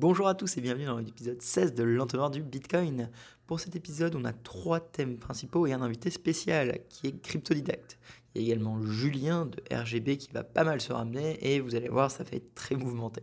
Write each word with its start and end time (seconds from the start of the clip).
Bonjour 0.00 0.28
à 0.28 0.36
tous 0.36 0.56
et 0.56 0.60
bienvenue 0.60 0.84
dans 0.84 0.98
l'épisode 0.98 1.42
16 1.42 1.74
de 1.74 1.82
l'entonnoir 1.82 2.30
du 2.30 2.40
Bitcoin. 2.40 3.10
Pour 3.48 3.58
cet 3.58 3.74
épisode, 3.74 4.14
on 4.14 4.24
a 4.24 4.32
trois 4.32 4.78
thèmes 4.78 5.16
principaux 5.16 5.66
et 5.66 5.72
un 5.72 5.82
invité 5.82 6.08
spécial 6.10 6.78
qui 6.88 7.08
est 7.08 7.20
cryptodidacte. 7.20 7.98
Il 8.36 8.42
y 8.42 8.44
a 8.44 8.46
également 8.54 8.80
Julien 8.80 9.46
de 9.46 9.60
RGB 9.74 10.16
qui 10.18 10.30
va 10.30 10.44
pas 10.44 10.62
mal 10.62 10.80
se 10.80 10.92
ramener 10.92 11.36
et 11.42 11.58
vous 11.58 11.74
allez 11.74 11.88
voir, 11.88 12.12
ça 12.12 12.24
fait 12.24 12.44
très 12.54 12.76
mouvementé. 12.76 13.22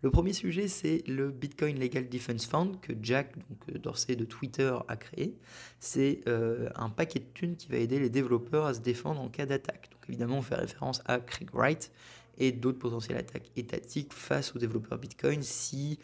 Le 0.00 0.10
premier 0.10 0.32
sujet, 0.32 0.68
c'est 0.68 1.02
le 1.06 1.30
Bitcoin 1.30 1.78
Legal 1.78 2.08
Defense 2.08 2.46
Fund 2.46 2.80
que 2.80 2.94
Jack 3.02 3.36
donc, 3.36 3.58
euh, 3.74 3.78
Dorsey 3.78 4.16
de 4.16 4.24
Twitter 4.24 4.74
a 4.88 4.96
créé. 4.96 5.36
C'est 5.80 6.22
euh, 6.28 6.70
un 6.76 6.88
paquet 6.88 7.18
de 7.18 7.26
thunes 7.34 7.56
qui 7.56 7.68
va 7.68 7.76
aider 7.76 7.98
les 7.98 8.08
développeurs 8.08 8.64
à 8.64 8.72
se 8.72 8.80
défendre 8.80 9.20
en 9.20 9.28
cas 9.28 9.44
d'attaque. 9.44 9.90
Donc 9.92 10.00
évidemment, 10.08 10.38
on 10.38 10.42
fait 10.42 10.54
référence 10.54 11.02
à 11.04 11.18
Craig 11.18 11.50
Wright 11.52 11.92
et 12.38 12.52
d'autres 12.52 12.78
potentielles 12.78 13.18
attaques 13.18 13.50
étatiques 13.56 14.12
face 14.12 14.54
aux 14.54 14.58
développeurs 14.58 14.98
Bitcoin 14.98 15.42
si 15.42 15.98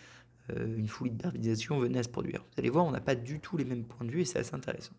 euh, 0.50 0.76
une 0.76 0.88
foule 0.88 1.10
d'hyperbalisation 1.10 1.78
venait 1.78 1.98
à 1.98 2.02
se 2.02 2.08
produire. 2.08 2.40
Vous 2.40 2.60
allez 2.60 2.70
voir, 2.70 2.84
on 2.84 2.90
n'a 2.90 3.00
pas 3.00 3.14
du 3.14 3.40
tout 3.40 3.56
les 3.56 3.64
mêmes 3.64 3.84
points 3.84 4.06
de 4.06 4.10
vue 4.10 4.22
et 4.22 4.24
c'est 4.24 4.38
assez 4.38 4.54
intéressant. 4.54 4.94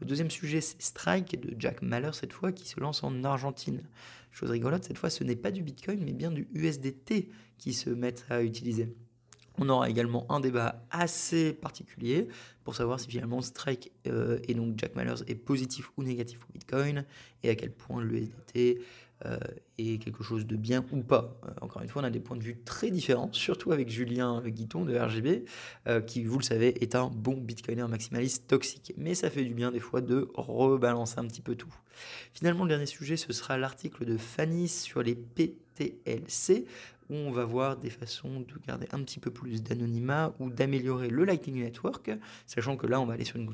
Le 0.00 0.06
deuxième 0.06 0.30
sujet, 0.30 0.60
c'est 0.60 0.80
Strike 0.82 1.40
de 1.40 1.54
Jack 1.58 1.82
Mahler 1.82 2.10
cette 2.12 2.32
fois 2.32 2.52
qui 2.52 2.68
se 2.68 2.80
lance 2.80 3.02
en 3.02 3.24
Argentine. 3.24 3.82
Chose 4.30 4.50
rigolote, 4.50 4.84
cette 4.84 4.98
fois, 4.98 5.10
ce 5.10 5.24
n'est 5.24 5.36
pas 5.36 5.50
du 5.50 5.62
Bitcoin 5.62 6.02
mais 6.04 6.12
bien 6.12 6.30
du 6.30 6.48
USDT 6.54 7.30
qui 7.58 7.72
se 7.72 7.90
mettent 7.90 8.24
à 8.28 8.42
utiliser. 8.42 8.94
On 9.58 9.68
aura 9.68 9.90
également 9.90 10.30
un 10.32 10.40
débat 10.40 10.82
assez 10.90 11.52
particulier 11.52 12.28
pour 12.64 12.74
savoir 12.74 12.98
si 12.98 13.10
finalement 13.10 13.42
Strike 13.42 13.92
euh, 14.06 14.38
et 14.48 14.54
donc 14.54 14.78
Jack 14.78 14.94
Mallers 14.94 15.22
est 15.26 15.34
positif 15.34 15.90
ou 15.96 16.02
négatif 16.02 16.38
pour 16.38 16.50
Bitcoin 16.52 17.04
et 17.42 17.50
à 17.50 17.54
quel 17.54 17.70
point 17.70 18.02
l'USDT 18.02 18.78
euh, 18.78 18.82
est 19.78 19.98
quelque 20.02 20.22
chose 20.22 20.46
de 20.46 20.56
bien 20.56 20.84
ou 20.92 21.02
pas. 21.02 21.38
Euh, 21.44 21.50
encore 21.60 21.82
une 21.82 21.88
fois, 21.88 22.02
on 22.02 22.04
a 22.04 22.10
des 22.10 22.20
points 22.20 22.36
de 22.36 22.42
vue 22.42 22.58
très 22.64 22.90
différents, 22.90 23.32
surtout 23.32 23.72
avec 23.72 23.88
Julien 23.88 24.42
Guiton 24.44 24.84
de 24.84 24.96
RGB, 24.96 25.44
qui, 26.06 26.24
vous 26.24 26.38
le 26.38 26.44
savez, 26.44 26.82
est 26.82 26.94
un 26.94 27.08
bon 27.08 27.36
Bitcoiner 27.36 27.86
maximaliste 27.88 28.46
toxique. 28.48 28.92
Mais 28.96 29.14
ça 29.14 29.30
fait 29.30 29.44
du 29.44 29.54
bien 29.54 29.70
des 29.70 29.80
fois 29.80 30.00
de 30.00 30.28
rebalancer 30.34 31.18
un 31.18 31.26
petit 31.26 31.42
peu 31.42 31.54
tout. 31.54 31.72
Finalement, 32.32 32.64
le 32.64 32.70
dernier 32.70 32.86
sujet, 32.86 33.16
ce 33.16 33.32
sera 33.32 33.58
l'article 33.58 34.04
de 34.04 34.16
Fanny 34.16 34.68
sur 34.68 35.02
les 35.02 35.14
PTLC 35.14 36.66
où 37.10 37.14
on 37.14 37.30
va 37.30 37.44
voir 37.44 37.76
des 37.76 37.90
façons 37.90 38.40
de 38.40 38.54
garder 38.66 38.86
un 38.92 39.02
petit 39.02 39.20
peu 39.20 39.30
plus 39.30 39.62
d'anonymat 39.62 40.34
ou 40.38 40.50
d'améliorer 40.50 41.08
le 41.08 41.24
Lightning 41.24 41.62
Network, 41.62 42.10
sachant 42.46 42.76
que 42.76 42.86
là, 42.86 43.00
on 43.00 43.06
va 43.06 43.14
aller 43.14 43.24
sur 43.24 43.36
une, 43.36 43.52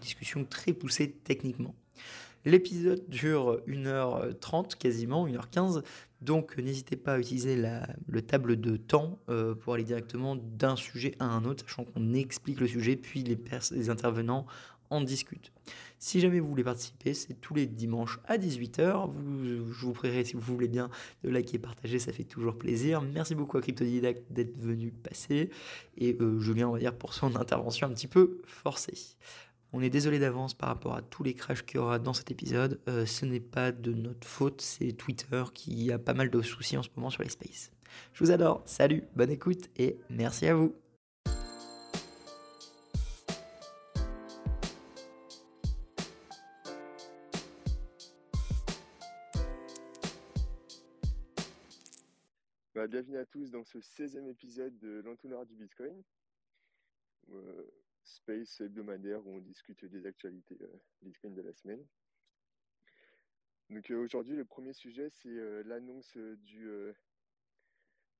discussion 0.00 0.44
très 0.44 0.72
poussée 0.72 1.10
techniquement. 1.24 1.74
L'épisode 2.44 3.04
dure 3.08 3.60
1h30 3.66 4.76
quasiment, 4.76 5.26
1h15, 5.28 5.82
donc 6.20 6.58
n'hésitez 6.58 6.96
pas 6.96 7.14
à 7.14 7.18
utiliser 7.18 7.56
la, 7.56 7.86
le 8.08 8.22
table 8.22 8.60
de 8.60 8.76
temps 8.76 9.18
euh, 9.28 9.54
pour 9.54 9.74
aller 9.74 9.84
directement 9.84 10.36
d'un 10.36 10.76
sujet 10.76 11.14
à 11.18 11.24
un 11.24 11.44
autre, 11.44 11.64
sachant 11.66 11.84
qu'on 11.84 12.12
explique 12.12 12.60
le 12.60 12.66
sujet, 12.66 12.96
puis 12.96 13.22
les, 13.22 13.90
intervenants 13.90 14.46
en 14.90 15.00
discutent. 15.00 15.52
Si 15.98 16.20
jamais 16.20 16.40
vous 16.40 16.48
voulez 16.48 16.64
participer, 16.64 17.14
c'est 17.14 17.34
tous 17.34 17.54
les 17.54 17.66
dimanches 17.66 18.18
à 18.26 18.38
18h. 18.38 19.10
Vous, 19.10 19.72
je 19.72 19.86
vous 19.86 19.92
prierai, 19.92 20.24
si 20.24 20.34
vous 20.34 20.40
voulez 20.40 20.66
bien, 20.66 20.90
de 21.22 21.30
liker 21.30 21.56
et 21.56 21.58
partager, 21.58 21.98
ça 21.98 22.12
fait 22.12 22.24
toujours 22.24 22.56
plaisir. 22.56 23.00
Merci 23.02 23.34
beaucoup 23.34 23.56
à 23.56 23.60
Cryptodidacte 23.60 24.22
d'être 24.30 24.58
venu 24.58 24.90
passer. 24.90 25.50
Et 25.96 26.16
euh, 26.20 26.40
Julien, 26.40 26.68
on 26.68 26.72
va 26.72 26.78
dire, 26.78 26.94
pour 26.94 27.14
son 27.14 27.36
intervention 27.36 27.86
un 27.86 27.90
petit 27.90 28.08
peu 28.08 28.40
forcée. 28.46 29.16
On 29.72 29.82
est 29.82 29.90
désolé 29.90 30.18
d'avance 30.18 30.52
par 30.52 30.68
rapport 30.68 30.96
à 30.96 31.02
tous 31.02 31.22
les 31.22 31.32
crashs 31.32 31.64
qu'il 31.64 31.76
y 31.76 31.78
aura 31.78 32.00
dans 32.00 32.12
cet 32.12 32.32
épisode. 32.32 32.80
Euh, 32.88 33.06
ce 33.06 33.24
n'est 33.24 33.38
pas 33.38 33.70
de 33.70 33.92
notre 33.92 34.26
faute, 34.26 34.60
c'est 34.60 34.92
Twitter 34.92 35.44
qui 35.54 35.92
a 35.92 35.98
pas 35.98 36.12
mal 36.12 36.28
de 36.28 36.42
soucis 36.42 36.76
en 36.76 36.82
ce 36.82 36.88
moment 36.96 37.10
sur 37.10 37.22
les 37.22 37.28
spaces. 37.28 37.70
Je 38.12 38.24
vous 38.24 38.32
adore, 38.32 38.62
salut, 38.66 39.04
bonne 39.14 39.30
écoute 39.30 39.70
et 39.76 40.00
merci 40.10 40.46
à 40.46 40.54
vous. 40.54 40.74
Bah, 52.74 52.88
bienvenue 52.88 53.18
à 53.18 53.26
tous 53.26 53.50
dans 53.52 53.62
ce 53.62 53.78
16e 53.78 54.26
épisode 54.26 54.76
de 54.78 55.00
l'entonnoir 55.02 55.46
du 55.46 55.54
Bitcoin, 55.54 56.02
euh, 57.30 57.70
space 58.10 58.60
hebdomadaire 58.60 59.26
où 59.26 59.36
on 59.36 59.40
discute 59.40 59.84
des 59.84 60.06
actualités 60.06 60.58
euh, 60.60 60.78
Bitcoin 61.02 61.34
de 61.34 61.42
la 61.42 61.52
semaine. 61.52 61.84
Donc 63.68 63.90
euh, 63.90 63.96
aujourd'hui, 63.96 64.36
le 64.36 64.44
premier 64.44 64.72
sujet, 64.72 65.08
c'est 65.10 65.62
l'annonce 65.64 66.16
du 66.16 66.68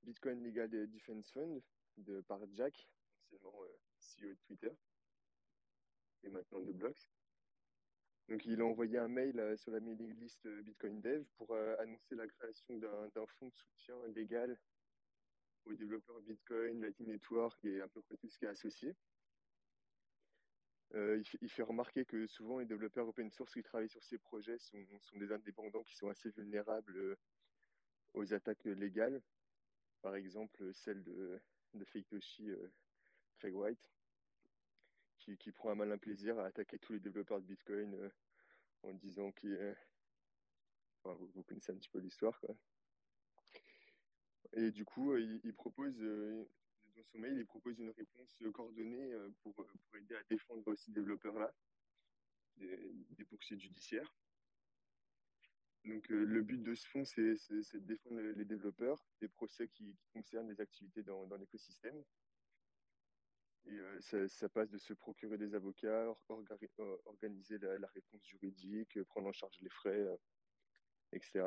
Bitcoin 0.02 0.42
Legal 0.42 0.70
Defense 0.70 1.30
Fund 1.32 1.60
de, 1.96 2.20
par 2.22 2.40
Jack, 2.54 2.88
anciennement 3.32 3.52
CEO 3.98 4.28
de 4.28 4.38
Twitter 4.46 4.72
et 6.22 6.28
maintenant 6.28 6.60
de 6.60 6.72
Blocks. 6.72 7.10
Donc, 8.30 8.46
il 8.46 8.60
a 8.60 8.64
envoyé 8.64 8.96
un 8.96 9.08
mail 9.08 9.40
euh, 9.40 9.56
sur 9.56 9.72
la 9.72 9.80
mailing 9.80 10.14
list 10.20 10.46
euh, 10.46 10.62
Bitcoin 10.62 11.00
Dev 11.00 11.24
pour 11.36 11.50
euh, 11.50 11.74
annoncer 11.80 12.14
la 12.14 12.28
création 12.28 12.78
d'un 12.78 13.26
fonds 13.26 13.48
de 13.48 13.54
soutien 13.54 13.96
légal 14.14 14.56
aux 15.64 15.74
développeurs 15.74 16.20
Bitcoin, 16.20 16.80
Lightning 16.80 17.08
Network 17.08 17.58
et 17.64 17.80
à 17.80 17.88
peu 17.88 18.00
près 18.02 18.16
tout 18.18 18.28
ce 18.28 18.38
qui 18.38 18.44
est 18.44 18.48
associé. 18.48 18.94
Il, 20.94 21.48
fait, 21.48 21.62
remarquer 21.62 22.04
que 22.04 22.26
souvent 22.26 22.58
les 22.58 22.66
développeurs 22.66 23.08
open 23.08 23.30
source 23.30 23.52
qui 23.52 23.62
travaillent 23.62 23.88
sur 23.88 24.02
ces 24.04 24.18
projets 24.18 24.58
sont, 24.58 24.78
des 25.14 25.32
indépendants 25.32 25.84
qui 25.84 25.96
sont 25.96 26.08
assez 26.08 26.30
vulnérables 26.30 27.16
aux 28.14 28.34
attaques 28.34 28.64
légales. 28.64 29.22
Par 30.02 30.16
exemple, 30.16 30.72
celle 30.74 31.02
de, 31.04 31.40
de 31.74 31.84
Faketoshi 31.84 32.50
Craig 33.38 33.54
White, 33.54 33.90
qui, 35.38 35.52
prend 35.52 35.70
un 35.70 35.74
malin 35.74 35.98
plaisir 35.98 36.38
à 36.38 36.46
attaquer 36.46 36.78
tous 36.78 36.92
les 36.92 37.00
développeurs 37.00 37.40
de 37.40 37.46
Bitcoin 37.46 37.94
euh, 37.94 38.10
en 38.82 38.94
disant 38.94 39.30
qu'il 39.32 39.76
vous, 41.04 41.42
connaissez 41.42 41.72
un 41.72 41.76
petit 41.76 41.88
peu 41.88 41.98
l'histoire. 41.98 42.38
Et 44.52 44.70
du 44.70 44.84
coup, 44.84 45.12
euh, 45.12 45.20
il, 45.44 45.54
propose, 45.54 45.94
euh, 46.00 46.48
dans 47.00 47.06
son 47.06 47.18
mail, 47.18 47.38
il 47.38 47.46
propose 47.46 47.78
une 47.78 47.90
réponse 47.90 48.36
coordonnée 48.52 49.10
pour, 49.42 49.54
aider 49.96 50.14
à 50.14 50.22
défendre 50.24 50.74
ces 50.74 50.92
développeurs-là 50.92 51.52
des, 52.58 53.24
poursuites 53.24 53.60
judiciaires. 53.60 54.14
Donc 55.86 56.06
le 56.08 56.42
but 56.42 56.62
de 56.62 56.74
ce 56.74 56.86
fonds, 56.88 57.06
c'est 57.06 57.22
de 57.22 57.78
défendre 57.78 58.20
les 58.20 58.44
développeurs 58.44 59.02
des 59.20 59.28
procès 59.28 59.68
qui, 59.68 59.96
concernent 60.12 60.50
les 60.50 60.60
activités 60.60 61.02
dans 61.02 61.26
l'écosystème. 61.36 62.04
Et 63.66 63.78
euh, 63.78 64.28
ça, 64.28 64.48
passe 64.48 64.70
de 64.70 64.78
se 64.78 64.92
procurer 64.94 65.36
des 65.36 65.54
avocats, 65.54 66.12
organiser 67.04 67.58
la, 67.58 67.86
réponse 67.88 68.24
juridique, 68.24 68.96
euh, 68.96 69.04
prendre 69.04 69.28
en 69.28 69.32
charge 69.32 69.58
les 69.60 69.68
frais, 69.68 70.00
euh, 70.00 70.16
etc. 71.12 71.44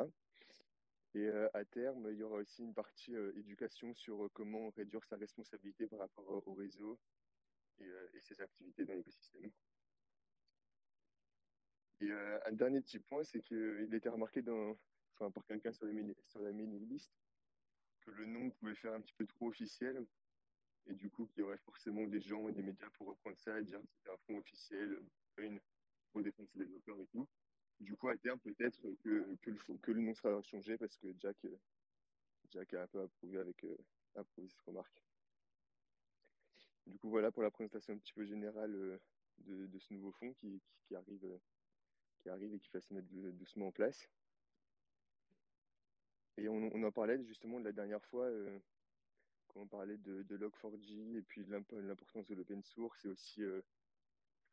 Et 1.15 1.29
à 1.53 1.63
terme, 1.65 2.07
il 2.11 2.17
y 2.17 2.23
aura 2.23 2.37
aussi 2.37 2.63
une 2.63 2.73
partie 2.73 3.13
éducation 3.35 3.93
sur 3.93 4.29
comment 4.33 4.69
réduire 4.71 5.03
sa 5.05 5.15
responsabilité 5.15 5.87
par 5.87 5.99
rapport 5.99 6.47
au 6.47 6.53
réseau 6.53 6.99
et, 7.79 8.19
ses 8.19 8.41
activités 8.41 8.83
dans 8.85 8.95
l'écosystème. 8.95 9.51
Et 12.01 12.11
un 12.11 12.51
dernier 12.51 12.81
petit 12.81 12.99
point, 12.99 13.23
c'est 13.23 13.41
qu'il 13.41 13.93
était 13.93 14.09
remarqué 14.09 14.41
par 14.41 15.45
quelqu'un 15.47 15.71
sur, 15.71 15.85
la 15.85 16.51
mailing 16.51 16.89
list 16.89 17.13
que 18.01 18.11
le 18.11 18.25
nom 18.25 18.49
pouvait 18.49 18.75
faire 18.75 18.93
un 18.93 19.01
petit 19.01 19.13
peu 19.13 19.25
trop 19.25 19.47
officiel 19.49 20.05
et 20.87 20.93
du 20.93 21.09
coup, 21.09 21.29
il 21.35 21.39
y 21.39 21.43
aurait 21.43 21.57
forcément 21.59 22.05
des 22.07 22.19
gens 22.19 22.49
et 22.49 22.51
des 22.51 22.61
médias 22.61 22.89
pour 22.91 23.07
reprendre 23.07 23.37
ça 23.37 23.59
et 23.59 23.63
dire 23.63 23.79
que 23.79 23.87
c'était 23.87 24.09
un 24.09 24.17
fonds 24.27 24.37
officiel, 24.37 24.99
une, 25.37 25.59
pour 26.11 26.21
défendre 26.21 26.49
ses 26.49 26.59
développeurs 26.59 26.99
et 26.99 27.07
tout. 27.07 27.27
Du 27.79 27.95
coup, 27.95 28.07
à 28.09 28.17
terme, 28.17 28.39
peut-être 28.39 28.81
que, 29.03 29.09
le, 29.09 29.77
que 29.81 29.91
le 29.91 30.01
nom 30.01 30.13
sera 30.13 30.41
changé 30.43 30.77
parce 30.77 30.97
que 30.97 31.07
Jack, 31.19 31.37
Jack 32.49 32.73
a 32.73 32.83
un 32.83 32.87
peu 32.87 33.01
approuvé, 33.01 33.39
avec, 33.39 33.63
euh, 33.63 33.77
approuvé 34.15 34.47
cette 34.47 34.61
remarque. 34.61 35.03
Du 36.85 36.97
coup, 36.97 37.09
voilà 37.09 37.31
pour 37.31 37.43
la 37.43 37.51
présentation 37.51 37.93
un 37.93 37.97
petit 37.97 38.13
peu 38.13 38.25
générale 38.25 38.75
euh, 38.75 38.99
de, 39.39 39.67
de 39.67 39.79
ce 39.79 39.93
nouveau 39.93 40.11
fonds 40.11 40.33
qui, 40.33 40.61
arrive, 40.95 41.25
euh, 41.25 41.39
qui 42.21 42.29
arrive 42.29 42.53
et 42.53 42.59
qui 42.59 42.69
va 42.71 42.81
se 42.81 42.93
mettre 42.93 43.07
doucement 43.09 43.67
en 43.67 43.71
place. 43.71 44.09
Et 46.37 46.47
on, 46.47 46.83
en 46.83 46.91
parlait 46.91 47.23
justement 47.25 47.59
de 47.59 47.65
la 47.65 47.71
dernière 47.71 48.03
fois 48.03 48.27
on 49.55 49.67
parlait 49.67 49.97
de, 49.97 50.23
de 50.23 50.37
Log4j 50.37 51.17
et 51.17 51.21
puis 51.21 51.45
l'importance 51.45 52.27
de 52.27 52.35
l'open 52.35 52.63
source 52.63 53.05
et 53.05 53.09
aussi 53.09 53.43
euh, 53.43 53.57
le 53.57 53.63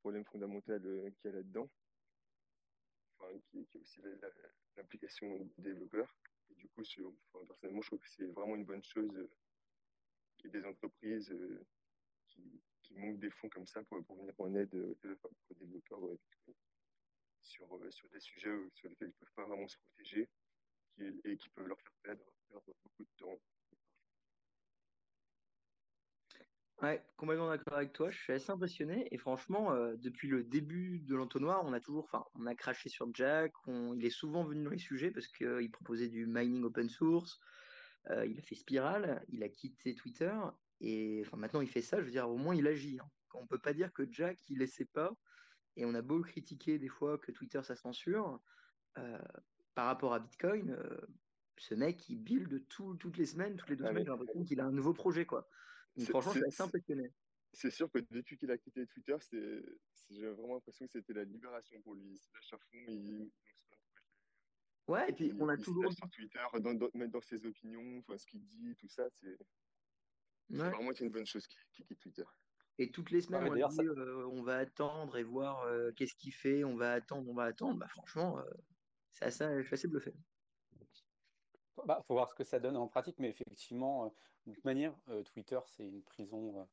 problème 0.00 0.24
fondamental 0.24 0.80
euh, 0.84 1.10
qu'il 1.10 1.30
y 1.30 1.34
a 1.34 1.36
là-dedans, 1.36 1.68
qui, 3.50 3.58
est 3.58 3.76
aussi 3.76 4.00
l'implication 4.76 5.50
des 5.58 5.72
développeurs. 5.72 6.14
Du 6.50 6.68
coup, 6.68 6.82
personnellement, 7.46 7.82
je 7.82 7.86
trouve 7.86 8.00
que 8.00 8.08
c'est 8.08 8.26
vraiment 8.26 8.56
une 8.56 8.64
bonne 8.64 8.84
chose 8.84 9.14
euh, 9.16 9.30
qu'il 10.36 10.52
y 10.52 10.56
ait 10.56 10.60
des 10.60 10.66
entreprises 10.66 11.34
qui, 12.28 12.60
qui 12.82 12.94
montent 12.94 13.18
des 13.18 13.30
fonds 13.30 13.48
comme 13.48 13.66
ça 13.66 13.82
pour, 13.84 13.98
venir 14.16 14.34
en 14.38 14.54
aide 14.54 14.74
aux 14.74 15.54
développeurs 15.54 16.00
sur, 17.40 17.92
sur 17.92 18.08
des 18.10 18.20
sujets 18.20 18.50
sur 18.74 18.88
lesquels 18.88 19.08
ils 19.08 19.12
ne 19.12 19.12
peuvent 19.12 19.34
pas 19.34 19.44
vraiment 19.44 19.68
se 19.68 19.78
protéger 19.78 20.28
et 21.24 21.36
qui 21.36 21.48
peuvent 21.50 21.66
leur 21.66 21.80
faire 21.80 21.94
perdre, 22.02 22.24
perdre 22.48 22.74
beaucoup 22.82 23.04
de 23.04 23.10
temps 23.16 23.40
Ouais, 26.82 27.06
complètement 27.18 27.48
d'accord 27.50 27.74
avec 27.76 27.92
toi. 27.92 28.10
Je 28.10 28.18
suis 28.18 28.32
assez 28.32 28.50
impressionné. 28.50 29.06
Et 29.14 29.18
franchement, 29.18 29.72
euh, 29.72 29.96
depuis 29.98 30.28
le 30.28 30.42
début 30.44 30.98
de 31.00 31.14
l'entonnoir, 31.14 31.62
on 31.66 31.74
a 31.74 31.80
toujours, 31.80 32.04
enfin, 32.04 32.24
on 32.34 32.46
a 32.46 32.54
craché 32.54 32.88
sur 32.88 33.12
Jack. 33.14 33.52
on- 33.66 33.92
il 33.94 34.04
est 34.06 34.10
souvent 34.10 34.44
venu 34.44 34.64
dans 34.64 34.70
les 34.70 34.78
sujets 34.78 35.10
parce 35.10 35.28
qu'il 35.28 35.70
proposait 35.70 36.08
du 36.08 36.26
mining 36.26 36.64
open 36.64 36.88
source. 36.88 37.38
euh, 38.10 38.26
il 38.26 38.38
a 38.38 38.42
fait 38.42 38.54
Spiral. 38.54 39.24
Il 39.28 39.42
a 39.44 39.48
quitté 39.50 39.94
Twitter. 39.94 40.32
Et 40.80 41.22
enfin, 41.26 41.36
maintenant, 41.36 41.60
il 41.60 41.68
fait 41.68 41.82
ça. 41.82 41.98
Je 42.00 42.04
veux 42.06 42.10
dire, 42.10 42.30
au 42.30 42.38
moins, 42.38 42.54
il 42.56 42.66
agit. 42.66 42.98
hein. 43.00 43.10
On 43.34 43.46
peut 43.46 43.58
pas 43.60 43.74
dire 43.74 43.92
que 43.92 44.10
Jack, 44.10 44.38
il 44.48 44.58
laissait 44.58 44.86
pas. 44.86 45.12
Et 45.76 45.84
on 45.86 45.94
a 45.94 46.02
beau 46.02 46.20
critiquer 46.22 46.78
des 46.78 46.88
fois 46.88 47.18
que 47.18 47.32
Twitter, 47.32 47.62
ça 47.64 47.76
censure. 47.76 48.40
euh, 48.98 49.18
par 49.74 49.86
rapport 49.86 50.14
à 50.14 50.20
Bitcoin, 50.20 50.70
euh, 50.72 50.98
ce 51.58 51.74
mec, 51.74 52.08
il 52.08 52.18
build 52.18 52.68
tout, 52.68 52.96
toutes 52.96 53.16
les 53.18 53.26
semaines, 53.26 53.56
toutes 53.56 53.70
les 53.70 53.76
deux 53.76 53.84
Ah, 53.84 53.88
semaines, 53.88 54.04
mais 54.04 54.04
j'ai 54.04 54.10
l'impression 54.10 54.44
qu'il 54.44 54.60
a 54.60 54.66
un 54.66 54.72
nouveau 54.72 54.94
projet, 54.94 55.26
quoi. 55.26 55.48
Donc 55.96 56.08
franchement, 56.08 56.32
je 56.32 56.38
suis 56.38 56.40
c'est- 56.40 56.46
assez 56.48 56.62
impressionné. 56.62 57.10
c'est 57.52 57.70
sûr 57.70 57.90
que 57.90 57.98
depuis 58.10 58.36
qu'il 58.38 58.50
a 58.50 58.58
quitté 58.58 58.86
Twitter, 58.86 59.16
j'ai 59.30 60.28
vraiment 60.30 60.54
l'impression 60.54 60.86
que 60.86 60.92
c'était 60.92 61.12
la 61.12 61.24
libération 61.24 61.80
pour 61.82 61.94
lui. 61.94 62.12
Il 62.12 62.18
se 62.18 62.28
lâche 62.34 62.52
à 62.52 62.58
fond, 62.58 62.84
il, 62.88 63.30
Ouais, 64.88 65.08
et 65.10 65.12
puis 65.12 65.32
on 65.38 65.48
a 65.48 65.54
il 65.54 65.60
se 65.60 65.64
toujours 65.64 65.92
sur 65.92 66.08
Twitter, 66.10 66.40
dans, 66.60 66.74
dans- 66.74 66.90
dans 67.08 67.20
ses 67.20 67.44
opinions, 67.46 67.98
enfin, 67.98 68.18
ce 68.18 68.26
qu'il 68.26 68.44
dit, 68.44 68.74
tout 68.76 68.88
ça, 68.88 69.08
c'est, 69.10 69.36
c'est 70.50 70.62
Ouais. 70.62 70.70
vraiment 70.70 70.92
une 70.92 71.10
bonne 71.10 71.26
chose 71.26 71.46
qu'il 71.46 71.60
qu'il 71.72 71.86
quitte 71.86 72.00
Twitter. 72.00 72.24
Et 72.78 72.90
toutes 72.90 73.10
les 73.10 73.20
semaines, 73.20 73.42
mais 73.44 73.50
on 73.50 73.68
dit 73.68 73.74
ça, 73.76 73.82
euh, 73.82 74.24
on 74.26 74.42
va 74.42 74.56
attendre 74.58 75.16
et 75.16 75.22
voir 75.22 75.62
euh, 75.64 75.92
qu'est-ce 75.92 76.14
qu'il 76.14 76.32
fait, 76.34 76.64
on 76.64 76.76
va 76.76 76.92
attendre, 76.94 77.28
on 77.30 77.34
va 77.34 77.44
attendre. 77.44 77.78
Bah, 77.78 77.88
franchement, 77.88 78.38
euh, 78.40 78.50
c'est 79.12 79.26
assez, 79.26 79.44
je 79.62 79.66
suis 79.66 79.74
assez 79.74 79.88
bluffé. 79.88 80.12
Bah, 81.86 82.02
faut 82.06 82.14
voir 82.14 82.28
ce 82.28 82.34
que 82.34 82.44
ça 82.44 82.58
donne 82.58 82.76
en 82.76 82.88
pratique, 82.88 83.18
mais 83.18 83.28
effectivement, 83.28 84.04
euh, 84.04 84.08
de 84.46 84.54
toute 84.54 84.64
manière, 84.64 84.94
euh, 85.08 85.22
Twitter, 85.22 85.58
c'est 85.66 85.86
une 85.86 86.02
prison, 86.02 86.58
euh, 86.58 86.64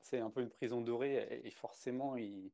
c'est 0.00 0.20
un 0.20 0.30
peu 0.30 0.42
une 0.42 0.50
prison 0.50 0.80
dorée, 0.80 1.40
et, 1.44 1.50
forcément, 1.50 2.16
il 2.16 2.50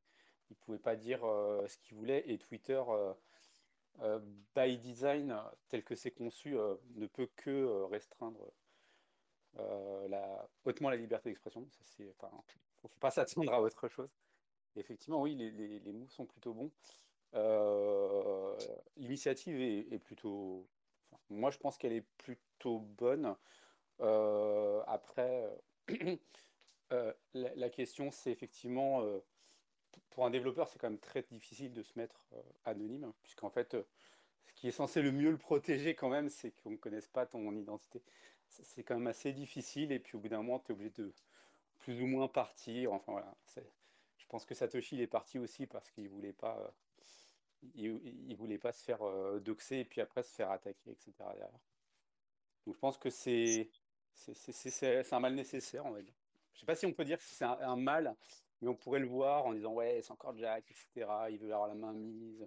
ne 0.51 0.55
pouvait 0.57 0.79
pas 0.79 0.97
dire 0.97 1.21
ce 1.21 1.77
qu'il 1.79 1.97
voulait, 1.97 2.23
et 2.31 2.39
Twitter, 2.39 2.83
by 4.55 4.79
design, 4.79 5.37
tel 5.69 5.83
que 5.83 5.95
c'est 5.95 6.13
conçu, 6.13 6.57
ne 6.95 7.07
peut 7.07 7.29
que 7.37 7.85
restreindre 7.91 8.53
hautement 10.65 10.91
la 10.91 10.97
liberté 10.97 11.29
d'expression. 11.29 11.67
Ça, 11.71 11.81
c'est, 11.85 12.09
enfin, 12.11 12.31
faut, 12.83 12.89
pas 13.01 13.11
s'attendre 13.11 13.53
à 13.53 13.61
autre 13.61 13.89
chose. 13.89 14.11
Effectivement, 14.77 15.21
oui, 15.23 15.35
les, 15.35 15.51
les, 15.51 15.81
les 15.81 15.93
moves 15.93 16.13
sont 16.13 16.27
plutôt 16.27 16.55
bons. 16.55 16.71
L'initiative 18.97 19.61
est 19.61 19.99
plutôt. 19.99 20.69
Moi, 21.31 21.51
je 21.51 21.59
pense 21.59 21.79
qu'elle 21.79 21.93
est 21.93 22.07
plutôt 22.19 22.79
bonne. 22.81 23.37
Euh, 24.01 24.83
après, 24.87 25.51
euh, 26.93 27.13
la, 27.35 27.55
la 27.55 27.71
question, 27.71 28.11
c'est 28.11 28.31
effectivement, 28.31 29.03
euh, 29.03 29.21
pour 30.11 30.27
un 30.27 30.31
développeur, 30.31 30.69
c'est 30.69 30.79
quand 30.79 30.91
même 30.91 30.99
très 30.99 31.23
difficile 31.23 31.73
de 31.73 31.83
se 31.83 31.93
mettre 31.99 32.29
euh, 32.35 32.43
anonyme, 32.65 33.13
puisqu'en 33.23 33.51
fait, 33.51 33.75
euh, 33.75 33.83
ce 34.47 34.53
qui 34.55 34.69
est 34.69 34.73
censé 34.73 35.03
le 35.03 35.13
mieux 35.13 35.31
le 35.31 35.39
protéger 35.39 35.95
quand 35.95 36.09
même, 36.09 36.29
c'est 36.29 36.51
qu'on 36.51 36.71
ne 36.71 36.77
connaisse 36.77 37.09
pas 37.09 37.27
ton 37.27 37.55
identité. 37.55 38.03
C'est 38.49 38.83
quand 38.83 38.97
même 38.97 39.07
assez 39.07 39.33
difficile, 39.33 39.93
et 39.93 40.01
puis 40.01 40.17
au 40.17 40.21
bout 40.21 40.29
d'un 40.29 40.39
moment, 40.39 40.59
tu 40.59 40.73
es 40.73 40.75
obligé 40.75 40.91
de 40.91 41.13
plus 41.79 42.03
ou 42.03 42.07
moins 42.07 42.29
partir. 42.29 42.93
Enfin 42.93 43.13
voilà, 43.13 43.37
je 44.19 44.27
pense 44.29 44.45
que 44.45 44.55
Satoshi 44.55 44.97
il 44.97 45.03
est 45.03 45.07
parti 45.07 45.39
aussi 45.39 45.67
parce 45.67 45.91
qu'il 45.91 46.09
voulait 46.09 46.33
pas, 46.33 46.59
euh, 46.59 46.71
il, 47.75 48.01
il 48.29 48.37
voulait 48.37 48.59
pas 48.59 48.73
se 48.73 48.83
faire 48.83 49.03
euh, 49.03 49.41
doxer 49.41 49.79
et 49.79 49.85
puis 49.85 50.01
après 50.01 50.23
se 50.23 50.35
faire 50.35 50.51
attaquer, 50.51 50.91
etc. 50.91 51.13
Donc 52.67 52.75
je 52.75 52.81
pense 52.81 52.99
que 52.99 53.11
c'est 53.11 53.71
un 55.13 55.21
mal 55.21 55.35
nécessaire, 55.35 55.87
on 55.87 55.93
va 55.93 56.03
dire. 56.03 56.15
Je 56.53 56.61
sais 56.61 56.67
pas 56.67 56.75
si 56.75 56.87
on 56.87 56.93
peut 56.93 57.05
dire 57.05 57.19
que 57.19 57.25
c'est 57.25 57.45
un, 57.45 57.77
mal, 57.77 58.17
mais 58.61 58.69
on 58.69 58.75
pourrait 58.75 59.01
le 59.01 59.07
voir 59.07 59.47
en 59.47 59.53
disant 59.53 59.73
ouais, 59.73 60.01
c'est 60.03 60.11
encore 60.11 60.37
Jack, 60.37 60.71
etc. 60.71 61.11
Il 61.31 61.39
veut 61.39 61.53
avoir 61.53 61.69
la 61.69 61.75
main 61.75 61.93
mise. 61.93 62.47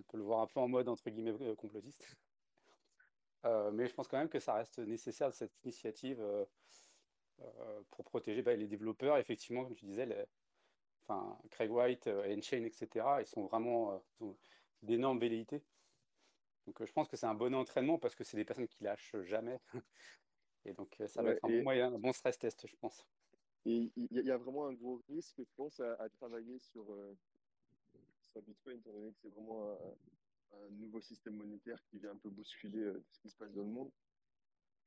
On 0.00 0.02
peut 0.04 0.16
le 0.16 0.24
voir 0.24 0.40
un 0.40 0.46
peu 0.46 0.60
en 0.60 0.68
mode 0.68 0.88
entre 0.88 1.08
guillemets 1.10 1.34
euh, 1.40 1.54
complotiste. 1.54 2.16
Euh, 3.46 3.70
mais 3.72 3.86
je 3.86 3.92
pense 3.92 4.08
quand 4.08 4.16
même 4.16 4.30
que 4.30 4.40
ça 4.40 4.54
reste 4.54 4.78
nécessaire 4.78 5.30
cette 5.34 5.52
initiative 5.64 6.26
pour 7.90 8.02
protéger 8.06 8.40
bah, 8.40 8.56
les 8.56 8.66
développeurs. 8.66 9.18
Effectivement, 9.18 9.64
comme 9.64 9.74
tu 9.74 9.84
disais, 9.84 10.06
enfin, 11.06 11.38
Craig 11.50 11.70
White, 11.70 12.06
euh, 12.08 12.36
Enchain, 12.36 12.64
etc., 12.64 13.06
ils 13.20 13.26
sont 13.26 13.46
vraiment 13.46 14.04
euh, 14.22 14.32
d'énormes 14.82 15.18
velléités. 15.20 15.64
Donc 16.66 16.80
euh, 16.80 16.86
je 16.86 16.92
pense 16.92 17.08
que 17.08 17.16
c'est 17.16 17.26
un 17.26 17.34
bon 17.34 17.54
entraînement 17.54 17.98
parce 17.98 18.14
que 18.14 18.24
c'est 18.24 18.36
des 18.36 18.44
personnes 18.44 18.68
qui 18.68 18.84
lâchent 18.84 19.16
jamais. 19.24 19.60
Et 20.64 20.74
donc 20.74 21.00
euh, 21.00 21.08
ça 21.08 21.22
va 21.22 21.30
Ouais, 21.30 21.32
être 21.32 21.44
un 21.44 21.50
bon 21.50 21.62
moyen, 21.62 21.94
un 21.94 21.98
bon 21.98 22.12
stress 22.12 22.38
test, 22.38 22.66
je 22.66 22.76
pense. 22.76 23.06
il 23.64 23.92
y, 24.10 24.30
a 24.30 24.36
vraiment 24.38 24.66
un 24.66 24.74
gros 24.74 25.02
risque, 25.08 25.36
je 25.42 25.52
pense, 25.56 25.80
à, 25.80 25.94
à 25.94 26.08
travailler 26.10 26.58
sur, 26.58 26.92
euh, 26.92 27.18
sur 28.22 28.42
Bitcoin, 28.42 28.78
étant 28.78 28.92
donné 28.92 29.12
que 29.12 29.18
c'est 29.20 29.28
vraiment 29.30 29.72
un, 29.72 30.58
un 30.58 30.70
nouveau 30.70 31.00
système 31.00 31.36
monétaire 31.36 31.82
qui 31.84 31.98
vient 31.98 32.12
un 32.12 32.18
peu 32.18 32.30
bousculer 32.30 32.80
euh, 32.80 33.04
ce 33.10 33.18
qui 33.20 33.30
se 33.30 33.36
passe 33.36 33.52
dans 33.52 33.62
le 33.62 33.68
monde. 33.70 33.92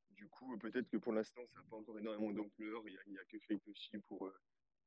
Du 0.09 0.27
coup, 0.29 0.53
euh, 0.53 0.57
peut-être 0.57 0.89
que 0.89 0.97
pour 0.97 1.13
l'instant, 1.13 1.41
ça 1.47 1.59
n'a 1.59 1.65
pas 1.69 1.77
encore 1.77 1.99
énormément 1.99 2.31
d'ampleur. 2.33 2.83
Il 2.87 2.97
n'y 3.07 3.17
a, 3.17 3.21
a 3.21 3.25
que 3.25 3.39
Satoshi 3.39 3.99
pour, 3.99 4.27
euh, 4.27 4.33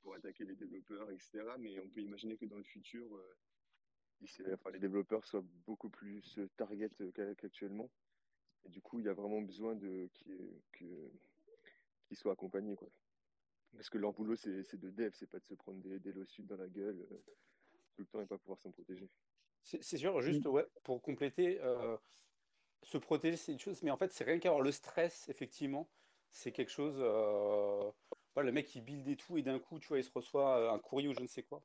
pour 0.02 0.14
attaquer 0.14 0.44
les 0.44 0.56
développeurs, 0.56 1.10
etc. 1.10 1.58
Mais 1.58 1.78
on 1.80 1.88
peut 1.90 2.00
imaginer 2.02 2.36
que 2.36 2.46
dans 2.46 2.58
le 2.58 2.64
futur, 2.64 3.16
euh, 3.16 3.36
enfin, 4.54 4.70
les 4.70 4.78
développeurs 4.78 5.26
soient 5.26 5.42
beaucoup 5.44 5.90
plus 5.90 6.38
euh, 6.38 6.48
target 6.56 6.90
euh, 7.00 7.10
qu'a- 7.12 7.34
qu'actuellement. 7.34 7.90
Et 8.64 8.70
du 8.70 8.82
coup, 8.82 9.00
il 9.00 9.06
y 9.06 9.08
a 9.08 9.14
vraiment 9.14 9.42
besoin 9.42 9.76
de 9.76 10.10
qu'ils 12.08 12.16
soient 12.16 12.32
accompagnés, 12.32 12.76
quoi. 12.76 12.90
Parce 13.72 13.90
que 13.90 13.98
leur 13.98 14.12
boulot, 14.12 14.36
c'est 14.36 14.76
de 14.76 14.90
dev, 14.90 15.12
c'est 15.14 15.28
pas 15.28 15.40
de 15.40 15.46
se 15.46 15.54
prendre 15.54 15.80
des, 15.80 16.00
des 16.00 16.12
lawsuits 16.12 16.44
dans 16.44 16.56
la 16.56 16.68
gueule 16.68 17.06
euh, 17.12 17.18
tout 17.94 18.02
le 18.02 18.06
temps 18.08 18.20
et 18.22 18.26
pas 18.26 18.38
pouvoir 18.38 18.60
s'en 18.60 18.72
protéger. 18.72 19.10
C'est 19.62 19.82
c'est 19.82 19.98
sûr, 19.98 20.20
juste 20.22 20.46
ouais, 20.46 20.66
pour 20.84 21.02
compléter, 21.02 21.60
euh, 21.60 21.96
se 22.82 22.98
protéger, 22.98 23.36
c'est 23.36 23.52
une 23.52 23.58
chose, 23.60 23.82
mais 23.82 23.90
en 23.90 23.98
fait, 23.98 24.12
c'est 24.12 24.24
rien 24.24 24.38
qu'avoir 24.38 24.62
le 24.62 24.72
stress, 24.72 25.28
effectivement, 25.28 25.90
c'est 26.30 26.52
quelque 26.52 26.70
chose. 26.70 26.96
euh, 27.00 27.90
voilà, 28.34 28.48
le 28.48 28.52
mec, 28.52 28.74
il 28.74 28.82
build 28.82 29.06
et 29.08 29.16
tout, 29.16 29.36
et 29.38 29.42
d'un 29.42 29.58
coup, 29.58 29.78
tu 29.78 29.88
vois, 29.88 29.98
il 29.98 30.04
se 30.04 30.10
reçoit 30.12 30.58
euh, 30.58 30.70
un 30.72 30.78
courrier 30.78 31.08
ou 31.08 31.14
je 31.14 31.20
ne 31.20 31.26
sais 31.26 31.42
quoi. 31.42 31.62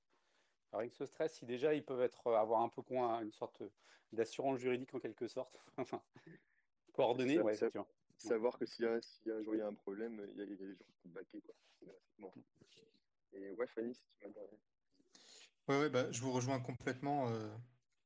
Alors, 0.71 0.81
avec 0.81 0.94
ce 0.94 1.06
stress, 1.06 1.35
si 1.35 1.45
déjà, 1.45 1.73
ils 1.73 1.83
peuvent 1.83 2.01
être, 2.01 2.27
euh, 2.27 2.35
avoir 2.38 2.62
un 2.62 2.69
peu 2.69 2.81
quoi, 2.81 3.21
une 3.21 3.31
sorte 3.31 3.63
d'assurance 4.12 4.59
juridique 4.59 4.94
en 4.94 5.00
quelque 5.00 5.27
sorte, 5.27 5.59
enfin, 5.77 6.01
coordonnée, 6.94 7.39
ouais, 7.39 7.56
savoir 8.17 8.57
que 8.57 8.65
s'il 8.65 8.85
y 8.85 8.88
a, 8.88 9.01
s'il 9.01 9.27
y 9.27 9.31
a 9.31 9.35
un 9.35 9.41
jour 9.44 9.56
il 9.56 9.59
y 9.59 9.62
a 9.62 9.67
un 9.67 9.73
problème, 9.73 10.25
il 10.31 10.38
y 10.38 10.41
a, 10.41 10.44
il 10.45 10.50
y 10.51 10.53
a 10.53 10.56
des 10.56 10.73
gens 10.73 10.85
pour 11.01 11.12
backer, 11.12 11.41
quoi, 11.41 11.56
gratuitement. 11.81 12.33
Et 13.33 13.51
ouais, 13.51 13.67
Fanny, 13.67 13.93
si 13.93 14.01
tu 14.19 14.27
m'as. 14.27 14.34
Ouais, 15.67 15.79
ouais, 15.81 15.89
bah, 15.89 16.12
je 16.12 16.22
vous 16.22 16.31
rejoins 16.31 16.60
complètement 16.60 17.27
euh, 17.29 17.50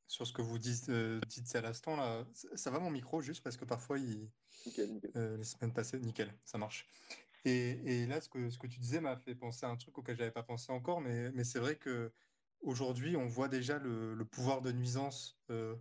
sur 0.07 0.25
ce 0.25 0.33
que 0.33 0.41
vous 0.41 0.57
dites, 0.57 0.89
euh, 0.89 1.19
dites 1.27 1.53
à 1.55 1.61
l'instant 1.61 1.97
là. 1.97 2.25
Ça 2.33 2.55
ça 2.55 2.71
va 2.71 2.79
mon 2.79 2.89
micro 2.89 3.21
juste 3.21 3.43
parce 3.43 3.57
que 3.57 3.65
parfois 3.65 3.99
il, 3.99 4.31
Nickel, 4.65 4.93
nickel. 4.93 5.11
euh, 5.15 5.37
les 5.37 5.43
semaines 5.43 5.73
passées, 5.73 5.99
nickel, 5.99 6.33
ça 6.45 6.57
marche. 6.57 6.87
Et, 7.46 8.05
là, 8.05 8.19
ce 8.22 8.29
que, 8.29 8.50
ce 8.50 8.58
que 8.58 8.67
tu 8.67 8.79
disais 8.79 9.00
m'a 9.00 9.15
fait 9.15 9.36
penser 9.36 9.65
à 9.65 9.69
un 9.69 9.77
truc 9.77 9.98
auquel 9.98 10.17
j'avais 10.17 10.31
pas 10.31 10.43
pensé 10.43 10.72
encore, 10.72 11.01
mais, 11.01 11.43
c'est 11.43 11.60
vrai 11.60 11.75
que 11.75 12.12
aujourd'hui, 12.62 13.15
on 13.15 13.27
voit 13.27 13.48
déjà 13.48 13.79
le, 13.79 14.25
pouvoir 14.25 14.62
de 14.62 14.72
nuisance 14.72 15.38
euh, 15.50 15.75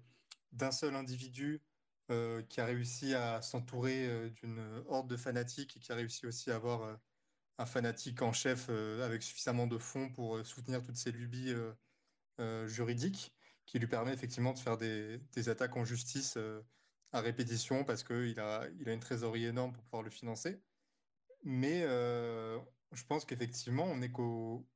d'un 0.53 0.71
seul 0.71 0.95
individu 0.95 1.63
euh, 2.11 2.43
qui 2.43 2.61
a 2.61 2.65
réussi 2.67 3.15
à 3.15 3.43
s'entourer 3.43 4.07
euh, 4.09 4.31
d'une 4.31 4.61
horde 4.87 5.09
de 5.11 5.17
fanatiques 5.17 5.77
et 5.77 5.81
qui 5.81 5.93
a 5.93 5.97
réussi 5.97 6.27
aussi 6.27 6.51
à 6.51 6.57
avoir 6.57 6.99
un 7.59 7.67
fanatique 7.67 8.23
en 8.23 8.33
chef 8.33 8.71
avec 8.71 9.23
suffisamment 9.23 9.67
de 9.67 9.79
fonds 9.79 10.11
pour 10.11 10.45
soutenir 10.47 10.81
toutes 10.83 10.97
ces 10.97 11.11
lubies 11.11 11.55
juridiques 12.67 13.35
qui 13.67 13.81
lui 13.81 13.89
permet 13.89 14.13
effectivement 14.13 14.53
de 14.53 14.59
faire 14.61 14.79
des, 14.79 15.19
des 15.33 15.49
attaques 15.49 15.77
en 15.77 15.85
justice 15.85 16.39
à 17.13 17.21
répétition 17.21 17.85
parce 17.85 18.05
qu'il 18.05 18.39
a, 18.39 18.69
il 18.79 18.89
a 18.89 18.93
une 18.93 19.01
trésorerie 19.01 19.47
énorme 19.47 19.73
pour 19.73 19.83
pouvoir 19.83 20.03
le 20.05 20.11
financer. 20.11 20.61
Mais 21.45 21.83
euh, 21.85 22.59
je 22.93 23.05
pense 23.05 23.25
qu'effectivement, 23.25 23.85
on 23.85 24.03
est 24.03 24.11
qu'au, 24.11 24.67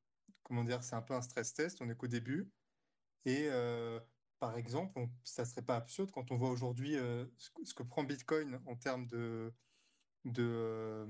comment 0.43 0.65
dire, 0.65 0.83
c'est 0.85 0.97
un 0.97 1.03
peu 1.03 1.15
un 1.15 1.23
stress 1.23 1.55
test, 1.55 1.81
on 1.83 1.91
est 1.91 1.97
qu'au 1.97 2.07
début. 2.09 2.51
Et 3.25 3.49
euh, 3.51 4.01
par 4.41 4.57
exemple, 4.57 4.93
on- 4.99 5.11
ça 5.25 5.45
serait 5.45 5.63
pas 5.63 5.77
absurde 5.77 6.11
quand 6.13 6.31
on 6.33 6.37
voit 6.37 6.51
aujourd'hui 6.51 6.97
euh, 6.97 7.27
ce, 7.39 7.75
que 7.75 7.83
prend 7.83 8.05
Bitcoin 8.05 8.61
en 8.67 8.77
termes 8.77 9.07
de, 9.07 9.53
de 10.25 11.07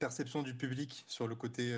perception 0.00 0.42
du 0.42 0.56
public 0.56 1.04
sur 1.08 1.28
le 1.28 1.36
côté 1.36 1.72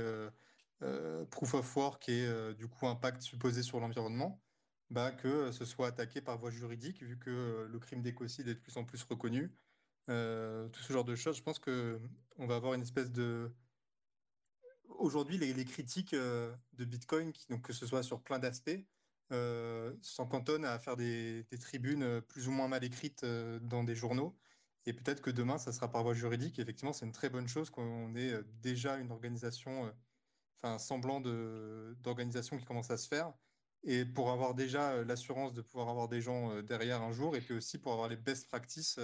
proof 1.30 1.54
of 1.54 1.76
work 1.76 2.08
et 2.08 2.54
du 2.54 2.68
coup 2.68 2.86
impact 2.86 3.22
supposé 3.22 3.62
sur 3.62 3.80
l'environnement, 3.80 4.42
bah, 4.90 5.12
que 5.12 5.52
ce 5.52 5.64
soit 5.64 5.88
attaqué 5.88 6.20
par 6.20 6.38
voie 6.38 6.50
juridique, 6.50 7.02
vu 7.02 7.18
que 7.18 7.66
le 7.70 7.78
crime 7.78 8.02
d'écocide 8.02 8.48
est 8.48 8.54
de 8.54 8.60
plus 8.60 8.76
en 8.76 8.84
plus 8.84 9.02
reconnu. 9.04 9.54
Euh, 10.08 10.68
tout 10.68 10.80
ce 10.80 10.92
genre 10.92 11.04
de 11.04 11.14
choses, 11.14 11.36
je 11.36 11.42
pense 11.42 11.58
que 11.58 12.00
on 12.40 12.46
va 12.46 12.56
avoir 12.56 12.74
une 12.74 12.82
espèce 12.82 13.12
de... 13.12 13.52
Aujourd'hui, 14.88 15.38
les, 15.38 15.64
critiques 15.64 16.14
euh, 16.14 16.54
de 16.72 16.84
Bitcoin, 16.84 17.32
donc 17.48 17.62
que 17.62 17.72
ce 17.72 17.86
soit 17.86 18.02
sur 18.02 18.22
plein 18.22 18.38
d'aspects, 18.38 18.80
euh, 19.32 19.94
s'en 20.00 20.26
cantonnent 20.26 20.64
à 20.64 20.78
faire 20.78 20.96
des, 20.96 21.46
tribunes 21.60 22.02
euh, 22.02 22.20
plus 22.20 22.48
ou 22.48 22.50
moins 22.50 22.66
mal 22.66 22.82
écrites 22.82 23.24
dans 23.62 23.84
des 23.84 23.94
journaux 23.94 24.36
Et 24.86 24.92
peut-être 24.92 25.20
que 25.20 25.30
demain, 25.30 25.58
ça 25.58 25.72
sera 25.72 25.90
par 25.90 26.02
voie 26.02 26.14
juridique. 26.14 26.58
effectivement, 26.58 26.92
c'est 26.92 27.06
une 27.06 27.12
très 27.12 27.28
bonne 27.28 27.46
chose 27.46 27.70
qu'on 27.70 28.14
ait 28.16 28.34
déjà 28.62 28.96
une 28.96 29.12
organisation, 29.12 29.92
enfin, 30.56 30.74
un 30.74 30.78
semblant 30.78 31.20
d'organisation 31.20 32.56
qui 32.56 32.64
commence 32.64 32.90
à 32.90 32.96
se 32.96 33.06
faire. 33.06 33.32
Et 33.82 34.04
pour 34.04 34.30
avoir 34.30 34.54
déjà 34.54 35.04
l'assurance 35.04 35.52
de 35.52 35.62
pouvoir 35.62 35.88
avoir 35.90 36.08
des 36.08 36.20
gens 36.22 36.62
derrière 36.62 37.02
un 37.02 37.12
jour, 37.12 37.36
et 37.36 37.40
puis 37.40 37.54
aussi 37.54 37.78
pour 37.78 37.92
avoir 37.92 38.08
les 38.08 38.16
best 38.16 38.48
practices, 38.48 38.98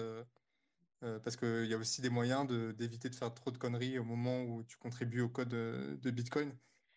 parce 1.01 1.37
qu'il 1.37 1.67
y 1.67 1.75
a 1.75 1.77
aussi 1.77 2.01
des 2.01 2.11
moyens 2.11 2.47
d'éviter 2.75 3.09
de, 3.09 3.15
faire 3.15 3.33
trop 3.33 3.51
de 3.51 3.59
conneries 3.59 3.99
au 3.99 4.05
moment 4.05 4.43
où 4.43 4.65
tu 4.65 4.77
contribues 4.77 5.21
au 5.21 5.29
code 5.29 5.51
de 5.51 6.11
Bitcoin, 6.11 6.53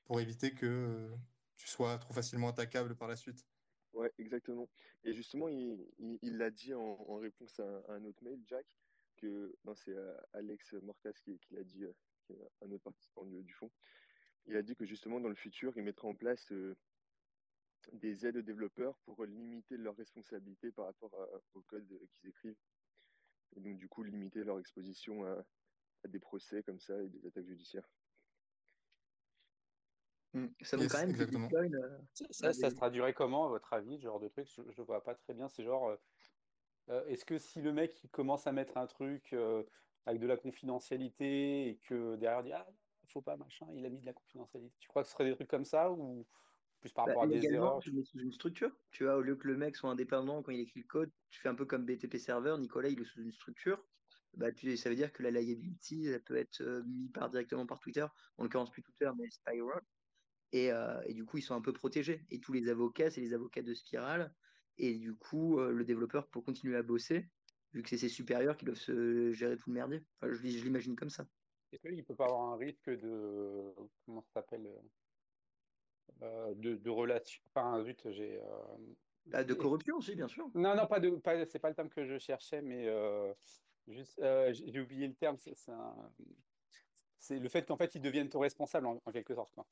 pour 0.06 0.20
éviter 0.20 0.53
que 0.53 1.10
tu 1.58 1.68
sois 1.68 1.98
trop 2.00 2.13
facilement 2.13 2.50
attaquable 2.50 2.96
par 2.96 3.08
la 3.08 3.15
suite. 3.15 3.46
Ouais, 3.94 4.12
exactement. 4.18 4.70
Et 5.03 5.13
justement, 5.13 5.48
il 5.50 6.38
l'a 6.38 6.50
dit 6.51 6.74
en, 6.74 7.15
réponse 7.18 7.60
à, 7.60 7.84
un 7.89 8.03
autre 8.06 8.24
mail, 8.24 8.39
Jack, 8.48 8.65
que 9.18 9.56
c'est 9.75 9.91
euh, 9.91 10.18
Alex 10.34 10.74
Morcas 10.82 11.13
qui, 11.24 11.39
l'a 11.51 11.63
dit, 11.63 11.84
euh, 11.84 11.94
un 12.62 12.72
autre 12.72 12.84
participant 12.84 13.25
du, 13.25 13.53
fond. 13.53 13.70
Il 14.46 14.56
a 14.56 14.62
dit 14.62 14.75
que 14.75 14.86
justement, 14.86 15.20
dans 15.20 15.29
le 15.29 15.36
futur, 15.36 15.74
il 15.75 15.84
mettra 15.84 16.08
en 16.08 16.15
place 16.15 16.51
euh, 16.51 16.75
des 17.94 18.25
aides 18.25 18.38
aux 18.38 18.41
développeurs 18.41 18.98
pour 19.00 19.25
limiter 19.25 19.77
leurs 19.77 19.96
responsabilités 19.96 20.72
par 20.72 20.86
rapport 20.86 21.13
au 21.53 21.62
code 21.62 21.88
qu'ils 22.13 22.29
écrivent. 22.29 22.58
Et 23.56 23.60
donc, 23.60 23.77
du 23.77 23.88
coup, 23.88 24.03
limiter 24.03 24.44
leur 24.44 24.60
exposition 24.60 25.25
à 25.25 26.08
des 26.08 26.20
procès 26.20 26.63
comme 26.63 26.79
ça 26.79 27.01
et 27.01 27.10
des 27.10 27.25
attaques 27.25 27.46
judiciaires. 27.46 27.89
Mmh. 30.34 30.48
Ça 30.62 30.77
vaut 30.77 30.88
quand 30.88 31.00
même 31.00 31.13
Bitcoin. 31.13 31.75
Euh, 31.75 31.98
ça, 32.29 32.53
ça, 32.53 32.70
se 32.70 32.75
traduirait 32.75 33.13
comment, 33.13 33.46
à 33.46 33.50
votre 33.50 33.74
avis, 33.74 33.98
ce 33.98 34.03
genre 34.03 34.20
de 34.20 34.27
truc? 34.27 34.48
Je 34.48 34.62
ne 34.62 34.86
vois 34.86 35.03
pas 35.03 35.15
très 35.15 35.34
bien. 35.34 35.48
C'est 35.50 35.63
genre, 35.63 35.89
euh, 35.89 35.96
euh, 36.89 37.06
est-ce 37.08 37.25
que 37.25 37.38
si 37.38 37.62
le 37.62 37.74
mec 37.74 38.03
il 38.03 38.10
commence 38.10 38.46
à 38.46 38.51
mettre 38.51 38.77
un 38.77 38.86
truc 38.86 39.36
avec 40.06 40.22
de 40.22 40.27
la 40.27 40.38
confidentialité 40.38 41.70
et 41.70 41.77
que 41.77 42.15
derrière 42.15 42.41
il 42.41 42.46
dit 42.46 42.53
Ah, 42.53 42.68
faut 43.08 43.22
pas, 43.22 43.38
machin, 43.38 43.65
il 43.74 43.86
a 43.86 43.89
mis 43.89 44.00
de 44.00 44.06
la 44.06 44.13
confidentialité, 44.13 44.72
tu 44.79 44.88
crois 44.88 45.01
que 45.01 45.08
ce 45.08 45.13
serait 45.13 45.25
des 45.25 45.34
trucs 45.34 45.50
comme 45.50 45.65
ça 45.65 45.91
ou 45.91 46.27
plus 46.79 46.91
par 46.91 47.05
bah, 47.05 47.12
rapport 47.12 47.24
à 47.24 47.27
des 47.27 47.45
erreurs 47.45 47.79
Tu 47.79 47.91
mets 47.91 48.03
sous 48.03 48.19
une 48.19 48.31
structure. 48.31 48.71
Tu 48.91 49.03
vois, 49.03 49.17
au 49.17 49.21
lieu 49.21 49.36
que 49.36 49.48
le 49.48 49.57
mec 49.57 49.75
soit 49.75 49.89
indépendant 49.89 50.41
quand 50.41 50.51
il 50.51 50.59
écrit 50.59 50.79
le 50.79 50.88
code, 50.88 51.12
tu 51.29 51.39
fais 51.39 51.50
un 51.50 51.55
peu 51.55 51.65
comme 51.65 51.86
BTP 51.86 52.17
Server. 52.17 52.55
Nicolas, 52.59 52.89
il 52.89 53.00
est 53.00 53.05
sous 53.05 53.21
une 53.21 53.31
structure. 53.31 53.83
Bah, 54.36 54.51
tu, 54.51 54.77
ça 54.77 54.89
veut 54.89 54.95
dire 54.95 55.12
que 55.12 55.24
la 55.24 55.31
liability, 55.31 56.07
elle 56.07 56.24
peut 56.24 56.38
être 56.38 56.63
mise 56.88 57.12
par, 57.12 57.29
directement 57.29 57.65
par 57.65 57.79
Twitter. 57.79 58.05
En 58.38 58.43
l'occurrence, 58.43 58.71
plus 58.71 58.83
Twitter, 58.83 59.09
mais 59.17 59.29
Spiral. 59.29 59.81
Euh, 60.55 61.01
et, 61.05 61.13
du 61.13 61.25
coup, 61.25 61.38
ils 61.38 61.43
sont 61.43 61.55
un 61.55 61.62
peu 61.62 61.74
protégés. 61.74 62.25
Et 62.29 62.39
tous 62.39 62.53
les 62.53 62.69
avocats, 62.69 63.12
c'est 63.12 63.21
les 63.21 63.33
avocats 63.33 63.62
de 63.62 63.74
Spiral. 63.74 64.33
Et 64.77 64.95
du 64.95 65.15
coup, 65.15 65.59
euh, 65.59 65.71
le 65.71 65.83
développeur, 65.83 66.27
pour 66.27 66.43
continuer 66.43 66.77
à 66.77 66.83
bosser, 66.83 67.27
vu 67.74 67.83
que 67.83 67.89
c'est 67.89 67.98
ses 67.98 68.09
supérieurs 68.09 68.57
qui 68.57 68.65
doivent 68.65 68.77
se 68.77 69.31
gérer 69.31 69.57
tout 69.57 69.69
le 69.69 69.75
merdier. 69.75 70.03
je, 70.24 70.33
je 70.33 70.63
l'imagine 70.63 70.95
comme 70.95 71.09
ça. 71.09 71.27
Est-ce 71.71 71.81
qu'il 71.81 72.03
peut 72.03 72.15
pas 72.15 72.25
avoir 72.25 72.53
un 72.53 72.57
risque 72.57 72.89
de. 72.89 73.74
Comment 74.05 74.21
ça 74.21 74.41
s'appelle 74.41 74.65
euh, 74.65 74.81
de, 76.22 76.75
de 76.75 76.89
relation. 76.89 77.42
Enfin, 77.54 77.84
zut, 77.84 78.10
j'ai. 78.12 78.42
Bah, 79.25 79.44
de 79.44 79.54
corruption 79.54 79.98
aussi, 79.98 80.16
bien 80.16 80.28
sûr. 80.28 80.50
Non, 80.56 80.75
non, 80.75 80.88
pas 80.88 81.00
de. 81.00 81.12
Pas, 81.12 81.46
c'est 81.46 81.60
pas 81.60 81.70
le 81.70 81.75
terme 81.75 81.89
que 81.89 82.06
je 82.06 82.18
cherchais, 82.18 82.62
mais 82.62 82.89
juste, 83.88 84.22
j'ai 84.51 84.80
oublié 84.80 85.08
le 85.08 85.16
terme. 85.16 85.38
C'est, 85.38 85.56
le 87.39 87.50
fait 87.50 87.66
qu'en 87.66 87.78
fait, 87.78 87.96
ils 87.96 88.01
deviennent 88.01 88.30
ton 88.30 88.39
responsable 88.39 88.88
en, 88.88 89.01
en 89.06 89.12
quelque 89.12 89.36
sorte. 89.36 89.54
Quoi. 89.54 89.68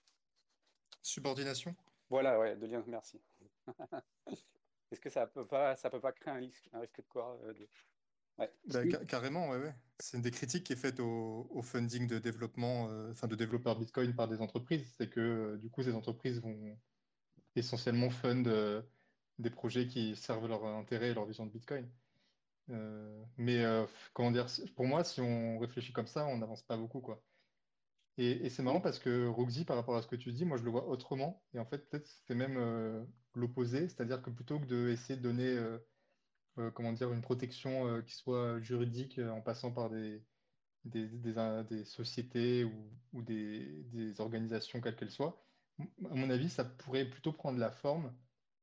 Subordination 1.07 1.73
Voilà, 2.09 2.37
ouais, 2.37 2.57
de 2.57 2.67
lien, 2.67 2.83
merci. 2.85 3.21
Est-ce 4.91 4.99
que 4.99 5.09
ça 5.09 5.25
peut 5.25 5.47
pas, 5.47 5.77
ça 5.77 5.89
peut 5.89 6.01
pas 6.01 6.11
créer 6.11 6.33
un 6.33 6.37
risque, 6.37 6.69
un 6.73 6.81
risque 6.81 6.97
de 6.97 7.07
quoi 7.07 7.39
euh, 7.43 7.53
ouais. 8.39 8.51
Bah, 8.67 8.87
carrément, 9.07 9.49
ouais, 9.49 9.57
ouais. 9.57 9.73
C'est 9.99 10.17
une 10.17 10.23
des 10.23 10.31
critiques 10.31 10.63
qui 10.63 10.73
est 10.73 10.77
faite 10.77 10.99
au, 10.99 11.61
funding 11.63 12.07
de 12.07 12.19
développement, 12.19 12.87
euh, 12.89 13.11
enfin 13.11 13.27
de 13.27 13.35
développeurs 13.35 13.77
Bitcoin 13.77 14.13
par 14.13 14.27
des 14.27 14.41
entreprises, 14.41 14.93
c'est 14.97 15.09
que 15.09 15.19
euh, 15.19 15.57
du 15.57 15.69
coup 15.69 15.81
ces 15.81 15.93
entreprises 15.93 16.39
vont 16.39 16.77
essentiellement 17.55 18.11
fund 18.11 18.43
des 19.39 19.49
projets 19.49 19.87
qui 19.87 20.15
servent 20.15 20.47
leur 20.47 20.65
intérêt 20.65 21.09
et 21.09 21.13
leur 21.13 21.25
vision 21.25 21.45
de 21.45 21.51
Bitcoin. 21.51 21.87
mais 23.37 23.63
comment 24.13 24.31
dire, 24.31 24.45
pour 24.75 24.85
moi, 24.85 25.03
si 25.03 25.21
on 25.21 25.57
réfléchit 25.57 25.93
comme 25.93 26.07
ça, 26.07 26.25
on 26.27 26.37
n'avance 26.37 26.61
pas 26.63 26.77
beaucoup, 26.77 27.01
quoi. 27.01 27.21
Et, 28.17 28.49
c'est 28.49 28.63
marrant 28.63 28.81
parce 28.81 28.97
que 28.97 29.27
Roxy, 29.27 29.63
par 29.63 29.75
rapport 29.75 29.95
à 29.95 30.01
ce 30.01 30.07
que 30.07 30.15
tu 30.15 30.31
dis, 30.31 30.43
moi 30.43 30.57
je 30.57 30.63
le 30.63 30.71
vois 30.71 30.87
autrement. 30.87 31.43
Et 31.53 31.59
en 31.59 31.65
fait, 31.65 31.87
peut-être 31.89 32.07
c'est 32.27 32.33
même 32.35 32.57
euh, 32.57 33.03
l'opposé, 33.35 33.87
c'est-à-dire 33.87 34.21
que 34.23 34.31
plutôt 34.31 34.59
que 34.59 34.65
d'essayer 34.65 35.17
de 35.17 35.21
donner 35.21 35.55
euh, 36.57 36.67
euh, 36.67 36.71
comment 36.71 36.93
dire, 36.93 37.11
une 37.11 37.21
protection 37.21 38.01
qui 38.03 38.15
soit 38.15 38.59
juridique 38.61 39.19
en 39.19 39.41
passant 39.41 39.71
par 39.71 39.89
des, 39.89 40.21
des, 40.85 41.85
sociétés 41.85 42.63
ou, 43.13 43.21
des, 43.21 44.19
organisations 44.19 44.81
quelles 44.81 44.95
qu'elles 44.95 45.11
soient, 45.11 45.43
à 45.79 46.15
mon 46.15 46.29
avis, 46.29 46.49
ça 46.49 46.65
pourrait 46.65 47.05
plutôt 47.05 47.31
prendre 47.31 47.59
la 47.59 47.71
forme. 47.71 48.13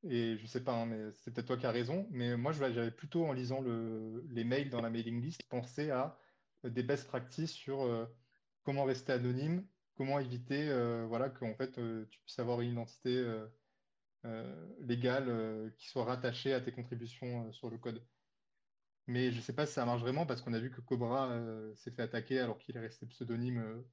Et 0.07 0.37
je 0.37 0.47
sais 0.47 0.63
pas, 0.63 0.75
hein, 0.75 0.87
mais 0.87 1.13
c'est 1.13 1.33
peut-être 1.33 1.47
toi 1.47 1.57
qui 1.57 1.67
as 1.67 1.71
raison, 1.71 2.07
mais 2.11 2.37
moi 2.37 2.53
j'avais 2.53 2.91
plutôt 2.91 3.25
en 3.25 3.33
lisant 3.33 3.63
le, 3.63 4.23
les 4.29 4.45
mails 4.45 4.69
dans 4.69 4.83
la 4.83 4.91
mailing 4.91 5.23
list 5.23 5.43
pensé 5.49 5.91
à 5.91 6.19
des 6.63 6.83
best 6.83 7.07
practices 7.07 7.53
sur 7.53 7.89
comment 8.65 8.85
rester 8.85 9.13
anonyme, 9.13 9.65
comment 9.97 10.19
éviter 10.19 10.69
euh, 10.69 11.07
voilà, 11.07 11.29
qu'en 11.31 11.55
fait, 11.55 11.79
euh, 11.79 12.07
tu 12.11 12.21
puisses 12.21 12.39
avoir 12.39 12.61
une 12.61 12.73
identité 12.73 13.17
euh, 13.17 13.47
légale 14.81 15.73
qui 15.77 15.89
soit 15.89 16.05
rattachée 16.05 16.55
à 16.55 16.61
tes 16.61 16.73
contributions 16.73 17.53
sur 17.53 17.71
le 17.71 17.79
code. 17.79 18.03
Mais 19.07 19.31
je 19.31 19.37
ne 19.37 19.43
sais 19.43 19.53
pas 19.53 19.67
si 19.67 19.75
ça 19.75 19.85
marche 19.85 20.01
vraiment 20.01 20.25
parce 20.25 20.41
qu'on 20.41 20.55
a 20.55 20.59
vu 20.59 20.71
que 20.71 20.81
Cobra 20.81 21.31
s'est 21.77 21.91
fait 21.91 22.03
attaquer 22.03 22.41
alors 22.41 22.59
qu'il 22.59 22.77
est 22.77 22.81
resté 22.81 23.07
pseudonyme 23.07 23.85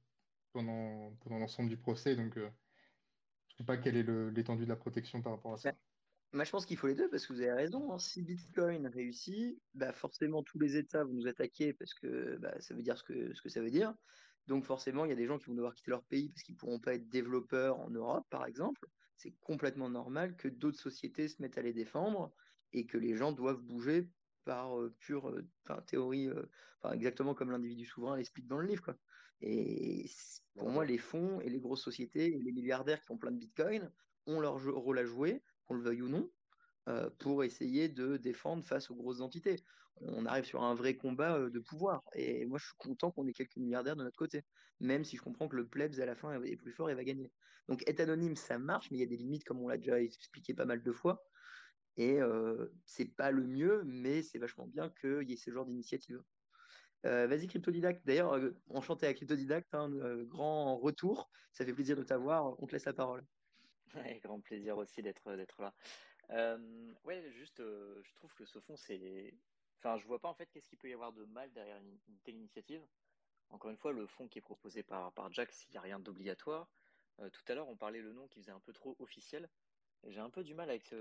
pendant, 0.52 1.12
l'ensemble 1.26 1.68
du 1.68 1.76
procès. 1.76 2.16
Donc, 2.16 2.34
je 2.36 2.42
ne 2.42 3.56
sais 3.58 3.64
pas 3.64 3.76
quelle 3.76 3.96
est 3.96 4.30
l'étendue 4.30 4.64
de 4.64 4.70
la 4.70 4.76
protection 4.76 5.20
par 5.20 5.32
rapport 5.32 5.54
à 5.54 5.58
ça. 5.58 5.72
Moi, 6.32 6.44
je 6.44 6.50
pense 6.50 6.64
qu'il 6.64 6.78
faut 6.78 6.86
les 6.86 6.94
deux 6.94 7.10
parce 7.10 7.26
que 7.26 7.34
vous 7.34 7.42
avez 7.42 7.52
raison. 7.52 7.92
Hein. 7.92 7.98
Si 7.98 8.22
Bitcoin 8.22 8.86
réussit, 8.86 9.60
bah 9.74 9.92
forcément 9.92 10.42
tous 10.42 10.58
les 10.58 10.76
États 10.78 11.04
vont 11.04 11.12
nous 11.12 11.26
attaquer 11.26 11.74
parce 11.74 11.92
que 11.92 12.38
bah, 12.38 12.58
ça 12.60 12.74
veut 12.74 12.82
dire 12.82 12.96
ce 12.96 13.04
que 13.04 13.48
ça 13.50 13.60
veut 13.60 13.70
dire. 13.70 13.94
Donc 14.46 14.64
forcément, 14.64 15.04
il 15.04 15.10
y 15.10 15.12
a 15.12 15.16
des 15.16 15.26
gens 15.26 15.38
qui 15.38 15.46
vont 15.46 15.54
devoir 15.54 15.74
quitter 15.74 15.90
leur 15.90 16.04
pays 16.04 16.30
parce 16.30 16.42
qu'ils 16.42 16.54
ne 16.54 16.58
pourront 16.58 16.80
pas 16.80 16.94
être 16.94 17.08
développeurs 17.10 17.78
en 17.80 17.90
Europe, 17.90 18.26
par 18.30 18.46
exemple. 18.46 18.88
C'est 19.16 19.34
complètement 19.40 19.88
normal 19.88 20.36
que 20.36 20.48
d'autres 20.48 20.80
sociétés 20.80 21.28
se 21.28 21.40
mettent 21.40 21.58
à 21.58 21.62
les 21.62 21.72
défendre 21.72 22.34
et 22.72 22.86
que 22.86 22.98
les 22.98 23.16
gens 23.16 23.32
doivent 23.32 23.60
bouger 23.60 24.08
par 24.44 24.78
euh, 24.78 24.94
pure 24.98 25.28
euh, 25.28 25.80
théorie, 25.86 26.28
euh, 26.28 26.44
exactement 26.92 27.34
comme 27.34 27.50
l'individu 27.50 27.84
souverain 27.84 28.16
l'explique 28.16 28.46
dans 28.46 28.58
le 28.58 28.66
livre. 28.66 28.96
Et 29.40 30.08
pour 30.54 30.70
moi, 30.70 30.84
les 30.84 30.98
fonds 30.98 31.40
et 31.40 31.48
les 31.48 31.60
grosses 31.60 31.82
sociétés 31.82 32.34
et 32.34 32.42
les 32.42 32.52
milliardaires 32.52 33.00
qui 33.02 33.10
ont 33.10 33.18
plein 33.18 33.32
de 33.32 33.38
bitcoin 33.38 33.90
ont 34.26 34.40
leur 34.40 34.62
rôle 34.62 34.98
à 34.98 35.04
jouer, 35.04 35.42
qu'on 35.66 35.74
le 35.74 35.82
veuille 35.82 36.02
ou 36.02 36.08
non, 36.08 36.30
pour 37.18 37.44
essayer 37.44 37.88
de 37.88 38.16
défendre 38.16 38.64
face 38.64 38.90
aux 38.90 38.96
grosses 38.96 39.20
entités 39.20 39.62
on 40.00 40.26
arrive 40.26 40.44
sur 40.44 40.62
un 40.62 40.74
vrai 40.74 40.96
combat 40.96 41.38
de 41.38 41.58
pouvoir. 41.58 42.02
Et 42.14 42.44
moi, 42.46 42.58
je 42.58 42.66
suis 42.66 42.76
content 42.76 43.10
qu'on 43.10 43.26
ait 43.26 43.32
quelques 43.32 43.56
milliardaires 43.56 43.96
de 43.96 44.02
notre 44.02 44.16
côté, 44.16 44.44
même 44.80 45.04
si 45.04 45.16
je 45.16 45.22
comprends 45.22 45.48
que 45.48 45.56
le 45.56 45.66
plebs 45.66 46.00
à 46.00 46.06
la 46.06 46.14
fin 46.14 46.40
est 46.42 46.56
plus 46.56 46.72
fort 46.72 46.90
et 46.90 46.94
va 46.94 47.04
gagner. 47.04 47.30
Donc 47.68 47.82
être 47.88 48.00
anonyme, 48.00 48.36
ça 48.36 48.58
marche, 48.58 48.90
mais 48.90 48.98
il 48.98 49.00
y 49.00 49.04
a 49.04 49.06
des 49.06 49.16
limites, 49.16 49.44
comme 49.44 49.60
on 49.60 49.68
l'a 49.68 49.78
déjà 49.78 50.00
expliqué 50.00 50.54
pas 50.54 50.64
mal 50.64 50.82
de 50.82 50.92
fois. 50.92 51.24
Et 51.96 52.18
c'est 52.84 53.14
pas 53.14 53.30
le 53.30 53.46
mieux, 53.46 53.82
mais 53.84 54.22
c'est 54.22 54.38
vachement 54.38 54.66
bien 54.66 54.90
qu'il 55.00 55.28
y 55.28 55.34
ait 55.34 55.36
ce 55.36 55.50
genre 55.50 55.66
d'initiative. 55.66 56.20
Vas-y, 57.04 57.46
Cryptodidacte. 57.46 58.04
D'ailleurs, 58.06 58.38
enchanté 58.68 59.06
à 59.06 59.14
Cryptodidacte, 59.14 59.74
hein, 59.74 59.90
grand 60.24 60.76
retour. 60.78 61.30
Ça 61.52 61.64
fait 61.64 61.74
plaisir 61.74 61.96
de 61.96 62.02
t'avoir. 62.02 62.60
On 62.62 62.66
te 62.66 62.72
laisse 62.72 62.86
la 62.86 62.92
parole. 62.92 63.24
grand 64.22 64.40
plaisir 64.40 64.78
aussi 64.78 65.02
d'être 65.02 65.22
là. 65.58 65.74
Euh, 66.32 66.92
ouais, 67.04 67.30
juste, 67.30 67.58
je 67.58 68.14
trouve 68.14 68.32
que 68.34 68.44
ce 68.44 68.58
fond, 68.60 68.76
c'est 68.76 69.34
Enfin, 69.78 69.98
je 69.98 70.06
vois 70.06 70.20
pas 70.20 70.28
en 70.28 70.34
fait 70.34 70.46
qu'est-ce 70.46 70.68
qu'il 70.68 70.78
peut 70.78 70.88
y 70.88 70.92
avoir 70.92 71.12
de 71.12 71.24
mal 71.24 71.52
derrière 71.52 71.76
une, 71.78 71.98
telle 72.22 72.36
initiative. 72.36 72.86
Encore 73.50 73.70
une 73.70 73.76
fois, 73.76 73.92
le 73.92 74.06
fond 74.06 74.28
qui 74.28 74.38
est 74.38 74.42
proposé 74.42 74.84
par, 74.84 75.12
par 75.12 75.32
Jack, 75.32 75.50
s'il 75.50 75.72
n'y 75.72 75.76
a 75.76 75.80
rien 75.80 75.98
d'obligatoire. 75.98 76.68
Euh, 77.18 77.28
tout 77.30 77.42
à 77.48 77.54
l'heure, 77.54 77.68
on 77.68 77.76
parlait 77.76 78.00
le 78.00 78.12
nom 78.12 78.28
qui 78.28 78.38
faisait 78.38 78.52
un 78.52 78.60
peu 78.60 78.72
trop 78.72 78.96
officiel. 79.00 79.48
J'ai 80.06 80.20
un 80.20 80.30
peu 80.30 80.44
du 80.44 80.54
mal 80.54 80.70
avec, 80.70 80.94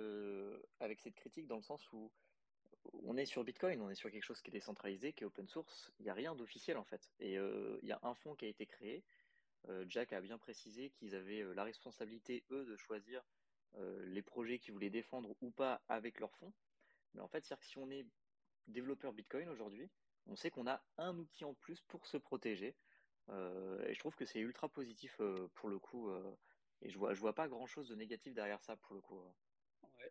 avec 0.79 0.99
cette 0.99 1.15
critique 1.15 1.47
dans 1.47 1.55
le 1.55 1.61
sens 1.61 1.91
où 1.91 2.11
on 3.03 3.17
est 3.17 3.25
sur 3.25 3.43
Bitcoin, 3.43 3.81
on 3.81 3.89
est 3.89 3.95
sur 3.95 4.11
quelque 4.11 4.23
chose 4.23 4.41
qui 4.41 4.49
est 4.49 4.53
décentralisé, 4.53 5.13
qui 5.13 5.23
est 5.23 5.27
open 5.27 5.47
source. 5.47 5.91
Il 5.99 6.03
n'y 6.03 6.09
a 6.09 6.13
rien 6.13 6.35
d'officiel 6.35 6.77
en 6.77 6.83
fait. 6.83 7.11
Et 7.19 7.37
euh, 7.37 7.79
il 7.81 7.89
y 7.89 7.91
a 7.91 7.99
un 8.03 8.13
fonds 8.13 8.35
qui 8.35 8.45
a 8.45 8.47
été 8.47 8.65
créé. 8.65 9.03
Euh, 9.69 9.85
Jack 9.87 10.13
a 10.13 10.21
bien 10.21 10.37
précisé 10.37 10.89
qu'ils 10.91 11.15
avaient 11.15 11.43
la 11.53 11.63
responsabilité, 11.63 12.43
eux, 12.51 12.65
de 12.65 12.75
choisir 12.75 13.23
les 13.77 14.21
projets 14.21 14.59
qu'ils 14.59 14.73
voulaient 14.73 14.89
défendre 14.89 15.35
ou 15.41 15.49
pas 15.51 15.81
avec 15.87 16.19
leur 16.19 16.33
fonds. 16.35 16.53
Mais 17.13 17.21
en 17.21 17.27
fait, 17.27 17.53
si 17.61 17.77
on 17.77 17.89
est 17.89 18.05
développeur 18.67 19.13
Bitcoin 19.13 19.49
aujourd'hui, 19.49 19.89
on 20.27 20.35
sait 20.35 20.51
qu'on 20.51 20.67
a 20.67 20.83
un 20.97 21.17
outil 21.17 21.45
en 21.45 21.53
plus 21.53 21.81
pour 21.81 22.05
se 22.05 22.17
protéger. 22.17 22.75
Euh, 23.29 23.85
et 23.87 23.93
je 23.93 23.99
trouve 23.99 24.15
que 24.15 24.25
c'est 24.25 24.39
ultra 24.39 24.69
positif 24.69 25.17
euh, 25.19 25.49
pour 25.55 25.69
le 25.69 25.79
coup. 25.79 26.09
Euh, 26.09 26.35
et 26.81 26.89
je 26.89 26.97
vois, 26.97 27.13
je 27.13 27.19
vois 27.19 27.33
pas 27.33 27.47
grand 27.47 27.65
chose 27.65 27.87
de 27.89 27.95
négatif 27.95 28.33
derrière 28.33 28.61
ça 28.61 28.75
pour 28.75 28.95
le 28.95 29.01
coup. 29.01 29.21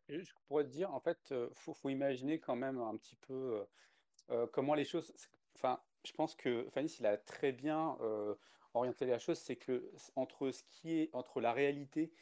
je 0.09 0.33
pourrais 0.47 0.64
te 0.64 0.71
dire, 0.71 0.93
en 0.95 1.00
fait, 1.00 1.35
faut, 1.52 1.75
faut 1.75 1.88
imaginer 1.88 2.38
quand 2.38 2.57
même 2.57 2.79
un 2.79 2.97
petit 2.97 3.17
peu 3.17 3.67
euh, 4.31 4.47
comment 4.52 4.75
les 4.75 4.85
choses. 4.85 5.12
Enfin, 5.57 5.81
je 6.05 6.12
pense 6.12 6.35
que 6.35 6.67
Fanny, 6.71 6.88
il 7.00 7.07
a 7.07 7.17
très 7.17 7.52
bien 7.52 7.97
euh, 8.00 8.35
orienté 8.75 9.07
la 9.07 9.19
chose, 9.19 9.38
c'est 9.38 9.57
que 9.57 9.90
entre 10.17 10.50
ce 10.50 10.62
qui 10.62 10.99
est 10.99 11.11
entre 11.12 11.40
la 11.40 11.52
réalité 11.52 12.12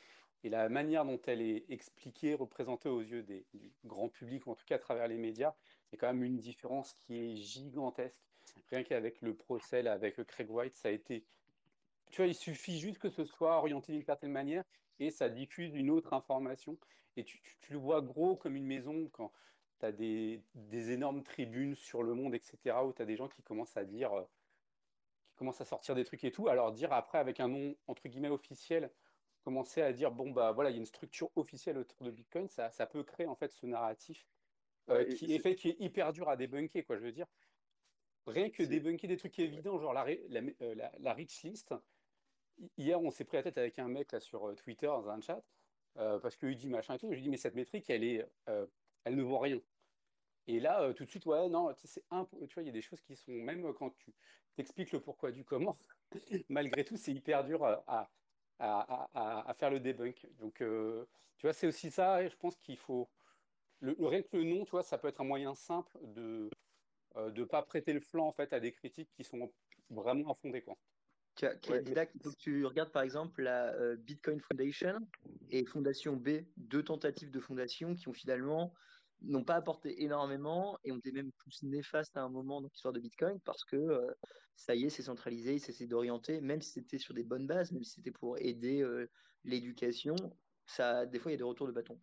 et 0.44 0.48
la 0.48 0.68
manière 0.68 1.04
dont 1.04 1.20
elle 1.26 1.42
est 1.42 1.64
expliquée, 1.68 2.34
représentée 2.34 2.88
aux 2.88 3.00
yeux 3.00 3.22
des, 3.22 3.44
du 3.54 3.72
grand 3.84 4.08
public, 4.08 4.46
ou 4.46 4.52
en 4.52 4.54
tout 4.54 4.64
cas 4.66 4.76
à 4.76 4.78
travers 4.78 5.08
les 5.08 5.16
médias, 5.16 5.54
a 5.92 5.96
quand 5.96 6.06
même 6.06 6.22
une 6.22 6.38
différence 6.38 6.92
qui 6.92 7.16
est 7.18 7.36
gigantesque. 7.36 8.16
Rien 8.70 8.84
qu'avec 8.84 9.20
le 9.22 9.34
procès, 9.34 9.86
avec 9.86 10.22
Craig 10.26 10.50
White, 10.50 10.74
ça 10.74 10.88
a 10.88 10.92
été. 10.92 11.24
Tu 12.10 12.18
vois, 12.18 12.26
il 12.26 12.34
suffit 12.34 12.78
juste 12.78 12.98
que 12.98 13.10
ce 13.10 13.24
soit 13.24 13.56
orienté 13.56 13.92
d'une 13.92 14.04
certaine 14.04 14.32
manière 14.32 14.64
et 15.00 15.10
ça 15.10 15.28
diffuse 15.28 15.74
une 15.74 15.90
autre 15.90 16.12
information. 16.12 16.78
Et 17.16 17.24
tu 17.24 17.40
le 17.70 17.78
vois 17.78 18.00
gros 18.00 18.36
comme 18.36 18.56
une 18.56 18.66
maison 18.66 19.08
quand 19.12 19.32
tu 19.80 19.86
as 19.86 19.92
des, 19.92 20.42
des 20.54 20.92
énormes 20.92 21.22
tribunes 21.22 21.74
sur 21.74 22.02
le 22.02 22.14
monde, 22.14 22.34
etc., 22.34 22.76
où 22.84 22.92
tu 22.92 23.02
as 23.02 23.04
des 23.04 23.16
gens 23.16 23.28
qui 23.28 23.42
commencent 23.42 23.76
à 23.76 23.84
dire, 23.84 24.12
euh, 24.12 24.22
qui 25.30 25.36
commencent 25.36 25.60
à 25.60 25.64
sortir 25.64 25.94
des 25.94 26.04
trucs 26.04 26.24
et 26.24 26.30
tout. 26.30 26.48
Alors 26.48 26.72
dire 26.72 26.92
après, 26.92 27.18
avec 27.18 27.40
un 27.40 27.48
nom 27.48 27.74
entre 27.86 28.08
guillemets 28.08 28.28
officiel, 28.28 28.90
commencer 29.44 29.82
à 29.82 29.92
dire, 29.92 30.12
bon, 30.12 30.30
bah 30.30 30.52
voilà, 30.52 30.70
il 30.70 30.74
y 30.74 30.76
a 30.76 30.80
une 30.80 30.86
structure 30.86 31.30
officielle 31.36 31.78
autour 31.78 32.04
de 32.06 32.10
Bitcoin, 32.10 32.48
ça, 32.48 32.70
ça 32.70 32.86
peut 32.86 33.04
créer 33.04 33.26
en 33.26 33.36
fait 33.36 33.52
ce 33.52 33.66
narratif 33.66 34.28
euh, 34.90 35.04
Ouais, 35.04 35.06
qui 35.06 35.34
est 35.34 35.40
fait, 35.40 35.56
qui 35.56 35.70
est 35.70 35.76
hyper 35.80 36.12
dur 36.12 36.28
à 36.30 36.36
débunker, 36.36 36.84
quoi. 36.86 36.98
Je 36.98 37.04
veux 37.04 37.12
dire, 37.12 37.28
rien 38.26 38.50
que 38.50 38.62
débunker 38.62 39.08
des 39.08 39.16
trucs 39.16 39.38
ouais. 39.50 39.62
évidents, 39.62 39.78
genre 39.78 39.92
la, 39.94 40.06
euh, 40.06 40.74
la, 40.74 40.92
la 40.98 41.14
rich 41.14 41.42
list. 41.42 41.74
Hi- 42.58 42.72
Hier, 42.76 43.00
on 43.00 43.10
s'est 43.10 43.24
pris 43.24 43.36
la 43.38 43.44
tête 43.44 43.58
avec 43.58 43.78
un 43.80 43.88
mec 43.88 44.12
là 44.12 44.20
sur 44.20 44.48
euh, 44.50 44.54
Twitter 44.56 44.86
dans 44.88 45.08
un 45.10 45.20
chat 45.20 45.44
euh, 45.98 46.20
parce 46.20 46.36
qu'il 46.36 46.56
dit 46.56 46.68
machin 46.70 46.94
et 46.96 46.98
tout. 46.98 47.08
Je 47.10 47.16
lui 47.16 47.22
dis, 47.22 47.30
mais 47.30 47.36
cette 47.38 47.54
métrique, 47.56 47.90
elle 47.90 48.04
est, 48.04 48.26
euh, 48.48 48.66
elle 49.04 49.16
ne 49.16 49.22
vaut 49.22 49.38
rien. 49.40 49.60
Et 50.46 50.60
là, 50.60 50.92
tout 50.94 51.04
de 51.04 51.10
suite, 51.10 51.26
ouais, 51.26 51.48
non, 51.48 51.72
c'est 51.76 52.04
imp- 52.10 52.30
tu 52.48 52.54
vois, 52.54 52.62
il 52.62 52.66
y 52.66 52.70
a 52.70 52.72
des 52.72 52.82
choses 52.82 53.02
qui 53.02 53.16
sont, 53.16 53.32
même 53.32 53.72
quand 53.74 53.90
tu 53.90 54.14
t'expliques 54.56 54.92
le 54.92 55.00
pourquoi 55.02 55.30
du 55.32 55.44
comment, 55.44 55.78
malgré 56.48 56.84
tout, 56.84 56.96
c'est 56.96 57.12
hyper 57.14 57.44
dur 57.44 57.64
à, 57.64 57.84
à, 57.86 58.12
à- 58.58 59.10
à- 59.14 59.50
à 59.50 59.54
faire 59.54 59.70
le 59.70 59.80
debunk. 59.80 60.26
Donc, 60.38 60.60
euh, 60.62 61.06
tu 61.36 61.46
vois, 61.46 61.52
c'est 61.52 61.66
aussi 61.66 61.90
ça, 61.90 62.22
et 62.22 62.28
je 62.30 62.36
pense 62.36 62.56
qu'il 62.56 62.76
faut, 62.76 63.10
le, 63.80 63.94
le- 63.98 64.06
rien 64.06 64.22
que 64.22 64.36
le 64.36 64.44
nom, 64.44 64.64
tu 64.64 64.72
vois, 64.72 64.82
ça 64.82 64.98
peut 64.98 65.08
être 65.08 65.20
un 65.20 65.24
moyen 65.24 65.54
simple 65.54 65.98
de 66.02 66.50
ne 67.16 67.44
pas 67.44 67.62
prêter 67.62 67.92
le 67.92 68.00
flanc, 68.00 68.26
en 68.26 68.32
fait, 68.32 68.52
à 68.52 68.60
des 68.60 68.72
critiques 68.72 69.10
qui 69.10 69.24
sont 69.24 69.52
vraiment 69.90 70.32
infondées, 70.32 70.62
quoi. 70.62 70.76
Tu 71.36 71.46
as- 71.46 71.54
Ouais, 71.68 71.82
mais 71.82 71.94
tu 72.38 72.64
regardes 72.66 72.92
par 72.92 73.02
exemple 73.02 73.42
la 73.42 73.74
euh, 73.74 73.96
Bitcoin 73.96 74.40
Foundation 74.40 74.98
et 75.50 75.64
Fondation 75.64 76.16
B, 76.16 76.46
deux 76.56 76.82
tentatives 76.82 77.30
de 77.30 77.40
fondation 77.40 77.94
qui 77.94 78.08
ont 78.08 78.12
finalement 78.12 78.74
n'ont 79.22 79.44
pas 79.44 79.56
apporté 79.56 80.02
énormément 80.02 80.78
et 80.84 80.92
ont 80.92 80.98
été 80.98 81.12
même 81.12 81.32
plus 81.32 81.62
néfastes 81.62 82.16
à 82.16 82.22
un 82.22 82.28
moment 82.28 82.60
dans 82.60 82.68
l'histoire 82.68 82.92
de 82.92 83.00
Bitcoin 83.00 83.40
parce 83.40 83.64
que 83.64 83.76
euh, 83.76 84.12
ça 84.56 84.74
y 84.74 84.84
est, 84.84 84.90
c'est 84.90 85.02
centralisé, 85.02 85.58
s'essaie 85.58 85.86
d'orienter, 85.86 86.40
même 86.40 86.62
si 86.62 86.72
c'était 86.72 86.98
sur 86.98 87.14
des 87.14 87.24
bonnes 87.24 87.46
bases, 87.46 87.72
même 87.72 87.82
si 87.82 87.94
c'était 87.94 88.10
pour 88.10 88.38
aider 88.38 88.82
euh, 88.82 89.10
l'éducation, 89.44 90.16
ça, 90.66 91.06
des 91.06 91.18
fois 91.18 91.30
il 91.30 91.34
y 91.34 91.36
a 91.36 91.38
des 91.38 91.44
retours 91.44 91.66
de 91.66 91.72
bâton. 91.72 91.98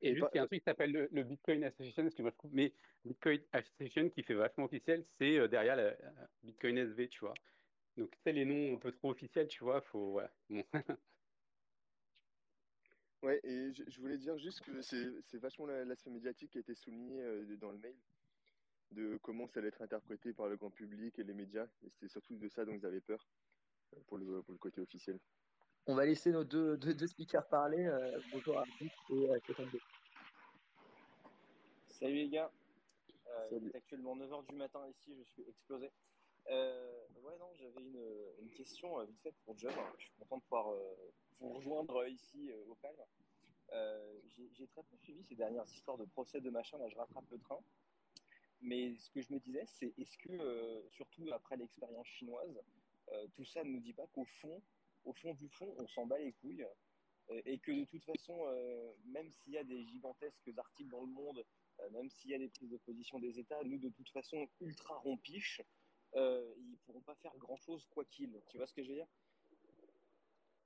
Et, 0.00 0.14
juste, 0.14 0.28
il 0.32 0.36
y 0.36 0.38
a 0.38 0.42
un 0.44 0.46
truc 0.46 0.60
qui 0.60 0.64
s'appelle 0.64 0.92
le, 0.92 1.08
le 1.10 1.24
Bitcoin 1.24 1.64
Association, 1.64 2.08
je 2.08 2.28
trouve, 2.28 2.52
mais 2.52 2.72
Bitcoin 3.04 3.40
Association 3.52 4.10
qui 4.10 4.22
fait 4.22 4.34
vachement 4.34 4.64
officiel, 4.64 5.04
c'est 5.18 5.38
euh, 5.38 5.48
derrière 5.48 5.74
la, 5.74 5.90
la 5.90 6.28
Bitcoin 6.44 6.78
SV, 6.78 7.08
tu 7.08 7.20
vois. 7.20 7.34
Donc, 7.96 8.10
tu 8.12 8.18
sais, 8.24 8.32
les 8.32 8.44
noms 8.44 8.76
un 8.76 8.78
peu 8.78 8.92
trop 8.92 9.10
officiels, 9.10 9.48
tu 9.48 9.64
vois, 9.64 9.80
faut. 9.82 10.20
Bon. 10.48 10.64
ouais, 13.22 13.40
et 13.44 13.72
je, 13.72 13.84
je 13.86 14.00
voulais 14.00 14.18
dire 14.18 14.36
juste 14.38 14.60
que 14.62 14.82
c'est 14.82 15.20
c'est 15.22 15.38
vachement 15.38 15.66
la- 15.66 15.84
l'aspect 15.84 16.10
médiatique 16.10 16.52
qui 16.52 16.58
a 16.58 16.60
été 16.60 16.74
souligné 16.74 17.20
euh, 17.22 17.56
dans 17.56 17.70
le 17.72 17.78
mail, 17.78 17.98
de 18.92 19.18
comment 19.22 19.46
ça 19.46 19.60
allait 19.60 19.68
être 19.68 19.82
interprété 19.82 20.32
par 20.34 20.48
le 20.48 20.56
grand 20.56 20.70
public 20.70 21.18
et 21.18 21.24
les 21.24 21.34
médias. 21.34 21.68
Et 21.82 21.90
c'est 21.90 22.08
surtout 22.08 22.36
de 22.36 22.48
ça 22.48 22.64
dont 22.64 22.74
ils 22.74 22.86
avaient 22.86 23.00
peur 23.00 23.30
euh, 23.94 24.00
pour 24.06 24.18
le, 24.18 24.42
pour 24.42 24.52
le 24.52 24.58
côté 24.58 24.80
officiel. 24.80 25.20
On 25.86 25.94
va 25.94 26.06
laisser 26.06 26.30
nos 26.30 26.44
deux, 26.44 26.76
deux, 26.76 26.94
deux 26.94 27.06
speakers 27.08 27.48
parler. 27.48 27.84
euh, 27.86 28.20
bonjour 28.26 28.58
à 28.58 28.64
tous 28.78 28.90
et 29.10 29.30
à 29.32 29.38
Stéphane. 29.40 29.70
Salut 31.88 32.14
les 32.14 32.28
gars, 32.30 32.50
Euh, 33.28 33.48
il 33.50 33.56
Salut. 33.56 33.70
est 33.70 33.76
actuellement 33.76 34.16
9h 34.16 34.46
du 34.48 34.56
matin 34.56 34.86
ici, 34.88 35.14
je 35.16 35.22
suis 35.24 35.42
explosé. 35.48 35.90
Euh, 36.50 37.06
ouais, 37.22 37.36
non, 37.38 37.52
j'avais 37.54 37.80
une, 37.80 38.50
question 38.56 39.00
euh, 39.00 39.04
vite 39.04 39.20
fait 39.22 39.34
pour 39.44 39.56
John. 39.58 39.72
Je 39.98 40.04
suis 40.04 40.12
content 40.18 40.36
de 40.36 40.42
pouvoir 40.42 40.72
euh, 40.72 41.12
vous 41.40 41.52
rejoindre 41.54 42.06
ici 42.06 42.50
euh, 42.50 42.64
au 42.68 42.74
calme. 42.76 43.02
J'ai 44.54 44.66
très 44.66 44.82
peu 44.82 44.96
suivi 44.98 45.24
ces 45.24 45.34
dernières 45.34 45.66
histoires 45.66 45.96
de 45.96 46.04
procès 46.04 46.40
de 46.40 46.50
machin, 46.50 46.76
là 46.78 46.88
je 46.88 46.96
rattrape 46.96 47.30
le 47.30 47.38
train. 47.38 47.58
Mais 48.60 48.94
ce 48.96 49.10
que 49.10 49.22
je 49.22 49.32
me 49.32 49.40
disais, 49.40 49.64
c'est 49.66 49.94
est-ce 49.98 50.18
que, 50.18 50.84
surtout 50.90 51.26
après 51.32 51.56
l'expérience 51.56 52.06
chinoise, 52.06 52.60
tout 53.34 53.44
ça 53.44 53.64
ne 53.64 53.70
nous 53.70 53.80
dit 53.80 53.94
pas 53.94 54.06
qu'au 54.08 54.24
fond, 54.24 54.62
au 55.04 55.12
fond 55.14 55.32
du 55.34 55.48
fond, 55.48 55.74
on 55.78 55.88
s'en 55.88 56.06
bat 56.06 56.18
les 56.18 56.32
couilles 56.34 56.66
et 57.46 57.58
que 57.58 57.72
de 57.72 57.84
toute 57.86 58.04
façon, 58.04 58.44
même 59.06 59.30
s'il 59.30 59.54
y 59.54 59.58
a 59.58 59.64
des 59.64 59.84
gigantesques 59.86 60.52
articles 60.56 60.90
dans 60.90 61.00
le 61.00 61.12
monde, 61.12 61.44
même 61.92 62.10
s'il 62.10 62.30
y 62.30 62.34
a 62.34 62.38
des 62.38 62.48
prises 62.50 62.70
de 62.70 62.76
position 62.78 63.18
des 63.18 63.38
États, 63.38 63.62
nous 63.64 63.78
de 63.78 63.88
toute 63.88 64.10
façon 64.10 64.46
ultra 64.60 64.98
rompiches, 64.98 65.62
euh, 66.16 66.52
ils 66.58 66.78
pourront 66.78 67.00
pas 67.00 67.14
faire 67.16 67.36
grand 67.38 67.56
chose 67.56 67.86
quoi 67.90 68.04
qu'il. 68.04 68.40
Tu 68.48 68.56
vois 68.56 68.66
ce 68.66 68.72
que 68.72 68.82
je 68.82 68.88
veux 68.88 68.96
dire? 68.96 69.08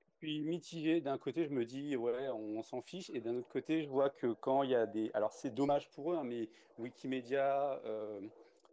Je 0.08 0.26
suis 0.26 0.40
mitigé. 0.40 1.00
D'un 1.00 1.18
côté, 1.18 1.44
je 1.44 1.50
me 1.50 1.64
dis, 1.64 1.94
ouais, 1.96 2.28
on 2.30 2.62
s'en 2.62 2.80
fiche. 2.80 3.10
Et 3.10 3.20
d'un 3.20 3.36
autre 3.36 3.48
côté, 3.48 3.82
je 3.82 3.88
vois 3.88 4.10
que 4.10 4.32
quand 4.32 4.62
il 4.62 4.70
y 4.70 4.74
a 4.74 4.86
des. 4.86 5.10
Alors, 5.14 5.32
c'est 5.32 5.54
dommage 5.54 5.90
pour 5.90 6.12
eux, 6.12 6.16
hein, 6.16 6.24
mais 6.24 6.48
Wikimedia, 6.78 7.80
euh, 7.84 8.20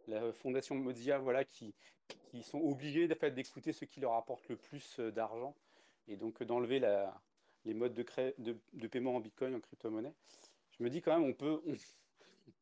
la 0.08 0.32
fondation 0.32 0.74
Mozilla, 0.74 1.18
voilà, 1.18 1.44
qui, 1.44 1.74
sont 2.42 2.60
obligés 2.60 3.08
d'écouter 3.08 3.72
ce 3.72 3.84
qui 3.84 4.00
leur 4.00 4.14
apporte 4.14 4.48
le 4.48 4.56
plus 4.56 4.98
euh, 4.98 5.12
d'argent 5.12 5.54
et 6.08 6.16
donc 6.16 6.42
euh, 6.42 6.44
d'enlever 6.44 6.80
les 7.64 7.74
modes 7.74 7.94
de, 7.94 8.86
paiement 8.88 9.16
en 9.16 9.20
Bitcoin, 9.20 9.54
en 9.54 9.60
crypto-monnaie. 9.60 10.12
Je 10.72 10.82
me 10.82 10.90
dis 10.90 11.00
quand 11.00 11.18
même, 11.18 11.28
on 11.28 11.34
peut 11.34 11.62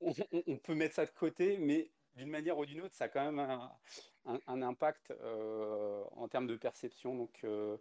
mettre 0.74 0.94
ça 0.94 1.06
de 1.06 1.10
côté, 1.10 1.56
mais 1.58 1.90
d'une 2.16 2.28
manière 2.28 2.58
ou 2.58 2.66
d'une 2.66 2.82
autre, 2.82 2.94
ça 2.94 3.04
a 3.04 3.08
quand 3.08 3.24
même 3.24 3.38
un, 3.38 3.78
un- 4.24 4.40
un 4.46 4.62
impact 4.62 5.10
euh, 5.10 6.04
en 6.12 6.28
termes 6.28 6.46
de 6.46 6.56
perception. 6.56 7.14
Donc, 7.16 7.40
euh, 7.44 7.78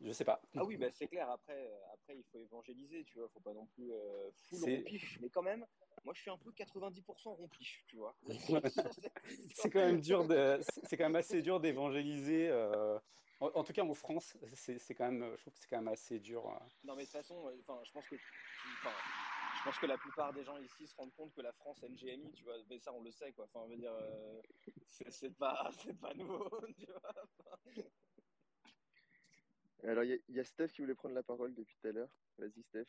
je 0.00 0.12
sais 0.12 0.24
pas. 0.24 0.40
Ah 0.56 0.64
oui, 0.64 0.76
bah 0.76 0.90
c'est 0.90 1.08
clair. 1.08 1.30
Après, 1.30 1.66
euh, 1.66 1.78
après, 1.92 2.16
il 2.18 2.24
faut 2.24 2.38
évangéliser, 2.38 3.04
tu 3.04 3.18
vois. 3.18 3.28
Faut 3.28 3.40
pas 3.40 3.52
non 3.54 3.66
plus 3.66 3.92
euh, 3.92 4.30
full 4.32 4.64
C'est 4.64 4.74
rompiche, 4.74 5.18
mais 5.20 5.28
quand 5.30 5.42
même, 5.42 5.66
moi, 6.04 6.14
je 6.14 6.20
suis 6.20 6.30
un 6.30 6.38
peu 6.38 6.52
90% 6.52 7.34
rompiche, 7.34 7.84
tu 7.86 7.96
vois. 7.96 8.16
c'est 9.54 9.70
quand 9.70 9.80
même 9.80 10.00
dur 10.00 10.24
de, 10.26 10.58
c'est 10.62 10.84
c'est 10.86 10.96
quand 10.96 11.04
même 11.04 11.16
assez 11.16 11.42
dur 11.42 11.60
d'évangéliser. 11.60 12.48
euh, 12.48 12.98
en, 13.40 13.46
en 13.54 13.64
tout 13.64 13.72
cas, 13.72 13.82
en 13.84 13.94
France, 13.94 14.36
c'est 14.54 14.78
c'est 14.78 14.94
quand 14.94 15.10
même, 15.10 15.36
je 15.36 15.40
trouve 15.42 15.52
que 15.54 15.60
c'est 15.60 15.68
quand 15.68 15.78
même 15.78 15.88
assez 15.92 16.18
dur. 16.20 16.46
euh. 16.48 16.58
Non, 16.84 16.94
mais 16.96 17.02
de 17.02 17.06
toute 17.06 17.12
façon, 17.12 17.46
euh, 17.48 17.56
enfin, 17.60 17.80
je 17.84 17.92
pense 17.92 18.06
que, 18.08 18.16
enfin, 18.16 18.90
je 19.62 19.68
pense 19.68 19.78
que 19.78 19.86
la 19.86 19.96
plupart 19.96 20.32
des 20.32 20.42
gens 20.42 20.58
ici 20.58 20.88
se 20.88 20.96
rendent 20.96 21.14
compte 21.14 21.32
que 21.36 21.40
la 21.40 21.52
France 21.52 21.84
a 21.84 21.86
une 21.86 21.94
GMI, 21.94 22.32
tu 22.32 22.42
vois. 22.42 22.56
Mais 22.68 22.80
ça, 22.80 22.92
on 22.92 23.00
le 23.00 23.12
sait, 23.12 23.32
quoi. 23.32 23.44
Enfin, 23.44 23.60
on 23.60 23.68
veut 23.68 23.76
dire, 23.76 23.92
euh, 23.92 24.40
c'est 25.08 25.30
pas, 25.38 25.70
c'est 25.78 25.96
pas 26.00 26.12
nouveau, 26.14 26.50
tu 26.76 26.86
vois. 26.86 27.12
Alors, 29.84 30.02
il 30.02 30.10
y, 30.10 30.14
a- 30.14 30.18
il 30.28 30.34
y 30.34 30.40
a 30.40 30.44
Steph 30.44 30.68
qui 30.70 30.80
voulait 30.80 30.96
prendre 30.96 31.14
la 31.14 31.22
parole 31.22 31.54
depuis 31.54 31.76
tout 31.80 31.86
à 31.86 31.92
l'heure. 31.92 32.10
Vas-y, 32.38 32.60
Steph. 32.64 32.86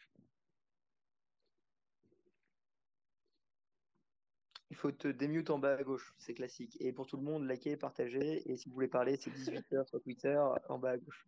Il 4.72 4.76
faut 4.76 4.92
te 4.92 5.08
démute 5.08 5.52
en 5.52 5.60
bas 5.60 5.76
à 5.76 5.84
gauche, 5.84 6.16
c'est 6.18 6.34
classique. 6.34 6.76
Et 6.82 6.92
pour 6.92 7.06
tout 7.06 7.18
le 7.18 7.24
monde, 7.24 7.48
likez, 7.48 7.78
partagez. 7.78 8.50
Et 8.52 8.58
si 8.58 8.68
vous 8.68 8.74
voulez 8.74 8.88
parler, 8.88 9.16
c'est 9.16 9.30
18h 9.30 9.86
sur 9.88 10.02
Twitter, 10.02 10.42
en 10.70 10.80
bas 10.80 10.92
à 10.92 10.98
gauche. 10.98 11.28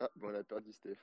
Ah, 0.00 0.10
bon, 0.16 0.28
on 0.28 0.34
a 0.34 0.44
perdu 0.44 0.72
Steph. 0.72 0.98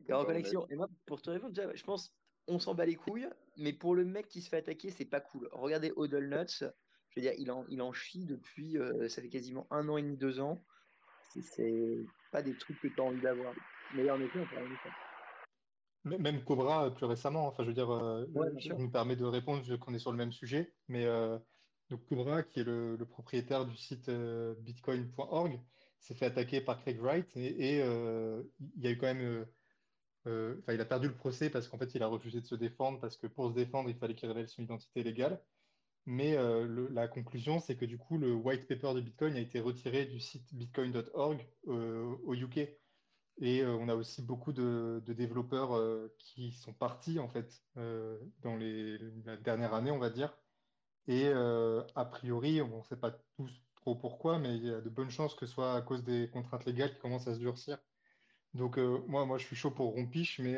Et 0.00 0.12
Bon, 0.12 0.18
bah, 0.18 0.28
on 0.28 0.44
a- 0.44 0.54
reconnexion. 0.54 0.66
Et 0.70 0.76
moi, 0.76 0.88
pour 1.06 1.22
te 1.22 1.30
répondre, 1.30 1.52
déjà, 1.52 1.74
je 1.74 1.82
pense, 1.82 2.16
on 2.46 2.58
s'en 2.58 2.74
bat 2.74 2.86
les 2.86 2.94
couilles, 2.94 3.28
mais 3.56 3.72
pour 3.72 3.94
le 3.94 4.04
mec 4.04 4.28
qui 4.28 4.40
se 4.42 4.48
fait 4.48 4.58
attaquer, 4.58 4.90
c'est 4.90 5.04
pas 5.06 5.20
cool. 5.20 5.48
Regardez 5.52 5.92
Hodl 5.96 6.26
Nuts, 6.28 6.60
je 6.60 7.20
veux 7.20 7.22
dire, 7.22 7.32
il 7.38 7.50
en, 7.50 7.66
il 7.68 7.82
en 7.82 7.92
chie 7.92 8.26
depuis, 8.26 8.78
euh, 8.78 9.08
ça 9.08 9.22
fait 9.22 9.28
quasiment 9.28 9.66
un 9.70 9.88
an 9.88 9.96
et 9.96 10.02
demi, 10.02 10.16
deux 10.16 10.40
ans. 10.40 10.64
C'est- 11.22 12.06
pas 12.30 12.42
des 12.42 12.56
trucs 12.56 12.78
que 12.80 12.88
tu 12.88 12.94
as 12.98 13.04
envie 13.04 13.20
d'avoir. 13.20 13.54
Mais 13.90 14.10
en 14.10 14.20
effet, 14.20 14.38
on 14.38 14.46
peut 14.46 14.56
rien 14.58 14.76
faire. 14.82 14.92
Même 16.04 16.44
Cobra 16.44 16.86
euh, 16.86 16.90
plus 16.90 17.04
récemment, 17.04 17.48
enfin 17.48 17.64
je 17.64 17.68
veux 17.68 17.74
dire, 17.74 17.90
euh, 17.90 18.26
Ouais, 18.34 18.48
bien 18.50 18.60
je 18.60 18.66
sûr. 18.68 18.76
me 18.76 18.90
permets 18.92 19.16
de 19.16 19.24
répondre 19.24 19.62
vu 19.64 19.76
qu'on 19.78 19.92
est 19.92 19.98
sur 19.98 20.12
le 20.12 20.16
même 20.18 20.30
sujet, 20.30 20.76
mais 20.86 21.04
euh, 21.04 21.38
donc 21.90 22.06
Cobra, 22.06 22.44
qui 22.44 22.60
est 22.60 22.64
le, 22.64 22.96
le 22.96 23.08
propriétaire 23.08 23.66
du 23.66 23.76
site 23.76 24.08
euh, 24.08 24.54
bitcoin.org, 24.60 25.64
s'est 25.98 26.14
fait 26.14 26.26
attaquer 26.26 26.60
par 26.60 26.80
Craig 26.80 27.00
Wright 27.00 27.36
et, 27.36 27.76
et, 27.78 27.82
euh, 27.82 28.44
il 28.60 28.84
y 28.84 28.86
a 28.86 28.92
eu 28.92 28.98
quand 28.98 29.06
même, 29.12 29.46
euh, 30.26 30.56
il 30.68 30.80
a 30.80 30.84
perdu 30.84 31.08
le 31.08 31.14
procès 31.14 31.50
parce 31.50 31.68
qu'en 31.68 31.78
fait 31.78 31.94
il 31.94 32.02
a 32.02 32.08
refusé 32.08 32.40
de 32.40 32.46
se 32.46 32.54
défendre 32.54 33.00
parce 33.00 33.16
que 33.16 33.26
pour 33.26 33.48
se 33.50 33.54
défendre 33.54 33.88
il 33.88 33.96
fallait 33.96 34.14
qu'il 34.14 34.28
révèle 34.28 34.48
son 34.48 34.62
identité 34.62 35.02
légale. 35.02 35.40
Mais 36.06 36.36
euh, 36.36 36.88
la 36.92 37.08
conclusion, 37.08 37.58
c'est 37.58 37.76
que 37.76 37.84
du 37.84 37.98
coup, 37.98 38.16
le 38.16 38.32
white 38.32 38.68
paper 38.68 38.94
de 38.94 39.00
Bitcoin 39.00 39.34
a 39.34 39.40
été 39.40 39.58
retiré 39.58 40.06
du 40.06 40.20
site 40.20 40.54
bitcoin.org 40.54 41.44
euh, 41.66 42.14
au 42.24 42.34
UK. 42.34 42.68
Et 43.38 43.66
on 43.66 43.88
a 43.88 43.94
aussi 43.94 44.22
beaucoup 44.22 44.52
de, 44.52 45.02
développeurs 45.08 45.78
qui 46.18 46.52
sont 46.52 46.72
partis 46.72 47.18
en 47.18 47.28
fait 47.28 47.62
dans 47.74 48.56
la 48.56 49.36
dernière 49.36 49.74
année, 49.74 49.90
on 49.90 49.98
va 49.98 50.08
dire. 50.08 50.34
Et 51.06 51.28
a 51.28 52.04
priori, 52.06 52.62
on 52.62 52.78
ne 52.78 52.82
sait 52.84 52.96
pas 52.96 53.14
trop 53.74 53.94
pourquoi, 53.94 54.38
mais 54.38 54.56
il 54.56 54.64
y 54.64 54.70
a 54.72 54.80
de 54.80 54.88
bonnes 54.88 55.10
chances 55.10 55.34
que 55.34 55.44
ce 55.44 55.52
soit 55.52 55.74
à 55.74 55.82
cause 55.82 56.02
des 56.02 56.30
contraintes 56.30 56.64
légales 56.64 56.94
qui 56.94 57.00
commencent 57.00 57.28
à 57.28 57.34
se 57.34 57.40
durcir. 57.40 57.78
Donc 58.56 58.78
moi, 58.78 59.26
moi, 59.26 59.38
je 59.38 59.46
suis 59.46 59.56
chaud 59.56 59.70
pour 59.70 59.94
Rompiche, 59.94 60.38
mais 60.40 60.54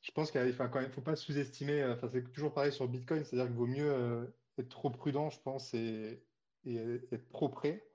je 0.00 0.10
pense 0.12 0.30
qu'il 0.30 0.40
ne 0.42 0.52
faut 0.52 1.00
pas 1.00 1.16
sous-estimer. 1.16 1.84
Enfin, 1.84 2.08
c'est 2.12 2.32
toujours 2.32 2.52
pareil 2.52 2.72
sur 2.72 2.88
Bitcoin, 2.88 3.24
c'est-à-dire 3.24 3.46
qu'il 3.46 3.56
vaut 3.56 3.66
mieux 3.66 4.32
être 4.58 4.68
trop 4.68 4.90
prudent, 4.90 5.30
je 5.30 5.40
pense, 5.40 5.74
et, 5.74 6.22
et 6.64 6.76
être 7.12 7.28
trop 7.30 7.48
prêt 7.48 7.86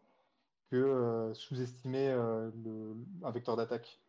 que 0.72 0.78
euh, 0.78 1.34
sous-estimer 1.34 2.10
euh, 2.10 2.50
un 3.24 3.32
vecteur 3.32 3.58
d'attaque. 3.58 4.00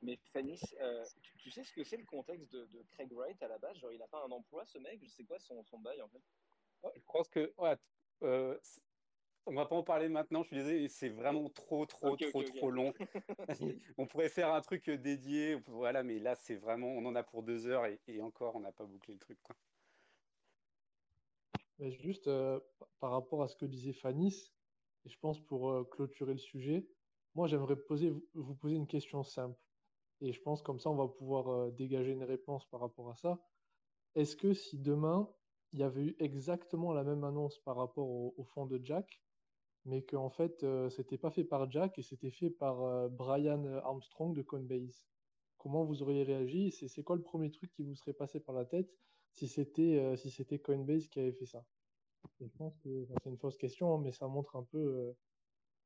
Mais 0.00 0.18
Fanny, 0.32 0.58
euh, 0.80 1.04
tu, 1.36 1.50
sais 1.50 1.64
ce 1.64 1.72
que 1.72 1.84
c'est 1.84 1.98
le 1.98 2.06
contexte 2.06 2.50
de, 2.52 2.66
Craig 2.92 3.12
Wright 3.12 3.40
à 3.42 3.48
la 3.48 3.58
base? 3.58 3.76
Genre, 3.76 3.92
il 3.92 3.98
n'a 3.98 4.06
pas 4.06 4.24
un 4.26 4.30
emploi, 4.30 4.64
ce 4.64 4.78
mec? 4.78 5.00
Je 5.02 5.10
sais 5.10 5.24
quoi 5.24 5.38
son, 5.38 5.62
son 5.64 5.78
bail 5.80 6.00
en 6.00 6.08
fait 6.08 6.22
Je 6.94 7.02
pense 7.12 7.28
que. 7.28 7.52
Ouais, 7.58 7.76
on 9.48 9.54
va 9.54 9.66
pas 9.66 9.76
en 9.76 9.82
parler 9.82 10.08
maintenant, 10.08 10.42
je 10.42 10.48
suis 10.48 10.56
désolé, 10.56 10.88
c'est 10.88 11.08
vraiment 11.08 11.48
trop, 11.50 11.86
trop, 11.86 12.16
trop, 12.16 12.42
trop 12.42 12.70
long. 12.70 12.92
on 13.98 14.06
pourrait 14.06 14.28
faire 14.28 14.52
un 14.52 14.60
truc 14.60 14.90
dédié, 14.90 15.56
voilà, 15.66 16.02
mais 16.02 16.18
là, 16.18 16.34
c'est 16.34 16.56
vraiment, 16.56 16.88
on 16.88 17.04
en 17.06 17.14
a 17.14 17.22
pour 17.22 17.42
deux 17.42 17.66
heures 17.66 17.86
et, 17.86 18.20
encore, 18.20 18.56
on 18.56 18.60
n'a 18.60 18.72
pas 18.72 18.84
bouclé 18.84 19.14
le 19.14 19.20
truc. 19.20 19.38
Quoi. 19.42 19.56
Mais 21.78 21.92
juste 21.92 22.28
par 23.00 23.12
rapport 23.12 23.42
à 23.42 23.48
ce 23.48 23.56
que 23.56 23.66
disait 23.66 23.92
Fanny, 23.92 24.52
et 25.04 25.08
je 25.08 25.18
pense 25.18 25.40
pour 25.40 25.70
euh, 25.70 25.84
clôturer 25.84 26.32
le 26.32 26.38
sujet, 26.38 26.86
moi 27.34 27.46
j'aimerais 27.46 27.76
poser, 27.76 28.12
vous 28.34 28.54
poser 28.54 28.76
une 28.76 28.86
question 28.86 29.22
simple. 29.22 29.58
Et 30.20 30.32
je 30.32 30.42
pense 30.42 30.62
comme 30.62 30.80
ça 30.80 30.90
on 30.90 30.96
va 30.96 31.08
pouvoir 31.08 31.48
euh, 31.48 31.70
dégager 31.70 32.12
une 32.12 32.24
réponse 32.24 32.66
par 32.66 32.80
rapport 32.80 33.08
à 33.10 33.14
ça. 33.14 33.38
Est-ce 34.14 34.36
que 34.36 34.52
si 34.54 34.78
demain 34.78 35.32
il 35.72 35.80
y 35.80 35.82
avait 35.82 36.02
eu 36.02 36.16
exactement 36.18 36.92
la 36.92 37.04
même 37.04 37.24
annonce 37.24 37.58
par 37.60 37.76
rapport 37.76 38.08
au, 38.08 38.44
fond 38.54 38.66
de 38.66 38.80
Jack, 38.82 39.20
mais 39.84 40.02
qu'en 40.02 40.24
en 40.24 40.30
fait 40.30 40.62
euh, 40.62 40.90
c'était 40.90 41.18
pas 41.18 41.30
fait 41.30 41.44
par 41.44 41.70
Jack 41.70 41.98
et 41.98 42.02
c'était 42.02 42.30
fait 42.30 42.50
par 42.50 43.08
Brian 43.10 43.64
Armstrong 43.84 44.34
de 44.34 44.42
Coinbase, 44.42 45.04
comment 45.56 45.84
vous 45.84 46.02
auriez 46.02 46.24
réagi? 46.24 46.70
C'est 46.70 47.02
quoi 47.02 47.16
le 47.16 47.22
premier 47.22 47.50
truc 47.50 47.72
qui 47.72 47.82
vous 47.82 47.94
serait 47.94 48.12
passé 48.12 48.40
par 48.40 48.54
la 48.54 48.64
tête 48.64 48.90
si 49.32 49.48
c'était 49.48 50.16
si 50.16 50.30
c'était 50.30 50.58
Coinbase 50.58 51.08
qui 51.08 51.20
avait 51.20 51.32
fait 51.32 51.46
ça? 51.46 51.64
Je 52.40 52.46
pense 52.56 52.76
que 52.78 53.06
c'est 53.22 53.30
une 53.30 53.38
fausse 53.38 53.56
question, 53.56 53.94
hein, 53.94 54.00
mais 54.02 54.12
ça 54.12 54.26
montre 54.28 54.56
un 54.56 54.64
peu 54.64 55.16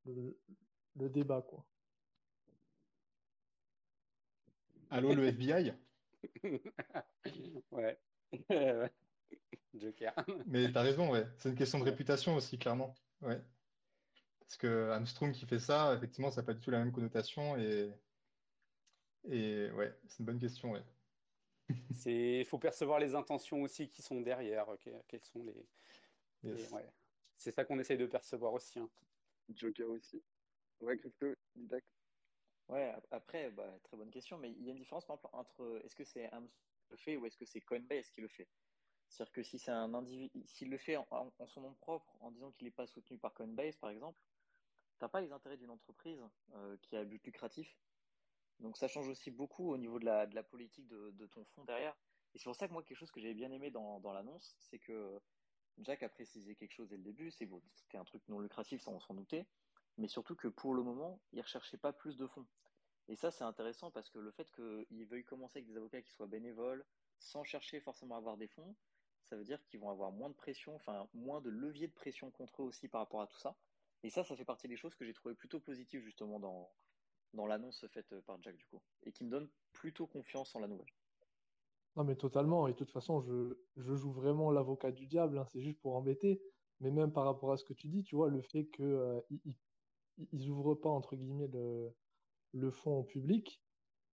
euh, 0.06 0.34
le, 0.96 1.08
débat. 1.08 1.42
Quoi. 1.42 1.64
Allô, 4.90 5.14
le 5.14 5.26
FBI 5.28 5.72
Ouais. 7.70 7.98
Joker. 9.74 10.14
Mais 10.46 10.70
tu 10.70 10.76
as 10.76 10.82
raison, 10.82 11.10
ouais. 11.10 11.26
C'est 11.38 11.48
une 11.48 11.54
question 11.54 11.78
de 11.78 11.84
réputation 11.84 12.36
aussi, 12.36 12.58
clairement. 12.58 12.94
Ouais. 13.22 13.40
Parce 14.42 14.56
que 14.56 14.90
Armstrong 14.90 15.32
qui 15.32 15.46
fait 15.46 15.58
ça, 15.58 15.94
effectivement, 15.94 16.30
ça 16.30 16.42
n'a 16.42 16.46
pas 16.46 16.54
du 16.54 16.60
tout 16.60 16.70
la 16.70 16.78
même 16.78 16.92
connotation. 16.92 17.56
Et, 17.56 17.90
et 19.28 19.70
ouais, 19.72 19.94
c'est 20.08 20.20
une 20.20 20.26
bonne 20.26 20.40
question, 20.40 20.72
ouais. 20.72 20.82
Il 22.06 22.44
faut 22.44 22.58
percevoir 22.58 22.98
les 22.98 23.14
intentions 23.14 23.62
aussi 23.62 23.88
qui 23.88 24.02
sont 24.02 24.20
derrière. 24.20 24.66
Quelles 25.08 25.24
sont 25.24 25.42
les, 25.42 25.66
ouais. 26.44 26.92
C'est 27.36 27.52
ça 27.52 27.64
qu'on 27.64 27.78
essaye 27.78 27.98
de 27.98 28.06
percevoir 28.06 28.52
aussi. 28.52 28.78
Hein. 28.78 28.88
Joker 29.48 29.88
aussi. 29.90 30.22
Ouais, 30.80 30.96
Crypto, 30.96 31.26
Didac. 31.54 31.84
Ouais, 32.68 32.94
après, 33.10 33.50
bah, 33.50 33.78
très 33.82 33.96
bonne 33.96 34.10
question, 34.10 34.38
mais 34.38 34.50
il 34.50 34.64
y 34.64 34.68
a 34.68 34.72
une 34.72 34.78
différence 34.78 35.04
par 35.04 35.16
exemple, 35.16 35.36
entre 35.36 35.80
est-ce 35.84 35.94
que 35.94 36.04
c'est 36.04 36.26
Amazon 36.26 36.48
qui 36.48 36.90
le 36.90 36.96
fait 36.96 37.16
ou 37.16 37.26
est-ce 37.26 37.36
que 37.36 37.44
c'est 37.44 37.60
Coinbase 37.60 38.10
qui 38.10 38.20
le 38.20 38.28
fait? 38.28 38.48
C'est-à-dire 39.08 39.32
que 39.32 39.42
si 39.42 39.58
c'est 39.58 39.70
un 39.70 39.92
individu, 39.92 40.30
s'il 40.46 40.70
le 40.70 40.78
fait 40.78 40.96
en, 40.96 41.30
son 41.46 41.60
nom 41.60 41.74
propre, 41.74 42.16
en 42.20 42.30
disant 42.30 42.50
qu'il 42.52 42.66
n'est 42.66 42.72
pas 42.72 42.86
soutenu 42.86 43.18
par 43.18 43.34
Coinbase, 43.34 43.76
par 43.76 43.90
exemple, 43.90 44.18
pas 45.08 45.20
les 45.20 45.32
intérêts 45.32 45.56
d'une 45.56 45.70
entreprise 45.70 46.22
euh, 46.54 46.76
qui 46.82 46.96
a 46.96 47.04
but 47.04 47.24
lucratif. 47.24 47.76
Donc 48.60 48.76
ça 48.76 48.88
change 48.88 49.08
aussi 49.08 49.30
beaucoup 49.30 49.72
au 49.72 49.76
niveau 49.76 49.98
de 49.98 50.04
la, 50.04 50.42
politique 50.42 50.86
de, 50.88 51.26
ton 51.26 51.44
fonds 51.44 51.64
derrière. 51.64 51.96
Et 52.34 52.38
c'est 52.38 52.44
pour 52.44 52.56
ça 52.56 52.68
que 52.68 52.72
moi, 52.72 52.82
quelque 52.82 52.98
chose 52.98 53.10
que 53.10 53.20
j'ai 53.20 53.34
bien 53.34 53.50
aimé 53.50 53.70
dans, 53.70 54.00
l'annonce, 54.12 54.54
c'est 54.58 54.78
que 54.78 55.20
Jack 55.78 56.02
a 56.02 56.08
précisé 56.08 56.54
quelque 56.54 56.72
chose 56.72 56.88
dès 56.88 56.96
le 56.96 57.02
début, 57.02 57.30
c'est 57.30 57.46
que 57.46 57.54
c'était 57.74 57.98
un 57.98 58.04
truc 58.04 58.22
non 58.28 58.40
lucratif, 58.40 58.80
ça 58.80 58.90
on 58.90 59.00
s'en 59.00 59.14
doutait, 59.14 59.46
mais 59.98 60.08
surtout 60.08 60.36
que 60.36 60.48
pour 60.48 60.74
le 60.74 60.82
moment, 60.82 61.20
il 61.32 61.38
ne 61.38 61.42
recherchait 61.42 61.76
pas 61.76 61.92
plus 61.92 62.16
de 62.16 62.26
fonds. 62.26 62.46
Et 63.08 63.16
ça, 63.16 63.30
c'est 63.30 63.44
intéressant 63.44 63.90
parce 63.90 64.08
que 64.10 64.18
le 64.18 64.30
fait 64.30 64.50
qu'il 64.52 65.06
veuille 65.06 65.24
commencer 65.24 65.58
avec 65.58 65.68
des 65.68 65.76
avocats 65.76 66.02
qui 66.02 66.12
soient 66.12 66.26
bénévoles, 66.28 66.84
sans 67.18 67.42
chercher 67.42 67.80
forcément 67.80 68.14
à 68.14 68.18
avoir 68.18 68.36
des 68.36 68.48
fonds, 68.48 68.74
ça 69.24 69.36
veut 69.36 69.44
dire 69.44 69.62
qu'ils 69.64 69.80
vont 69.80 69.90
avoir 69.90 70.12
moins 70.12 70.28
de 70.28 70.34
pression, 70.34 70.74
enfin 70.74 71.08
moins 71.14 71.40
de 71.40 71.50
levier 71.50 71.88
de 71.88 71.92
pression 71.92 72.30
contre 72.30 72.62
eux 72.62 72.66
aussi 72.66 72.88
par 72.88 73.00
rapport 73.00 73.22
à 73.22 73.26
tout 73.26 73.38
ça. 73.38 73.56
Et 74.02 74.10
ça, 74.10 74.24
ça 74.24 74.36
fait 74.36 74.44
partie 74.44 74.68
des 74.68 74.76
choses 74.76 74.94
que 74.94 75.04
j'ai 75.04 75.14
trouvé 75.14 75.34
plutôt 75.34 75.60
positives 75.60 76.02
justement 76.02 76.40
dans, 76.40 76.72
dans 77.34 77.46
l'annonce 77.46 77.86
faite 77.88 78.20
par 78.20 78.40
Jack 78.42 78.56
du 78.56 78.66
coup, 78.66 78.80
et 79.04 79.12
qui 79.12 79.24
me 79.24 79.30
donne 79.30 79.50
plutôt 79.72 80.06
confiance 80.06 80.54
en 80.54 80.60
la 80.60 80.68
nouvelle. 80.68 80.90
Non, 81.96 82.04
mais 82.04 82.16
totalement. 82.16 82.68
Et 82.68 82.72
de 82.72 82.76
toute 82.76 82.90
façon, 82.90 83.20
je, 83.20 83.58
je 83.76 83.94
joue 83.94 84.12
vraiment 84.12 84.50
l'avocat 84.50 84.92
du 84.92 85.06
diable. 85.06 85.38
Hein, 85.38 85.44
c'est 85.46 85.60
juste 85.60 85.80
pour 85.80 85.94
embêter. 85.94 86.42
Mais 86.80 86.90
même 86.90 87.12
par 87.12 87.24
rapport 87.24 87.52
à 87.52 87.56
ce 87.56 87.64
que 87.64 87.74
tu 87.74 87.88
dis, 87.88 88.02
tu 88.02 88.16
vois, 88.16 88.28
le 88.28 88.40
fait 88.42 88.68
qu'ils 88.70 88.84
euh, 88.84 89.20
ils 90.32 90.48
n'ouvrent 90.48 90.74
pas, 90.74 90.88
entre 90.88 91.16
guillemets, 91.16 91.48
le, 91.48 91.94
le 92.52 92.70
fonds 92.70 92.98
au 93.00 93.04
public, 93.04 93.62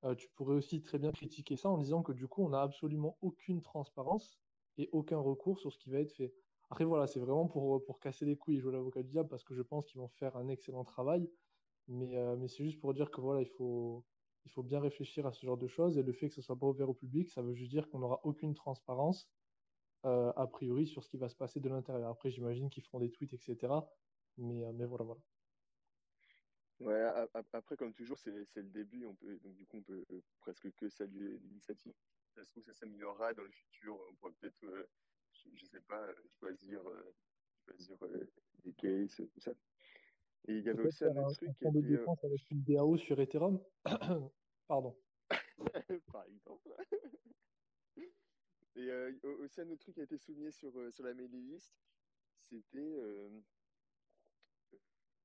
euh, 0.05 0.15
tu 0.15 0.29
pourrais 0.35 0.55
aussi 0.55 0.81
très 0.81 0.99
bien 0.99 1.11
critiquer 1.11 1.57
ça 1.57 1.69
en 1.69 1.77
disant 1.77 2.03
que 2.03 2.11
du 2.11 2.27
coup, 2.27 2.43
on 2.45 2.49
n'a 2.49 2.61
absolument 2.61 3.17
aucune 3.21 3.61
transparence 3.61 4.39
et 4.77 4.89
aucun 4.91 5.19
recours 5.19 5.59
sur 5.59 5.73
ce 5.73 5.79
qui 5.79 5.89
va 5.89 5.99
être 5.99 6.13
fait. 6.13 6.33
Après, 6.69 6.85
voilà, 6.85 7.07
c'est 7.07 7.19
vraiment 7.19 7.47
pour, 7.47 7.83
pour 7.83 7.99
casser 7.99 8.25
les 8.25 8.37
couilles 8.37 8.57
et 8.57 8.59
jouer 8.59 8.73
l'avocat 8.73 9.01
du 9.01 9.09
diable 9.09 9.29
parce 9.29 9.43
que 9.43 9.55
je 9.55 9.61
pense 9.61 9.85
qu'ils 9.85 9.99
vont 9.99 10.07
faire 10.07 10.35
un 10.37 10.47
excellent 10.49 10.83
travail. 10.83 11.29
Mais, 11.87 12.15
euh, 12.15 12.35
mais 12.37 12.47
c'est 12.47 12.63
juste 12.63 12.79
pour 12.79 12.93
dire 12.93 13.09
que 13.09 13.19
voilà, 13.21 13.41
il 13.41 13.49
faut, 13.49 14.05
il 14.45 14.51
faut 14.51 14.61
bien 14.61 14.79
réfléchir 14.79 15.25
à 15.25 15.31
ce 15.31 15.45
genre 15.45 15.57
de 15.57 15.67
choses. 15.67 15.97
Et 15.97 16.03
le 16.03 16.13
fait 16.13 16.29
que 16.29 16.35
ce 16.35 16.41
soit 16.41 16.57
pas 16.57 16.67
ouvert 16.67 16.89
au 16.89 16.93
public, 16.93 17.29
ça 17.29 17.41
veut 17.41 17.53
juste 17.53 17.71
dire 17.71 17.89
qu'on 17.89 17.99
n'aura 17.99 18.19
aucune 18.23 18.53
transparence, 18.53 19.31
euh, 20.05 20.31
a 20.35 20.47
priori, 20.47 20.85
sur 20.85 21.03
ce 21.03 21.09
qui 21.09 21.17
va 21.17 21.27
se 21.27 21.35
passer 21.35 21.59
de 21.59 21.69
l'intérieur. 21.69 22.09
Après, 22.09 22.29
j'imagine 22.29 22.69
qu'ils 22.69 22.83
feront 22.83 22.99
des 22.99 23.11
tweets, 23.11 23.33
etc. 23.33 23.73
Mais, 24.37 24.63
euh, 24.63 24.71
mais 24.73 24.85
voilà, 24.85 25.05
voilà. 25.05 25.21
Ouais, 26.79 27.27
après, 27.53 27.75
comme 27.75 27.93
toujours, 27.93 28.17
c'est 28.19 28.31
le 28.31 28.69
début. 28.69 29.05
On 29.05 29.15
peut, 29.15 29.37
donc, 29.39 29.55
du 29.55 29.65
coup, 29.65 29.77
on 29.77 29.81
peut 29.81 30.05
euh, 30.11 30.21
presque 30.39 30.71
que 30.75 30.87
saluer 30.87 31.37
l'initiative. 31.39 31.93
Se 32.35 32.41
trouve, 32.41 32.63
ça 32.63 32.73
s'améliorera 32.73 33.33
dans 33.33 33.43
le 33.43 33.51
futur. 33.51 33.99
On 34.09 34.15
pourra 34.15 34.31
peut-être, 34.39 34.87
je, 35.53 35.63
ne 35.63 35.69
sais 35.69 35.81
pas, 35.81 36.07
choisir, 36.39 36.81
choisir 37.65 37.97
des 38.63 38.73
cases, 38.73 39.15
tout 39.15 39.39
ça. 39.39 39.51
Et 40.47 40.57
il 40.57 40.63
y 40.63 40.69
avait 40.69 40.87
aussi 40.87 41.03
un 41.03 41.15
autre 41.17 41.35
truc 41.35 41.51
qui 41.57 41.67
était... 41.67 41.81
défense 41.81 42.23
avec 42.23 42.49
une 42.49 42.63
DAO 42.63 42.97
sur 42.97 43.19
Ethereum. 43.19 43.61
Pardon. 44.67 44.95
Par 46.11 46.25
exemple. 46.25 46.69
Et 48.75 48.89
euh, 48.89 49.11
aussi 49.39 49.59
un 49.59 49.69
autre 49.69 49.81
truc 49.81 49.95
qui 49.95 50.01
a 50.01 50.05
été 50.05 50.17
souligné 50.17 50.51
sur, 50.51 50.77
euh, 50.79 50.89
sur 50.91 51.03
la 51.03 51.13
mailing 51.13 51.49
list, 51.49 51.73
c'était 52.49 52.77
euh, 52.77 53.29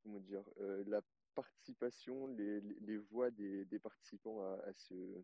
comment 0.03 0.19
dire 0.19 0.45
la 0.87 1.01
participation, 1.35 2.27
les, 2.27 2.61
les 2.61 2.97
voix 2.97 3.31
des, 3.31 3.65
des 3.67 3.79
participants 3.79 4.43
à, 4.43 4.61
à, 4.67 4.73
ce 4.73 5.23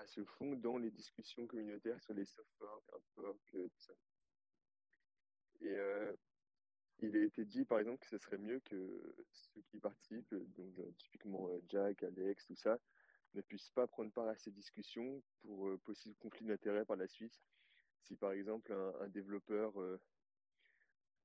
à 0.00 0.06
ce 0.06 0.24
fond 0.24 0.54
dans 0.56 0.78
les 0.78 0.90
discussions 0.90 1.46
communautaires 1.46 2.00
sur 2.00 2.14
les 2.14 2.24
softwares, 2.24 2.82
tout 3.46 3.70
ça. 3.78 3.92
Et 5.60 5.76
il 7.02 7.16
a 7.16 7.24
été 7.24 7.44
dit, 7.44 7.64
par 7.64 7.78
exemple, 7.78 7.98
que 8.00 8.08
ce 8.08 8.18
serait 8.18 8.38
mieux 8.38 8.60
que 8.60 9.14
ceux 9.32 9.62
qui 9.62 9.78
participent, 9.78 10.34
donc 10.56 10.78
euh, 10.78 10.92
typiquement 10.98 11.48
euh, 11.48 11.60
Jack, 11.68 12.02
Alex, 12.02 12.46
tout 12.46 12.56
ça, 12.56 12.78
ne 13.34 13.40
puissent 13.40 13.70
pas 13.70 13.86
prendre 13.86 14.12
part 14.12 14.28
à 14.28 14.34
ces 14.34 14.50
discussions 14.50 15.22
pour 15.42 15.68
euh, 15.68 15.78
possible 15.84 16.16
conflit 16.16 16.46
d'intérêts 16.46 16.84
par 16.84 16.96
la 16.96 17.08
suite. 17.08 17.40
Si 18.02 18.16
par 18.16 18.32
exemple 18.32 18.72
un, 18.72 19.08
développeur 19.08 19.72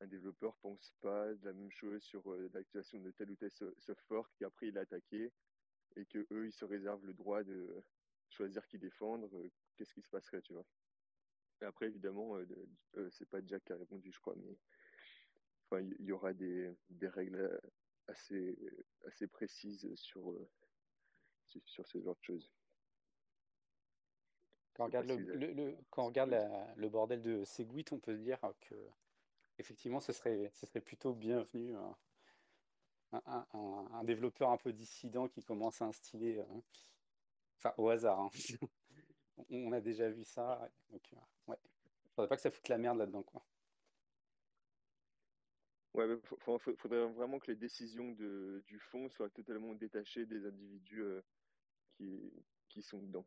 un 0.02 0.08
développeur 0.08 0.56
pense 0.58 0.94
pas 1.02 1.34
de 1.34 1.46
la 1.46 1.54
même 1.54 1.72
chose 1.72 2.04
sur 2.04 2.22
l'activation 2.54 3.00
de 3.00 3.10
tel 3.12 3.32
ou 3.32 3.36
tel 3.36 3.50
software 3.80 4.30
qu'après 4.38 4.68
il 4.68 4.78
a 4.78 4.82
attaqué 4.82 5.32
et 5.96 6.06
que 6.06 6.28
eux 6.32 6.46
ils 6.46 6.54
se 6.54 6.66
réservent 6.66 7.06
le 7.06 7.14
droit 7.14 7.44
de 7.44 7.82
choisir 8.30 8.66
qui 8.68 8.78
défendre, 8.78 9.30
qu'est-ce 9.76 9.94
qui 9.94 10.02
se 10.02 10.10
passerait, 10.10 10.42
tu 10.42 10.54
vois. 10.54 10.66
Et 11.62 11.66
après 11.66 11.88
évidemment, 11.88 12.38
c'est 13.12 13.30
pas 13.30 13.40
Jack 13.46 13.64
qui 13.66 13.74
a 13.74 13.78
répondu, 13.78 14.12
je 14.12 14.20
crois, 14.20 14.36
mais 14.38 14.58
il 16.00 16.06
y, 16.06 16.12
aura 16.12 16.34
des, 16.34 16.74
des, 16.90 17.08
règles 17.08 17.60
assez, 18.08 18.58
assez 19.06 19.28
précises 19.28 19.94
sur, 19.96 20.32
euh, 20.32 20.50
sur 21.66 21.88
ce 21.88 22.00
genre 22.02 22.16
de 22.16 22.24
choses. 22.24 22.52
Quand 24.74 24.84
on 24.84 24.88
regarde, 24.88 25.08
le, 25.08 25.54
le, 25.54 25.78
quand 25.90 26.04
on 26.04 26.08
regarde 26.08 26.36
le 26.76 26.90
bordel 26.90 27.22
de 27.22 27.44
Segwit, 27.46 27.92
on 27.92 28.00
peut 28.00 28.16
dire 28.16 28.40
que 28.62 28.76
effectivement, 29.58 30.02
ce 30.02 30.12
serait, 30.12 30.50
ce 30.54 30.66
serait 30.66 30.82
plutôt 30.82 31.14
bienvenu 31.14 31.76
un, 31.76 31.96
un, 33.14 34.04
développeur 34.04 34.50
un 34.50 34.58
peu 34.58 34.74
dissident 34.74 35.28
qui 35.28 35.44
commence 35.44 35.82
à 35.82 35.86
instiller, 35.86 36.44
enfin 37.58 37.74
au 37.78 37.90
hasard. 37.90 38.20
Hein. 38.20 38.30
on 39.50 39.72
a 39.72 39.82
déjà 39.82 40.10
vu 40.10 40.24
ça. 40.24 40.70
Donc, 40.90 41.02
ouais. 41.48 41.58
Faudrait 42.16 42.30
pas 42.30 42.36
que 42.36 42.42
ça 42.42 42.52
foute 42.52 42.70
la 42.70 42.78
merde 42.78 42.98
là-dedans, 42.98 43.24
quoi. 43.24 43.46
Ouais, 45.94 46.06
il 46.14 46.76
faudrait 46.78 47.08
vraiment 47.08 47.40
que 47.40 47.52
les 47.52 47.56
décisions 47.56 48.12
de, 48.12 48.62
du 48.68 48.80
fond 48.80 49.10
soient 49.10 49.30
totalement 49.30 49.74
détachées 49.74 50.26
des 50.26 50.46
individus 50.46 51.06
qui, 51.94 52.34
qui 52.68 52.84
sont 52.84 53.00
dedans. 53.00 53.26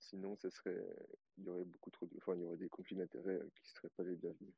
Sinon, 0.00 0.36
ça 0.36 0.50
serait, 0.50 0.84
il 1.38 1.44
y 1.44 1.48
aurait 1.48 1.64
beaucoup 1.64 1.90
trop 1.90 2.06
de, 2.06 2.16
enfin, 2.16 2.34
il 2.34 2.40
y 2.40 2.44
aurait 2.44 2.56
des 2.56 2.68
conflits 2.68 2.96
d'intérêts 2.96 3.38
qui 3.54 3.62
ne 3.62 3.74
seraient 3.76 3.90
pas 3.90 4.02
les 4.02 4.16
bienvenus. 4.16 4.52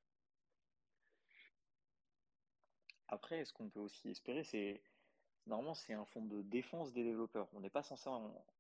Après, 3.09 3.45
ce 3.45 3.53
qu'on 3.53 3.69
peut 3.69 3.81
aussi 3.81 4.09
espérer, 4.09 4.43
c'est 4.43 4.83
normalement 5.47 5.75
c'est 5.75 5.93
un 5.93 6.05
fonds 6.05 6.25
de 6.25 6.43
défense 6.43 6.93
des 6.93 7.05
développeurs. 7.05 7.49
On 7.53 7.61
n'est 7.61 7.71
pas 7.71 7.83
censé 7.83 8.09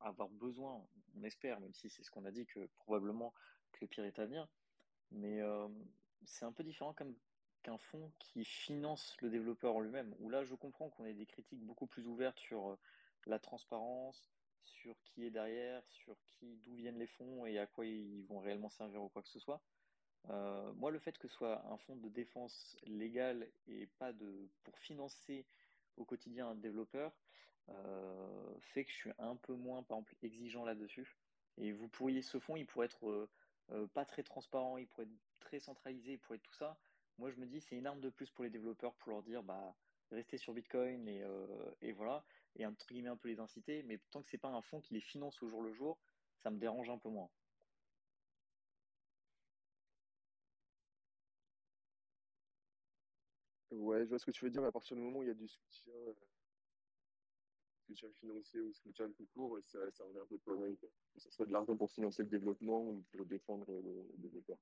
avoir 0.01 0.29
besoin, 0.29 0.85
on 1.16 1.23
espère, 1.25 1.61
même 1.61 1.75
si 1.75 1.88
c'est 1.88 2.03
ce 2.03 2.11
qu'on 2.11 2.25
a 2.25 2.31
dit 2.31 2.47
que 2.47 2.66
probablement 2.77 3.33
que 3.73 3.79
le 3.83 3.87
pire 3.87 4.05
est 4.05 4.18
à 4.18 4.27
venir. 4.27 4.49
Mais 5.11 5.40
euh, 5.40 5.68
c'est 6.25 6.44
un 6.44 6.53
peu 6.53 6.64
différent 6.64 6.92
comme 6.92 7.14
qu'un 7.62 7.79
fonds 7.79 8.12
qui 8.18 8.44
finance 8.44 9.16
le 9.20 9.31
développeur 9.31 9.75
en 9.75 9.81
lui-même. 9.81 10.14
Où 10.20 10.29
là, 10.29 10.44
je 10.44 10.55
comprends 10.55 10.90
qu'on 10.90 11.07
ait 11.07 11.14
des 11.14 11.27
critiques 11.27 11.62
beaucoup 11.64 11.87
plus 11.87 12.07
ouvertes 12.07 12.38
sur 12.38 12.70
euh, 12.70 12.79
la 13.27 13.38
transparence, 13.38 14.31
sur 14.64 14.94
qui 15.05 15.25
est 15.25 15.31
derrière, 15.31 15.83
sur 15.88 16.16
qui, 16.27 16.57
d'où 16.57 16.75
viennent 16.75 16.99
les 16.99 17.07
fonds 17.07 17.47
et 17.47 17.59
à 17.59 17.66
quoi 17.66 17.87
ils 17.87 18.25
vont 18.27 18.40
réellement 18.40 18.70
servir 18.70 19.03
ou 19.03 19.09
quoi 19.09 19.23
que 19.23 19.29
ce 19.29 19.38
soit. 19.38 19.62
Euh, 20.31 20.73
moi, 20.75 20.90
le 20.90 20.99
fait 20.99 21.18
que 21.18 21.29
ce 21.29 21.35
soit 21.35 21.64
un 21.66 21.77
fonds 21.79 21.97
de 21.97 22.09
défense 22.09 22.77
légal 22.85 23.47
et 23.66 23.87
pas 23.99 24.12
de 24.12 24.49
pour 24.62 24.79
financer 24.79 25.44
au 25.97 26.05
quotidien 26.05 26.49
un 26.49 26.55
développeur 26.55 27.13
euh, 27.71 28.55
fait 28.61 28.85
que 28.85 28.91
je 28.91 28.97
suis 28.97 29.11
un 29.19 29.37
peu 29.37 29.55
moins, 29.55 29.83
par 29.83 29.99
exemple, 29.99 30.15
exigeant 30.23 30.65
là-dessus. 30.65 31.17
Et 31.57 31.73
vous 31.73 31.89
pourriez, 31.89 32.23
ce 32.23 32.39
fonds, 32.39 32.57
il 32.57 32.67
pourrait 32.67 32.87
être 32.87 33.29
euh, 33.71 33.87
pas 33.89 34.05
très 34.05 34.23
transparent, 34.23 34.77
il 34.77 34.87
pourrait 34.87 35.05
être 35.07 35.39
très 35.41 35.61
centralisé, 35.61 36.13
il 36.13 36.19
pourrait 36.19 36.37
être 36.37 36.43
tout 36.43 36.55
ça. 36.55 36.79
Moi, 37.19 37.31
je 37.31 37.37
me 37.37 37.47
dis, 37.47 37.61
c'est 37.61 37.77
une 37.77 37.87
arme 37.87 38.01
de 38.01 38.11
plus 38.11 38.31
pour 38.31 38.45
les 38.45 38.51
développeurs 38.51 38.95
pour 38.95 39.13
leur 39.13 39.23
dire, 39.23 39.43
bah, 39.43 39.77
restez 40.11 40.37
sur 40.37 40.53
Bitcoin 40.53 41.09
et, 41.09 41.25
et 41.81 41.93
voilà, 41.93 42.25
et 42.57 42.67
entre 42.67 42.87
guillemets 42.89 43.09
un 43.09 43.17
peu 43.17 43.29
les 43.29 43.39
inciter. 43.39 43.83
Mais 43.85 43.99
tant 44.11 44.21
que 44.21 44.29
c'est 44.29 44.39
pas 44.39 44.49
un 44.49 44.63
fonds 44.63 44.81
qui 44.81 44.95
les 44.95 45.01
finance 45.01 45.41
au 45.43 45.49
jour 45.49 45.63
le 45.63 45.73
jour, 45.73 45.99
ça 46.43 46.51
me 46.51 46.59
dérange 46.59 46.91
un 46.91 46.99
peu 46.99 47.09
moins. 47.09 47.31
Ouais, 53.79 54.05
je 54.05 54.09
vois 54.09 54.19
ce 54.19 54.27
que 54.27 54.31
tu 54.31 54.45
veux 54.45 54.51
dire, 54.51 54.63
mais 54.63 54.69
à 54.69 54.73
partir 54.73 54.97
du 54.97 55.03
moment 55.03 55.19
où 55.19 55.23
il 55.23 55.29
y 55.29 55.33
a 55.33 55.35
du 55.35 55.49
soutien, 55.49 55.95
euh, 55.95 56.15
soutien 57.87 58.09
financier 58.13 58.61
ou 58.61 58.73
soutien 58.73 59.11
tout 59.11 59.27
court, 59.35 59.59
ça, 59.63 59.79
ça 59.91 60.05
revient 60.05 60.19
un 60.19 60.27
peu 60.27 60.37
de 60.37 60.43
pareil. 60.43 60.77
Que 60.77 61.21
ce 61.21 61.31
soit 61.31 61.47
de 61.47 61.53
l'argent 61.53 61.77
pour 61.77 61.91
financer 61.91 62.23
le 62.23 62.29
développement 62.29 62.83
ou 62.83 63.05
pour 63.13 63.27
défendre 63.27 63.67
le, 63.69 64.07
développeur. 64.19 64.57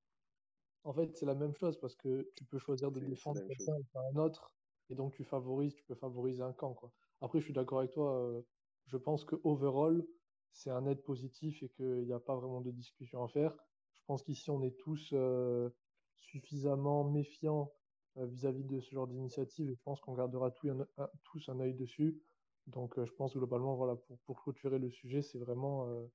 En 0.84 0.92
fait, 0.92 1.16
c'est 1.16 1.26
la 1.26 1.34
même 1.34 1.54
chose 1.54 1.78
parce 1.78 1.94
que 1.94 2.30
tu 2.36 2.44
peux 2.44 2.58
choisir 2.58 2.90
de 2.90 3.00
défendre 3.00 3.40
quelqu'un 3.46 3.76
et 3.76 3.84
pas 3.92 4.02
un 4.12 4.16
autre, 4.16 4.52
et 4.88 4.94
donc 4.94 5.14
tu 5.14 5.24
favorises, 5.24 5.74
tu 5.74 5.84
peux 5.84 5.94
favoriser 5.94 6.42
un 6.42 6.52
camp. 6.52 6.74
Quoi. 6.74 6.92
Après, 7.20 7.38
je 7.38 7.44
suis 7.44 7.54
d'accord 7.54 7.80
avec 7.80 7.92
toi, 7.92 8.18
euh, 8.18 8.42
je 8.86 8.96
pense 8.96 9.24
que 9.24 9.36
overall, 9.44 10.04
c'est 10.52 10.70
un 10.70 10.82
net 10.82 11.04
positif 11.04 11.62
et 11.62 11.68
qu'il 11.68 12.04
n'y 12.04 12.12
a 12.12 12.20
pas 12.20 12.36
vraiment 12.36 12.60
de 12.60 12.70
discussion 12.70 13.22
à 13.22 13.28
faire. 13.28 13.54
Je 13.94 14.02
pense 14.06 14.22
qu'ici, 14.22 14.50
on 14.50 14.62
est 14.62 14.76
tous 14.78 15.10
euh, 15.12 15.70
suffisamment 16.16 17.04
méfiants 17.04 17.72
euh, 18.18 18.26
vis-à-vis 18.26 18.64
de 18.64 18.80
ce 18.80 18.90
genre 18.90 19.06
d'initiative. 19.06 19.70
Et 19.70 19.74
je 19.74 19.82
pense 19.82 20.00
qu'on 20.00 20.14
gardera 20.14 20.50
tous 20.50 21.48
un 21.48 21.60
œil 21.60 21.74
dessus. 21.74 22.20
Donc, 22.66 22.98
euh, 22.98 23.06
je 23.06 23.12
pense 23.12 23.34
globalement, 23.36 23.74
voilà, 23.74 23.96
pour, 24.24 24.42
clôturer 24.42 24.78
le 24.78 24.90
sujet, 24.90 25.22
c'est 25.22 25.38
vraiment 25.38 25.88
euh, 25.88 26.06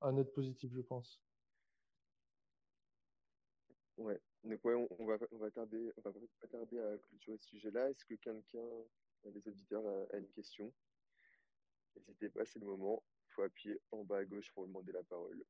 un 0.00 0.12
net 0.12 0.32
positif, 0.32 0.72
je 0.74 0.80
pense. 0.80 1.22
Ouais, 3.96 4.20
donc 4.44 4.64
ouais, 4.64 4.86
on, 4.98 5.06
va, 5.06 5.16
on, 5.32 5.38
va 5.38 5.50
tarder, 5.50 5.92
on 5.96 6.10
va 6.10 6.12
tarder 6.50 6.78
à 6.78 6.98
clôturer 6.98 7.38
ce 7.38 7.48
sujet-là. 7.48 7.90
Est-ce 7.90 8.04
que 8.04 8.14
quelqu'un, 8.14 8.60
des 9.24 9.48
auditeurs, 9.48 9.84
a, 10.12 10.16
une 10.16 10.28
question? 10.28 10.72
N'hésitez 11.96 12.28
pas, 12.28 12.44
c'est 12.44 12.60
le 12.60 12.66
moment. 12.66 13.02
Il 13.26 13.32
faut 13.32 13.42
appuyer 13.42 13.80
en 13.90 14.04
bas 14.04 14.18
à 14.18 14.24
gauche 14.24 14.52
pour 14.52 14.66
demander 14.66 14.92
la 14.92 15.02
parole. 15.02 15.42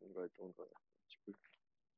On 0.00 0.12
va 0.12 0.22
attendre. 0.22 0.54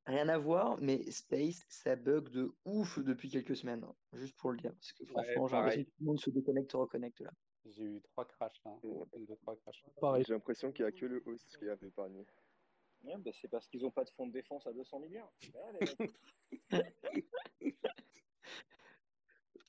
Rien 0.07 0.29
à 0.29 0.37
voir, 0.37 0.79
mais 0.81 1.09
Space, 1.13 1.65
ça 1.69 1.95
bug 1.95 2.29
de 2.31 2.53
ouf 2.65 2.99
depuis 2.99 3.31
quelques 3.31 3.55
semaines. 3.55 3.85
Hein, 3.85 3.95
juste 4.15 4.37
pour 4.37 4.51
le 4.51 4.59
dire. 4.59 4.73
Parce 4.73 4.93
que 4.93 5.05
franchement, 5.07 5.47
j'ai 5.47 5.55
l'impression 5.55 5.85
que 5.85 5.91
tout 5.91 5.97
le 6.01 6.07
monde 6.07 6.21
se 6.21 6.31
déconnecte, 6.31 6.73
reconnecte 6.73 7.21
là. 7.21 7.31
J'ai 7.65 7.85
eu 7.85 8.01
trois 8.03 8.27
crashs 8.27 8.61
là. 8.65 8.77
J'ai 10.27 10.33
l'impression 10.33 10.73
qu'il 10.73 10.85
n'y 10.85 10.89
a 10.89 10.93
que 10.93 11.07
le 11.07 11.23
host 11.25 11.57
qui 11.57 11.69
a 11.69 11.75
épargné. 11.75 12.27
Ouais, 13.05 13.17
bah 13.19 13.31
c'est 13.41 13.49
parce 13.49 13.69
qu'ils 13.69 13.83
n'ont 13.83 13.91
pas 13.91 14.05
de 14.05 14.11
fonds 14.11 14.27
de 14.27 14.33
défense 14.33 14.67
à 14.67 14.73
200 14.73 15.01
milliards. 15.01 15.33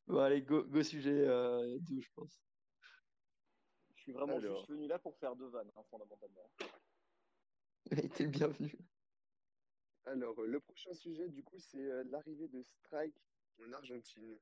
bon, 0.07 0.19
allez, 0.19 0.41
go, 0.41 0.63
go 0.63 0.83
sujet 0.83 1.27
euh, 1.27 1.79
je 1.87 2.09
pense. 2.15 2.43
Je 3.95 4.01
suis 4.01 4.11
vraiment 4.11 4.39
juste 4.39 4.69
venu 4.69 4.87
là 4.87 4.99
pour 4.99 5.17
faire 5.17 5.35
deux 5.35 5.47
vannes, 5.47 5.71
hein, 5.75 5.83
fondamentalement. 5.89 6.49
T'es 7.89 8.23
le 8.23 8.29
bienvenu. 8.29 8.77
Alors, 10.05 10.41
le 10.41 10.59
prochain 10.59 10.93
sujet, 10.93 11.29
du 11.29 11.43
coup, 11.43 11.57
c'est 11.59 12.03
l'arrivée 12.05 12.49
de 12.49 12.61
Strike 12.61 13.15
en 13.59 13.71
Argentine. 13.71 14.37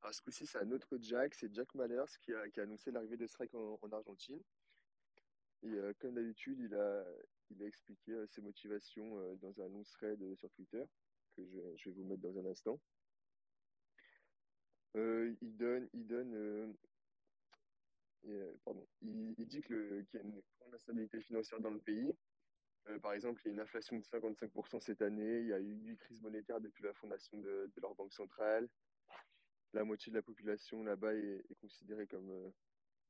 Alors, 0.00 0.14
ce 0.14 0.22
coup-ci, 0.22 0.46
c'est 0.46 0.58
un 0.58 0.70
autre 0.72 0.96
Jack, 1.00 1.34
c'est 1.34 1.52
Jack 1.52 1.74
Mallers 1.74 2.10
qui 2.22 2.32
a, 2.32 2.44
annoncé 2.56 2.90
l'arrivée 2.90 3.18
de 3.18 3.26
Strike 3.26 3.54
en, 3.54 3.92
Argentine. 3.92 4.40
Et 5.62 5.78
comme 5.98 6.14
d'habitude, 6.14 6.58
il 6.58 6.74
a, 6.74 7.04
il 7.50 7.62
a 7.62 7.66
expliqué 7.66 8.24
ses 8.28 8.40
motivations 8.40 9.36
dans 9.36 9.60
un 9.60 9.68
long 9.68 9.82
thread 9.84 10.34
sur 10.36 10.50
Twitter, 10.52 10.84
que 11.36 11.44
je, 11.44 11.90
vais 11.90 11.96
vous 11.96 12.04
mettre 12.04 12.22
dans 12.22 12.38
un 12.38 12.46
instant. 12.46 12.80
il 14.94 15.56
donne, 15.56 15.86
il 15.92 16.06
donne 16.06 16.74
pardon, 18.64 18.86
il 19.02 19.46
dit 19.46 19.60
qu'il 19.62 20.06
y 20.14 20.16
a 20.16 20.22
une 20.22 20.40
grande 20.60 20.74
instabilité 20.74 21.20
financière 21.20 21.60
dans 21.60 21.70
le 21.70 21.80
pays, 21.80 22.14
euh, 22.88 22.98
par 22.98 23.12
exemple, 23.12 23.40
il 23.44 23.48
y 23.48 23.50
a 23.50 23.54
une 23.54 23.60
inflation 23.60 23.98
de 23.98 24.04
55% 24.04 24.80
cette 24.80 25.02
année. 25.02 25.40
Il 25.40 25.46
y 25.46 25.52
a 25.52 25.60
eu 25.60 25.72
une 25.72 25.96
crise 25.96 26.20
monétaire 26.22 26.60
depuis 26.60 26.82
la 26.82 26.94
fondation 26.94 27.38
de, 27.38 27.70
leur 27.80 27.94
banque 27.94 28.12
centrale. 28.12 28.68
La 29.72 29.84
moitié 29.84 30.10
de 30.10 30.16
la 30.16 30.22
population 30.22 30.82
là-bas 30.82 31.14
est, 31.14 31.54
considérée 31.60 32.06
comme, 32.06 32.30
euh, 32.30 32.50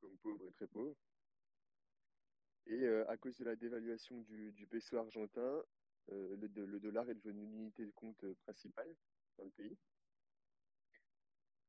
comme 0.01 0.17
pauvre 0.19 0.47
et 0.47 0.53
très 0.53 0.67
pauvre. 0.67 0.97
Et 2.67 2.83
euh, 2.83 3.09
à 3.09 3.17
cause 3.17 3.37
de 3.39 3.45
la 3.45 3.57
dévaluation 3.57 4.21
du, 4.21 4.53
du 4.53 4.67
peso 4.67 4.97
argentin, 4.99 5.63
le, 6.09 6.35
le, 6.35 6.81
dollar 6.81 7.09
est 7.09 7.15
devenu 7.15 7.47
l'unité 7.47 7.87
de 7.87 7.93
compte 7.93 8.25
principale 8.43 8.97
dans 9.39 9.45
le 9.45 9.51
pays. 9.51 9.79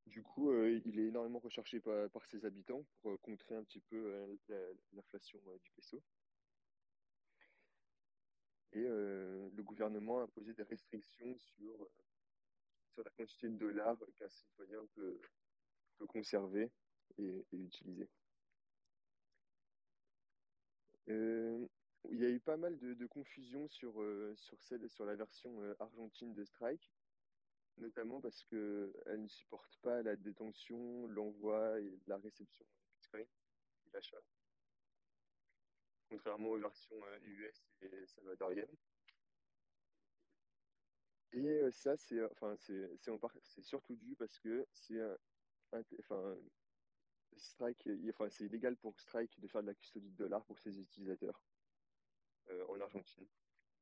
Du 0.06 0.20
coup, 0.20 0.52
il 0.64 0.98
est 0.98 1.06
énormément 1.06 1.38
recherché 1.38 1.78
par, 1.78 2.10
par 2.10 2.26
ses 2.26 2.44
habitants 2.44 2.84
pour 3.00 3.20
contrer 3.20 3.54
un 3.54 3.62
petit 3.62 3.78
peu 3.80 4.36
l'inflation 4.92 5.38
du 5.62 5.70
peso. 5.70 6.02
Et 8.74 8.84
euh, 8.86 9.48
le 9.54 9.62
gouvernement 9.62 10.20
a 10.20 10.22
imposé 10.22 10.54
des 10.54 10.62
restrictions 10.62 11.36
sur, 11.38 11.82
euh, 11.82 11.90
sur 12.94 13.04
la 13.04 13.10
quantité 13.10 13.48
de 13.48 13.56
dollars 13.56 13.98
qu'un 14.16 14.28
citoyen 14.28 14.86
peut, 14.94 15.20
peut 15.98 16.06
conserver 16.06 16.70
et, 17.18 17.44
utiliser. 17.52 18.08
Euh, 21.08 21.66
il 22.10 22.18
y 22.18 22.24
a 22.24 22.30
eu 22.30 22.40
pas 22.40 22.56
mal 22.56 22.78
de, 22.78 23.06
confusion 23.06 23.68
sur, 23.68 23.94
sur, 24.36 24.60
celle, 24.62 24.88
sur 24.88 25.04
la 25.04 25.14
version 25.14 25.60
argentine 25.78 26.32
de 26.32 26.44
Strike, 26.44 26.90
notamment 27.76 28.20
parce 28.20 28.42
qu'elle 28.44 28.92
ne 29.18 29.28
supporte 29.28 29.78
pas 29.82 30.02
la 30.02 30.16
détention, 30.16 31.06
l'envoi 31.08 31.80
et 31.80 32.00
la 32.06 32.16
réception 32.18 32.64
Bitcoin 32.94 33.26
l'achat 33.92 34.16
contrairement 36.12 36.50
aux 36.50 36.58
versions 36.58 37.00
US 37.24 37.72
et 37.80 38.06
salvadoriennes. 38.06 38.76
Et 41.32 41.70
ça, 41.70 41.96
c'est 41.96 42.22
enfin, 42.24 42.54
c'est 42.58 43.62
surtout 43.62 43.96
dû 43.96 44.14
parce 44.16 44.38
que 44.38 44.66
c'est 44.74 45.00
enfin, 46.00 46.36
Strike, 47.36 47.88
enfin, 48.10 48.28
c'est 48.28 48.44
illégal 48.44 48.76
pour 48.76 49.00
Strike 49.00 49.40
de 49.40 49.48
faire 49.48 49.62
de 49.62 49.68
la 49.68 49.74
custodie 49.74 50.10
de 50.10 50.16
dollars 50.16 50.44
pour 50.44 50.58
ses 50.58 50.78
utilisateurs 50.78 51.42
en 52.68 52.78
Argentine. 52.78 53.26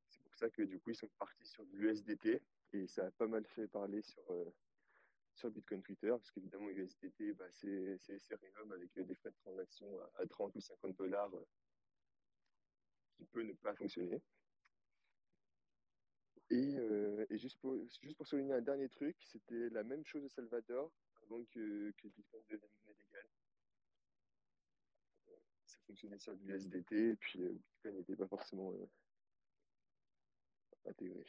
C'est 0.09 0.23
pour 0.23 0.35
ça 0.37 0.49
que 0.51 0.63
du 0.63 0.79
coup, 0.79 0.91
ils 0.91 0.97
sont 0.97 1.11
partis 1.19 1.47
sur 1.47 1.65
l'USDT 1.73 2.41
et 2.75 2.87
ça 2.87 3.07
a 3.07 3.11
pas 3.11 3.27
mal 3.27 3.45
fait 3.45 3.67
parler 3.67 4.03
sur, 4.03 4.23
sur 5.35 5.51
Bitcoin 5.51 5.83
Twitter 5.83 6.11
parce 6.11 6.31
qu'évidemment, 6.31 6.69
USDT, 6.69 7.33
bah, 7.33 7.51
c'est 7.51 7.99
Ethereum 8.09 8.71
avec 8.71 8.93
des 8.95 9.15
frais 9.17 9.31
de 9.31 9.37
transaction 9.37 9.89
à 10.15 10.27
30 10.27 10.55
ou 10.55 10.61
50 10.61 10.97
dollars 10.97 11.33
peut 13.27 13.43
ne 13.43 13.53
pas 13.53 13.75
fonctionner. 13.75 14.23
Et, 16.51 16.77
euh, 16.79 17.25
et 17.31 17.39
juste, 17.39 17.61
pour, 17.61 17.77
juste 18.03 18.17
pour 18.17 18.27
souligner 18.27 18.55
un 18.55 18.61
dernier 18.61 18.89
truc, 18.89 19.17
c'était 19.23 19.69
la 19.71 19.85
même 19.85 20.05
chose 20.05 20.25
au 20.25 20.29
Salvador. 20.29 20.93
avant 21.23 21.45
que, 21.45 21.93
que 21.93 22.09
Bitcoin 22.09 22.43
devienne 22.49 22.71
monnaie. 22.87 23.29
Ça 25.65 25.79
fonctionnait 25.87 26.19
sur 26.19 26.35
du 26.37 26.53
USDT, 26.53 27.11
et 27.11 27.17
puis 27.17 27.39
Bitcoin 27.39 27.97
n'était 27.97 28.17
pas 28.17 28.27
forcément 28.27 28.73
intégré. 30.85 31.25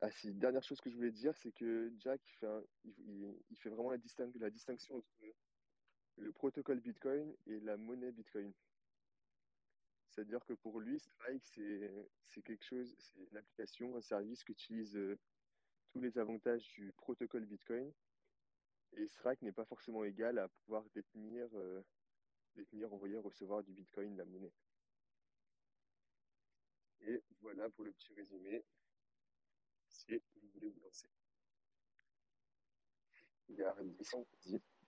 Ah 0.00 0.10
si, 0.10 0.32
dernière 0.32 0.64
chose 0.64 0.80
que 0.80 0.90
je 0.90 0.96
voulais 0.96 1.12
dire, 1.12 1.36
c'est 1.36 1.52
que 1.52 1.92
Jack 1.98 2.20
fait, 2.40 2.64
il, 2.84 3.36
il, 3.50 3.56
fait 3.56 3.68
vraiment 3.68 3.90
la, 3.90 3.98
la 4.40 4.50
distinction 4.50 4.96
entre 4.96 5.08
le 6.16 6.32
protocole 6.32 6.80
Bitcoin 6.80 7.32
et 7.46 7.60
la 7.60 7.76
monnaie 7.76 8.10
Bitcoin. 8.10 8.52
C'est-à-dire 10.12 10.44
que 10.44 10.52
pour 10.52 10.78
lui, 10.78 11.00
Strike, 11.00 11.42
c'est 12.26 12.42
quelque 12.42 12.64
chose, 12.64 12.94
c'est 12.98 13.18
une 13.30 13.36
application, 13.38 13.96
un 13.96 14.02
service 14.02 14.44
qui 14.44 14.52
utilise 14.52 14.94
euh, 14.94 15.18
tous 15.90 16.02
les 16.02 16.18
avantages 16.18 16.68
du 16.74 16.92
protocole 16.92 17.46
Bitcoin. 17.46 17.90
Et 18.92 19.08
Strike 19.08 19.40
n'est 19.40 19.52
pas 19.52 19.64
forcément 19.64 20.04
égal 20.04 20.38
à 20.38 20.48
pouvoir 20.48 20.84
détenir, 20.94 21.48
euh, 21.54 21.82
détenir, 22.56 22.92
envoyer, 22.92 23.16
recevoir 23.16 23.62
du 23.62 23.72
Bitcoin, 23.72 24.14
la 24.18 24.26
monnaie. 24.26 24.52
Et 27.00 27.22
voilà 27.40 27.70
pour 27.70 27.84
le 27.84 27.92
petit 27.92 28.12
résumé. 28.12 28.62
Si 29.88 30.14
vous 30.36 30.48
voulez 30.52 30.68
vous 30.68 30.80
lancer. 30.80 31.08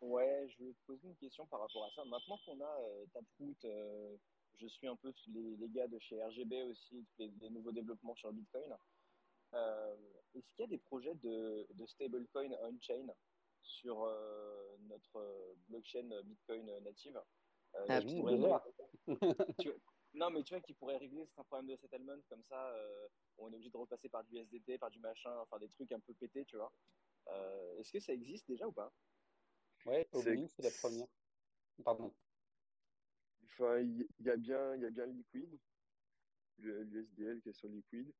Ouais, 0.02 0.46
je 0.48 0.64
vais 0.64 0.72
te 0.74 0.84
poser 0.86 1.08
une 1.08 1.16
question 1.16 1.46
par 1.46 1.60
rapport 1.60 1.86
à 1.86 1.90
ça. 1.92 2.04
Maintenant 2.04 2.38
qu'on 2.44 2.60
a 2.60 2.80
euh, 2.82 3.06
Taproot, 3.06 3.56
euh, 3.64 4.16
je 4.58 4.66
suis 4.66 4.86
un 4.86 4.96
peu 4.96 5.12
les, 5.28 5.56
les, 5.56 5.68
gars 5.68 5.88
de 5.88 5.98
chez 5.98 6.22
RGB 6.22 6.62
aussi, 6.64 7.04
les, 7.18 7.28
les 7.40 7.50
nouveaux 7.50 7.72
développements 7.72 8.14
sur 8.14 8.32
Bitcoin. 8.32 8.76
Euh, 9.54 9.96
Est-ce 10.34 10.50
qu'il 10.52 10.60
y 10.60 10.64
a 10.64 10.68
des 10.68 10.78
projets 10.78 11.14
de, 11.14 11.66
de 11.74 11.86
stablecoin 11.86 12.50
on-chain 12.62 13.06
sur 13.62 14.04
euh, 14.04 14.76
notre 14.88 15.56
blockchain 15.68 16.08
Bitcoin 16.24 16.66
native? 16.82 17.20
Euh, 17.76 17.86
ah, 17.88 18.00
oui. 18.04 18.22
Non, 20.14 20.30
mais 20.30 20.44
tu 20.44 20.54
vois, 20.54 20.60
qui 20.60 20.74
pourrait 20.74 20.96
régler 20.96 21.28
un 21.36 21.42
problème 21.42 21.66
de 21.66 21.76
settlement 21.76 22.16
comme 22.28 22.44
ça, 22.44 22.68
euh, 22.68 23.08
on 23.36 23.50
est 23.50 23.54
obligé 23.56 23.70
de 23.70 23.76
repasser 23.76 24.08
par 24.08 24.22
du 24.22 24.36
USDT, 24.36 24.78
par 24.78 24.88
du 24.90 25.00
machin, 25.00 25.36
enfin 25.40 25.58
des 25.58 25.68
trucs 25.68 25.90
un 25.90 25.98
peu 25.98 26.14
pétés, 26.14 26.44
tu 26.44 26.56
vois. 26.56 26.72
Euh, 27.28 27.78
Est-ce 27.78 27.90
que 27.90 27.98
ça 27.98 28.12
existe 28.12 28.46
déjà 28.46 28.68
ou 28.68 28.72
pas? 28.72 28.92
Ouais, 29.86 30.08
c'est 30.12 30.62
la 30.62 30.70
première. 30.70 31.08
Pardon. 31.84 32.14
Enfin, 33.56 33.78
il 33.78 34.06
y, 34.20 34.30
a 34.30 34.36
bien, 34.36 34.74
il 34.74 34.82
y 34.82 34.86
a 34.86 34.90
bien 34.90 35.06
Liquid, 35.06 35.58
l'USDL 36.58 37.40
qui 37.40 37.50
est 37.50 37.52
sur 37.52 37.68
Liquid, 37.68 38.12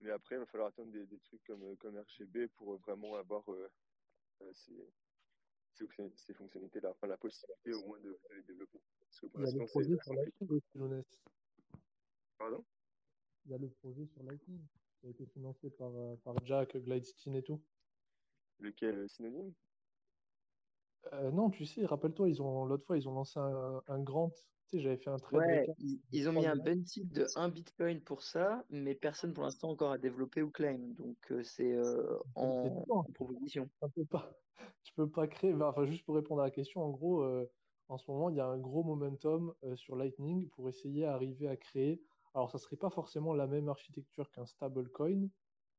mais 0.00 0.10
après, 0.10 0.36
il 0.36 0.38
va 0.38 0.46
falloir 0.46 0.68
attendre 0.68 0.90
des, 0.90 1.04
des 1.06 1.18
trucs 1.18 1.42
comme, 1.44 1.76
comme 1.76 1.98
RGB 1.98 2.48
pour 2.56 2.78
vraiment 2.78 3.16
avoir 3.16 3.46
euh, 3.52 3.70
euh 4.40 4.52
ces, 4.54 4.90
ces, 5.74 5.86
ces 6.16 6.32
fonctionnalités-là, 6.32 6.90
enfin 6.92 7.08
la 7.08 7.18
possibilité 7.18 7.74
au 7.74 7.86
moins 7.86 8.00
de, 8.00 8.18
de 8.30 8.34
les 8.36 8.42
développer. 8.42 8.80
Parce 9.00 9.20
que 9.20 9.26
pour 9.26 9.40
l'instant, 9.40 9.66
c'est. 9.66 9.80
Il 9.80 9.90
y 9.90 9.92
a 9.92 9.96
le 9.96 9.96
projet 9.98 10.02
sur 10.02 10.14
Lightning 10.14 10.50
aussi, 10.50 10.78
Lounès. 10.78 11.22
Pardon? 12.38 12.64
Il 13.44 13.50
y 13.50 13.54
a 13.54 13.58
le 13.58 13.68
projet 13.68 14.06
sur 14.06 14.22
Lightning 14.22 14.66
qui 15.00 15.06
a 15.06 15.10
été 15.10 15.26
financé 15.26 15.70
par, 15.70 15.94
euh, 15.94 16.16
par 16.24 16.34
Jack, 16.46 16.74
Glidestein 16.76 17.34
et 17.34 17.42
tout. 17.42 17.62
Lequel 18.60 18.98
euh, 18.98 19.08
Synonyme 19.08 19.52
euh, 21.12 21.30
Non, 21.30 21.50
tu 21.50 21.64
sais, 21.64 21.84
rappelle-toi, 21.84 22.28
ils 22.28 22.42
ont 22.42 22.64
l'autre 22.64 22.84
fois, 22.84 22.96
ils 22.96 23.08
ont 23.08 23.14
lancé 23.14 23.38
un, 23.38 23.82
un 23.88 23.98
grand. 24.00 24.30
Tu 24.68 24.76
sais, 24.76 24.80
j'avais 24.80 24.96
fait 24.96 25.10
un 25.10 25.18
trade. 25.18 25.40
Ouais, 25.40 25.66
ils, 25.78 26.00
ils, 26.12 26.28
ont 26.28 26.32
mis 26.32 26.46
un 26.46 26.56
bounty 26.56 27.04
de 27.04 27.26
1 27.36 27.48
bitcoin 27.48 28.00
pour 28.00 28.22
ça, 28.22 28.64
mais 28.70 28.94
personne 28.94 29.32
pour 29.32 29.44
l'instant 29.44 29.70
encore 29.70 29.92
a 29.92 29.98
développé 29.98 30.42
ou 30.42 30.50
claim. 30.50 30.78
Donc 30.96 31.16
euh, 31.30 31.42
c'est 31.42 31.72
euh, 31.72 32.18
en, 32.34 32.84
en, 32.88 33.02
proposition. 33.04 33.68
Tu 33.82 33.90
peux 34.00 34.04
pas, 34.04 34.30
tu 34.82 34.92
peux 34.94 35.08
pas 35.08 35.26
créer. 35.26 35.54
Enfin, 35.54 35.84
juste 35.86 36.04
pour 36.04 36.14
répondre 36.14 36.42
à 36.42 36.44
la 36.44 36.50
question, 36.50 36.82
en 36.82 36.90
gros, 36.90 37.24
en 37.88 37.98
ce 37.98 38.08
moment, 38.10 38.30
il 38.30 38.36
y 38.36 38.40
a 38.40 38.46
un 38.46 38.58
gros 38.58 38.84
momentum 38.84 39.54
sur 39.74 39.96
Lightning 39.96 40.48
pour 40.50 40.68
essayer 40.68 41.02
d'arriver 41.02 41.48
à 41.48 41.56
créer. 41.56 42.00
Alors, 42.34 42.50
ça 42.52 42.58
serait 42.58 42.76
pas 42.76 42.90
forcément 42.90 43.34
la 43.34 43.48
même 43.48 43.68
architecture 43.68 44.30
qu'un 44.30 44.46
stablecoin, 44.46 45.28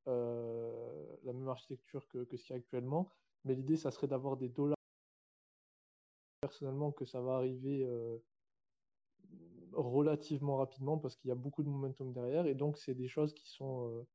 la 0.05 1.33
même 1.33 1.47
architecture 1.47 2.05
que, 2.09 2.25
que 2.25 2.35
ce 2.35 2.43
qu'il 2.43 2.53
y 2.55 2.57
a 2.57 2.59
actuellement, 2.59 3.09
mais 3.45 3.55
l'idée, 3.55 3.77
ça 3.77 3.91
serait 3.91 4.07
d'avoir 4.07 4.37
des 4.37 4.49
dollars. 4.49 4.77
Que 6.95 7.05
ça 7.05 7.21
va 7.21 7.35
arriver 7.37 7.83
euh, 7.83 8.17
relativement 9.73 10.57
rapidement 10.57 10.97
parce 10.97 11.15
qu'il 11.15 11.29
y 11.29 11.31
a 11.31 11.35
beaucoup 11.35 11.63
de 11.63 11.69
momentum 11.69 12.13
derrière, 12.13 12.45
et 12.45 12.55
donc 12.55 12.77
c'est 12.77 12.93
des 12.93 13.07
choses 13.07 13.33
qui 13.33 13.49
sont, 13.49 13.89
euh, 13.89 14.07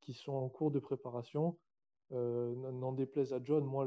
qui 0.00 0.14
sont 0.14 0.32
en 0.32 0.48
cours 0.48 0.70
de 0.70 0.80
préparation. 0.80 1.58
Euh, 2.12 2.54
N'en 2.72 2.92
déplaise 2.92 3.32
à 3.32 3.40
John, 3.42 3.64
moi, 3.64 3.86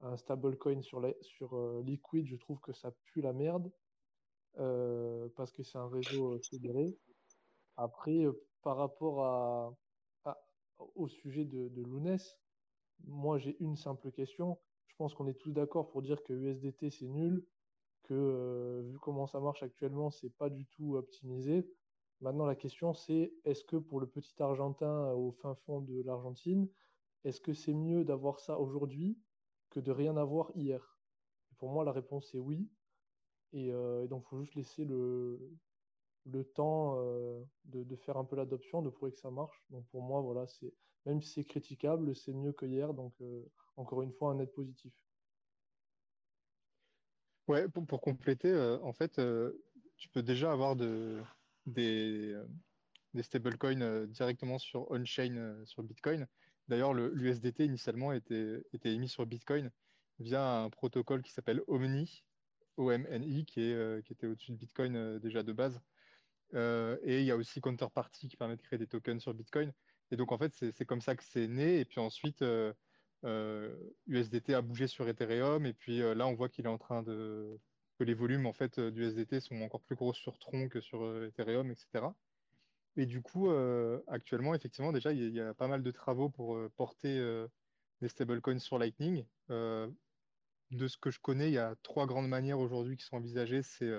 un 0.00 0.16
stablecoin 0.16 0.82
sur, 0.82 1.00
la, 1.00 1.12
sur 1.20 1.54
Liquid, 1.82 2.26
je 2.26 2.36
trouve 2.36 2.60
que 2.60 2.72
ça 2.72 2.92
pue 3.04 3.20
la 3.20 3.32
merde 3.32 3.70
parce 4.54 5.52
que 5.52 5.62
c'est 5.62 5.78
un 5.78 5.88
réseau 5.88 6.38
fédéré. 6.50 6.98
Après, 7.76 8.24
par 8.62 8.76
rapport 8.76 9.24
à, 9.24 9.76
au 10.96 11.08
sujet 11.08 11.44
de, 11.44 11.68
de 11.68 11.84
moi 13.04 13.38
j'ai 13.38 13.56
une 13.60 13.76
simple 13.76 14.10
question. 14.10 14.58
Je 14.86 14.94
pense 14.96 15.14
qu'on 15.14 15.26
est 15.28 15.34
tous 15.34 15.52
d'accord 15.52 15.90
pour 15.90 16.02
dire 16.02 16.22
que 16.22 16.32
USDT 16.32 16.90
c'est 16.90 17.08
nul, 17.08 17.44
que 18.02 18.14
euh, 18.14 18.82
vu 18.84 18.98
comment 18.98 19.26
ça 19.26 19.40
marche 19.40 19.62
actuellement, 19.62 20.10
c'est 20.10 20.30
pas 20.30 20.50
du 20.50 20.66
tout 20.66 20.96
optimisé. 20.96 21.68
Maintenant, 22.20 22.46
la 22.46 22.54
question 22.54 22.94
c'est 22.94 23.32
est-ce 23.44 23.64
que 23.64 23.76
pour 23.76 24.00
le 24.00 24.06
petit 24.06 24.34
Argentin 24.42 25.12
au 25.12 25.32
fin 25.32 25.54
fond 25.54 25.80
de 25.80 26.02
l'Argentine, 26.02 26.68
est-ce 27.24 27.40
que 27.40 27.52
c'est 27.52 27.74
mieux 27.74 28.04
d'avoir 28.04 28.40
ça 28.40 28.58
aujourd'hui 28.58 29.18
que 29.70 29.80
de 29.80 29.92
rien 29.92 30.16
avoir 30.16 30.50
hier? 30.54 30.98
Pour 31.58 31.70
moi, 31.70 31.84
la 31.84 31.92
réponse 31.92 32.34
est 32.34 32.38
oui. 32.38 32.68
Et, 33.52 33.70
euh, 33.70 34.06
donc, 34.06 34.24
il 34.24 34.28
faut 34.28 34.40
juste 34.40 34.54
laisser 34.54 34.84
le, 34.84 35.38
le 36.26 36.44
temps 36.44 36.96
euh, 36.98 37.42
de, 37.64 37.96
faire 37.96 38.16
un 38.16 38.24
peu 38.24 38.36
l'adoption, 38.36 38.82
de 38.82 38.90
prouver 38.90 39.12
que 39.12 39.18
ça 39.18 39.30
marche. 39.30 39.64
Donc, 39.70 39.86
pour 39.88 40.02
moi, 40.02 40.20
voilà, 40.20 40.46
même 41.06 41.22
si 41.22 41.32
c'est 41.32 41.44
critiquable, 41.44 42.14
c'est 42.16 42.32
mieux 42.32 42.52
que 42.52 42.66
hier. 42.66 42.94
Donc, 42.94 43.14
euh, 43.20 43.44
encore 43.76 44.02
une 44.02 44.12
fois, 44.12 44.32
un 44.32 44.36
net 44.36 44.52
positif. 44.54 44.92
Ouais, 47.48 47.68
pour, 47.68 48.00
compléter, 48.00 48.50
euh, 48.50 48.78
en 48.82 48.92
fait, 48.92 49.18
euh, 49.18 49.52
tu 49.96 50.08
peux 50.08 50.22
déjà 50.22 50.52
avoir 50.52 50.76
de, 50.76 51.20
des, 51.66 52.34
stablecoins 53.20 54.06
directement 54.06 54.58
sur 54.58 54.90
on-chain, 54.90 55.62
sur 55.64 55.82
Bitcoin. 55.82 56.26
D'ailleurs, 56.68 56.94
l'USDT 56.94 57.64
initialement 57.64 58.12
était, 58.12 58.62
émis 58.84 59.08
sur 59.08 59.26
Bitcoin 59.26 59.70
via 60.20 60.62
un 60.62 60.70
protocole 60.70 61.22
qui 61.22 61.32
s'appelle 61.32 61.62
Omni, 61.66 62.24
OMNI, 62.76 63.44
qui, 63.44 63.72
euh, 63.72 64.00
qui 64.02 64.12
était 64.12 64.26
au-dessus 64.26 64.52
de 64.52 64.56
Bitcoin 64.56 64.96
euh, 64.96 65.18
déjà 65.18 65.42
de 65.42 65.52
base. 65.52 65.80
Euh, 66.54 66.98
et 67.02 67.20
il 67.20 67.26
y 67.26 67.30
a 67.30 67.36
aussi 67.36 67.60
Counterparty 67.60 68.28
qui 68.28 68.36
permet 68.36 68.56
de 68.56 68.62
créer 68.62 68.78
des 68.78 68.86
tokens 68.86 69.20
sur 69.20 69.34
Bitcoin. 69.34 69.72
Et 70.10 70.16
donc, 70.16 70.32
en 70.32 70.38
fait, 70.38 70.54
c'est 70.54 70.84
comme 70.84 71.00
ça 71.00 71.16
que 71.16 71.24
c'est 71.24 71.48
né. 71.48 71.80
Et 71.80 71.84
puis 71.84 72.00
ensuite, 72.00 72.44
USDT 73.24 74.54
a 74.54 74.62
bougé 74.62 74.86
sur 74.86 75.08
Ethereum. 75.08 75.66
Et 75.66 75.72
puis 75.72 75.98
là, 75.98 76.26
on 76.26 76.34
voit 76.34 76.48
qu'il 76.48 76.66
est 76.66 76.68
en 76.68 76.78
train 76.78 77.02
de. 77.02 77.58
que 77.98 78.04
les 78.04 78.14
volumes 78.14 78.46
en 78.46 78.52
fait, 78.52 78.80
d'USDT 78.80 79.40
sont 79.40 79.60
encore 79.62 79.82
plus 79.82 79.96
gros 79.96 80.12
sur 80.12 80.38
Tron 80.38 80.68
que 80.68 80.80
sur 80.80 81.24
Ethereum, 81.24 81.70
etc. 81.70 82.12
Et 82.96 83.06
du 83.06 83.22
coup, 83.22 83.50
euh, 83.50 84.00
actuellement, 84.06 84.54
effectivement, 84.54 84.92
déjà, 84.92 85.12
il 85.12 85.32
y, 85.32 85.40
a 85.40 85.54
pas 85.54 85.68
mal 85.68 85.82
de 85.82 85.90
travaux 85.90 86.28
pour 86.28 86.56
euh, 86.56 86.70
porter 86.76 87.18
euh, 87.18 87.48
des 88.00 88.08
stablecoins 88.08 88.58
sur 88.58 88.78
Lightning. 88.78 89.24
de 89.48 90.88
ce 90.88 90.96
que 90.96 91.10
je 91.10 91.20
connais, 91.20 91.48
il 91.48 91.54
y 91.54 91.58
a 91.58 91.74
trois 91.82 92.06
grandes 92.06 92.28
manières 92.28 92.58
aujourd'hui 92.58 92.96
qui 92.96 93.04
sont 93.04 93.16
envisagées. 93.16 93.62
C'est 93.62 93.92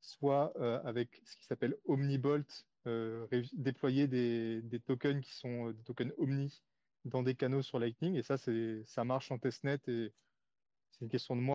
soit 0.00 0.52
avec 0.86 1.20
ce 1.24 1.36
qui 1.36 1.46
s'appelle 1.46 1.76
OmniBolt, 1.86 2.66
déployer 3.54 4.06
des, 4.06 4.62
des, 4.62 4.80
tokens 4.80 5.20
qui 5.20 5.34
sont 5.34 5.70
des 5.70 5.82
tokens 5.82 6.12
Omni 6.18 6.62
dans 7.04 7.22
des 7.22 7.34
canaux 7.34 7.62
sur 7.62 7.78
Lightning. 7.78 8.16
Et 8.16 8.22
ça, 8.22 8.36
ça 8.38 9.04
marche 9.04 9.30
en 9.30 9.38
testnet 9.38 9.78
et 9.88 10.12
c'est 10.90 11.00
une 11.00 11.08
question 11.08 11.36
de 11.36 11.40
moi. 11.40 11.54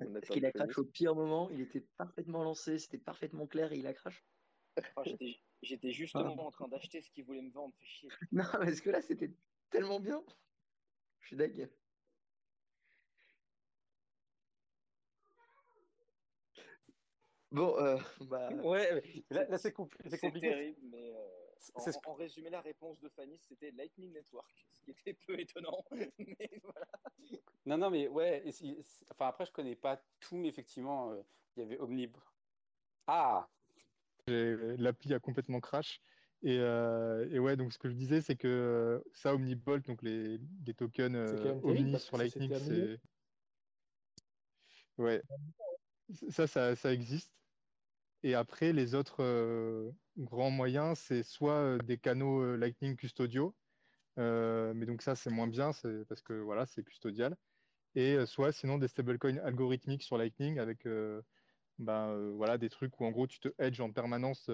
Est-ce 0.00 0.30
qu'il 0.30 0.46
a 0.46 0.52
crash 0.52 0.78
au 0.78 0.84
pire 0.84 1.14
moment? 1.14 1.50
Il 1.50 1.60
était 1.60 1.84
parfaitement 1.96 2.44
lancé, 2.44 2.78
c'était 2.78 2.98
parfaitement 2.98 3.46
clair 3.46 3.72
et 3.72 3.78
il 3.78 3.86
a 3.86 3.94
crash? 3.94 4.24
Oh, 4.96 5.02
J'étais 5.62 5.92
justement 5.92 6.36
ah. 6.38 6.42
en 6.42 6.50
train 6.50 6.68
d'acheter 6.68 7.00
ce 7.00 7.10
qu'il 7.10 7.24
voulait 7.24 7.42
me 7.42 7.50
vendre, 7.50 7.74
fait 7.78 7.86
chier. 7.86 8.08
Non, 8.32 8.44
est-ce 8.62 8.82
que 8.82 8.90
là 8.90 9.00
c'était 9.00 9.32
tellement 9.70 10.00
bien 10.00 10.22
Je 11.20 11.28
suis 11.28 11.36
deg. 11.36 11.70
Bon, 17.54 17.78
euh, 17.78 17.96
bah... 18.28 18.50
Ouais, 18.64 19.02
là, 19.30 19.44
là 19.48 19.58
c'est 19.58 19.72
compli 19.72 19.96
compliqué. 19.98 20.18
C'est 20.18 20.40
terrible, 20.40 20.80
mais 20.90 21.14
euh, 21.14 21.28
en, 21.74 22.10
en, 22.10 22.14
résumé, 22.14 22.50
la 22.50 22.60
réponse 22.60 22.98
de 23.00 23.08
Fanny, 23.08 23.38
c'était 23.38 23.70
Lightning 23.70 24.12
Network, 24.12 24.66
ce 24.72 24.84
qui 24.84 24.90
était 24.90 25.14
peu 25.26 25.38
étonnant. 25.38 25.84
mais 26.18 26.50
voilà. 26.62 26.86
Non, 27.64 27.78
non, 27.78 27.90
mais 27.90 28.08
ouais, 28.08 28.42
enfin 29.12 29.28
après, 29.28 29.46
je 29.46 29.52
connais 29.52 29.76
pas 29.76 30.02
tout, 30.20 30.36
mais 30.36 30.48
effectivement, 30.48 31.12
euh, 31.12 31.22
il 31.56 31.62
y 31.62 31.66
avait 31.66 31.78
Omnib. 31.78 32.16
Ah 33.06 33.48
L'appli 34.26 35.14
a 35.14 35.20
complètement 35.20 35.60
crash. 35.60 36.00
Et, 36.42 36.58
euh, 36.58 37.26
et, 37.30 37.38
ouais, 37.38 37.56
donc 37.56 37.72
ce 37.72 37.78
que 37.78 37.88
je 37.88 37.94
disais, 37.94 38.20
c'est 38.20 38.36
que 38.36 39.02
ça, 39.12 39.34
Omnibolt, 39.34 39.86
donc 39.86 40.02
les, 40.02 40.38
les 40.66 40.74
tokens 40.74 41.14
euh, 41.14 41.60
Omni 41.62 41.98
sur 41.98 42.18
Lightning, 42.18 42.52
c'est. 42.54 43.00
Ouais. 44.98 45.22
Ça, 46.28 46.46
ça, 46.46 46.76
ça, 46.76 46.92
existe. 46.92 47.32
Et 48.24 48.34
après, 48.34 48.72
les 48.72 48.94
autres 48.94 49.22
euh, 49.22 49.92
grands 50.16 50.50
moyens, 50.50 50.98
c'est 50.98 51.22
soit 51.22 51.76
des 51.84 51.98
canaux 51.98 52.56
Lightning 52.56 52.96
custodiaux, 52.96 53.54
mais 54.16 54.86
donc 54.86 55.02
ça, 55.02 55.14
c'est 55.14 55.28
moins 55.28 55.46
bien, 55.46 55.72
parce 56.08 56.22
que 56.22 56.32
voilà, 56.32 56.64
c'est 56.64 56.82
custodial. 56.82 57.36
Et 57.94 58.24
soit 58.24 58.50
sinon 58.50 58.78
des 58.78 58.88
stablecoins 58.88 59.36
algorithmiques 59.44 60.02
sur 60.02 60.16
Lightning 60.16 60.58
avec 60.58 60.88
ben, 61.78 62.30
voilà, 62.30 62.56
des 62.56 62.70
trucs 62.70 62.98
où 62.98 63.04
en 63.04 63.10
gros 63.10 63.26
tu 63.26 63.40
te 63.40 63.48
hedges 63.58 63.82
en 63.82 63.92
permanence 63.92 64.50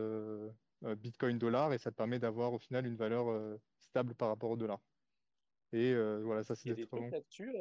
Bitcoin 0.82 1.38
dollar 1.38 1.72
et 1.72 1.78
ça 1.78 1.92
te 1.92 1.96
permet 1.96 2.18
d'avoir 2.18 2.52
au 2.52 2.58
final 2.58 2.86
une 2.86 2.96
valeur 2.96 3.56
stable 3.78 4.16
par 4.16 4.28
rapport 4.28 4.50
au 4.50 4.56
dollar. 4.56 4.80
Et 5.72 5.94
voilà, 6.22 6.42
ça 6.42 6.56
c'est 6.56 6.74
des 6.74 6.86
trucs 6.88 7.12
là-dessus. 7.12 7.54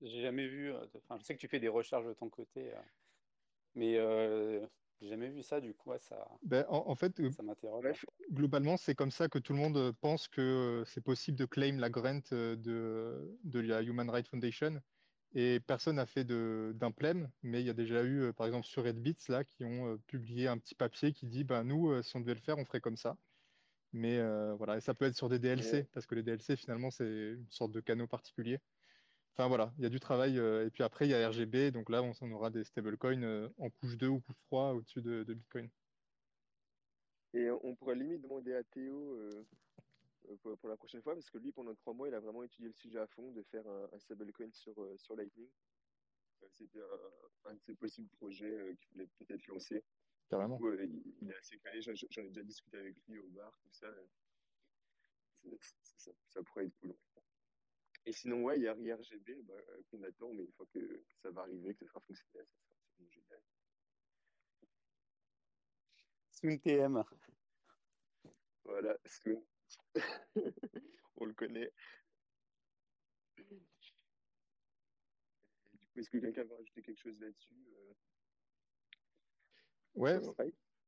j'ai 0.00 0.22
jamais 0.22 0.48
vu. 0.48 0.74
Enfin, 1.04 1.18
je 1.20 1.24
sais 1.24 1.36
que 1.36 1.40
tu 1.40 1.46
fais 1.46 1.60
des 1.60 1.68
recherches 1.68 2.06
de 2.06 2.14
ton 2.14 2.28
côté, 2.28 2.72
mais 3.76 3.96
j'ai 5.00 5.08
jamais 5.08 5.28
vu 5.28 5.42
ça. 5.42 5.60
Du 5.60 5.74
coup, 5.74 5.92
ça. 5.98 6.26
Ben, 6.42 6.64
en, 6.68 6.94
fait, 6.94 7.12
ça 7.30 7.42
m'interroge. 7.42 8.06
Globalement, 8.32 8.76
c'est 8.76 8.94
comme 8.94 9.10
ça 9.10 9.28
que 9.28 9.38
tout 9.38 9.52
le 9.52 9.58
monde 9.58 9.92
pense 10.00 10.28
que 10.28 10.82
c'est 10.86 11.02
possible 11.02 11.38
de 11.38 11.44
claim 11.44 11.76
la 11.78 11.90
grant 11.90 12.20
de, 12.30 12.56
de 13.44 13.60
la 13.60 13.82
Human 13.82 14.08
Rights 14.08 14.28
Foundation 14.28 14.80
et 15.38 15.60
personne 15.60 15.96
n'a 15.96 16.06
fait 16.06 16.24
d'implème, 16.24 17.30
mais 17.42 17.60
il 17.60 17.66
y 17.66 17.70
a 17.70 17.74
déjà 17.74 18.02
eu, 18.02 18.22
euh, 18.22 18.32
par 18.32 18.46
exemple, 18.46 18.66
sur 18.66 18.84
Redbits, 18.84 19.28
là, 19.28 19.44
qui 19.44 19.66
ont 19.66 19.92
euh, 19.92 19.96
publié 20.06 20.48
un 20.48 20.56
petit 20.56 20.74
papier 20.74 21.12
qui 21.12 21.26
dit, 21.26 21.44
ben, 21.44 21.62
nous, 21.62 21.90
euh, 21.90 22.02
si 22.02 22.16
on 22.16 22.20
devait 22.20 22.34
le 22.34 22.40
faire, 22.40 22.56
on 22.56 22.64
ferait 22.64 22.80
comme 22.80 22.96
ça. 22.96 23.18
Mais 23.92 24.20
voilà, 24.56 24.76
et 24.76 24.80
ça 24.80 24.92
peut 24.92 25.06
être 25.06 25.16
sur 25.16 25.30
des 25.30 25.38
DLC, 25.38 25.84
parce 25.94 26.04
que 26.06 26.14
les 26.14 26.22
DLC, 26.22 26.56
finalement, 26.56 26.90
c'est 26.90 27.04
une 27.04 27.46
sorte 27.48 27.72
de 27.72 27.80
canot 27.80 28.06
particulier. 28.06 28.58
Enfin 29.36 29.48
voilà, 29.48 29.70
il 29.76 29.82
y 29.82 29.86
a 29.86 29.90
du 29.90 30.00
travail. 30.00 30.38
et 30.38 30.70
puis 30.70 30.82
après, 30.82 31.06
il 31.06 31.10
y 31.10 31.14
a 31.14 31.28
RGB, 31.28 31.70
donc 31.70 31.90
là, 31.90 32.02
on, 32.02 32.32
aura 32.32 32.48
des 32.48 32.64
stablecoins 32.64 33.50
en 33.58 33.68
couche 33.68 33.98
2 33.98 34.08
ou 34.08 34.20
couche 34.20 34.40
3 34.46 34.72
au-dessus 34.72 35.02
de, 35.02 35.34
Bitcoin. 35.34 35.68
Et 37.34 37.50
on 37.50 37.74
pourrait 37.74 37.96
limite 37.96 38.22
demander 38.22 38.54
à 38.54 38.62
Théo 38.64 39.14
euh, 40.28 40.56
pour, 40.56 40.68
la 40.68 40.76
prochaine 40.76 41.02
fois, 41.02 41.14
parce 41.14 41.30
que 41.30 41.38
lui, 41.38 41.52
pendant 41.52 41.74
trois 41.74 41.92
mois, 41.92 42.08
il 42.08 42.14
a 42.14 42.20
vraiment 42.20 42.42
étudié 42.42 42.68
le 42.68 42.74
sujet 42.74 42.98
à 42.98 43.06
fond, 43.06 43.30
de 43.32 43.42
faire 43.42 43.66
un, 43.66 43.98
stablecoin 43.98 44.50
sur, 44.52 44.80
euh, 44.82 44.96
sur 44.98 45.16
Lightning. 45.16 45.48
Euh, 46.42 46.46
c'était 46.52 46.80
un, 47.44 47.54
de 47.54 47.60
ses 47.60 47.74
possibles 47.74 48.08
projets 48.16 48.76
qu'il 48.80 48.88
voulait 48.92 49.08
peut-être 49.18 49.46
lancer. 49.48 49.82
Carrément. 50.28 50.58
il, 50.60 51.30
est 51.30 51.36
assez 51.36 51.58
calé, 51.58 51.80
j'en 51.82 51.92
ai 51.92 52.28
déjà 52.28 52.42
discuté 52.42 52.78
avec 52.78 52.96
lui 53.06 53.18
au 53.20 53.28
bar, 53.28 53.52
tout 53.62 53.70
ça. 53.70 53.88
Ça, 56.26 56.42
pourrait 56.42 56.64
être 56.64 56.74
cool. 56.80 56.96
Et 58.06 58.12
sinon, 58.12 58.44
ouais, 58.44 58.56
il 58.56 58.62
y 58.62 58.68
a 58.68 58.72
RGB 58.72 59.42
bah, 59.42 59.54
qu'on 59.90 60.02
attend, 60.04 60.32
mais 60.32 60.44
une 60.44 60.52
fois 60.52 60.66
que 60.72 61.02
ça 61.20 61.30
va 61.32 61.42
arriver, 61.42 61.74
que 61.74 61.84
ça 61.84 61.90
sera 61.90 62.00
fonctionnel, 62.00 62.46
ça 62.46 62.86
sera 62.96 63.04
génial. 63.10 63.42
Soon 66.30 66.58
TM. 66.58 67.04
Voilà, 68.64 68.96
Soon. 69.04 69.44
On 71.16 71.24
le 71.24 71.34
connaît. 71.34 71.72
Du 73.36 73.44
coup, 73.44 73.60
est-ce 75.96 76.10
que 76.10 76.18
quelqu'un 76.18 76.44
veut 76.44 76.54
rajouter 76.54 76.82
quelque 76.82 77.00
chose 77.00 77.18
là-dessus 77.18 77.54
euh? 77.54 77.94
Ouais. 79.94 80.20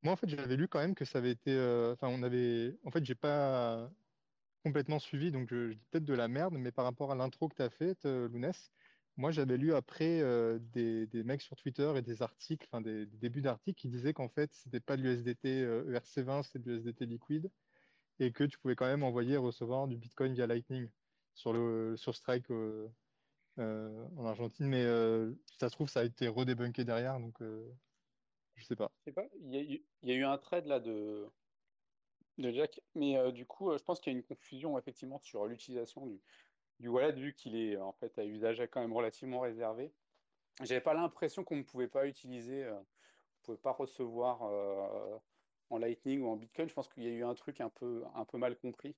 Moi, 0.03 0.12
en 0.12 0.16
fait, 0.16 0.29
j'avais 0.29 0.57
lu 0.57 0.69
quand 0.69 0.79
même 0.79 0.95
que 0.95 1.05
ça 1.05 1.19
avait 1.19 1.33
été. 1.33 1.51
Euh, 1.51 1.95
enfin, 1.95 2.09
on 2.09 2.23
avait. 2.23 2.79
En 2.85 2.93
fait, 2.93 3.05
j'ai 3.05 3.16
pas 3.16 3.91
complètement 4.62 4.98
suivi, 4.98 5.30
donc 5.30 5.48
je, 5.50 5.72
dis 5.72 5.84
peut-être 5.90 6.04
de 6.04 6.14
la 6.14 6.28
merde, 6.28 6.54
mais 6.59 6.72
par 6.72 6.84
rapport 6.84 7.12
à 7.12 7.14
l'intro 7.14 7.48
que 7.48 7.56
tu 7.56 7.62
as 7.62 7.70
faite, 7.70 8.04
Lounès, 8.04 8.72
moi, 9.16 9.32
j'avais 9.32 9.56
lu 9.56 9.74
après 9.74 10.22
des, 10.72 11.06
des, 11.06 11.24
mecs 11.24 11.42
sur 11.42 11.56
Twitter 11.56 11.92
et 11.96 12.02
des 12.02 12.22
articles, 12.22 12.66
enfin 12.70 12.80
des, 12.80 13.06
débuts 13.06 13.42
d'articles 13.42 13.80
qui 13.80 13.88
disaient 13.88 14.12
qu'en 14.12 14.28
fait, 14.28 14.52
c'était 14.54 14.80
pas 14.80 14.96
de 14.96 15.02
l'USDT 15.02 15.64
ERC20, 15.88 16.44
c'est 16.44 16.61
de 16.61 16.70
l'USDT 16.70 17.06
liquide 17.06 17.50
et 18.20 18.32
que 18.32 18.44
tu 18.44 18.59
pouvais 18.59 18.76
quand 18.76 18.86
même 18.86 19.02
envoyer 19.02 19.34
et 19.34 19.38
recevoir 19.38 19.88
du 19.88 19.96
Bitcoin 19.96 20.34
via 20.34 20.46
Lightning 20.46 20.88
sur, 21.34 21.52
le, 21.52 21.96
sur 21.96 22.14
Strike 22.14 22.50
en 23.59 24.24
Argentine. 24.24 24.66
Mais 24.66 24.84
ça 25.59 25.68
se 25.68 25.74
trouve, 25.74 25.88
ça 25.88 26.00
a 26.00 26.04
été 26.04 26.28
redébunké 26.28 26.84
derrière, 26.84 27.18
donc 27.18 27.40
je 28.59 28.64
sais 28.64 28.76
pas. 28.76 28.90
Je 28.98 29.11
sais 29.11 29.12
pas. 29.12 29.26
Il 29.40 29.80
y, 30.02 30.12
a, 30.12 30.14
eu 30.14 30.24
un 30.24 30.38
trade 30.38 30.66
là 30.66 30.80
de, 30.80 31.26
de 32.39 32.51
Jack, 32.51 32.80
mais 32.95 33.32
du 33.32 33.47
coup, 33.47 33.76
je 33.76 33.82
pense 33.82 34.01
qu'il 34.01 34.12
y 34.12 34.16
a 34.16 34.18
une 34.18 34.24
confusion 34.24 34.78
effectivement 34.78 35.18
sur 35.18 35.47
l'utilisation 35.47 36.07
du, 36.78 36.89
wallet 36.89 37.12
vu 37.12 37.34
qu'il 37.34 37.57
est 37.57 37.76
en 37.76 37.93
fait 37.93 38.18
à 38.18 38.24
usage 38.24 38.62
quand 38.70 38.80
même 38.80 38.93
relativement 38.93 39.41
réservé. 39.41 39.93
J'avais 40.62 40.80
pas 40.80 40.95
l'impression 40.95 41.45
qu'on 41.45 41.57
ne 41.57 41.62
pouvait 41.62 41.89
pas 41.89 42.07
utiliser, 42.07 42.68
on 42.68 42.84
pouvait 43.43 43.59
pas 43.59 43.72
recevoir 43.72 44.43
en 45.70 45.78
Lightning 45.78 46.22
ou 46.22 46.28
en 46.28 46.36
Bitcoin, 46.36 46.68
je 46.68 46.74
pense 46.74 46.89
qu'il 46.89 47.05
y 47.05 47.07
a 47.07 47.11
eu 47.11 47.24
un 47.24 47.34
truc 47.34 47.61
un 47.61 47.70
peu, 47.70 48.05
un 48.14 48.24
peu 48.24 48.39
mal 48.39 48.57
compris 48.57 48.95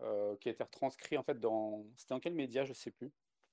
euh, 0.00 0.36
qui 0.36 0.48
a 0.48 0.52
été 0.52 0.62
retranscrit 0.62 1.16
en 1.16 1.22
fait 1.22 1.38
dans. 1.38 1.84
C'était 1.96 2.14
dans 2.14 2.20
quel 2.20 2.34
média 2.34 2.64
Je 2.64 2.72
sais 2.72 2.90
plus. 2.90 3.12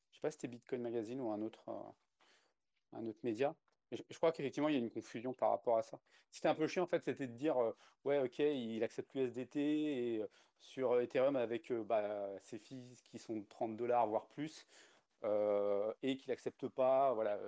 Je 0.10 0.18
sais 0.18 0.22
pas 0.22 0.32
si 0.32 0.38
c'était 0.38 0.48
Bitcoin 0.48 0.82
Magazine 0.82 1.22
ou 1.22 1.32
un 1.32 1.42
autre, 1.42 1.70
euh, 1.70 2.98
un 2.98 3.06
autre 3.06 3.20
média. 3.24 3.56
Je, 3.92 4.18
crois 4.18 4.32
qu'effectivement, 4.32 4.70
il 4.70 4.74
y 4.74 4.78
a 4.78 4.80
une 4.80 4.90
confusion 4.90 5.34
par 5.34 5.50
rapport 5.50 5.78
à 5.78 5.84
ça. 5.84 6.00
C'était 6.32 6.48
un 6.48 6.56
peu 6.56 6.68
chiant, 6.68 6.84
en 6.84 6.88
fait, 6.88 7.04
c'était 7.04 7.28
de 7.28 7.36
dire, 7.36 7.58
euh, 7.58 7.76
ouais, 8.06 8.20
ok, 8.20 8.40
il 8.40 8.84
accepte 8.84 9.14
l'USDT 9.14 9.60
et 9.60 10.26
sur 10.60 11.00
Ethereum 11.02 11.36
avec 11.36 11.72
bah, 11.74 12.30
ses 12.40 12.60
fees 12.60 12.96
qui 13.10 13.20
sont 13.20 13.44
30 13.50 13.76
dollars, 13.76 14.08
voire 14.08 14.28
plus, 14.28 14.68
et 15.24 16.18
qu'il 16.18 16.30
n'accepte 16.30 16.68
pas, 16.68 17.14
voilà, 17.14 17.40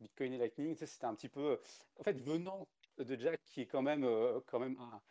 Bitcoin 0.00 0.32
et 0.32 0.38
Lightning. 0.38 0.74
C'était 0.74 1.06
un 1.06 1.14
petit 1.14 1.28
peu, 1.28 1.60
en 1.98 2.02
fait, 2.02 2.20
venant 2.20 2.66
de 2.98 3.18
Jack 3.18 3.42
qui 3.44 3.62
est 3.62 3.66
quand 3.66 3.82
même, 3.82 4.04
euh, 4.04 4.40
quand 4.46 4.58
même 4.58 4.76
un, 4.78 5.02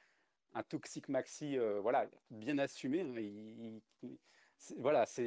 un 0.54 0.64
toxique 0.64 1.10
maxi 1.10 1.58
euh, 1.58 1.80
voilà, 1.82 2.08
bien 2.30 2.58
assumé. 2.58 3.04
Voilà, 4.78 5.06
ça, 5.06 5.24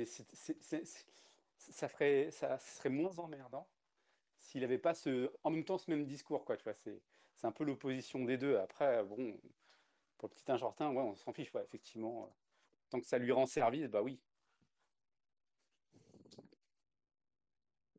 ferait, 1.88 2.30
ça 2.30 2.58
serait 2.58 2.90
moins 2.90 3.18
emmerdant 3.18 3.66
s'il 4.54 4.60
n'avait 4.60 4.78
pas 4.78 4.94
ce, 4.94 5.32
en 5.42 5.50
même 5.50 5.64
temps 5.64 5.78
ce 5.78 5.90
même 5.90 6.04
discours. 6.04 6.44
Quoi, 6.44 6.56
tu 6.56 6.62
vois, 6.62 6.74
c'est, 6.74 7.02
c'est 7.34 7.48
un 7.48 7.50
peu 7.50 7.64
l'opposition 7.64 8.24
des 8.24 8.38
deux. 8.38 8.56
Après, 8.56 9.02
bon, 9.02 9.36
pour 10.16 10.28
le 10.28 10.34
petit 10.34 10.48
Injortin, 10.48 10.92
ouais, 10.92 11.02
on 11.02 11.16
s'en 11.16 11.32
fiche, 11.32 11.52
ouais, 11.54 11.64
effectivement. 11.64 12.32
Tant 12.88 13.00
que 13.00 13.06
ça 13.06 13.18
lui 13.18 13.32
rend 13.32 13.46
service, 13.46 13.88
bah 13.88 14.00
oui. 14.00 14.20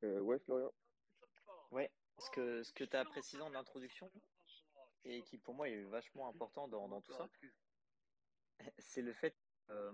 Euh, 0.03 0.21
ouais, 0.21 0.39
Florian. 0.39 0.71
Ouais, 1.71 1.91
ce 2.19 2.29
que, 2.29 2.63
ce 2.63 2.71
que 2.71 2.85
tu 2.85 2.95
as 2.95 3.03
précisé 3.03 3.41
en 3.41 3.53
introduction, 3.53 4.09
et 5.03 5.23
qui 5.23 5.37
pour 5.37 5.55
moi 5.55 5.67
est 5.67 5.83
vachement 5.83 6.29
important 6.29 6.69
dans, 6.69 6.87
dans 6.87 7.01
tout 7.01 7.11
ça, 7.11 7.27
c'est 8.77 9.01
le 9.01 9.11
fait 9.11 9.31
que 9.31 9.73
euh, 9.73 9.91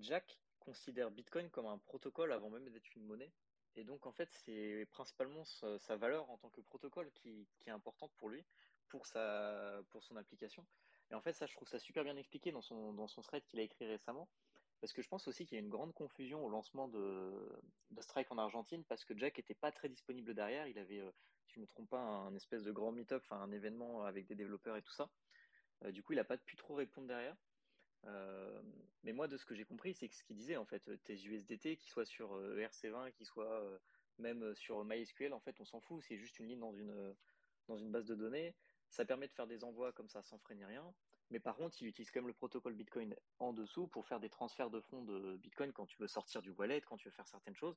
Jack 0.00 0.40
considère 0.58 1.12
Bitcoin 1.12 1.48
comme 1.50 1.66
un 1.66 1.78
protocole 1.78 2.32
avant 2.32 2.50
même 2.50 2.68
d'être 2.68 2.96
une 2.96 3.04
monnaie. 3.04 3.30
Et 3.76 3.84
donc 3.84 4.06
en 4.06 4.12
fait 4.12 4.28
c'est 4.44 4.86
principalement 4.90 5.44
sa, 5.44 5.96
valeur 5.96 6.28
en 6.30 6.38
tant 6.38 6.50
que 6.50 6.60
protocole 6.60 7.10
qui, 7.12 7.46
est 7.66 7.70
importante 7.70 8.12
pour 8.16 8.28
lui, 8.28 8.44
pour, 8.88 9.06
sa, 9.06 9.80
pour 9.90 10.02
son 10.02 10.16
application. 10.16 10.66
Et 11.10 11.14
en 11.14 11.20
fait 11.20 11.32
ça 11.32 11.46
je 11.46 11.52
trouve 11.54 11.68
ça 11.68 11.78
super 11.78 12.04
bien 12.04 12.16
expliqué 12.16 12.52
dans 12.52 12.62
son, 12.62 12.92
dans 12.92 13.08
son 13.08 13.22
thread 13.22 13.44
qu'il 13.46 13.60
a 13.60 13.62
écrit 13.62 13.86
récemment. 13.86 14.28
Parce 14.80 14.92
que 14.92 15.02
je 15.02 15.08
pense 15.08 15.26
aussi 15.26 15.44
qu'il 15.44 15.56
y 15.56 15.60
a 15.60 15.64
une 15.64 15.70
grande 15.70 15.92
confusion 15.92 16.44
au 16.44 16.48
lancement 16.48 16.86
de, 16.86 17.60
de 17.90 18.00
Strike 18.00 18.30
en 18.30 18.38
Argentine 18.38 18.84
parce 18.84 19.04
que 19.04 19.16
Jack 19.16 19.38
n'était 19.38 19.54
pas 19.54 19.72
très 19.72 19.88
disponible 19.88 20.34
derrière. 20.34 20.68
Il 20.68 20.78
avait, 20.78 21.00
euh, 21.00 21.10
si 21.46 21.54
je 21.54 21.58
ne 21.58 21.62
me 21.62 21.66
trompe 21.66 21.88
pas, 21.88 21.98
un 21.98 22.34
espèce 22.36 22.62
de 22.62 22.70
grand 22.70 22.92
meet-up, 22.92 23.24
un 23.30 23.50
événement 23.50 24.04
avec 24.04 24.26
des 24.26 24.36
développeurs 24.36 24.76
et 24.76 24.82
tout 24.82 24.92
ça. 24.92 25.10
Euh, 25.84 25.90
du 25.90 26.02
coup, 26.02 26.12
il 26.12 26.16
n'a 26.16 26.24
pas 26.24 26.38
pu 26.38 26.56
trop 26.56 26.74
répondre 26.74 27.08
derrière. 27.08 27.36
Euh, 28.04 28.62
mais 29.02 29.12
moi, 29.12 29.28
de 29.28 29.36
ce 29.36 29.44
que 29.44 29.54
j'ai 29.54 29.64
compris, 29.64 29.94
c'est 29.94 30.08
que 30.08 30.14
ce 30.14 30.22
qu'il 30.22 30.36
disait, 30.36 30.56
en 30.56 30.64
fait, 30.64 30.90
tes 31.04 31.14
USDT, 31.14 31.76
qu'ils 31.76 31.90
soient 31.90 32.04
sur 32.04 32.38
ERC20, 32.56 33.12
qu'ils 33.12 33.26
soient 33.26 33.62
même 34.18 34.54
sur 34.54 34.84
MySQL, 34.84 35.32
en 35.32 35.40
fait, 35.40 35.60
on 35.60 35.64
s'en 35.64 35.80
fout. 35.80 36.02
C'est 36.02 36.16
juste 36.16 36.38
une 36.38 36.48
ligne 36.48 36.60
dans 36.60 36.72
une, 36.72 37.14
dans 37.68 37.76
une 37.76 37.90
base 37.90 38.06
de 38.06 38.14
données. 38.14 38.54
Ça 38.90 39.04
permet 39.04 39.28
de 39.28 39.32
faire 39.32 39.46
des 39.46 39.64
envois 39.64 39.92
comme 39.92 40.08
ça 40.08 40.22
sans 40.22 40.38
frein 40.38 40.54
ni 40.54 40.64
rien. 40.64 40.94
Mais 41.30 41.40
par 41.40 41.56
contre, 41.56 41.76
il 41.80 41.86
utilise 41.86 42.10
quand 42.10 42.20
même 42.20 42.28
le 42.28 42.32
protocole 42.32 42.74
Bitcoin 42.74 43.14
en 43.38 43.52
dessous 43.52 43.86
pour 43.86 44.06
faire 44.06 44.18
des 44.18 44.30
transferts 44.30 44.70
de 44.70 44.80
fonds 44.80 45.02
de 45.02 45.36
Bitcoin 45.36 45.72
quand 45.72 45.86
tu 45.86 45.98
veux 45.98 46.08
sortir 46.08 46.40
du 46.40 46.50
wallet, 46.50 46.80
quand 46.80 46.96
tu 46.96 47.08
veux 47.08 47.14
faire 47.14 47.26
certaines 47.28 47.56
choses. 47.56 47.76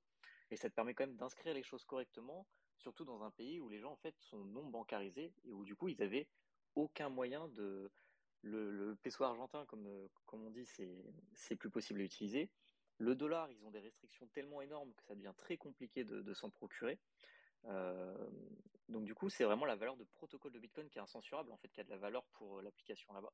Et 0.51 0.55
ça 0.55 0.69
te 0.69 0.75
permet 0.75 0.93
quand 0.93 1.05
même 1.05 1.17
d'inscrire 1.17 1.53
les 1.53 1.63
choses 1.63 1.83
correctement, 1.83 2.47
surtout 2.77 3.03
dans 3.03 3.23
un 3.23 3.31
pays 3.31 3.59
où 3.59 3.67
les 3.67 3.79
gens 3.79 3.91
en 3.91 3.97
fait 3.97 4.15
sont 4.19 4.45
non 4.45 4.65
bancarisés 4.65 5.33
et 5.43 5.51
où 5.51 5.65
du 5.65 5.75
coup 5.75 5.89
ils 5.89 6.01
avaient 6.01 6.29
aucun 6.75 7.09
moyen 7.09 7.49
de 7.49 7.91
le, 8.41 8.71
le 8.71 8.95
peso 8.95 9.23
argentin, 9.23 9.65
comme, 9.65 9.87
comme 10.25 10.45
on 10.45 10.49
dit, 10.49 10.65
c'est 11.33 11.55
plus 11.55 11.69
possible 11.69 12.01
à 12.01 12.03
utiliser. 12.03 12.49
Le 12.97 13.15
dollar, 13.15 13.49
ils 13.49 13.65
ont 13.65 13.71
des 13.71 13.79
restrictions 13.79 14.27
tellement 14.27 14.61
énormes 14.61 14.93
que 14.93 15.03
ça 15.03 15.15
devient 15.15 15.33
très 15.35 15.57
compliqué 15.57 16.03
de, 16.03 16.33
s'en 16.33 16.49
procurer. 16.49 16.99
Euh, 17.65 18.29
donc 18.89 19.05
du 19.05 19.15
coup, 19.15 19.29
c'est 19.29 19.43
vraiment 19.43 19.65
la 19.65 19.75
valeur 19.75 19.97
de 19.97 20.03
protocole 20.03 20.51
de 20.51 20.59
Bitcoin 20.59 20.89
qui 20.89 20.99
est 20.99 21.01
incensurable, 21.01 21.51
en 21.51 21.57
fait, 21.57 21.69
qui 21.69 21.79
a 21.79 21.83
de 21.83 21.89
la 21.89 21.97
valeur 21.97 22.23
pour 22.33 22.59
euh, 22.59 22.61
l'application 22.61 23.11
là-bas. 23.13 23.33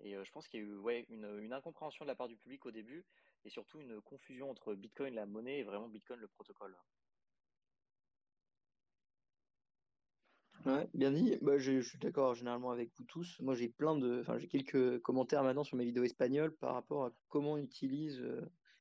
Et 0.00 0.12
je 0.12 0.30
pense 0.30 0.46
qu'il 0.46 0.60
y 0.60 0.62
a 0.62 0.66
eu 0.66 1.04
une, 1.08 1.52
incompréhension 1.52 2.04
de 2.04 2.08
la 2.08 2.14
part 2.14 2.28
du 2.28 2.36
public 2.36 2.64
au 2.66 2.70
début 2.70 3.04
et 3.44 3.50
surtout 3.50 3.80
une 3.80 4.00
confusion 4.00 4.48
entre 4.48 4.74
Bitcoin, 4.74 5.14
la 5.14 5.26
monnaie, 5.26 5.58
et 5.58 5.62
vraiment 5.64 5.88
Bitcoin, 5.88 6.20
le 6.20 6.28
protocole. 6.28 6.76
Ouais, 10.66 10.88
bien 10.94 11.12
dit. 11.12 11.38
Bah, 11.40 11.58
je, 11.58 11.80
suis 11.80 11.98
d'accord 11.98 12.34
généralement 12.34 12.70
avec 12.70 12.90
vous 12.96 13.04
tous. 13.04 13.38
Moi, 13.40 13.54
j'ai 13.54 13.68
plein 13.68 13.96
de, 13.96 14.20
enfin, 14.20 14.38
j'ai 14.38 14.48
quelques 14.48 15.00
commentaires 15.00 15.42
maintenant 15.42 15.64
sur 15.64 15.76
mes 15.76 15.84
vidéos 15.84 16.04
espagnoles 16.04 16.54
par 16.56 16.74
rapport 16.74 17.06
à 17.06 17.12
comment 17.28 17.52
on 17.52 17.58
utilise 17.58 18.22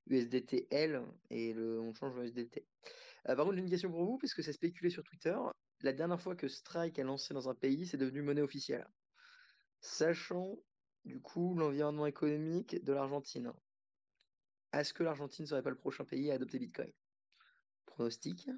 USDT 0.10 0.68
L 0.72 1.04
et 1.30 1.54
le, 1.54 1.80
on 1.80 1.94
change 1.94 2.18
USDT. 2.18 2.66
Euh, 3.30 3.36
par 3.36 3.46
contre, 3.46 3.56
j'ai 3.56 3.64
une 3.64 3.70
question 3.70 3.92
pour 3.92 4.06
vous, 4.06 4.18
parce 4.18 4.34
que 4.34 4.42
c'est 4.42 4.54
spéculé 4.54 4.90
sur 4.90 5.04
Twitter. 5.04 5.36
La 5.82 5.94
dernière 5.94 6.20
fois 6.20 6.36
que 6.36 6.48
Strike 6.48 6.98
a 7.00 7.04
lancé 7.04 7.34
dans 7.34 7.50
un 7.50 7.56
pays, 7.56 7.86
c'est 7.86 7.98
devenu 7.98 8.22
monnaie 8.22 8.42
officielle. 8.42 8.88
Sachant, 9.82 10.58
du 11.06 11.20
coup, 11.20 11.56
l'environnement 11.56 12.06
économique 12.06 12.84
de 12.84 12.94
l'Argentine. 12.94 13.52
Est-ce 14.74 14.94
que 14.94 15.04
l'Argentine 15.04 15.44
ne 15.44 15.50
serait 15.50 15.64
pas 15.64 15.70
le 15.70 15.78
prochain 15.78 16.04
pays 16.04 16.32
à 16.32 16.36
adopter 16.36 16.60
Bitcoin? 16.60 16.92
Pronostic 17.86 18.50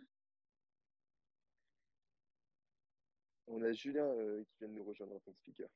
On 3.50 3.64
a 3.64 3.72
Julien 3.72 4.06
euh, 4.06 4.44
qui 4.44 4.58
vient 4.60 4.68
de 4.68 4.74
nous 4.74 4.84
rejoindre 4.84 5.16
en 5.16 5.20
tant 5.20 5.32
que 5.32 5.38
speaker. 5.38 5.70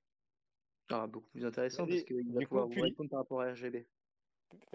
Ah, 0.90 1.08
beaucoup 1.08 1.30
plus 1.30 1.46
intéressant 1.46 1.88
parce 1.88 2.04
qu'il 2.04 2.32
va 2.32 2.42
pouvoir 2.46 2.68
vous 2.68 2.82
répondre 2.82 3.10
par 3.10 3.20
rapport 3.20 3.42
à 3.42 3.52
RGB. 3.52 3.88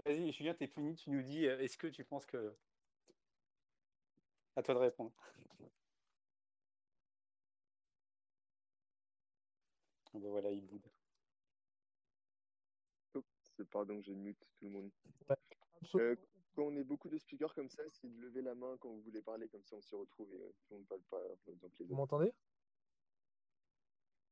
Vas-y, 0.05 0.33
Julien, 0.33 0.55
t'es 0.55 0.67
fini, 0.67 0.97
tu 0.97 1.11
nous 1.11 1.23
dis, 1.23 1.47
euh, 1.47 1.61
est-ce 1.61 1.79
que 1.79 1.87
tu 1.87 2.05
penses 2.05 2.27
que... 2.27 2.53
À 4.57 4.63
toi 4.63 4.75
de 4.75 4.81
répondre. 4.81 5.13
Ben 10.15 10.31
voilà, 10.31 10.51
il 10.51 10.67
boude. 10.67 10.87
Oh, 13.15 13.23
pardon, 13.71 14.01
j'ai 14.03 14.15
mute 14.17 14.45
tout 14.59 14.65
le 14.65 14.71
monde. 14.71 14.91
Ouais, 15.29 15.37
euh, 15.95 16.17
quand 16.57 16.65
on 16.65 16.77
est 16.77 16.83
beaucoup 16.83 17.09
de 17.09 17.19
speakers 17.19 17.55
comme 17.55 17.71
ça, 17.71 17.85
c'est 17.93 18.09
de 18.09 18.21
lever 18.21 18.43
la 18.43 18.57
main 18.57 18.77
quand 18.81 18.89
vous 18.89 19.03
voulez 19.03 19.23
parler, 19.23 19.49
comme 19.49 19.65
ça 19.65 19.77
on 19.77 19.83
se 19.83 19.95
retrouve 19.95 20.35
et 20.35 20.39
tout 20.39 20.71
le 20.71 20.77
monde 20.79 20.87
parle 20.89 21.03
pas 21.03 21.23
Vous 21.89 21.95
m'entendez? 21.95 22.33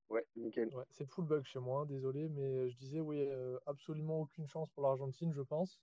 Ouais, 0.09 0.25
nickel. 0.37 0.71
C'est 0.91 1.07
full 1.07 1.25
bug 1.25 1.45
chez 1.45 1.59
moi, 1.59 1.81
hein, 1.81 1.87
désolé, 1.87 2.29
mais 2.29 2.71
je 2.71 2.77
disais, 2.77 3.01
oui, 3.01 3.21
euh, 3.21 3.59
absolument 3.67 4.21
aucune 4.21 4.47
chance 4.47 4.71
pour 4.71 4.83
l'Argentine, 4.85 5.33
je 5.33 5.43
pense. 5.43 5.81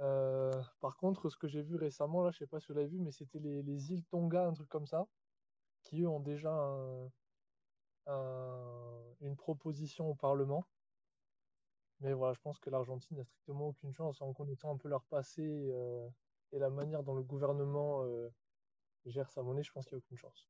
Euh, 0.00 0.52
par 0.80 0.96
contre, 0.96 1.30
ce 1.30 1.36
que 1.36 1.48
j'ai 1.48 1.62
vu 1.62 1.76
récemment, 1.76 2.22
là, 2.22 2.30
je 2.30 2.38
sais 2.38 2.46
pas 2.46 2.60
si 2.60 2.68
vous 2.68 2.74
l'avez 2.74 2.88
vu, 2.88 2.98
mais 2.98 3.10
c'était 3.10 3.38
les, 3.38 3.62
les, 3.62 3.92
îles 3.92 4.04
Tonga, 4.04 4.46
un 4.46 4.52
truc 4.52 4.68
comme 4.68 4.86
ça, 4.86 5.06
qui 5.82 6.02
eux 6.02 6.08
ont 6.08 6.20
déjà 6.20 6.52
une 9.20 9.36
proposition 9.36 10.10
au 10.10 10.14
Parlement. 10.14 10.66
Mais 12.00 12.12
voilà, 12.12 12.32
je 12.34 12.40
pense 12.40 12.58
que 12.58 12.70
l'Argentine 12.70 13.18
n'a 13.18 13.24
strictement 13.24 13.68
aucune 13.68 13.92
chance 13.92 14.22
en 14.22 14.32
connaissant 14.32 14.72
un 14.72 14.78
peu 14.78 14.88
leur 14.88 15.04
passé 15.04 15.42
euh, 15.44 16.08
et 16.52 16.58
la 16.58 16.70
manière 16.70 17.02
dont 17.02 17.14
le 17.14 17.22
gouvernement 17.22 18.04
gère 19.06 19.30
sa 19.30 19.42
monnaie, 19.42 19.62
je 19.62 19.72
pense 19.72 19.86
qu'il 19.86 19.96
n'y 19.96 20.02
a 20.02 20.04
aucune 20.04 20.16
chance. 20.16 20.48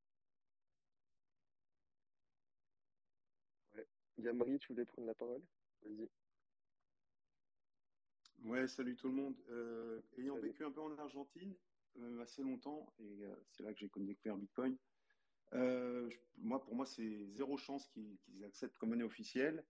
Marie, 4.29 4.59
tu 4.59 4.73
voulais 4.73 4.85
prendre 4.85 5.07
la 5.07 5.15
parole? 5.15 5.43
Vas-y. 5.83 6.09
Ouais, 8.45 8.67
salut 8.69 8.97
tout 8.97 9.09
le 9.09 9.15
monde. 9.15 9.37
Euh, 9.51 10.01
ayant 10.19 10.39
vécu 10.39 10.65
un 10.65 10.71
peu 10.71 10.81
en 10.81 10.97
Argentine 10.99 11.55
euh, 11.99 12.21
assez 12.21 12.43
longtemps, 12.43 12.93
et 12.99 13.25
euh, 13.25 13.35
c'est 13.51 13.63
là 13.63 13.73
que 13.73 13.79
j'ai 13.79 13.91
découvert 13.97 14.37
Bitcoin, 14.37 14.77
moi, 16.39 16.63
pour 16.63 16.75
moi, 16.75 16.87
c'est 16.87 17.27
zéro 17.33 17.57
chance 17.57 17.89
qu'ils 17.89 18.45
acceptent 18.45 18.79
comme 18.79 18.91
monnaie 18.91 19.05
officielle. 19.05 19.65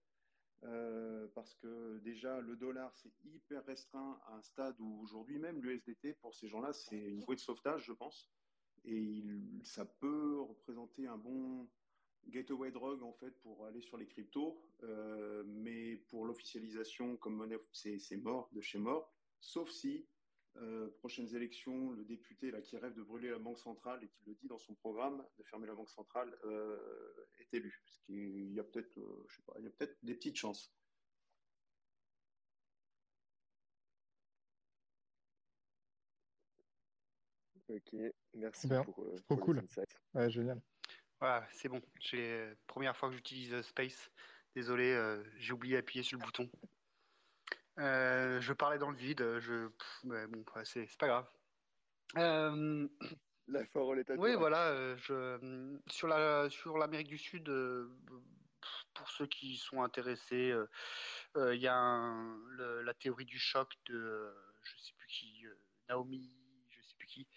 parce 1.33 1.55
que 1.55 1.97
déjà, 1.99 2.39
le 2.39 2.55
dollar, 2.55 2.93
c'est 2.95 3.11
hyper 3.25 3.65
restreint 3.65 4.21
à 4.27 4.35
un 4.35 4.41
stade 4.43 4.75
où 4.79 5.01
aujourd'hui 5.01 5.39
même 5.39 5.59
l'USDT, 5.61 6.13
pour 6.21 6.35
ces 6.35 6.47
gens-là, 6.47 6.71
c'est 6.71 6.99
une 6.99 7.23
bouée 7.25 7.35
de 7.35 7.41
sauvetage, 7.41 7.85
je 7.85 7.93
pense. 7.93 8.29
Et 8.85 9.23
ça 9.63 9.85
peut 9.85 10.39
représenter 10.41 11.07
un 11.07 11.17
bon, 11.17 11.67
gateway 12.27 12.71
drug 12.71 13.03
en 13.03 13.13
fait 13.13 13.31
pour 13.41 13.65
aller 13.65 13.81
sur 13.81 13.97
les 13.97 14.07
cryptos, 14.07 14.61
euh, 14.83 15.43
mais 15.45 15.97
pour 16.09 16.25
l'officialisation 16.25 17.17
comme 17.17 17.35
monnaie, 17.35 17.57
c'est 17.73 18.17
mort 18.17 18.49
de 18.51 18.61
chez 18.61 18.77
mort, 18.77 19.13
sauf 19.39 19.69
si 19.69 20.05
euh, 20.57 20.89
prochaines 20.99 21.33
élections, 21.35 21.91
le 21.91 22.03
député 22.03 22.51
là 22.51 22.61
qui 22.61 22.77
rêve 22.77 22.93
de 22.93 23.01
brûler 23.01 23.29
la 23.29 23.39
banque 23.39 23.57
centrale 23.57 24.03
et 24.03 24.07
qui 24.09 24.25
le 24.25 24.35
dit 24.35 24.47
dans 24.47 24.59
son 24.59 24.75
programme 24.75 25.25
de 25.37 25.43
fermer 25.43 25.67
la 25.67 25.75
banque 25.75 25.89
centrale 25.89 26.37
euh, 26.43 26.77
est 27.39 27.53
élu. 27.53 27.81
Parce 27.85 27.97
qu'il 27.99 28.53
y 28.53 28.59
a 28.59 28.63
peut-être, 28.63 28.99
je 29.27 29.35
sais 29.35 29.43
pas, 29.43 29.53
il 29.59 29.63
y 29.63 29.67
a 29.67 29.71
peut-être 29.71 29.97
des 30.03 30.13
petites 30.13 30.35
chances. 30.35 30.73
Ok, 37.69 37.95
merci 38.33 38.67
pour, 38.67 39.15
trop 39.23 39.37
cool. 39.37 39.61
Ouais, 40.13 40.29
génial. 40.29 40.61
Voilà, 41.21 41.47
c'est 41.51 41.69
bon. 41.69 41.79
C'est 42.01 42.49
la 42.49 42.55
première 42.65 42.97
fois 42.97 43.09
que 43.09 43.15
j'utilise 43.15 43.53
euh, 43.53 43.61
Space. 43.61 44.09
Désolé, 44.55 44.91
euh, 44.91 45.23
j'ai 45.37 45.53
oublié 45.53 45.75
d'appuyer 45.75 46.01
sur 46.01 46.17
le 46.17 46.25
bouton. 46.25 46.49
Euh, 47.77 48.41
je 48.41 48.53
parlais 48.53 48.79
dans 48.79 48.89
le 48.89 48.97
vide. 48.97 49.39
Je... 49.39 49.69
bon, 50.03 50.43
c'est 50.63 50.89
pas 50.97 51.07
grave. 51.07 51.29
La 53.47 53.65
parole 53.71 53.99
est 53.99 54.09
à 54.09 54.15
toi. 54.15 54.23
Oui, 54.23 54.33
voilà. 54.35 54.97
Je... 54.97 55.77
Sur 55.87 56.07
la 56.07 56.49
sur 56.49 56.79
l'Amérique 56.79 57.07
du 57.07 57.19
Sud, 57.19 57.45
pour 58.95 59.09
ceux 59.11 59.27
qui 59.27 59.57
sont 59.57 59.83
intéressés, 59.83 60.55
il 61.35 61.61
y 61.61 61.67
a 61.67 62.13
la 62.57 62.93
théorie 62.95 63.25
du 63.25 63.37
choc 63.37 63.71
de 63.85 64.33
je 64.63 64.77
sais 64.77 64.93
plus 64.97 65.07
qui, 65.07 65.45
Naomi, 65.87 66.35
je 66.69 66.81
sais 66.81 66.95
plus 66.97 67.07
qui, 67.07 67.27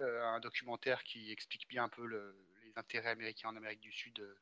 un 0.00 0.40
documentaire 0.40 1.04
qui 1.04 1.30
explique 1.30 1.68
bien 1.68 1.84
un 1.84 1.88
peu 1.88 2.04
le 2.04 2.47
intérêts 2.78 3.10
américains 3.10 3.50
en 3.50 3.56
Amérique 3.56 3.80
du 3.80 3.92
Sud 3.92 4.18
euh, 4.20 4.34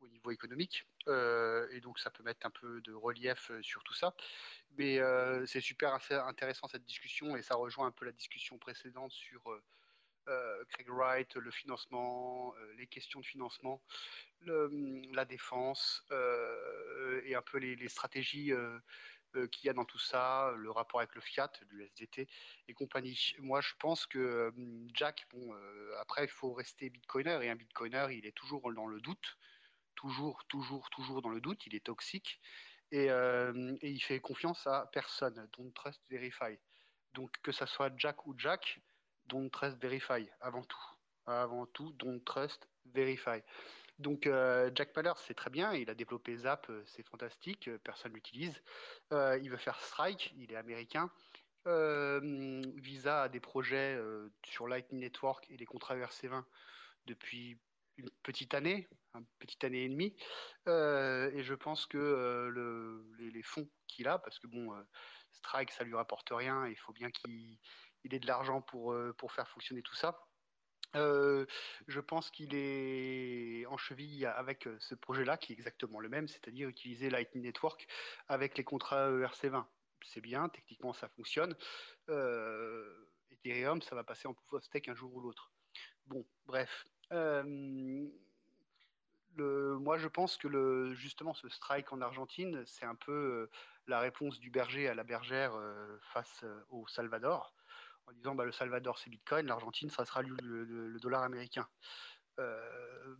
au 0.00 0.08
niveau 0.08 0.30
économique. 0.30 0.86
Euh, 1.08 1.68
et 1.72 1.80
donc, 1.80 1.98
ça 1.98 2.10
peut 2.10 2.22
mettre 2.22 2.46
un 2.46 2.50
peu 2.50 2.80
de 2.82 2.92
relief 2.92 3.50
euh, 3.50 3.62
sur 3.62 3.82
tout 3.84 3.94
ça. 3.94 4.14
Mais 4.76 4.98
c'est 5.46 5.60
super 5.60 5.94
intéressant 6.10 6.66
cette 6.66 6.84
discussion 6.84 7.36
et 7.36 7.42
ça 7.42 7.54
rejoint 7.54 7.86
un 7.86 7.92
peu 7.92 8.04
la 8.06 8.12
discussion 8.12 8.58
précédente 8.58 9.12
sur 9.12 9.40
Craig 10.26 10.88
Wright, 10.88 11.36
le 11.36 11.50
financement, 11.52 12.52
les 12.76 12.88
questions 12.88 13.20
de 13.20 13.24
financement, 13.24 13.80
la 14.40 15.24
défense 15.24 16.04
et 17.24 17.36
un 17.36 17.42
peu 17.42 17.58
les, 17.58 17.88
stratégies 17.88 18.52
qu'il 19.52 19.66
y 19.66 19.70
a 19.70 19.72
dans 19.72 19.84
tout 19.84 19.98
ça, 19.98 20.52
le 20.56 20.70
rapport 20.70 21.00
avec 21.00 21.14
le 21.14 21.20
fiat, 21.20 21.50
du 21.70 21.82
SDT 21.82 22.28
et 22.68 22.74
compagnie. 22.74 23.34
Moi, 23.38 23.60
je 23.60 23.72
pense 23.78 24.06
que 24.06 24.52
Jack, 24.94 25.26
bon, 25.32 25.54
après, 26.00 26.24
il 26.24 26.30
faut 26.30 26.52
rester 26.52 26.90
bitcoiner 26.90 27.38
et 27.42 27.50
un 27.50 27.56
bitcoiner, 27.56 28.06
il 28.12 28.26
est 28.26 28.36
toujours 28.36 28.72
dans 28.72 28.86
le 28.86 29.00
doute, 29.00 29.36
toujours, 29.94 30.44
toujours, 30.46 30.88
toujours 30.90 31.22
dans 31.22 31.28
le 31.28 31.40
doute, 31.40 31.66
il 31.66 31.74
est 31.74 31.84
toxique 31.84 32.40
et, 32.90 33.06
et 33.06 33.90
il 33.90 34.00
fait 34.00 34.20
confiance 34.20 34.66
à 34.66 34.88
personne. 34.92 35.48
Don't 35.56 35.72
trust, 35.72 36.00
verify. 36.10 36.58
Donc, 37.14 37.30
que 37.42 37.52
ça 37.52 37.66
soit 37.66 37.92
Jack 37.96 38.26
ou 38.26 38.34
Jack, 38.36 38.80
don't 39.26 39.50
trust, 39.50 39.78
verify 39.80 40.28
avant 40.40 40.64
tout. 40.64 40.84
Avant 41.26 41.66
tout, 41.66 41.92
don't 41.92 42.22
trust, 42.24 42.68
verify. 42.86 43.40
Donc 43.98 44.28
Jack 44.74 44.94
Mallers, 44.96 45.18
c'est 45.18 45.34
très 45.34 45.50
bien, 45.50 45.72
il 45.72 45.88
a 45.88 45.94
développé 45.94 46.36
Zap, 46.36 46.70
c'est 46.84 47.06
fantastique, 47.06 47.70
personne 47.84 48.12
l'utilise. 48.12 48.60
il 49.12 49.48
veut 49.48 49.56
faire 49.56 49.80
Strike, 49.80 50.34
il 50.36 50.52
est 50.52 50.56
américain. 50.56 51.10
Visa 51.64 53.22
a 53.22 53.28
des 53.28 53.40
projets 53.40 53.98
sur 54.44 54.66
Lightning 54.66 55.00
Network 55.00 55.46
et 55.48 55.56
les 55.56 55.64
contrats 55.64 55.96
ERC20 55.96 56.44
depuis 57.06 57.58
une 57.96 58.10
petite 58.24 58.54
année, 58.54 58.88
une 59.14 59.26
petite 59.38 59.62
année 59.62 59.84
et 59.84 59.88
demie. 59.88 60.16
et 60.66 61.42
je 61.42 61.54
pense 61.54 61.86
que 61.86 62.48
le, 62.50 63.06
les, 63.18 63.42
fonds 63.42 63.68
qu'il 63.86 64.08
a, 64.08 64.18
parce 64.18 64.40
que 64.40 64.48
bon, 64.48 64.74
Strike, 65.32 65.70
ça 65.70 65.84
lui 65.84 65.94
rapporte 65.94 66.30
rien, 66.32 66.66
il 66.66 66.76
faut 66.76 66.92
bien 66.92 67.10
qu'il 67.10 67.58
ait 68.10 68.18
de 68.18 68.26
l'argent 68.26 68.60
pour 68.60 69.32
faire 69.32 69.48
fonctionner 69.48 69.82
tout 69.82 69.94
ça. 69.94 70.18
Je 70.94 72.00
pense 72.00 72.30
qu'il 72.30 72.54
est 72.54 73.66
en 73.66 73.76
cheville 73.76 74.26
avec 74.26 74.68
ce 74.78 74.94
projet-là, 74.94 75.36
qui 75.36 75.52
est 75.52 75.56
exactement 75.56 76.00
le 76.00 76.08
même, 76.08 76.28
c'est-à-dire 76.28 76.68
utiliser 76.68 77.10
Lightning 77.10 77.42
Network 77.42 77.86
avec 78.28 78.56
les 78.56 78.64
contrats 78.64 79.10
ERC20. 79.10 79.64
C'est 80.06 80.20
bien, 80.20 80.48
techniquement 80.48 80.92
ça 80.92 81.08
fonctionne. 81.08 81.56
Ethereum, 83.30 83.82
ça 83.82 83.94
va 83.94 84.04
passer 84.04 84.28
en 84.28 84.34
proof 84.34 84.52
of 84.54 84.64
stake 84.64 84.88
un 84.88 84.94
jour 84.94 85.14
ou 85.14 85.20
l'autre. 85.20 85.50
Bon, 86.06 86.24
bref. 86.46 86.86
moi, 89.36 89.98
je 89.98 90.08
pense 90.08 90.36
que 90.36 90.92
justement 90.94 91.34
ce 91.34 91.48
strike 91.48 91.92
en 91.92 92.00
Argentine, 92.00 92.64
c'est 92.66 92.84
un 92.84 92.94
peu 92.94 93.48
la 93.86 94.00
réponse 94.00 94.38
du 94.38 94.50
berger 94.50 94.88
à 94.88 94.94
la 94.94 95.04
bergère 95.04 95.58
face 96.12 96.44
au 96.70 96.86
Salvador 96.86 97.54
en 98.06 98.12
disant 98.12 98.34
bah, 98.34 98.44
le 98.44 98.52
Salvador 98.52 98.98
c'est 98.98 99.10
Bitcoin, 99.10 99.46
l'Argentine 99.46 99.90
ça 99.90 100.04
sera 100.04 100.22
le, 100.22 100.98
dollar 101.00 101.22
américain. 101.22 101.68
Euh, 102.38 103.16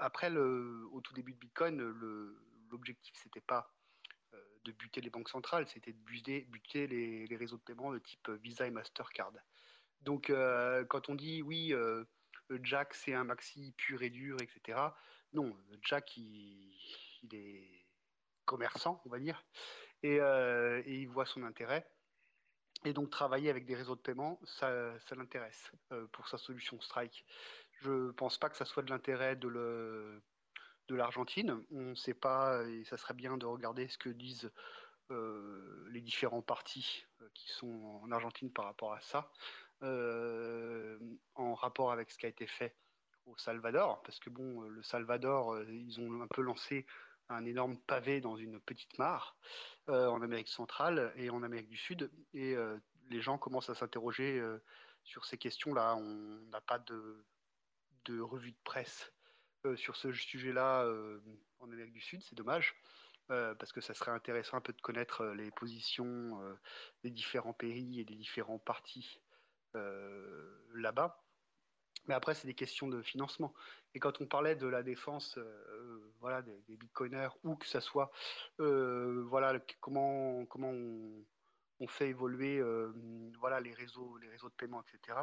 après, 0.00 0.30
le, 0.30 0.86
au 0.92 1.00
tout 1.00 1.12
début 1.14 1.32
de 1.32 1.38
Bitcoin, 1.38 1.78
l'objectif, 2.70 3.14
c'était 3.16 3.40
pas 3.40 3.72
de 4.64 4.72
buter 4.72 5.00
les 5.00 5.10
banques 5.10 5.28
centrales, 5.28 5.66
c'était 5.68 5.92
de 5.92 5.98
buter, 5.98 6.46
buter 6.50 6.86
les, 6.86 7.26
les, 7.26 7.36
réseaux 7.36 7.56
de 7.56 7.62
paiement 7.62 7.92
de 7.92 7.98
type 7.98 8.28
Visa 8.42 8.66
et 8.66 8.70
Mastercard. 8.70 9.32
Donc, 10.02 10.32
quand 10.88 11.08
on 11.08 11.14
dit 11.14 11.42
oui, 11.42 11.74
Jack 12.62 12.94
c'est 12.94 13.14
un 13.14 13.24
maxi 13.24 13.72
pur 13.76 14.02
et 14.02 14.10
dur, 14.10 14.36
etc. 14.40 14.78
Non, 15.32 15.56
Jack 15.82 16.16
il, 16.16 16.76
il 17.22 17.34
est 17.34 17.86
commerçant, 18.44 19.00
on 19.04 19.10
va 19.10 19.18
dire, 19.18 19.44
et, 20.02 20.18
il 20.86 21.06
voit 21.06 21.26
son 21.26 21.42
intérêt. 21.42 21.86
Et 22.84 22.92
donc 22.92 23.10
travailler 23.10 23.50
avec 23.50 23.66
des 23.66 23.74
réseaux 23.74 23.94
de 23.94 24.00
paiement, 24.00 24.40
ça, 24.44 24.92
l'intéresse 25.14 25.70
pour 26.12 26.28
sa 26.28 26.38
solution 26.38 26.80
Strike. 26.80 27.24
Je 27.82 27.90
ne 27.90 28.10
pense 28.12 28.38
pas 28.38 28.48
que 28.48 28.56
ça 28.56 28.64
soit 28.64 28.82
de 28.82 28.90
l'intérêt 28.90 29.36
de 29.36 30.20
l'Argentine. 30.88 31.62
On 31.70 31.90
ne 31.90 31.94
sait 31.94 32.14
pas, 32.14 32.62
et 32.64 32.84
ça 32.84 32.96
serait 32.96 33.14
bien 33.14 33.36
de 33.36 33.46
regarder 33.46 33.88
ce 33.88 33.98
que 33.98 34.08
disent 34.08 34.50
euh, 35.10 35.88
les 35.90 36.00
différents 36.00 36.42
partis 36.42 37.04
euh, 37.20 37.28
qui 37.34 37.48
sont 37.48 38.00
en 38.04 38.12
Argentine 38.12 38.52
par 38.52 38.66
rapport 38.66 38.92
à 38.92 39.00
ça, 39.00 39.32
euh, 39.82 40.98
en 41.34 41.54
rapport 41.54 41.90
avec 41.90 42.12
ce 42.12 42.18
qui 42.18 42.26
a 42.26 42.28
été 42.28 42.46
fait 42.46 42.76
au 43.26 43.36
Salvador, 43.36 44.02
parce 44.02 44.20
que 44.20 44.30
bon, 44.30 44.60
le 44.60 44.82
Salvador, 44.84 45.60
ils 45.64 45.98
ont 46.00 46.22
un 46.22 46.28
peu 46.28 46.42
lancé 46.42 46.86
un 47.30 47.44
énorme 47.44 47.78
pavé 47.78 48.20
dans 48.20 48.36
une 48.36 48.60
petite 48.60 48.98
mare 48.98 49.36
en 49.88 50.22
Amérique 50.22 50.48
centrale 50.48 51.12
et 51.16 51.30
en 51.30 51.42
Amérique 51.42 51.68
du 51.68 51.76
Sud, 51.76 52.10
et 52.32 52.54
les 53.08 53.20
gens 53.20 53.38
commencent 53.38 53.70
à 53.70 53.74
s'interroger 53.74 54.40
sur 55.04 55.24
ces 55.24 55.38
questions-là. 55.38 55.96
On 55.96 56.40
n'a 56.50 56.60
pas 56.60 56.78
de, 56.78 57.24
de 58.04 58.20
revue 58.20 58.52
de 58.52 58.60
presse 58.64 59.12
euh, 59.66 59.76
sur 59.76 59.96
ce 59.96 60.12
sujet-là 60.12 60.84
euh, 60.84 61.20
en 61.58 61.70
Amérique 61.70 61.92
du 61.92 62.00
Sud, 62.00 62.22
c'est 62.22 62.34
dommage. 62.34 62.74
Euh, 63.30 63.54
parce 63.54 63.70
que 63.70 63.80
ça 63.80 63.94
serait 63.94 64.10
intéressant 64.10 64.56
un 64.56 64.60
peu 64.60 64.72
de 64.72 64.80
connaître 64.80 65.24
les 65.24 65.52
positions 65.52 66.40
des 67.04 67.10
différents 67.10 67.52
pays 67.52 68.00
et 68.00 68.04
des 68.04 68.16
différents 68.16 68.58
partis 68.58 69.20
là-bas. 70.74 71.22
Mais 72.06 72.14
après, 72.14 72.34
c'est 72.34 72.46
des 72.46 72.54
questions 72.54 72.88
de 72.88 73.02
financement. 73.02 73.54
Et 73.94 74.00
quand 74.00 74.20
on 74.20 74.26
parlait 74.26 74.56
de 74.56 74.66
la 74.66 74.82
défense 74.82 75.38
voilà, 76.20 76.42
des, 76.42 76.76
bitcoiners, 76.76 77.28
ou 77.44 77.56
que 77.56 77.66
ça 77.66 77.80
soit 77.80 78.10
voilà, 78.58 79.60
comment, 79.80 80.44
comment 80.46 80.70
on, 80.70 81.86
fait 81.88 82.08
évoluer 82.08 82.62
voilà, 83.38 83.60
les, 83.60 83.72
réseaux, 83.72 84.16
les 84.18 84.28
réseaux 84.28 84.48
de 84.48 84.54
paiement, 84.54 84.82
etc. 84.82 85.18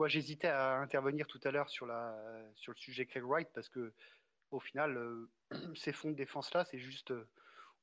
Moi, 0.00 0.08
j'hésitais 0.08 0.48
à 0.48 0.76
intervenir 0.76 1.26
tout 1.26 1.40
à 1.44 1.50
l'heure 1.50 1.68
sur, 1.68 1.84
la, 1.84 2.18
sur 2.54 2.72
le 2.72 2.78
sujet 2.78 3.04
Craig 3.04 3.22
Wright 3.22 3.50
parce 3.52 3.68
que, 3.68 3.92
au 4.50 4.58
final, 4.58 4.96
euh, 4.96 5.30
ces 5.76 5.92
fonds 5.92 6.08
de 6.08 6.16
défense-là, 6.16 6.64
c'est 6.64 6.78
juste 6.78 7.10
euh, 7.10 7.28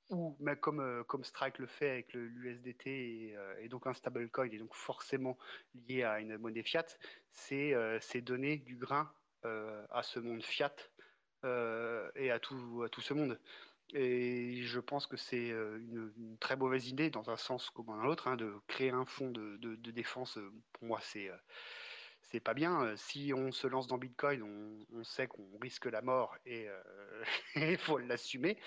ou, 0.09 0.35
mais 0.39 0.55
comme, 0.55 0.79
euh, 0.79 1.03
comme 1.03 1.23
Strike 1.23 1.59
le 1.59 1.67
fait 1.67 1.89
avec 1.89 2.13
l'USDT 2.13 2.89
et, 2.89 3.35
et, 3.61 3.69
donc 3.69 3.87
un 3.87 3.93
stablecoin 3.93 4.49
et 4.51 4.57
donc 4.57 4.73
forcément 4.73 5.37
lié 5.87 6.03
à 6.03 6.19
une 6.19 6.37
monnaie 6.37 6.63
fiat, 6.63 6.85
c'est 7.31 8.21
donner 8.21 8.57
du 8.57 8.75
grain 8.75 9.11
à 9.43 10.03
ce 10.03 10.19
monde 10.19 10.43
fiat 10.43 10.75
et 11.43 12.31
à 12.31 12.39
tout, 12.39 12.83
à 12.83 12.89
tout 12.89 13.01
ce 13.01 13.13
monde. 13.13 13.39
Et 13.93 14.63
je 14.63 14.79
pense 14.81 15.07
que 15.07 15.15
c'est 15.15 15.49
une, 15.49 16.37
très 16.39 16.57
mauvaise 16.57 16.87
idée, 16.87 17.09
dans 17.09 17.29
un 17.29 17.37
sens 17.37 17.69
comme 17.69 17.85
dans 17.85 17.95
l'autre, 17.95 18.27
hein, 18.27 18.35
de 18.35 18.53
créer 18.67 18.89
un 18.89 19.05
fonds 19.05 19.31
de, 19.31 19.57
de, 19.57 19.75
de 19.75 19.91
défense. 19.91 20.37
Pour 20.73 20.87
moi, 20.87 20.99
c'est 21.01 21.31
c'est 22.27 22.39
pas 22.41 22.53
bien. 22.53 22.83
Euh, 22.83 22.95
si 22.97 23.33
on 23.33 23.51
se 23.51 23.67
lance 23.67 23.87
dans 23.87 23.97
Bitcoin, 23.97 24.43
on, 24.93 25.03
sait 25.03 25.27
qu'on 25.27 25.57
risque 25.59 25.85
la 25.85 26.01
mort 26.01 26.35
et 26.45 26.67
euh, 26.67 27.23
il 27.55 27.77
faut 27.77 27.97
l'assumer, 27.97 28.59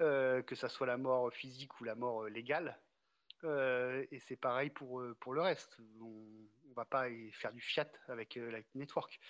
euh, 0.00 0.42
que 0.42 0.54
ça 0.54 0.68
soit 0.68 0.86
la 0.86 0.96
mort 0.96 1.32
physique 1.32 1.80
ou 1.80 1.84
la 1.84 1.94
mort 1.94 2.26
légale. 2.26 2.78
et 3.44 4.18
c'est 4.26 4.36
pareil 4.36 4.70
pour, 4.70 5.02
pour 5.20 5.34
le 5.34 5.42
reste. 5.42 5.78
On 6.00 6.08
ne 6.68 6.74
va 6.74 6.84
pas 6.84 7.06
faire 7.32 7.52
du 7.52 7.60
fiat 7.60 7.90
avec 8.08 8.34
Lightning 8.36 8.82
Network. 8.82 9.20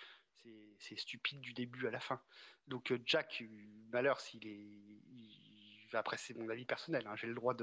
C'est 0.79 0.97
stupide 0.97 1.41
du 1.41 1.53
début 1.53 1.87
à 1.87 1.91
la 1.91 2.01
fin. 2.01 2.21
Donc 2.69 2.93
Jack, 3.07 3.43
malheur 3.91 4.21
s'il 4.21 4.47
est... 4.47 5.95
après, 5.95 6.17
c'est 6.17 6.35
mon 6.35 6.49
avis 6.49 6.65
personnel. 6.65 7.07
Hein. 7.07 7.17
J'ai 7.17 7.27
le 7.27 7.35
droit 7.35 7.55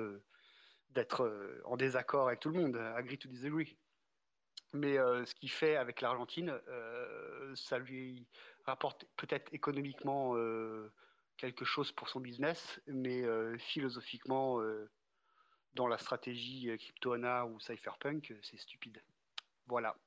d'être 0.89 1.61
en 1.65 1.77
désaccord 1.77 2.27
avec 2.27 2.41
tout 2.41 2.49
le 2.49 2.59
monde. 2.59 2.75
Agree 2.75 3.17
to 3.17 3.29
disagree. 3.29 3.77
Mais 4.73 4.97
euh, 4.97 5.25
ce 5.25 5.35
qu'il 5.35 5.51
fait 5.51 5.75
avec 5.75 6.01
l'Argentine, 6.01 6.57
euh, 6.69 7.55
ça 7.55 7.77
lui 7.77 8.25
rapporte 8.63 9.05
peut-être 9.17 9.53
économiquement 9.53 10.37
euh, 10.37 10.93
quelque 11.35 11.65
chose 11.65 11.91
pour 11.91 12.07
son 12.07 12.21
business, 12.21 12.79
mais 12.87 13.23
philosophiquement, 13.57 14.61
dans 15.73 15.87
la 15.87 15.97
stratégie 15.97 16.69
CryptoAna 16.77 17.47
ou 17.47 17.59
Cypherpunk, 17.59 18.33
c'est 18.43 18.57
stupide. 18.57 19.01
Voilà. 19.65 19.97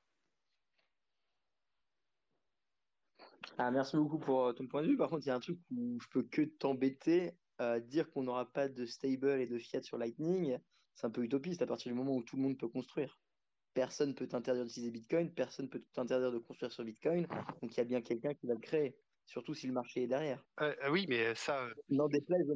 Ah, 3.58 3.70
merci 3.72 3.96
beaucoup 3.96 4.18
pour 4.18 4.54
ton 4.54 4.68
point 4.68 4.82
de 4.82 4.88
vue. 4.88 4.96
Par 4.96 5.10
contre, 5.10 5.26
il 5.26 5.28
y 5.28 5.32
a 5.32 5.34
un 5.34 5.40
truc 5.40 5.58
où 5.72 5.98
je 6.00 6.08
peux 6.08 6.22
que 6.22 6.42
t'embêter. 6.42 7.36
dire 7.82 8.08
qu'on 8.12 8.22
n'aura 8.22 8.46
pas 8.46 8.68
de 8.68 8.86
stable 8.86 9.40
et 9.40 9.48
de 9.48 9.58
fiat 9.58 9.82
sur 9.82 9.98
Lightning, 9.98 10.56
c'est 10.94 11.06
un 11.06 11.10
peu 11.10 11.24
utopiste 11.24 11.62
à 11.62 11.66
partir 11.66 11.90
du 11.90 11.98
moment 11.98 12.14
où 12.14 12.22
tout 12.22 12.36
le 12.36 12.42
monde 12.42 12.56
peut 12.56 12.68
construire 12.68 13.18
personne 13.74 14.10
ne 14.10 14.14
peut 14.14 14.26
t'interdire 14.26 14.64
d'utiliser 14.64 14.90
Bitcoin, 14.90 15.30
personne 15.30 15.66
ne 15.66 15.70
peut 15.70 15.82
t'interdire 15.92 16.32
de 16.32 16.38
construire 16.38 16.72
sur 16.72 16.84
Bitcoin. 16.84 17.26
Donc 17.60 17.74
il 17.74 17.76
y 17.76 17.80
a 17.80 17.84
bien 17.84 18.00
quelqu'un 18.00 18.32
qui 18.32 18.46
va 18.46 18.54
le 18.54 18.60
créer, 18.60 18.96
surtout 19.26 19.54
si 19.54 19.66
le 19.66 19.72
marché 19.72 20.04
est 20.04 20.06
derrière. 20.06 20.42
Euh, 20.60 20.74
euh, 20.84 20.90
oui, 20.90 21.06
mais 21.08 21.34
ça. 21.34 21.64
Euh, 21.64 21.74
non, 21.90 22.08
déplaise 22.08 22.48
au 22.48 22.54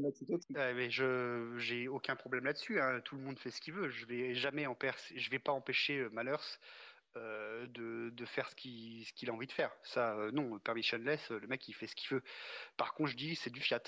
mais 0.54 0.90
je 0.90 1.54
j'ai 1.58 1.88
aucun 1.88 2.16
problème 2.16 2.44
là-dessus. 2.44 2.80
Hein. 2.80 3.00
Tout 3.04 3.16
le 3.16 3.22
monde 3.22 3.38
fait 3.38 3.50
ce 3.50 3.60
qu'il 3.60 3.74
veut. 3.74 3.90
Je 3.90 4.06
vais 4.06 4.34
jamais 4.34 4.66
en 4.66 4.76
je 5.14 5.30
vais 5.30 5.40
pas 5.40 5.52
empêcher 5.52 6.08
Malheurs 6.10 6.44
de, 7.16 8.10
de, 8.10 8.24
faire 8.24 8.48
ce 8.48 8.54
qu'il 8.54 9.04
ce 9.04 9.12
qu'il 9.12 9.28
a 9.28 9.32
envie 9.32 9.48
de 9.48 9.52
faire. 9.52 9.74
Ça, 9.82 10.16
non, 10.32 10.58
permissionless, 10.60 11.30
le 11.30 11.48
mec 11.48 11.66
il 11.66 11.74
fait 11.74 11.88
ce 11.88 11.96
qu'il 11.96 12.10
veut. 12.10 12.22
Par 12.76 12.94
contre, 12.94 13.10
je 13.10 13.16
dis 13.16 13.34
c'est 13.34 13.50
du 13.50 13.60
fiat. 13.60 13.82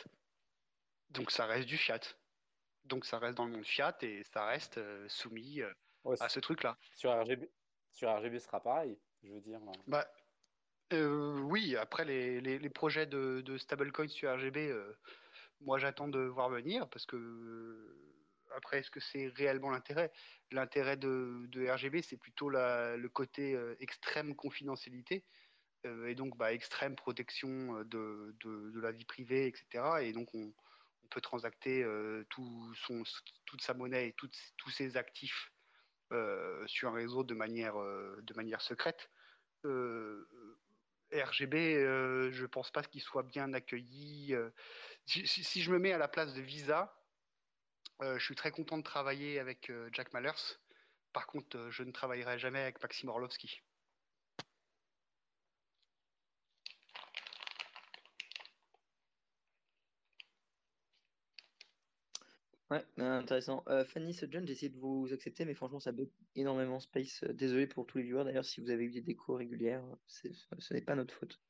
Donc 1.11 1.31
ça 1.31 1.47
reste 1.47 1.69
du 1.69 1.77
fiat. 1.77 2.01
Donc 2.87 3.05
ça 3.05 3.21
reste 3.21 3.37
dans 3.37 3.45
le 3.45 3.53
monde 3.53 3.65
fiat 3.65 3.97
et 4.03 4.25
ça 4.25 4.47
reste 4.47 4.81
soumis 5.09 5.63
à 6.21 6.29
ce 6.29 6.41
truc-là. 6.41 6.77
Sur 6.95 7.13
RGB, 7.13 7.49
sur 7.93 8.15
RGB 8.17 8.39
sera 8.39 8.61
pareil, 8.61 8.99
je 9.23 9.33
veux 9.33 9.41
dire. 9.41 9.61
Bah, 9.87 10.07
euh, 10.93 11.39
oui, 11.41 11.77
après 11.77 12.05
les, 12.05 12.41
les, 12.41 12.59
les 12.59 12.71
projets 12.71 13.07
de, 13.07 13.43
de, 13.43 13.59
stablecoin 13.59 14.09
sur 14.09 14.33
RGB, 14.35 14.71
euh, 14.71 14.99
moi 15.61 15.79
j'attends 15.79 16.09
de 16.09 16.21
voir 16.21 16.49
venir 16.49 16.89
parce 16.89 17.07
que 17.07 17.17
euh, 17.17 17.97
après, 18.57 18.81
est-ce 18.81 18.91
que 18.91 19.01
c'est 19.01 19.29
réellement 19.29 19.71
l'intérêt? 19.71 20.11
L'intérêt 20.51 20.97
de, 20.97 21.47
de, 21.49 21.69
RGB, 21.69 22.03
c'est 22.03 22.17
plutôt 22.17 22.51
la, 22.51 22.97
le 22.97 23.09
côté 23.09 23.57
extrême 23.79 24.35
confidentialité 24.35 25.25
et 25.85 26.15
donc 26.17 26.37
bah, 26.37 26.53
extrême 26.53 26.97
protection 26.97 27.85
de, 27.85 28.35
de, 28.41 28.71
de, 28.71 28.81
la 28.81 28.91
vie 28.91 29.05
privée, 29.05 29.47
etc. 29.47 29.85
Et 30.03 30.13
donc 30.13 30.35
on, 30.35 30.53
on 31.05 31.09
peut 31.11 31.21
transacter 31.21 31.87
tout 32.29 32.75
son, 32.75 33.05
toute 33.47 33.63
sa 33.63 33.73
monnaie 33.73 34.09
et 34.09 34.13
toutes, 34.15 34.37
tous 34.57 34.71
ses 34.71 34.97
actifs 34.97 35.53
euh, 35.53 35.60
sur 36.67 36.89
un 36.89 36.93
réseau 36.93 37.25
de 37.25 37.35
manière, 37.35 37.81
euh, 37.81 38.23
secrète. 38.59 39.11
Euh, 39.65 40.27
RGB, 41.13 41.81
je 42.31 42.43
ne 42.43 42.47
pense 42.47 42.71
pas 42.71 42.83
qu'il 42.83 43.01
soit 43.01 43.25
bien 43.25 43.53
accueilli. 43.53 44.35
Si, 45.07 45.63
je 45.63 45.73
me 45.73 45.79
mets 45.79 45.93
à 45.93 45.99
la 45.99 46.09
place 46.09 46.35
de 46.35 46.41
Visa, 46.41 46.97
je 48.01 48.25
suis 48.25 48.37
très 48.37 48.53
content 48.53 48.79
de 48.79 48.85
travailler 48.85 49.41
avec 49.41 49.73
Jack 49.93 50.13
Mallers. 50.13 50.59
Par 51.13 51.27
contre, 51.27 51.69
je 51.71 51.83
ne 51.83 51.91
travaillerai 51.91 52.39
jamais 52.39 52.61
avec 52.61 52.81
Maxime 52.81 53.09
Orlovski. 53.09 53.61
Ouais, 62.71 62.85
intéressant. 62.99 63.65
Euh, 63.69 63.85
Fanny 63.85 64.13
John, 64.31 64.47
j'ai 64.47 64.53
essayé 64.53 64.69
de 64.71 64.79
vous 64.79 65.13
accepter, 65.13 65.45
mais 65.45 65.55
franchement, 65.55 65.81
ça 65.81 65.91
bug 65.93 66.09
énormément 66.37 66.79
Space. 66.79 67.23
Euh, 67.25 67.33
désolé 67.33 67.67
pour 67.67 67.85
tous 67.87 67.99
les 67.99 68.05
viewers. 68.05 68.25
D'ailleurs, 68.25 68.45
si 68.45 68.61
vous 68.61 68.71
avez 68.71 68.85
eu 68.85 68.91
des 68.93 69.01
décos 69.03 69.35
régulières, 69.35 69.85
ce 70.07 70.29
n'est 70.75 70.81
pas 70.81 70.95
notre 70.95 71.15
faute. 71.15 71.41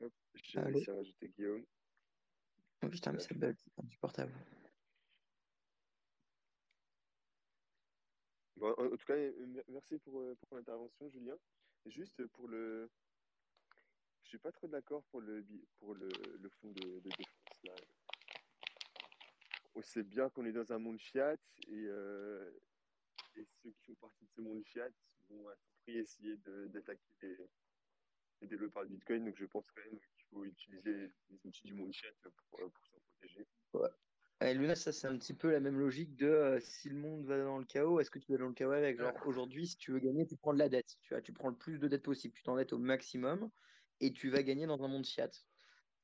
Hop, 0.00 0.12
j'ai 0.34 0.60
rajouter 0.60 1.28
Guillaume. 1.36 1.64
Oh 2.82 2.88
putain, 2.88 3.12
mais 3.12 3.20
ça 3.20 3.34
bug, 3.34 3.56
c'est 3.58 3.84
insupportable. 3.84 4.32
Bon, 8.56 8.72
en, 8.76 8.90
tout 8.90 9.06
cas, 9.06 9.14
merci 9.68 9.98
pour, 10.00 10.20
euh, 10.20 10.36
pour 10.48 10.58
l'intervention, 10.58 11.08
Julien. 11.10 11.36
Juste 11.86 12.26
pour 12.28 12.48
le. 12.48 12.90
Je 14.22 14.28
suis 14.28 14.38
pas 14.38 14.52
trop 14.52 14.68
d'accord 14.68 15.04
pour 15.04 15.20
le, 15.20 15.44
pour 15.78 15.94
le, 15.94 16.08
le 16.40 16.48
fond 16.48 16.70
de, 16.72 17.00
défense. 17.00 17.62
Là. 17.62 17.74
on 19.74 19.82
sait 19.82 20.02
bien 20.02 20.30
qu'on 20.30 20.46
est 20.46 20.52
dans 20.52 20.72
un 20.72 20.78
monde 20.78 20.98
fiat 20.98 21.36
et, 21.68 21.86
euh, 21.86 22.50
et 23.36 23.44
ceux 23.44 23.70
qui 23.70 23.84
font 23.84 23.94
partie 23.96 24.24
de 24.24 24.30
ce 24.30 24.40
monde 24.40 24.64
fiat 24.64 24.88
vont 25.28 25.48
à 25.48 25.54
tout 25.56 25.72
prix 25.82 25.98
essayer 25.98 26.36
d'attaquer 26.68 27.02
les, 27.22 27.36
les, 28.40 28.48
développeurs 28.48 28.84
de 28.84 28.88
Bitcoin. 28.88 29.26
Donc 29.26 29.36
je 29.36 29.44
pense 29.44 29.70
quand 29.70 29.84
même 29.84 30.00
qu'il 30.00 30.24
faut 30.30 30.44
utiliser 30.44 31.12
les 31.28 31.46
outils 31.46 31.66
du 31.66 31.74
monde 31.74 31.94
fiat 31.94 32.10
pour, 32.22 32.72
pour 32.72 32.86
s'en 32.86 32.98
protéger. 33.00 33.46
Ouais. 33.74 33.90
Et 34.44 34.52
Luna, 34.52 34.74
ça 34.74 34.92
c'est 34.92 35.06
un 35.06 35.16
petit 35.16 35.32
peu 35.32 35.50
la 35.50 35.58
même 35.60 35.78
logique 35.78 36.16
de 36.16 36.26
euh, 36.26 36.60
si 36.60 36.90
le 36.90 36.96
monde 36.96 37.24
va 37.24 37.42
dans 37.42 37.56
le 37.56 37.64
chaos, 37.64 37.98
est-ce 37.98 38.10
que 38.10 38.18
tu 38.18 38.30
vas 38.32 38.38
dans 38.38 38.48
le 38.48 38.52
chaos 38.52 38.72
avec? 38.72 38.98
Genre 38.98 39.14
aujourd'hui, 39.26 39.66
si 39.66 39.78
tu 39.78 39.92
veux 39.92 40.00
gagner, 40.00 40.26
tu 40.26 40.36
prends 40.36 40.52
de 40.52 40.58
la 40.58 40.68
dette. 40.68 40.96
Tu, 41.00 41.14
vois, 41.14 41.22
tu 41.22 41.32
prends 41.32 41.48
le 41.48 41.56
plus 41.56 41.78
de 41.78 41.88
dette 41.88 42.02
possible, 42.02 42.34
tu 42.34 42.42
t'endettes 42.42 42.74
au 42.74 42.78
maximum 42.78 43.48
et 44.00 44.12
tu 44.12 44.28
vas 44.28 44.42
gagner 44.42 44.66
dans 44.66 44.82
un 44.82 44.88
monde 44.88 45.06
fiat. 45.06 45.30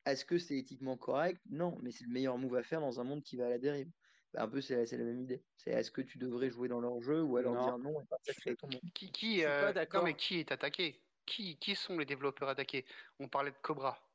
Est-ce 0.07 0.25
que 0.25 0.39
c'est 0.39 0.57
éthiquement 0.57 0.97
correct? 0.97 1.43
Non, 1.51 1.77
mais 1.83 1.91
c'est 1.91 2.05
le 2.05 2.11
meilleur 2.11 2.39
move 2.39 2.57
à 2.57 2.63
faire 2.63 2.81
dans 2.81 2.99
un 2.99 3.05
monde 3.05 3.23
qui 3.23 3.37
va 3.37 3.47
à 3.47 3.51
la 3.51 3.59
dérive. 3.59 3.91
Bah, 4.33 4.45
un 4.45 4.49
peu, 4.49 4.63
c'est 4.63 4.91
la 4.91 5.05
même 5.05 5.21
idée. 5.21 5.45
C'est 5.59 5.73
est-ce 5.73 5.91
que 5.91 6.01
tu 6.01 6.17
devrais 6.17 6.49
jouer 6.49 6.69
dans 6.69 6.81
leur 6.81 7.03
jeu 7.03 7.23
ou 7.23 7.37
alors 7.37 7.57
Non. 7.57 7.65
dire 7.65 7.79
non 7.79 8.01
et 8.01 8.05
pas 8.07 8.17
créer 8.27 8.57
ton 8.57 8.69
monde? 8.69 8.81
Qui, 8.95 9.13
Je 9.13 9.13
qui, 9.13 9.33
suis 9.33 9.45
euh, 9.45 9.61
pas 9.61 9.67
non, 9.67 9.75
d'accord. 9.75 10.05
mais 10.05 10.15
qui 10.15 10.39
est 10.39 10.51
attaqué? 10.51 11.03
Qui, 11.27 11.59
qui 11.59 11.77
sont 11.77 11.99
les 11.99 12.07
développeurs 12.07 12.49
attaqués? 12.49 12.87
On 13.19 13.29
parlait 13.29 13.51
de 13.51 13.57
Cobra. 13.59 14.10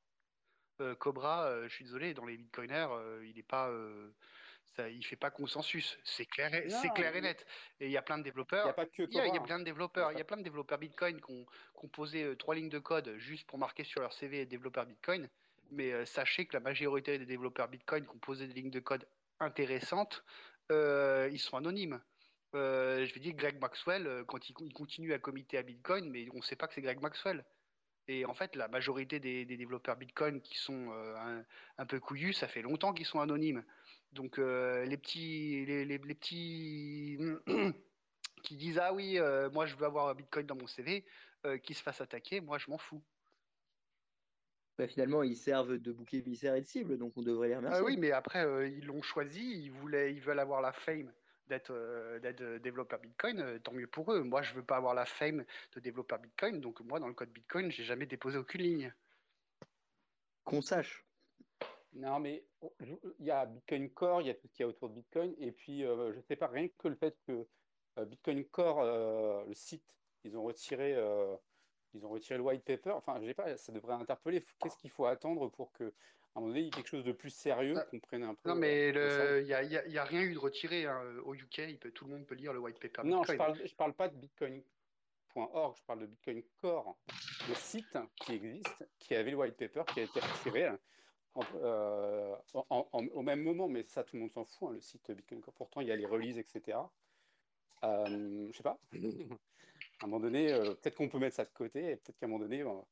Euh, 0.82 0.96
Cobra, 0.96 1.46
euh, 1.46 1.68
je 1.68 1.74
suis 1.74 1.86
désolé, 1.86 2.14
dans 2.14 2.26
les 2.26 2.38
bitcoiners, 2.38 2.88
euh, 2.92 3.26
il 3.26 3.38
est 3.40 3.44
pas, 3.44 3.72
ça, 4.76 4.90
il 4.90 5.06
fait 5.06 5.16
pas 5.16 5.32
consensus. 5.32 5.98
C'est 6.04 6.26
clair, 6.26 6.54
et, 6.54 6.70
c'est 6.70 6.90
clair 6.94 7.16
et 7.16 7.22
net. 7.22 7.46
Et 7.80 7.86
il 7.86 7.92
y 7.92 7.98
a 7.98 8.02
plein 8.02 8.18
de 8.18 8.22
a 8.22 8.24
développeurs. 8.24 8.76
pas 8.76 8.86
que 8.86 9.04
Il 9.04 9.14
y 9.14 9.20
a, 9.20 9.26
il 9.26 9.28
y 9.28 9.30
a 9.30 9.32
Cobra. 9.34 9.46
plein 9.46 9.60
de 9.60 9.64
développeurs. 9.64 10.12
Il 10.12 10.18
y 10.18 10.22
a 10.22 10.26
plein 10.26 10.38
de 10.38 10.44
développeurs 10.44 10.78
Bitcoin 10.78 11.22
qui 11.22 11.32
ont, 11.32 11.46
qui 11.46 11.86
ont 11.86 11.90
posé 11.90 12.24
euh, 12.24 12.36
trois 12.36 12.56
lignes 12.56 12.70
de 12.70 12.80
code 12.80 13.16
juste 13.18 13.48
pour 13.48 13.58
marquer 13.58 13.84
sur 13.84 14.02
leur 14.02 14.14
CV 14.14 14.46
développeur 14.46 14.86
Bitcoin. 14.86 15.30
Mais 15.72 16.06
sachez 16.06 16.46
que 16.46 16.54
la 16.54 16.60
majorité 16.60 17.18
des 17.18 17.26
développeurs 17.26 17.68
Bitcoin 17.68 18.06
qui 18.06 18.16
ont 18.16 18.20
posé 18.20 18.46
des 18.48 18.54
lignes 18.54 18.70
de 18.70 18.80
code 18.80 19.08
intéressantes, 19.40 20.24
ils 20.70 21.40
sont 21.40 21.58
anonymes. 21.58 22.00
Je 22.54 23.12
veux 23.12 23.20
dire, 23.20 23.34
Greg 23.34 23.60
Maxwell, 23.60 24.26
quand 24.28 24.48
il, 24.48 24.56
il 24.62 24.74
continue 24.74 25.12
à 25.14 25.18
committer 25.18 25.58
à 25.58 25.64
Bitcoin, 25.64 26.08
mais 26.12 26.28
on 26.34 26.38
ne 26.38 26.42
sait 26.44 26.56
pas 26.56 26.68
que 26.68 26.76
c'est 26.76 26.84
Greg 26.84 27.02
Maxwell. 27.02 27.44
Et 28.08 28.26
en 28.26 28.34
fait, 28.36 28.56
la 28.56 28.68
majorité 28.68 29.20
des, 29.20 29.46
des 29.46 29.58
développeurs 29.58 29.98
Bitcoin 29.98 30.42
qui 30.42 30.58
sont 30.58 30.92
euh, 30.92 31.16
un, 31.18 31.46
un 31.78 31.86
peu 31.88 32.00
couillus, 32.00 32.34
ça 32.34 32.48
fait 32.48 32.62
longtemps 32.62 32.94
qu'ils 32.94 33.06
sont 33.06 33.20
anonymes. 33.20 33.66
Donc 34.12 34.38
euh, 34.40 34.86
les 34.86 34.98
petits, 34.98 35.66
les, 35.66 35.86
les- 35.86 35.98
les 35.98 36.16
petits 36.16 37.18
qui 38.44 38.58
disent 38.58 38.80
ah 38.80 38.94
oui, 38.94 39.18
euh, 39.20 39.50
moi 39.52 39.66
je 39.66 39.76
veux 39.76 39.86
avoir 39.86 40.14
Bitcoin 40.16 40.46
dans 40.48 40.56
mon 40.56 40.68
CV, 40.68 41.06
qui 41.64 41.74
se 41.76 41.84
fassent 41.84 42.02
attaquer, 42.02 42.42
moi 42.42 42.58
je 42.58 42.70
m'en 42.72 42.78
fous. 42.80 43.04
Bah, 44.78 44.88
Finalement, 44.88 45.22
ils 45.24 45.36
servent 45.38 45.78
de 45.78 45.92
bouc 45.92 46.14
émissaire 46.14 46.56
et 46.56 46.62
de 46.62 46.66
cible, 46.66 46.98
donc 46.98 47.18
on 47.18 47.22
devrait 47.24 47.50
les 47.50 47.56
Ah 47.68 47.82
remercier. 47.82 47.84
oui, 47.84 47.98
mais 47.98 48.12
après 48.12 48.72
ils 48.72 48.86
l'ont 48.86 49.02
choisi, 49.02 49.42
ils 49.64 49.72
voulaient, 49.72 50.14
ils 50.14 50.22
veulent 50.22 50.40
avoir 50.40 50.62
la 50.62 50.72
fame 50.74 51.14
d'être 51.48 51.72
euh, 51.72 52.20
euh, 52.24 52.60
développeur 52.60 53.00
Bitcoin, 53.00 53.40
euh, 53.40 53.60
tant 53.60 53.74
mieux 53.74 53.88
pour 53.88 54.12
eux. 54.14 54.24
Moi 54.24 54.42
je 54.42 54.54
veux 54.54 54.66
pas 54.66 54.78
avoir 54.78 54.94
la 54.94 55.06
fame 55.06 55.46
de 55.74 55.80
développeur 55.80 56.20
Bitcoin, 56.20 56.62
donc 56.62 56.82
moi 56.82 57.00
dans 57.00 57.08
le 57.08 57.14
code 57.14 57.32
Bitcoin 57.32 57.72
j'ai 57.72 57.84
jamais 57.84 58.06
déposé 58.06 58.38
aucune 58.38 58.62
ligne. 58.62 58.94
Qu'on 60.44 60.62
sache. 60.62 61.06
Non, 61.96 62.20
mais 62.20 62.44
je- 62.82 62.94
il 63.20 63.26
y 63.26 63.32
a 63.32 63.46
Bitcoin 63.46 63.90
Core, 63.90 64.22
il 64.22 64.28
y 64.28 64.30
a 64.30 64.34
tout 64.36 64.48
ce 64.48 64.54
qu'il 64.54 64.64
y 64.64 64.66
a 64.66 64.68
autour 64.68 64.90
de 64.90 64.96
Bitcoin. 64.96 65.34
Et 65.40 65.52
puis, 65.54 65.84
euh, 65.86 66.14
je 66.14 66.20
sais 66.20 66.36
pas, 66.36 66.48
rien 66.48 66.68
que 66.68 66.88
le 66.90 66.96
fait 66.96 67.18
que 67.26 67.48
euh, 67.98 68.06
Bitcoin 68.06 68.44
Core, 68.50 68.82
euh, 68.82 69.46
le 69.46 69.54
site, 69.54 69.98
ils 70.26 70.38
ont 70.38 70.44
retiré, 70.44 70.94
euh, 70.94 71.38
ils 71.94 72.06
ont 72.06 72.10
retiré 72.10 72.38
le 72.38 72.44
white 72.44 72.66
paper. 72.66 72.92
Enfin, 72.92 73.20
je 73.22 73.28
sais 73.28 73.34
pas, 73.34 73.56
ça 73.58 73.72
devrait 73.72 73.94
interpeller. 73.96 74.46
Qu'est-ce 74.60 74.78
qu'il 74.78 74.90
faut 74.92 75.06
attendre 75.06 75.50
pour 75.50 75.72
que, 75.72 75.94
à 76.36 76.40
un 76.40 76.42
moment 76.42 76.50
donné, 76.54 76.62
il 76.62 76.66
y 76.66 76.68
ait 76.68 76.72
quelque 76.72 76.90
chose 76.90 77.06
de 77.06 77.14
plus 77.14 77.30
sérieux, 77.34 77.76
qu'on 77.90 78.00
prenne 78.00 78.24
un 78.24 78.36
peu 78.36 78.50
Non, 78.50 78.56
euh, 78.56 78.60
mais 78.60 78.90
il 79.42 79.48
y 79.48 79.54
a, 79.54 79.64
il 79.64 79.72
y 79.72 79.78
a- 79.78 79.88
y 79.88 79.98
a 79.98 80.04
rien 80.04 80.22
eu 80.22 80.34
de 80.34 80.38
retiré 80.40 80.86
hein. 80.86 81.02
Au 81.24 81.34
UK, 81.34 81.60
il 81.60 81.80
peut, 81.80 81.92
tout 81.92 82.06
le 82.06 82.12
monde 82.12 82.26
peut 82.26 82.36
lire 82.36 82.52
le 82.52 82.60
white 82.60 82.78
paper 82.80 83.04
Non, 83.08 83.24
je 83.24 83.34
parle, 83.34 83.66
je 83.66 83.74
parle 83.76 83.94
pas 83.94 84.10
de 84.10 84.18
Bitcoin.org, 84.18 85.78
je 85.78 85.84
parle 85.84 86.00
de 86.02 86.06
Bitcoin 86.08 86.44
Core, 86.62 86.98
le 87.48 87.56
site 87.56 87.98
qui 88.18 88.34
existe, 88.34 88.86
qui 89.00 89.16
avait 89.16 89.32
le 89.32 89.38
white 89.38 89.56
paper, 89.56 89.84
qui 89.94 90.02
a 90.02 90.04
été 90.04 90.20
retiré 90.20 90.70
en- 91.36 91.42
euh, 91.56 92.36
en- 92.54 92.88
en- 92.92 93.06
au 93.08 93.22
même 93.22 93.42
moment, 93.42 93.70
mais 93.70 93.84
ça, 93.88 94.04
tout 94.04 94.18
le 94.18 94.22
monde 94.24 94.32
s'en 94.34 94.44
fout, 94.46 94.70
hein, 94.70 94.74
le 94.74 94.82
site 94.82 95.10
Bitcoin 95.12 95.42
Core. 95.42 95.54
Pourtant, 95.54 95.80
il 95.82 95.88
y 95.88 95.92
a 95.92 95.96
les 95.96 96.06
releases, 96.06 96.38
etc. 96.38 96.80
Euh, 97.84 98.48
je 98.52 98.58
sais 98.58 98.64
pas. 98.64 98.78
À 100.02 100.06
un 100.06 100.08
moment 100.08 100.20
donné, 100.20 100.52
euh, 100.52 100.74
peut-être 100.76 100.96
qu'on 100.96 101.08
peut 101.08 101.20
mettre 101.20 101.38
ça 101.38 101.46
de 101.46 101.50
côté, 101.54 101.92
et 101.92 101.96
peut-être 101.96 102.18
qu'à 102.18 102.26
un 102.26 102.30
moment 102.30 102.44
donné, 102.44 102.64
bon, 102.64 102.86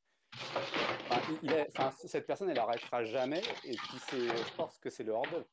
cette 2.06 2.26
personne, 2.26 2.50
elle 2.50 2.58
arrêtera 2.58 3.04
jamais, 3.04 3.42
et 3.64 3.74
puis 3.74 3.98
je 4.10 4.56
pense 4.56 4.78
que 4.78 4.90
c'est 4.90 5.04
le 5.04 5.12
hors-d'œuvre. 5.12 5.46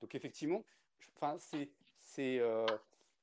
Donc 0.00 0.14
effectivement, 0.14 0.64
enfin, 1.16 1.36
c'est, 1.38 1.70
c'est, 1.98 2.38
euh, 2.38 2.66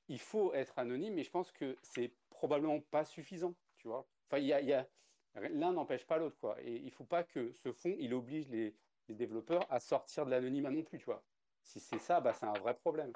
il 0.07 0.19
faut 0.19 0.53
être 0.53 0.77
anonyme, 0.77 1.15
mais 1.15 1.23
je 1.23 1.31
pense 1.31 1.51
que 1.51 1.75
c'est 1.81 2.11
probablement 2.29 2.79
pas 2.91 3.05
suffisant, 3.05 3.53
tu 3.77 3.87
vois. 3.87 4.07
Enfin, 4.27 4.39
y 4.39 4.47
y 4.47 4.73
a- 4.73 4.87
l'un 5.35 5.73
n'empêche 5.73 6.05
pas 6.05 6.17
l'autre, 6.17 6.37
quoi. 6.39 6.57
Et 6.61 6.75
il 6.75 6.91
faut 6.91 7.03
pas 7.03 7.23
que 7.23 7.51
ce 7.51 7.71
fonds, 7.71 7.95
il 7.99 8.13
oblige 8.13 8.47
les, 8.49 8.75
développeurs 9.09 9.65
à 9.69 9.79
sortir 9.79 10.25
de 10.25 10.31
l'anonymat 10.31 10.69
non 10.69 10.83
plus, 10.83 10.97
tu 10.99 11.05
vois. 11.05 11.23
Si 11.63 11.79
c'est 11.79 11.97
ça, 11.97 12.19
bah, 12.19 12.33
c'est 12.33 12.45
un 12.45 12.51
vrai 12.59 12.73
problème. 12.73 13.13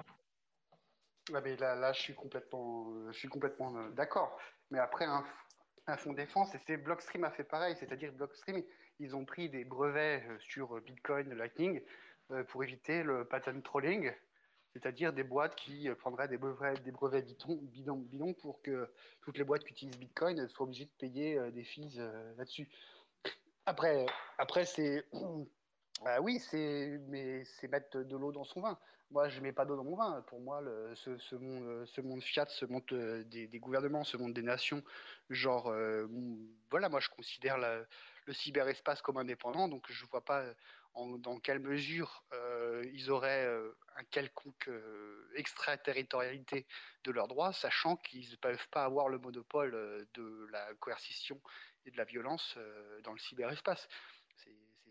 Là, 1.30 1.91
je 1.91 1.99
suis 1.99 2.16
complètement, 2.16 3.12
je 3.12 3.18
suis 3.18 3.28
complètement 3.28 3.76
euh, 3.76 3.89
d'accord. 3.89 4.39
Mais 4.70 4.80
après, 4.80 5.03
un, 5.03 5.26
un 5.88 5.98
fonds 5.98 6.14
défense, 6.14 6.54
et 6.56 6.60
c'est 6.66 6.78
Blockstream 6.78 7.24
a 7.24 7.32
fait 7.32 7.44
pareil, 7.44 7.76
c'est-à-dire 7.80 8.12
Blockstream, 8.14 8.64
ils 9.00 9.16
ont 9.16 9.26
pris 9.26 9.50
des 9.50 9.66
brevets 9.66 10.24
euh, 10.28 10.38
sur 10.40 10.78
euh, 10.78 10.82
Bitcoin, 10.82 11.34
Lightning, 11.34 11.82
euh, 12.32 12.44
pour 12.44 12.64
éviter 12.64 13.04
le 13.04 13.26
patent 13.26 13.64
trolling, 13.64 14.12
c'est-à-dire 14.74 15.12
des 15.12 15.24
boîtes 15.24 15.56
qui 15.56 15.90
prendraient 16.00 16.28
des 16.28 16.38
brevets, 16.38 16.82
des 16.84 16.92
brevets 16.92 17.26
bidons, 17.26 17.60
bidons, 17.62 17.98
bidons 17.98 18.34
pour 18.36 18.62
que 18.62 18.90
toutes 19.22 19.38
les 19.38 19.44
boîtes 19.44 19.64
qui 19.64 19.72
utilisent 19.72 20.00
Bitcoin 20.00 20.48
soient 20.48 20.66
obligées 20.66 20.86
de 20.86 20.92
payer 20.98 21.52
des 21.52 21.64
fees 21.64 22.00
là-dessus. 22.38 22.70
Après, 23.66 24.06
après 24.38 24.64
c'est 24.64 25.06
Ah 26.04 26.20
oui, 26.22 26.39
c'est 26.39 26.97
mais 27.10 27.43
c'est 27.43 27.68
mettre 27.68 27.99
de 27.99 28.18
l'eau 28.18 28.32
dans 28.32 28.43
son 28.43 28.62
vin. 28.62 28.80
Moi, 29.12 29.30
je 29.30 29.39
mets 29.39 29.52
pas 29.54 29.66
d'eau 29.66 29.76
dans 29.76 29.84
mon 29.84 29.95
vin. 29.95 30.22
Pour 30.24 30.39
moi, 30.39 30.60
le- 30.62 30.95
ce, 30.95 31.36
monde, 31.36 31.64
euh, 31.64 31.86
ce 31.86 32.02
monde 32.02 32.24
fiat, 32.24 32.45
ce 32.49 32.66
monde 32.66 32.84
euh, 32.93 33.24
des, 33.26 33.47
gouvernements, 33.60 34.04
ce 34.04 34.18
monde 34.18 34.34
des 34.34 34.41
nations, 34.41 34.82
genre, 35.30 35.68
euh, 35.68 36.08
voilà, 36.72 36.89
moi, 36.89 36.99
je 37.02 37.10
considère 37.10 37.58
la- 37.60 37.86
le 38.26 38.34
cyberespace 38.34 39.02
comme 39.04 39.18
indépendant, 39.18 39.68
donc 39.68 39.91
je 39.91 40.06
vois 40.08 40.24
pas 40.26 40.43
en- 40.93 41.18
dans 41.20 41.39
quelle 41.39 41.60
mesure 41.60 42.26
ils 42.93 43.10
auraient 43.12 43.47
un 43.95 44.04
quelconque 44.06 44.70
extraterritorialité 45.36 46.68
de 47.04 47.12
leurs 47.12 47.28
droits, 47.28 47.54
sachant 47.54 47.95
qu'ils 47.97 48.30
ne 48.32 48.36
peuvent 48.36 48.68
pas 48.70 48.84
avoir 48.86 49.08
le 49.10 49.18
monopole 49.20 49.72
de 50.14 50.47
la 50.52 50.74
coercition 50.76 51.41
et 51.86 51.91
de 51.91 51.97
la 51.97 52.04
violence 52.06 52.58
dans 53.04 53.14
le 53.14 53.20
cyberespace. 53.20 53.88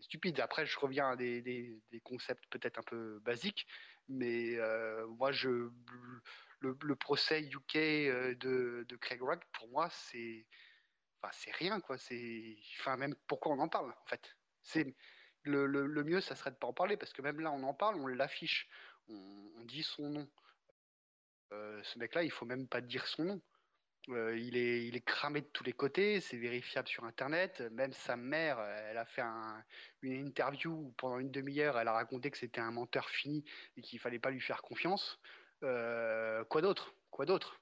Stupide. 0.01 0.39
Après, 0.39 0.65
je 0.65 0.79
reviens 0.79 1.09
à 1.11 1.15
des, 1.15 1.81
concepts 2.03 2.45
peut-être 2.49 2.79
un 2.79 2.83
peu 2.83 3.19
basiques, 3.19 3.67
mais 4.07 4.57
euh, 4.57 5.07
moi, 5.07 5.31
je, 5.31 5.69
le, 6.59 6.95
procès 6.95 7.41
UK 7.41 7.75
euh, 7.75 8.35
de, 8.35 8.95
Craig 8.99 9.21
Wright, 9.21 9.41
pour 9.53 9.69
moi, 9.69 9.89
c'est 9.89 10.45
enfin, 11.21 11.51
rien, 11.57 11.79
quoi. 11.79 11.97
C'est, 11.97 12.57
enfin, 12.79 12.97
même 12.97 13.15
pourquoi 13.27 13.53
on 13.53 13.59
en 13.59 13.69
parle, 13.69 13.91
en 13.91 14.07
fait? 14.07 14.35
C'est 14.63 14.95
le, 15.43 16.03
mieux, 16.03 16.21
ça 16.21 16.35
serait 16.35 16.51
de 16.51 16.55
pas 16.55 16.67
en 16.67 16.73
parler, 16.73 16.97
parce 16.97 17.13
que 17.13 17.21
même 17.21 17.39
là, 17.39 17.51
on 17.51 17.63
en 17.63 17.73
parle, 17.73 17.95
on 17.95 18.07
l'affiche, 18.07 18.69
on, 19.07 19.51
on 19.57 19.63
dit 19.65 19.83
son 19.83 20.09
nom. 20.09 20.29
Euh, 21.53 21.81
ce 21.83 21.99
mec-là, 21.99 22.23
il 22.23 22.31
faut 22.31 22.45
même 22.45 22.67
pas 22.67 22.81
dire 22.81 23.07
son 23.07 23.25
nom. 23.25 23.41
Euh, 24.09 24.35
il 24.37 24.57
est, 24.57 25.05
cramé 25.05 25.41
de 25.41 25.47
tous 25.47 25.63
les 25.63 25.73
côtés, 25.73 26.21
c'est 26.21 26.37
vérifiable 26.37 26.87
sur 26.87 27.03
Internet. 27.03 27.61
Même 27.71 27.93
sa 27.93 28.15
mère, 28.15 28.59
elle 28.59 28.97
a 28.97 29.05
fait 29.05 29.21
un- 29.21 29.63
une 30.01 30.27
interview 30.27 30.71
où 30.71 30.91
pendant 30.97 31.19
une 31.19 31.31
demi-heure, 31.31 31.77
elle 31.79 31.87
a 31.87 31.93
raconté 31.93 32.31
que 32.31 32.37
c'était 32.37 32.61
un 32.61 32.71
menteur 32.71 33.09
fini 33.09 33.43
et 33.77 33.81
qu'il 33.81 33.99
fallait 33.99 34.19
pas 34.19 34.31
lui 34.31 34.41
faire 34.41 34.61
confiance. 34.63 35.19
Euh, 35.63 36.43
quoi 36.45 36.61
d'autre? 36.61 36.95
Quoi 37.11 37.25
d'autre? 37.25 37.61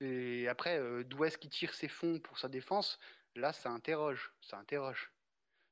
Et 0.00 0.48
après, 0.48 0.78
euh, 0.78 1.04
d'où 1.04 1.24
est-ce 1.24 1.38
qu'il 1.38 1.50
tire 1.50 1.74
ses 1.74 1.88
fonds 1.88 2.20
pour 2.20 2.38
sa 2.38 2.48
défense? 2.48 2.98
Là, 3.34 3.52
ça 3.52 3.70
interroge, 3.70 4.32
ça 4.40 4.58
interroge. 4.58 5.12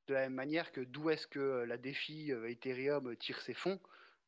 De 0.06 0.14
la 0.14 0.20
même 0.22 0.34
manière 0.34 0.72
que 0.72 0.80
d'où 0.80 1.10
est-ce 1.10 1.26
que 1.26 1.64
la 1.66 1.78
défi 1.78 2.30
Ethereum 2.30 3.16
tire 3.16 3.40
ses 3.40 3.54
fonds, 3.54 3.80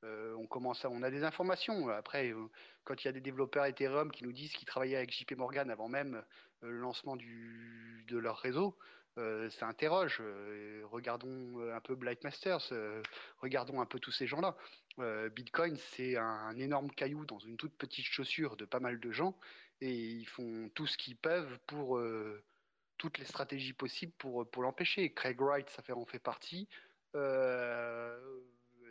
euh, 0.04 0.34
on 0.36 0.46
commence 0.46 0.84
à, 0.84 0.90
on 0.90 1.02
a 1.02 1.10
des 1.10 1.24
informations. 1.24 1.88
Après, 1.88 2.30
euh, 2.30 2.48
quand 2.84 3.02
il 3.02 3.06
y 3.06 3.08
a 3.08 3.12
des 3.12 3.20
développeurs 3.20 3.64
Ethereum 3.64 4.10
qui 4.10 4.24
nous 4.24 4.32
disent 4.32 4.52
qu'ils 4.52 4.66
travaillaient 4.66 4.96
avec 4.96 5.12
JP 5.12 5.32
Morgan 5.36 5.70
avant 5.70 5.88
même 5.88 6.22
euh, 6.62 6.70
le 6.70 6.78
lancement 6.78 7.16
de 7.16 8.18
leur 8.18 8.38
réseau, 8.38 8.76
ça 9.16 9.66
interroge. 9.66 10.22
Regardons 10.90 11.58
un 11.72 11.80
peu 11.80 11.94
Blight 11.94 12.22
Masters, 12.22 12.70
regardons 13.38 13.80
un 13.80 13.86
peu 13.86 13.98
tous 13.98 14.12
ces 14.12 14.26
gens-là. 14.26 14.54
Bitcoin, 15.30 15.74
c'est 15.94 16.18
un, 16.18 16.54
énorme 16.58 16.90
caillou 16.90 17.24
dans 17.24 17.38
une 17.38 17.56
toute 17.56 17.74
petite 17.78 18.04
chaussure 18.04 18.58
de 18.58 18.66
pas 18.66 18.78
mal 18.78 19.00
de 19.00 19.10
gens 19.10 19.34
et 19.80 19.90
ils 19.90 20.26
font 20.26 20.68
tout 20.74 20.86
ce 20.86 20.98
qu'ils 20.98 21.16
peuvent 21.16 21.58
pour 21.66 21.98
toutes 22.98 23.16
les 23.16 23.24
stratégies 23.24 23.72
possibles 23.72 24.12
pour, 24.18 24.46
pour 24.50 24.62
l'empêcher. 24.62 25.10
Craig 25.14 25.40
Wright, 25.40 25.70
ça 25.70 25.82
fait, 25.82 25.94
en 25.94 26.04
fait 26.04 26.18
partie. 26.18 26.68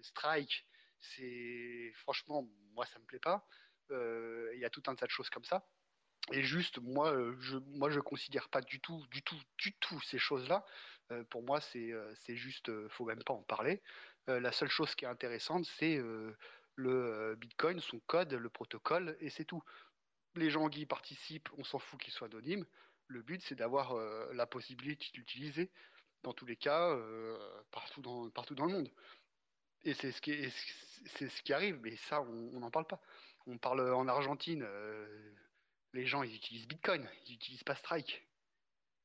Strike, 0.01 0.65
C'est 1.09 1.91
franchement, 1.95 2.47
moi, 2.73 2.85
ça 2.85 2.99
me 2.99 3.05
plaît 3.05 3.19
pas. 3.19 3.47
Il 3.89 4.59
y 4.59 4.65
a 4.65 4.69
tout 4.69 4.83
un 4.87 4.95
tas 4.95 5.05
de 5.05 5.11
choses 5.11 5.29
comme 5.29 5.45
ça. 5.45 5.67
Et 6.31 6.43
juste, 6.43 6.79
moi, 6.79 7.15
je, 7.39 7.57
moi, 7.57 7.89
je 7.89 7.99
considère 7.99 8.49
pas 8.49 8.61
du 8.61 8.79
tout, 8.79 9.05
du 9.11 9.21
tout, 9.21 9.39
du 9.57 9.73
tout 9.73 10.01
ces 10.01 10.17
choses-là. 10.17 10.65
pour 11.29 11.43
moi, 11.43 11.61
c'est, 11.61 11.93
c'est 12.15 12.35
juste, 12.35 12.71
faut 12.89 13.05
même 13.05 13.23
pas 13.23 13.33
en 13.33 13.43
parler. 13.43 13.81
la 14.27 14.51
seule 14.51 14.69
chose 14.69 14.95
qui 14.95 15.05
est 15.05 15.07
intéressante, 15.07 15.65
c'est 15.65 16.01
le 16.75 17.35
Bitcoin, 17.35 17.79
son 17.79 17.99
code, 17.99 18.33
le 18.33 18.49
protocole, 18.49 19.15
et 19.19 19.29
c'est 19.29 19.45
tout. 19.45 19.63
Les 20.35 20.49
gens 20.49 20.67
qui 20.67 20.81
y 20.81 20.85
participent, 20.85 21.49
on 21.57 21.63
s'en 21.63 21.79
fout 21.79 21.99
qu'ils 21.99 22.13
soient 22.13 22.27
anonymes. 22.27 22.65
Le 23.07 23.21
but, 23.21 23.41
c'est 23.43 23.55
d'avoir 23.55 23.95
la 24.33 24.47
possibilité 24.47 25.05
de 25.13 25.19
l'utiliser, 25.19 25.71
dans 26.23 26.33
tous 26.33 26.47
les 26.47 26.57
cas, 26.57 26.97
partout, 27.69 28.01
dans, 28.01 28.29
partout 28.31 28.55
dans 28.55 28.65
le 28.65 28.73
monde. 28.73 28.91
Et 29.85 29.93
c'est 29.93 30.11
ce 30.11 30.21
qui, 30.21 30.51
c'est 31.05 31.29
ce 31.29 31.41
qui 31.43 31.53
arrive, 31.53 31.79
mais 31.81 31.95
ça, 31.95 32.21
on 32.21 32.59
n'en 32.59 32.71
parle 32.71 32.87
pas. 32.87 33.01
On 33.47 33.57
parle 33.57 33.93
en 33.93 34.07
Argentine, 34.07 34.67
les 35.93 36.05
gens, 36.05 36.23
ils 36.23 36.35
utilisent 36.35 36.67
Bitcoin, 36.67 37.07
ils 37.25 37.33
n'utilisent 37.33 37.63
pas 37.63 37.75
Strike. 37.75 38.27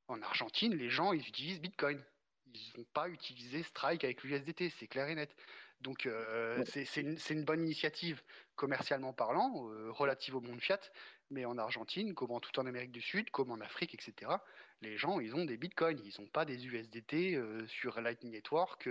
En 0.08 0.20
Argentine, 0.22 0.74
les 0.74 0.90
gens, 0.90 1.12
ils 1.12 1.26
utilisent 1.28 1.60
Bitcoin. 1.60 2.02
Ils 2.52 2.72
vont 2.76 2.86
pas 2.92 3.08
utiliser 3.08 3.62
Strike 3.62 4.02
avec 4.02 4.24
l'USDT, 4.24 4.70
c'est 4.70 4.88
clair 4.88 5.08
et 5.08 5.14
net. 5.14 5.34
Donc 5.80 6.04
euh, 6.06 6.62
c'est 6.66 7.30
une, 7.30 7.44
bonne 7.44 7.62
initiative 7.64 8.22
commercialement 8.54 9.12
parlant, 9.12 9.70
euh, 9.70 9.90
relative 9.90 10.34
au 10.34 10.40
monde 10.40 10.60
fiat, 10.60 10.80
mais 11.30 11.44
en 11.44 11.56
Argentine, 11.56 12.14
comme 12.14 12.32
en 12.32 12.40
tout 12.40 12.58
en 12.58 12.66
Amérique 12.66 12.92
du 12.92 13.00
Sud, 13.00 13.30
comme 13.30 13.50
en 13.50 13.60
Afrique, 13.60 13.94
etc., 13.94 14.32
les 14.82 14.96
gens, 14.96 15.20
ils 15.20 15.34
ont 15.34 15.44
des 15.44 15.56
bitcoins, 15.56 16.00
ils 16.04 16.20
n'ont 16.20 16.28
pas 16.28 16.44
des 16.44 16.66
USDT 16.66 17.34
euh, 17.34 17.66
sur 17.66 18.00
Lightning 18.00 18.32
Network 18.32 18.88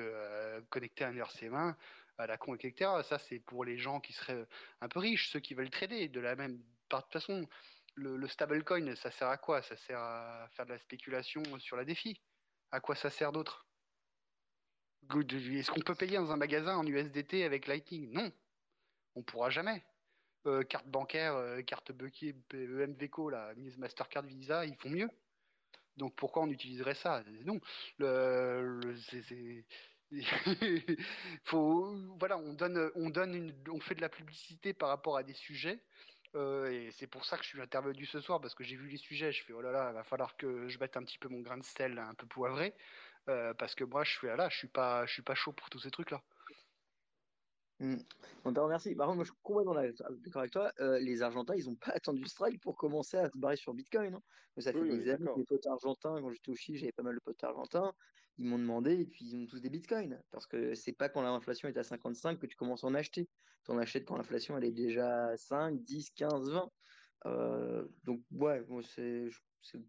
connectés 0.69 1.03
à 1.03 1.09
un 1.09 1.13
RC20 1.13 1.75
à 2.17 2.27
la 2.27 2.37
con, 2.37 2.53
etc. 2.53 2.91
Ça, 3.03 3.17
c'est 3.17 3.39
pour 3.39 3.63
les 3.63 3.77
gens 3.77 3.99
qui 3.99 4.13
seraient 4.13 4.45
un 4.81 4.89
peu 4.89 4.99
riches, 4.99 5.29
ceux 5.29 5.39
qui 5.39 5.53
veulent 5.53 5.69
trader. 5.69 6.09
De 6.09 6.19
la 6.19 6.35
même 6.35 6.57
de 6.57 6.63
toute 6.89 7.11
façon, 7.11 7.47
le, 7.95 8.17
le 8.17 8.27
stablecoin, 8.27 8.95
ça 8.95 9.11
sert 9.11 9.29
à 9.29 9.37
quoi? 9.37 9.61
Ça 9.61 9.77
sert 9.77 9.99
à 9.99 10.49
faire 10.51 10.65
de 10.65 10.73
la 10.73 10.79
spéculation 10.79 11.43
sur 11.59 11.77
la 11.77 11.85
défi. 11.85 12.19
À 12.71 12.79
quoi 12.79 12.95
ça 12.95 13.09
sert 13.09 13.31
d'autre? 13.31 13.65
Est-ce 15.11 15.71
qu'on 15.71 15.79
peut 15.79 15.95
payer 15.95 16.17
dans 16.17 16.31
un 16.31 16.37
magasin 16.37 16.77
en 16.77 16.85
USDT 16.85 17.43
avec 17.43 17.67
Lightning? 17.67 18.11
Non, 18.11 18.31
on 19.15 19.23
pourra 19.23 19.49
jamais. 19.49 19.83
Euh, 20.45 20.63
carte 20.63 20.87
bancaire, 20.87 21.35
euh, 21.35 21.61
carte 21.61 21.91
Bucky, 21.91 22.35
EMVCO, 22.53 23.29
la 23.29 23.53
Mastercard 23.77 24.23
Visa, 24.23 24.65
ils 24.65 24.75
font 24.75 24.89
mieux. 24.89 25.09
Donc 25.97 26.15
pourquoi 26.15 26.43
on 26.43 26.49
utiliserait 26.49 26.95
ça? 26.95 27.23
Non. 27.45 27.59
Faut, 31.45 31.95
voilà, 32.17 32.37
on 32.37 32.53
donne, 32.53 32.91
on 32.95 33.09
donne 33.09 33.35
une, 33.35 33.53
on 33.69 33.79
fait 33.79 33.95
de 33.95 34.01
la 34.01 34.09
publicité 34.09 34.73
par 34.73 34.89
rapport 34.89 35.17
à 35.17 35.23
des 35.23 35.33
sujets. 35.33 35.79
Euh, 36.35 36.69
et 36.71 36.91
c'est 36.91 37.07
pour 37.07 37.25
ça 37.25 37.37
que 37.37 37.43
je 37.43 37.49
suis 37.49 37.61
intervenu 37.61 38.05
ce 38.05 38.19
soir 38.21 38.39
parce 38.41 38.55
que 38.55 38.63
j'ai 38.63 38.75
vu 38.75 38.87
les 38.87 38.97
sujets. 38.97 39.31
Je 39.31 39.43
fais 39.43 39.53
oh 39.53 39.61
là 39.61 39.71
là, 39.71 39.91
va 39.91 40.03
falloir 40.03 40.35
que 40.37 40.67
je 40.67 40.79
mette 40.79 40.97
un 40.97 41.03
petit 41.03 41.17
peu 41.17 41.27
mon 41.29 41.41
grain 41.41 41.57
de 41.57 41.63
sel 41.63 41.97
un 41.99 42.13
peu 42.15 42.27
poivré. 42.27 42.75
Euh, 43.29 43.53
parce 43.53 43.75
que 43.75 43.83
moi, 43.83 44.03
je 44.03 44.11
suis 44.17 44.27
là, 44.27 44.49
je 44.49 44.57
suis 44.57 44.67
pas, 44.67 45.05
je 45.05 45.13
suis 45.13 45.21
pas 45.21 45.35
chaud 45.35 45.53
pour 45.53 45.69
tous 45.69 45.79
ces 45.79 45.91
trucs-là. 45.91 46.23
Mmh. 47.79 47.95
On 48.43 48.53
te 48.53 48.59
remercie. 48.59 48.93
Par 48.93 49.07
contre, 49.07 49.17
moi, 49.17 49.25
je 49.25 49.31
suis 49.31 49.39
complètement 49.41 49.73
d'accord 49.73 50.41
avec 50.41 50.51
toi. 50.51 50.71
Euh, 50.79 50.99
les 50.99 51.21
Argentins, 51.21 51.55
ils 51.55 51.65
n'ont 51.65 51.75
pas 51.75 51.91
attendu 51.91 52.25
strike 52.25 52.61
pour 52.61 52.75
commencer 52.75 53.17
à 53.17 53.29
se 53.29 53.37
barrer 53.37 53.55
sur 53.55 53.73
Bitcoin. 53.73 54.15
Hein. 54.15 54.21
Ça 54.57 54.73
fait 54.73 54.83
des 54.83 55.09
années 55.09 55.25
que 55.25 55.39
les 55.39 55.45
potes 55.45 55.67
argentins, 55.67 56.19
quand 56.21 56.31
j'étais 56.31 56.49
au 56.49 56.55
Chili, 56.55 56.77
j'avais 56.77 56.91
pas 56.91 57.03
mal 57.03 57.15
de 57.15 57.21
potes 57.21 57.41
argentins, 57.43 57.93
ils 58.37 58.45
m'ont 58.45 58.59
demandé 58.59 58.99
et 58.99 59.05
puis 59.05 59.25
ils 59.25 59.35
ont 59.37 59.45
tous 59.45 59.61
des 59.61 59.69
Bitcoins. 59.69 60.21
Parce 60.31 60.45
que 60.45 60.75
c'est 60.75 60.91
pas 60.91 61.07
quand 61.07 61.21
l'inflation 61.21 61.69
est 61.69 61.77
à 61.77 61.83
55 61.83 62.39
que 62.39 62.47
tu 62.47 62.57
commences 62.57 62.83
à 62.83 62.87
en 62.87 62.95
acheter. 62.95 63.29
Tu 63.63 63.71
en 63.71 63.77
achètes 63.77 64.05
quand 64.05 64.17
l'inflation 64.17 64.57
elle 64.57 64.65
est 64.65 64.71
déjà 64.71 65.27
à 65.27 65.37
5, 65.37 65.81
10, 65.81 66.11
15, 66.11 66.51
20. 66.51 66.69
donc, 68.03 68.21
ouais, 68.31 68.65
c'est 68.81 69.29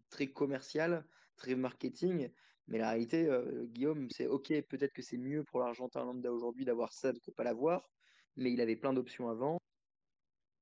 très 0.09 0.27
commercial, 0.27 1.05
très 1.35 1.55
marketing. 1.55 2.29
Mais 2.67 2.77
la 2.77 2.89
réalité, 2.89 3.27
euh, 3.27 3.65
Guillaume, 3.65 4.09
c'est 4.11 4.27
ok, 4.27 4.47
peut-être 4.63 4.93
que 4.93 5.01
c'est 5.01 5.17
mieux 5.17 5.43
pour 5.43 5.59
l'Argentin 5.59 6.05
lambda 6.05 6.31
aujourd'hui 6.31 6.65
d'avoir 6.65 6.93
ça 6.93 7.11
que 7.13 7.31
pas 7.31 7.43
l'avoir, 7.43 7.89
mais 8.35 8.51
il 8.51 8.61
avait 8.61 8.75
plein 8.75 8.93
d'options 8.93 9.29
avant. 9.29 9.57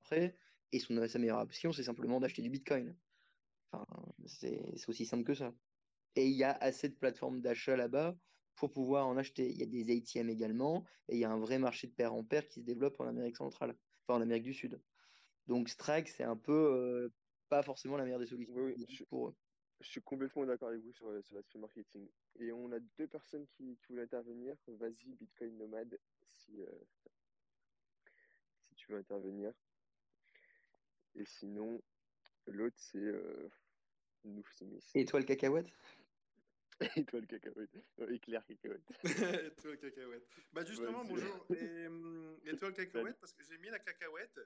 Après, 0.01 0.37
et 0.71 0.79
son, 0.79 1.07
sa 1.07 1.19
meilleure 1.19 1.39
option, 1.39 1.71
c'est 1.71 1.83
simplement 1.83 2.19
d'acheter 2.19 2.41
du 2.41 2.49
Bitcoin. 2.49 2.95
Enfin, 3.71 3.85
c'est 4.25 4.73
aussi 4.87 5.05
simple 5.05 5.23
que 5.23 5.33
ça. 5.33 5.53
Et 6.15 6.27
il 6.27 6.35
y 6.35 6.43
a 6.43 6.51
assez 6.51 6.89
de 6.89 6.95
plateformes 6.95 7.41
d'achat 7.41 7.75
là-bas 7.75 8.15
pour 8.55 8.71
pouvoir 8.71 9.07
en 9.07 9.17
acheter. 9.17 9.49
Il 9.49 9.57
y 9.57 9.63
a 9.63 9.65
des 9.65 9.97
ATM 9.97 10.29
également, 10.29 10.85
et 11.07 11.15
il 11.15 11.19
y 11.19 11.25
a 11.25 11.31
un 11.31 11.39
vrai 11.39 11.59
marché 11.59 11.87
de 11.87 11.93
pair 11.93 12.13
en 12.13 12.23
pair 12.23 12.47
qui 12.47 12.61
se 12.61 12.65
développe 12.65 12.99
en 12.99 13.07
Amérique 13.07 13.37
centrale, 13.37 13.75
enfin 14.07 14.19
en 14.19 14.21
Amérique 14.21 14.43
du 14.43 14.53
Sud. 14.53 14.81
Donc 15.47 15.69
Strike, 15.69 16.09
c'est 16.09 16.23
un 16.23 16.37
peu 16.37 16.53
euh, 16.53 17.09
pas 17.49 17.63
forcément 17.63 17.97
la 17.97 18.03
meilleure 18.03 18.19
des 18.19 18.27
solutions 18.27 18.53
pour 19.09 19.29
eux. 19.29 19.35
Je 19.81 19.87
suis 19.87 20.01
complètement 20.01 20.45
d'accord 20.45 20.69
avec 20.69 20.81
vous 20.81 20.91
sur, 20.91 21.07
sur 21.23 21.35
l'aspect 21.35 21.57
marketing. 21.57 22.09
Et 22.39 22.51
on 22.51 22.71
a 22.71 22.79
deux 22.97 23.07
personnes 23.07 23.47
qui, 23.47 23.77
qui 23.77 23.87
voulaient 23.87 24.03
intervenir. 24.03 24.55
Vas-y, 24.67 25.13
Bitcoin 25.15 25.57
Nomade, 25.57 25.97
si, 26.35 26.61
euh, 26.61 26.65
si 28.67 28.75
tu 28.75 28.91
veux 28.91 28.99
intervenir. 28.99 29.53
Et 31.15 31.25
sinon, 31.25 31.81
l'autre, 32.47 32.75
c'est 32.77 32.97
euh, 32.97 33.49
Nouf 34.25 34.51
Smith. 34.53 34.83
Étoile 34.95 35.25
cacahuète? 35.25 35.67
Étoile 36.95 37.27
cacahuète. 37.27 37.75
éclair 38.09 38.45
cacahuète. 38.45 38.83
étoile 39.57 39.77
cacahuète. 39.79 40.27
Bah 40.53 40.63
justement, 40.63 41.03
bonjour. 41.03 41.45
Et, 41.51 41.87
étoile 42.45 42.73
cacahuète, 42.73 43.17
parce 43.19 43.33
que 43.33 43.43
j'ai 43.43 43.57
mis 43.57 43.69
la 43.69 43.79
cacahuète 43.79 44.39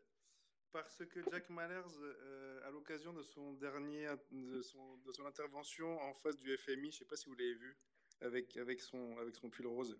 parce 0.73 1.05
que 1.05 1.21
Jack 1.31 1.49
Mallers, 1.51 1.97
euh, 2.01 2.67
à 2.67 2.71
l'occasion 2.71 3.13
de 3.13 3.21
son 3.21 3.53
dernier, 3.53 4.09
de 4.31 4.61
son, 4.61 4.97
de 4.97 5.11
son, 5.11 5.25
intervention 5.25 6.01
en 6.01 6.13
face 6.15 6.37
du 6.39 6.57
FMI, 6.57 6.91
je 6.91 6.95
ne 6.95 6.99
sais 6.99 7.05
pas 7.05 7.15
si 7.15 7.27
vous 7.27 7.35
l'avez 7.35 7.53
vu, 7.53 7.77
avec, 8.21 8.57
avec, 8.57 8.81
son, 8.81 9.17
avec 9.19 9.35
son 9.35 9.49
pull 9.49 9.67
rose. 9.67 9.97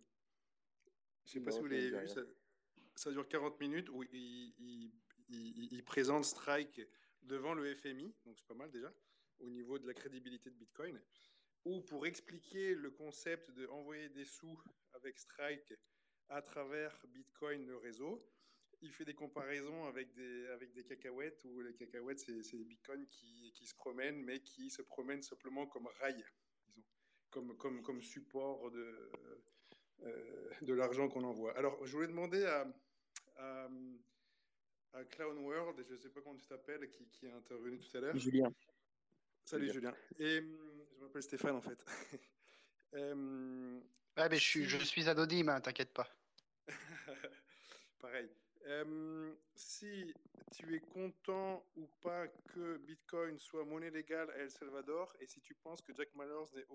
Je 1.25 1.29
ne 1.29 1.33
sais 1.33 1.45
pas 1.45 1.51
si 1.51 1.59
vous 1.59 1.67
l'avez 1.67 1.91
vu, 1.91 2.07
ça, 2.07 2.21
ça, 2.95 3.11
dure 3.11 3.27
40 3.27 3.59
minutes 3.59 3.89
où 3.89 4.03
il, 4.03 4.09
il, 4.13 4.91
il, 5.29 5.73
il, 5.73 5.83
présente 5.85 6.25
Strike 6.25 6.81
devant 7.21 7.53
le 7.53 7.73
FMI, 7.75 8.13
donc 8.25 8.37
c'est 8.37 8.47
pas 8.47 8.55
mal 8.55 8.71
déjà, 8.71 8.91
au 9.39 9.49
niveau 9.49 9.77
de 9.77 9.85
la 9.85 9.93
crédibilité 9.93 10.49
de 10.49 10.55
Bitcoin, 10.55 10.99
ou 11.65 11.81
pour 11.81 12.07
expliquer 12.07 12.73
le 12.73 12.89
concept 12.89 13.51
d'envoyer 13.51 14.09
des 14.09 14.25
sous 14.25 14.59
avec 14.93 15.19
Strike 15.19 15.73
à 16.29 16.41
travers 16.41 16.99
Bitcoin, 17.09 17.67
le 17.67 17.77
réseau 17.77 18.25
il 18.83 18.91
fait 18.91 19.05
des 19.05 19.13
comparaisons 19.13 19.85
avec 19.85 20.13
des, 20.13 20.47
avec 20.47 20.73
des 20.73 20.83
cacahuètes, 20.83 21.43
où 21.45 21.61
les 21.61 21.73
cacahuètes, 21.73 22.19
c'est 22.19 22.57
des 22.57 22.65
bitcoins 22.65 23.07
qui, 23.07 23.51
qui, 23.53 23.65
se 23.65 23.73
promènent, 23.75 24.21
mais 24.23 24.41
qui 24.41 24.69
se 24.69 24.81
promènent 24.81 25.23
simplement 25.23 25.65
comme 25.65 25.87
rail, 25.99 26.23
disons, 26.67 26.83
comme, 27.31 27.57
comme, 27.57 27.81
comme 27.81 28.01
support 28.01 28.69
de, 28.71 29.11
euh, 30.03 30.51
de 30.61 30.73
l'argent 30.73 31.07
qu'on 31.07 31.23
envoie. 31.23 31.57
Alors, 31.57 31.83
je 31.85 31.91
voulais 31.93 32.07
demander 32.07 32.45
à, 32.45 32.67
à, 33.37 33.69
à 34.93 35.03
Clown 35.05 35.37
World, 35.39 35.83
je 35.87 35.93
ne 35.93 35.97
sais 35.97 36.09
pas 36.09 36.21
comment 36.21 36.37
tu 36.37 36.45
t'appelles, 36.45 36.89
qui, 36.89 37.07
qui 37.07 37.25
est 37.25 37.31
intervenu 37.31 37.79
tout 37.79 37.97
à 37.97 38.01
l'heure. 38.01 38.17
Julien. 38.17 38.53
Salut 39.45 39.71
Julien. 39.71 39.93
Et 40.19 40.41
je 40.41 41.01
m'appelle 41.01 41.23
Stéphane 41.23 41.55
en 41.55 41.61
fait. 41.61 41.83
euh, 42.93 43.79
ah, 44.17 44.29
mais 44.29 44.37
je 44.37 44.43
suis, 44.43 44.65
je 44.65 44.77
suis 44.77 45.07
anonyme, 45.09 45.49
hein, 45.49 45.61
t'inquiète 45.61 45.93
pas. 45.93 46.07
Pareil. 47.99 48.29
Euh, 48.65 49.33
si 49.55 50.13
tu 50.55 50.75
es 50.75 50.79
content 50.79 51.65
ou 51.75 51.85
pas 52.01 52.27
que 52.53 52.77
Bitcoin 52.77 53.37
soit 53.37 53.65
monnaie 53.65 53.89
légale 53.89 54.29
à 54.31 54.37
El 54.37 54.51
Salvador 54.51 55.13
et 55.19 55.27
si 55.27 55.41
tu 55.41 55.53
penses 55.53 55.81
que 55.81 55.93
Jack 55.93 56.15
Mallers 56.15 56.45
n'ait 56.55 56.65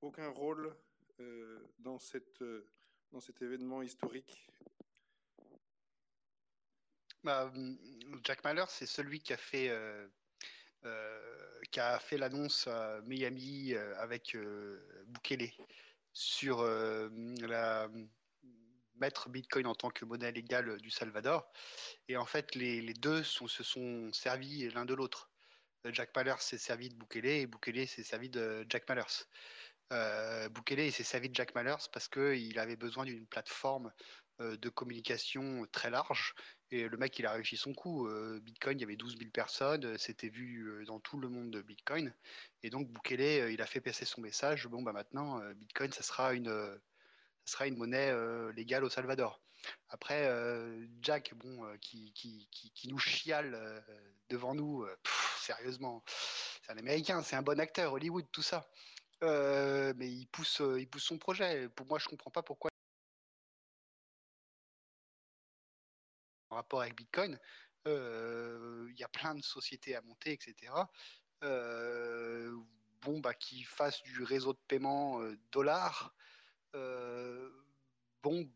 aucun 0.00 0.28
rôle 0.30 0.74
euh, 1.20 1.68
dans, 1.78 2.00
cette, 2.00 2.42
euh, 2.42 2.68
dans 3.12 3.20
cet 3.20 3.42
événement 3.42 3.82
historique? 3.82 4.48
Bah, 7.22 7.52
Jack 8.24 8.42
Mallers, 8.42 8.64
c'est 8.68 8.86
celui 8.86 9.20
qui 9.20 9.32
a 9.32 9.36
fait, 9.36 9.70
qui 11.70 11.78
a 11.78 12.00
fait 12.00 12.18
l'annonce 12.18 12.66
à 12.66 13.00
Miami 13.02 13.74
avec 13.76 14.36
Bukele 15.06 15.52
sur 16.12 16.64
la 16.64 17.88
mettre 18.96 19.28
Bitcoin 19.28 19.66
en 19.66 19.74
tant 19.74 19.90
que 19.90 20.04
monnaie 20.04 20.32
légale 20.32 20.70
euh, 20.70 20.76
du 20.78 20.90
Salvador. 20.90 21.50
Et 22.08 22.16
en 22.16 22.26
fait, 22.26 22.54
les, 22.54 22.80
les 22.80 22.94
deux 22.94 23.22
se 23.22 23.62
sont 23.62 24.12
servis 24.12 24.70
l'un 24.70 24.84
de 24.84 24.94
l'autre. 24.94 25.32
Euh, 25.86 25.90
Jack 25.92 26.14
Mallers 26.14 26.40
s'est 26.40 26.58
servi 26.58 26.88
de 26.88 26.94
Bukele 26.94 27.26
et 27.26 27.46
Bukele 27.46 27.86
s'est 27.86 28.04
servi 28.04 28.28
de 28.28 28.64
Jack 28.68 28.88
Mallers. 28.88 29.26
Euh, 29.92 30.48
Bukele 30.48 30.90
s'est 30.92 31.04
servi 31.04 31.28
de 31.28 31.34
Jack 31.34 31.54
Mallers 31.54 31.88
parce 31.92 32.08
qu'il 32.08 32.58
avait 32.58 32.76
besoin 32.76 33.04
d'une 33.04 33.26
plateforme 33.26 33.92
euh, 34.40 34.56
de 34.56 34.68
communication 34.68 35.66
très 35.72 35.90
large 35.90 36.34
et 36.70 36.88
le 36.88 36.96
mec 36.96 37.18
il 37.18 37.26
a 37.26 37.32
réussi 37.32 37.56
son 37.56 37.74
coup. 37.74 38.08
Bitcoin, 38.40 38.78
il 38.78 38.80
y 38.80 38.84
avait 38.84 38.96
12 38.96 39.18
000 39.18 39.30
personnes, 39.30 39.98
c'était 39.98 40.30
vu 40.30 40.84
dans 40.86 41.00
tout 41.00 41.18
le 41.18 41.28
monde 41.28 41.50
de 41.50 41.60
Bitcoin 41.60 42.14
et 42.62 42.70
donc 42.70 42.88
Bukele 42.88 43.52
il 43.52 43.60
a 43.60 43.66
fait 43.66 43.82
passer 43.82 44.06
son 44.06 44.22
message. 44.22 44.66
Bon 44.68 44.82
bah 44.82 44.92
maintenant 44.92 45.42
Bitcoin 45.56 45.92
ça 45.92 46.02
sera 46.02 46.32
une 46.32 46.80
ce 47.44 47.52
sera 47.52 47.66
une 47.66 47.76
monnaie 47.76 48.12
légale 48.52 48.84
au 48.84 48.90
Salvador. 48.90 49.40
Après, 49.88 50.28
Jack, 51.00 51.34
bon, 51.34 51.76
qui, 51.78 52.12
qui, 52.12 52.48
qui, 52.50 52.88
nous 52.88 52.98
chiale 52.98 53.84
devant 54.28 54.54
nous, 54.54 54.86
sérieusement, 55.38 56.02
c'est 56.62 56.72
un 56.72 56.78
Américain, 56.78 57.22
c'est 57.22 57.36
un 57.36 57.42
bon 57.42 57.60
acteur, 57.60 57.92
Hollywood, 57.92 58.26
tout 58.32 58.42
ça. 58.42 58.68
mais 59.22 60.10
il 60.10 60.26
pousse, 60.26 60.62
il 60.78 60.88
pousse 60.88 61.04
son 61.04 61.18
projet. 61.18 61.68
Pour 61.70 61.86
moi, 61.86 61.98
je 61.98 62.08
comprends 62.08 62.30
pas 62.30 62.42
pourquoi. 62.42 62.70
En 66.50 66.56
rapport 66.56 66.82
avec 66.82 66.96
Bitcoin, 66.96 67.38
il 67.86 68.94
y 68.96 69.04
a 69.04 69.08
plein 69.08 69.34
de 69.34 69.42
sociétés 69.42 69.96
à 69.96 70.02
monter, 70.02 70.32
etc. 70.32 70.72
bon, 71.40 73.20
bah, 73.20 73.34
qui 73.34 73.62
fassent 73.64 74.02
du 74.02 74.22
réseau 74.22 74.52
de 74.52 74.60
paiement 74.68 75.20
dollars. 75.52 76.14
Bon, 78.22 78.48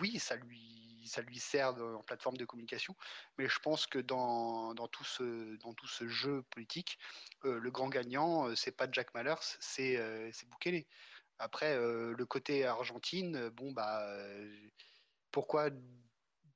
oui, 0.00 0.18
ça 0.18 0.36
lui, 0.36 1.04
ça 1.06 1.22
lui 1.22 1.38
sert 1.38 1.74
en 1.76 2.02
plateforme 2.02 2.36
de 2.36 2.44
communication, 2.44 2.94
mais 3.38 3.48
je 3.48 3.58
pense 3.60 3.86
que 3.86 3.98
dans, 3.98 4.74
dans, 4.74 4.88
tout, 4.88 5.04
ce, 5.04 5.56
dans 5.56 5.72
tout 5.72 5.86
ce 5.86 6.08
jeu 6.08 6.42
politique, 6.50 6.98
le 7.42 7.70
grand 7.70 7.88
gagnant, 7.88 8.54
c'est 8.56 8.76
pas 8.76 8.88
Jack 8.90 9.14
Mallers, 9.14 9.34
c'est 9.60 9.96
euh. 9.96 10.30
Après, 11.38 11.76
le 11.76 12.24
côté 12.24 12.64
Argentine, 12.64 13.50
bon, 13.50 13.72
bah, 13.72 14.06
pourquoi 15.30 15.70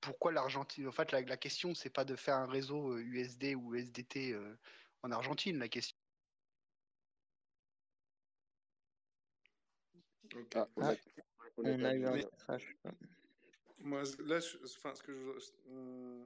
pourquoi 0.01 0.33
l'Argentine 0.33 0.89
En 0.89 0.93
fait, 0.93 1.13
la, 1.13 1.21
la 1.21 1.37
question, 1.37 1.75
c'est 1.75 1.91
pas 1.91 2.07
de 2.07 2.17
faire 2.17 2.37
un 2.37 2.47
réseau 2.47 2.97
USD 2.97 3.55
ou 3.55 3.75
USDT 3.75 4.35
en 5.03 5.13
Argentine. 5.13 5.59
La 5.59 5.69
question. 5.69 6.00
Ah, 10.55 10.69
on 11.57 11.85
a 11.85 11.95
eu 11.95 12.05
un 12.07 12.23
crash. 12.39 12.77
Moi, 13.81 14.03
là, 14.21 14.39
enfin, 14.65 14.95
ce 14.95 15.03
que 15.03 15.13
je, 15.13 15.51
euh, 15.69 16.25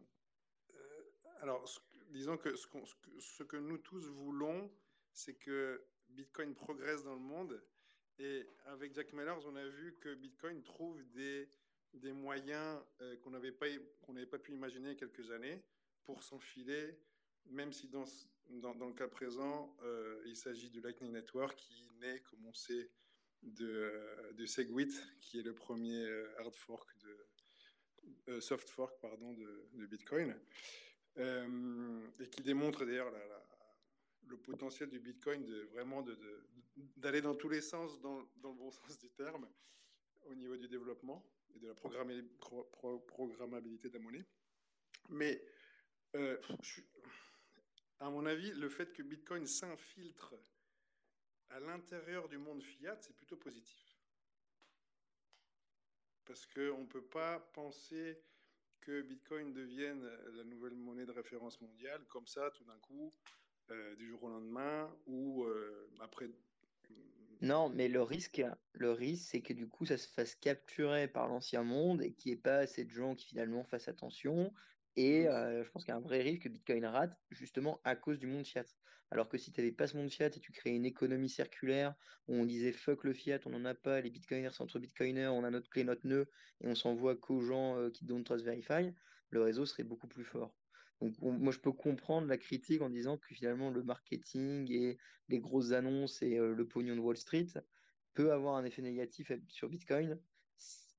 alors, 1.41 1.65
disons 2.11 2.37
que 2.37 2.57
ce, 2.57 2.67
ce, 3.21 3.43
que 3.45 3.57
nous 3.57 3.79
tous 3.79 4.09
voulons, 4.09 4.71
c'est 5.13 5.35
que 5.35 5.85
Bitcoin 6.09 6.55
progresse 6.55 7.05
dans 7.05 7.15
le 7.15 7.21
monde. 7.21 7.63
Et 8.19 8.47
avec 8.67 8.95
Jack 8.95 9.13
Mallers, 9.13 9.45
on 9.47 9.57
a 9.57 9.67
vu 9.67 9.97
que 10.01 10.15
Bitcoin 10.15 10.63
trouve 10.63 11.03
des 11.11 11.49
des 11.95 12.13
moyens 12.13 12.81
euh, 13.01 13.17
qu'on 13.19 13.31
n'avait 13.31 13.53
pas, 13.53 13.67
qu'on 14.03 14.13
n'avait 14.13 14.27
pas 14.27 14.39
pu 14.39 14.53
imaginer 14.53 14.91
il 14.91 14.93
y 14.93 14.97
a 14.97 14.99
quelques 14.99 15.31
années 15.31 15.63
pour 16.05 16.23
s'enfiler, 16.23 16.99
même 17.47 17.73
si 17.73 17.89
dans, 17.89 18.05
dans, 18.51 18.75
dans 18.75 18.89
le 18.89 18.95
cas 18.95 19.09
présent, 19.09 19.77
euh, 19.83 20.23
il 20.27 20.37
s'agit 20.37 20.71
du 20.71 20.81
Lightning 20.81 21.13
Network 21.13 21.57
qui 21.57 21.89
naît, 22.01 22.21
comme 22.21 22.45
on 22.47 22.53
sait, 22.53 22.91
de, 23.45 23.67
euh, 23.67 24.33
de 24.33 24.47
Segwit, 24.47 24.93
qui 25.21 25.39
est 25.39 25.43
le 25.43 25.55
premier 25.55 26.07
hard 26.39 26.55
fork 26.55 26.89
de, 26.99 28.41
soft 28.41 28.69
fork 28.69 29.01
pardon, 29.01 29.33
de, 29.33 29.87
Bitcoin, 29.87 30.37
et 31.17 32.29
qui 32.31 32.43
démontre 32.43 32.85
d'ailleurs 32.85 33.13
le 34.27 34.37
potentiel 34.37 34.91
du 34.91 34.99
Bitcoin 34.99 35.45
de 35.45 35.63
vraiment 35.73 36.05
d'aller 36.97 37.21
dans 37.21 37.35
tous 37.35 37.49
les 37.49 37.61
sens, 37.61 38.01
dans, 38.01 38.19
le 38.19 38.53
bon 38.53 38.71
sens 38.71 38.99
du 38.99 39.11
terme, 39.11 39.49
au 40.27 40.35
niveau 40.35 40.57
du 40.57 40.69
développement 40.69 41.25
et 41.55 41.59
de 41.59 41.69
la 41.69 41.75
programmabilité 41.75 43.89
de 43.89 43.95
la 43.95 44.01
monnaie. 44.01 44.25
Mais 45.11 45.45
euh, 46.17 46.39
à 48.01 48.11
mon 48.11 48.27
avis, 48.27 48.53
le 48.53 48.69
fait 48.69 48.93
que 48.93 49.03
Bitcoin 49.03 49.47
s'infiltre 49.47 50.35
à 51.55 51.61
l'intérieur 51.61 52.29
du 52.29 52.37
monde 52.37 52.63
fiat, 52.63 52.97
c'est 53.01 53.17
plutôt 53.17 53.37
positif. 53.37 53.97
Parce 56.25 56.47
qu'on 56.47 56.81
ne 56.81 56.87
peut 56.87 57.05
pas 57.05 57.39
penser 57.55 58.21
que 58.81 59.03
Bitcoin 59.03 59.53
devienne 59.53 60.05
la 60.35 60.45
nouvelle 60.45 60.75
monnaie 60.75 61.07
de 61.07 61.13
référence 61.13 61.61
mondiale, 61.61 62.05
comme 62.09 62.27
ça, 62.27 62.51
tout 62.51 62.65
d'un 62.65 62.79
coup, 62.79 63.15
euh, 63.71 63.95
du 63.97 64.09
jour 64.09 64.25
au 64.25 64.29
lendemain, 64.29 64.95
ou 65.07 65.45
euh, 65.45 65.89
après 66.01 66.29
non, 67.41 67.69
mais 67.69 67.89
le 67.89 68.01
risque, 68.01 68.43
le 68.73 68.93
risque, 68.93 69.29
c'est 69.31 69.43
que 69.43 69.53
du 69.53 69.69
coup, 69.69 69.85
ça 69.85 69.99
se 69.99 70.09
fasse 70.09 70.35
capturer 70.35 71.09
par 71.09 71.29
l'ancien 71.29 71.63
monde 71.63 72.01
et 72.01 72.13
qu'il 72.13 72.33
n'y 72.33 72.39
ait 72.39 72.41
pas 72.41 72.59
assez 72.59 72.85
de 72.85 72.91
gens 72.91 73.15
qui 73.15 73.27
finalement 73.27 73.65
fassent 73.65 73.89
attention. 73.89 74.51
Et 74.97 75.29
euh, 75.29 75.65
je 75.65 75.71
pense 75.71 75.85
qu'il 75.85 75.93
y 75.93 75.95
a 75.95 75.99
un 75.99 76.01
vrai 76.01 76.21
risque 76.23 76.43
que 76.43 76.49
Bitcoin 76.49 76.85
rate 76.85 77.17
justement 77.31 77.81
à 77.85 77.97
cause 77.97 78.19
du 78.19 78.27
monde 78.27 78.47
fiat. 78.47 78.65
Alors 79.11 79.29
que 79.29 79.39
si 79.39 79.53
tu 79.53 79.61
n'avais 79.61 79.73
pas 79.73 79.87
ce 79.87 79.97
monde 79.97 80.11
fiat 80.11 80.27
et 80.27 80.41
tu 80.41 80.53
créais 80.53 80.75
une 80.75 80.87
économie 80.87 81.29
circulaire 81.29 81.95
où 82.29 82.35
on 82.35 82.45
disait 82.45 82.73
fuck 82.73 83.05
le 83.05 83.13
fiat, 83.13 83.39
on 83.47 83.51
n'en 83.51 83.65
a 83.65 83.75
pas, 83.75 84.01
les 84.01 84.11
bitcoiners 84.11 84.51
sont 84.51 84.65
entre 84.65 84.79
bitcoiners, 84.79 85.29
on 85.29 85.45
a 85.45 85.51
notre 85.51 85.69
clé, 85.69 85.85
notre 85.85 86.07
nœud 86.07 86.31
et 86.61 86.69
on 86.69 86.75
s'envoie 86.75 87.17
qu'aux 87.17 87.41
gens 87.41 87.77
euh, 87.77 87.91
qui 87.91 88.05
don't 88.05 88.25
trust 88.25 88.45
verify, 88.45 88.93
le 89.31 89.43
réseau 89.43 89.67
serait 89.67 89.85
beaucoup 89.85 90.09
plus 90.09 90.25
fort. 90.25 90.57
Donc, 91.01 91.19
moi, 91.21 91.53
je 91.53 91.59
peux 91.59 91.73
comprendre 91.73 92.29
la 92.29 92.39
critique 92.39 92.81
en 92.81 92.89
disant 92.89 93.19
que 93.19 93.35
finalement, 93.35 93.71
le 93.71 93.83
marketing 93.83 94.71
et 94.71 94.97
les 95.29 95.39
grosses 95.39 95.73
annonces 95.73 96.23
et 96.23 96.39
euh, 96.39 96.55
le 96.55 96.67
pognon 96.67 96.95
de 96.95 97.01
Wall 97.01 97.17
Street 97.17 97.49
peut 98.15 98.33
avoir 98.33 98.55
un 98.57 98.65
effet 98.65 98.81
négatif 98.81 99.33
sur 99.49 99.69
Bitcoin 99.69 100.19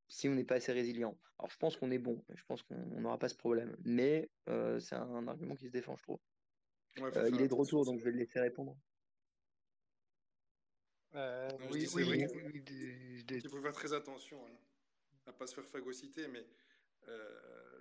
si 0.07 0.29
on 0.29 0.35
n'est 0.35 0.43
pas 0.43 0.55
assez 0.55 0.71
résilient. 0.71 1.17
Alors, 1.39 1.51
je 1.51 1.57
pense 1.57 1.75
qu'on 1.75 1.91
est 1.91 1.99
bon, 1.99 2.23
je 2.33 2.43
pense 2.45 2.63
qu'on 2.63 2.75
n'aura 2.99 3.17
pas 3.17 3.29
ce 3.29 3.35
problème, 3.35 3.75
mais 3.83 4.29
euh, 4.49 4.79
c'est 4.79 4.95
un, 4.95 5.27
argument 5.27 5.55
qui 5.55 5.65
se 5.65 5.71
défend, 5.71 5.95
je 5.97 6.03
trouve. 6.03 6.19
Euh, 6.99 7.29
il 7.33 7.41
est 7.41 7.47
de 7.47 7.53
retour, 7.53 7.85
donc 7.85 7.99
je 7.99 8.05
vais 8.05 8.11
le 8.11 8.17
laisser 8.17 8.39
répondre. 8.39 8.77
oui, 11.13 11.87
oui, 11.95 12.25
il 13.29 13.49
faut 13.49 13.61
faire 13.61 13.73
très 13.73 13.93
attention 13.93 14.37
hein, 14.45 14.57
à 15.27 15.31
ne 15.31 15.35
pas 15.35 15.47
se 15.47 15.55
faire 15.55 15.67
phagocyter, 15.67 16.27
mais 16.27 16.45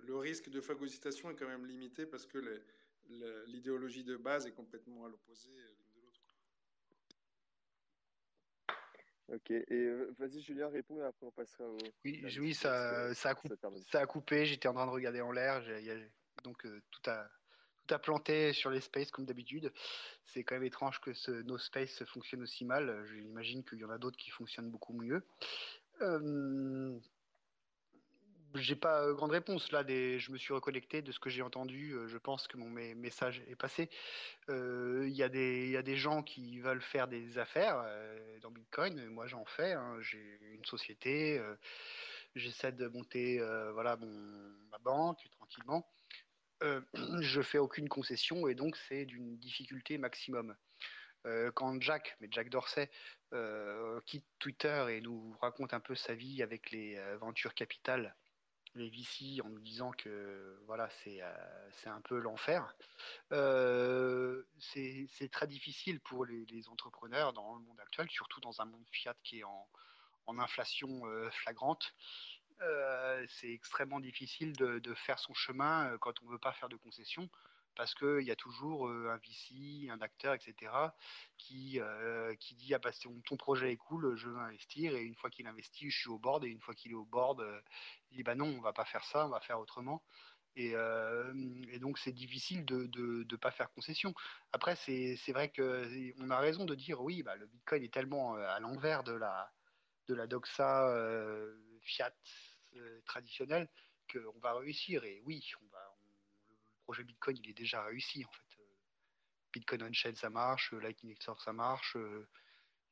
le 0.05 0.17
risque 0.17 0.49
de 0.49 0.61
phagocytation 0.61 1.31
est 1.31 1.35
quand 1.35 1.47
même 1.47 1.65
limité 1.65 2.05
parce 2.05 2.25
que 2.25 2.61
l'idéologie 3.47 4.03
de 4.03 4.17
base 4.17 4.45
est 4.47 4.53
complètement 4.53 5.05
à 5.05 5.09
l'opposé 5.09 5.49
l'une 5.49 5.91
de 5.93 6.01
l'autre. 6.01 6.21
Ok, 9.33 9.49
et 9.49 9.65
euh, 9.71 10.13
vas-y 10.19 10.41
Julien, 10.41 10.69
réponds 10.69 11.01
et 11.01 11.03
après 11.03 11.25
on 11.25 11.31
passera 11.31 11.67
au... 11.67 11.77
Oui, 12.03 12.23
oui 12.39 12.53
ça, 12.53 13.13
ça, 13.15 13.29
a 13.29 13.35
coupé, 13.35 13.55
ça, 13.91 13.99
a 13.99 14.05
coupé, 14.05 14.45
j'étais 14.45 14.67
en 14.67 14.73
train 14.73 14.85
de 14.85 14.91
regarder 14.91 15.21
en 15.21 15.31
l'air, 15.31 15.63
donc 16.43 16.63
euh, 16.65 16.79
tout, 16.91 17.09
a, 17.09 17.27
tout 17.87 17.95
a 17.95 17.97
planté 17.97 18.53
sur 18.53 18.69
les 18.69 18.81
spaces 18.81 19.09
comme 19.09 19.25
d'habitude. 19.25 19.73
C'est 20.25 20.43
quand 20.43 20.55
même 20.55 20.63
étrange 20.63 21.01
que 21.01 21.13
ce, 21.13 21.31
nos 21.31 21.57
spaces 21.57 22.03
fonctionnent 22.03 22.43
aussi 22.43 22.65
mal, 22.65 23.03
j'imagine 23.07 23.63
qu'il 23.63 23.79
y 23.79 23.85
en 23.85 23.89
a 23.89 23.97
d'autres 23.97 24.17
qui 24.17 24.29
fonctionnent 24.29 24.69
beaucoup 24.69 24.93
mieux. 24.93 25.23
Euh, 26.01 26.99
j'ai 28.55 28.75
pas 28.75 29.03
euh, 29.03 29.13
grande 29.13 29.31
réponse 29.31 29.71
là. 29.71 29.83
Je 29.87 30.31
me 30.31 30.37
suis 30.37 30.53
reconnecté 30.53 31.01
de 31.01 31.11
ce 31.11 31.19
que 31.19 31.29
j'ai 31.29 31.41
entendu. 31.41 31.91
Euh, 31.91 32.07
je 32.07 32.17
pense 32.17 32.47
que 32.47 32.57
mon 32.57 32.69
message 32.69 33.41
est 33.47 33.55
passé. 33.55 33.89
Euh, 34.49 35.05
il 35.07 35.15
y, 35.15 35.23
a 35.23 35.29
des... 35.29 35.97
gens 35.97 36.23
qui 36.23 36.59
veulent 36.59 36.81
faire 36.81 37.07
des 37.07 37.37
affaires 37.37 37.85
dans 38.41 38.51
Bitcoin. 38.51 39.07
Moi, 39.09 39.27
j'en 39.27 39.45
fais. 39.45 39.73
Hein. 39.73 39.97
J'ai 40.01 40.39
une 40.53 40.65
société. 40.65 41.41
J'essaie 42.35 42.71
de 42.71 42.87
monter 42.87 43.39
ma 43.39 44.77
banque 44.79 45.25
tranquillement. 45.31 45.89
je 47.21 47.41
fais 47.41 47.57
aucune 47.57 47.89
concession 47.89 48.47
et 48.47 48.55
donc 48.55 48.77
c'est 48.77 49.05
d'une 49.05 49.37
difficulté 49.37 49.97
maximum. 49.97 50.55
quand 51.53 51.81
Jack, 51.81 52.15
mais 52.19 52.27
Jack 52.31 52.49
Dorsey, 52.49 52.89
quitte 54.05 54.25
Twitter 54.39 54.85
et 54.89 55.01
nous 55.01 55.35
raconte 55.41 55.73
un 55.73 55.79
peu 55.79 55.95
sa 55.95 56.13
vie 56.13 56.43
avec 56.43 56.71
les 56.71 56.99
ventures 57.19 57.53
capitales 57.53 58.15
les 58.75 58.89
VC 58.89 59.41
en 59.43 59.49
nous 59.49 59.61
disant 59.61 59.91
que 59.91 60.59
voilà 60.67 60.89
c'est 61.03 61.21
euh, 61.21 61.31
un 61.85 62.01
peu 62.01 62.19
l'enfer. 62.19 62.75
Euh, 63.31 64.43
c'est 64.59 65.31
très 65.31 65.47
difficile 65.47 65.99
pour 66.01 66.25
les, 66.25 66.69
entrepreneurs 66.69 67.33
dans 67.33 67.55
le 67.55 67.61
monde 67.61 67.79
actuel, 67.79 68.09
surtout 68.09 68.39
dans 68.41 68.61
un 68.61 68.65
monde 68.65 68.85
fiat 68.91 69.15
qui 69.23 69.39
est 69.39 69.43
en, 69.43 69.67
en 70.27 70.39
inflation 70.39 71.05
euh, 71.05 71.29
flagrante. 71.31 71.93
c'est 73.27 73.51
extrêmement 73.51 73.99
difficile 73.99 74.53
de, 74.53 74.93
faire 74.93 75.19
son 75.19 75.33
chemin 75.33 75.97
quand 75.99 76.21
on 76.21 76.25
ne 76.25 76.31
veut 76.31 76.39
pas 76.39 76.53
faire 76.53 76.69
de 76.69 76.77
concessions 76.77 77.29
parce 77.75 77.93
qu'il 77.95 78.21
y 78.21 78.31
a 78.31 78.35
toujours 78.35 78.89
un 78.89 79.17
VC, 79.17 79.89
un 79.89 80.01
acteur, 80.01 80.33
etc., 80.33 80.71
qui, 81.37 81.79
qui 82.39 82.55
dit 82.55 82.73
ah 82.73 82.79
bah, 82.79 82.91
ton 83.25 83.37
projet 83.37 83.71
est 83.71 83.77
cool, 83.77 84.15
je 84.15 84.29
veux 84.29 84.37
investir, 84.37 84.95
et 84.95 85.03
une 85.03 85.15
fois 85.15 85.29
qu'il 85.29 85.47
investit, 85.47 85.89
je 85.89 85.97
suis 85.97 86.09
au 86.09 86.19
board, 86.19 86.43
et 86.45 86.47
une 86.47 86.61
fois 86.61 86.73
qu'il 86.73 86.91
est 86.91 86.95
au 86.95 87.05
board, 87.05 87.45
il 88.11 88.17
dit 88.17 88.23
bah 88.23 88.35
non, 88.35 88.47
on 88.57 88.61
va 88.61 88.73
pas 88.73 88.85
faire 88.85 89.03
ça, 89.05 89.25
on 89.25 89.29
va 89.29 89.39
faire 89.39 89.59
autrement. 89.59 90.03
Et, 90.57 90.73
et 91.69 91.79
donc 91.79 91.97
c'est 91.99 92.13
difficile 92.13 92.65
de 92.65 92.87
ne 92.97 93.23
de, 93.23 93.35
pas 93.35 93.51
faire 93.51 93.69
concession. 93.71 94.13
Après, 94.53 94.75
c'est 94.75 95.31
vrai 95.33 95.51
qu'on 95.51 96.29
a 96.29 96.39
raison 96.39 96.65
de 96.65 96.75
dire 96.75 97.01
oui, 97.01 97.23
bah, 97.23 97.35
le 97.35 97.45
Bitcoin 97.47 97.83
est 97.83 97.93
tellement 97.93 98.35
à 98.35 98.59
l'envers 98.59 99.03
de 99.03 99.13
la, 99.13 99.51
de 100.07 100.13
la 100.13 100.27
doxa 100.27 100.93
fiat 101.81 102.13
traditionnelle 103.05 103.69
qu'on 104.11 104.39
va 104.39 104.53
réussir. 104.53 105.03
Et 105.03 105.21
oui, 105.25 105.51
on 105.61 105.67
va, 105.67 105.74
projet 106.85 107.03
Bitcoin, 107.03 107.37
il 107.43 107.49
est 107.49 107.53
déjà 107.53 107.83
réussi 107.83 108.23
en 108.23 108.31
fait. 108.31 108.61
Euh, 108.61 108.65
Bitcoin 109.51 109.83
on-chain, 109.83 110.15
ça 110.15 110.29
marche, 110.29 110.73
euh, 110.73 110.79
Lightning 110.79 111.11
Network, 111.11 111.41
ça 111.41 111.51
marche. 111.51 111.95
Euh, 111.97 112.27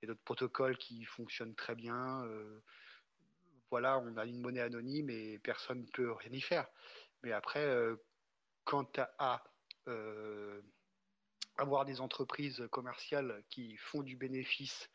il 0.02 0.06
y 0.06 0.06
a 0.06 0.14
d'autres 0.14 0.24
protocoles 0.26 0.78
qui 0.78 1.06
fonctionnent 1.06 1.56
très 1.56 1.76
bien. 1.76 2.28
voilà, 3.70 4.00
on 4.00 4.18
a 4.18 4.26
une 4.26 4.42
monnaie 4.42 4.60
anonyme 4.60 5.10
et 5.10 5.40
personne 5.40 5.80
ne 5.82 5.88
peut 5.88 6.12
rien 6.12 6.32
y 6.34 6.42
faire. 6.42 6.68
Mais 7.24 7.32
après, 7.32 7.66
quant 8.66 8.92
à 8.98 9.42
avoir 11.56 11.86
des 11.86 12.02
entreprises 12.02 12.68
commerciales 12.70 13.46
qui 13.50 13.78
font 13.78 14.04
du 14.04 14.18
bénéfice 14.18 14.90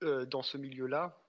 dans 0.00 0.42
ce 0.42 0.56
milieu-là, 0.56 1.22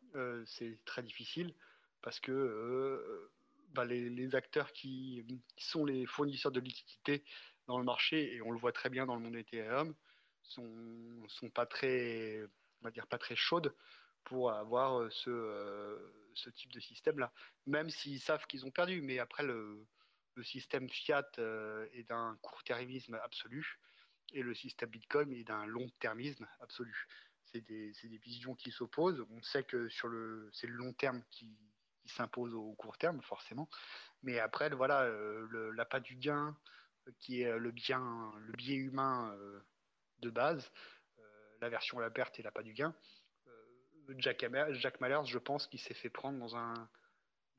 c'est 0.45 0.79
très 0.85 1.03
difficile 1.03 1.53
parce 2.01 2.21
que 2.21 3.29
bah, 3.73 3.85
les, 3.85 4.35
acteurs 4.35 4.71
qui, 4.73 5.25
sont 5.57 5.85
les 5.85 6.05
fournisseurs 6.05 6.51
de 6.51 6.59
liquidités 6.59 7.23
dans 7.67 7.77
le 7.77 7.83
marché, 7.83 8.35
et 8.35 8.41
on 8.41 8.51
le 8.51 8.59
voit 8.59 8.71
très 8.71 8.89
bien 8.89 9.05
dans 9.05 9.15
le 9.15 9.21
monde 9.21 9.35
Ethereum, 9.35 9.95
sont, 10.41 11.23
sont 11.27 11.49
pas 11.49 11.65
très, 11.65 12.41
on 12.81 12.85
va 12.85 12.91
dire 12.91 13.07
pas 13.07 13.17
très 13.17 13.35
chaudes 13.35 13.73
pour 14.23 14.51
avoir 14.51 15.11
ce, 15.11 15.97
ce 16.33 16.49
type 16.49 16.71
de 16.71 16.79
système-là. 16.79 17.31
Même 17.65 17.89
s'ils 17.89 18.19
savent 18.19 18.45
qu'ils 18.47 18.65
ont 18.65 18.71
perdu, 18.71 19.01
mais 19.01 19.19
après 19.19 19.43
le, 19.43 19.85
système 20.43 20.89
fiat 20.89 21.29
est 21.93 22.03
d'un 22.09 22.35
court-termisme 22.41 23.13
absolu 23.23 23.79
et 24.33 24.41
le 24.41 24.55
système 24.55 24.89
Bitcoin 24.89 25.31
est 25.33 25.43
d'un 25.43 25.65
long-termisme 25.65 26.47
absolu. 26.61 27.07
C'est 27.45 27.61
des, 27.61 27.91
des, 27.91 28.17
visions 28.17 28.55
qui 28.55 28.71
s'opposent. 28.71 29.23
On 29.29 29.41
sait 29.43 29.63
que 29.63 29.87
c'est 29.89 30.07
le 30.07 30.73
long 30.73 30.93
terme 30.93 31.21
qui, 31.29 31.55
s'impose 32.11 32.53
au 32.53 32.73
court 32.73 32.97
terme, 32.97 33.21
forcément. 33.21 33.69
Mais 34.23 34.39
après, 34.39 34.69
voilà, 34.69 35.03
euh, 35.03 35.71
l'appât 35.75 35.99
du 35.99 36.15
gain, 36.15 36.55
qui 37.19 37.41
est 37.41 37.57
le 37.57 37.71
bien, 37.71 38.31
le 38.37 38.53
biais 38.53 38.75
humain 38.75 39.33
euh, 39.35 39.59
de 40.19 40.29
base, 40.29 40.71
euh, 41.19 41.23
la 41.61 41.69
version 41.69 41.97
à 41.99 42.01
la 42.01 42.11
perte 42.11 42.39
et 42.39 42.43
l'appât 42.43 42.63
du 42.63 42.73
gain. 42.73 42.95
Jack, 44.17 44.45
Jack 44.71 44.99
Mallers, 44.99 45.25
je 45.25 45.37
pense 45.37 45.67
qu'il 45.67 45.79
s'est 45.79 45.93
fait 45.93 46.09
prendre 46.09 46.37
dans 46.37 46.57
un, 46.57 46.89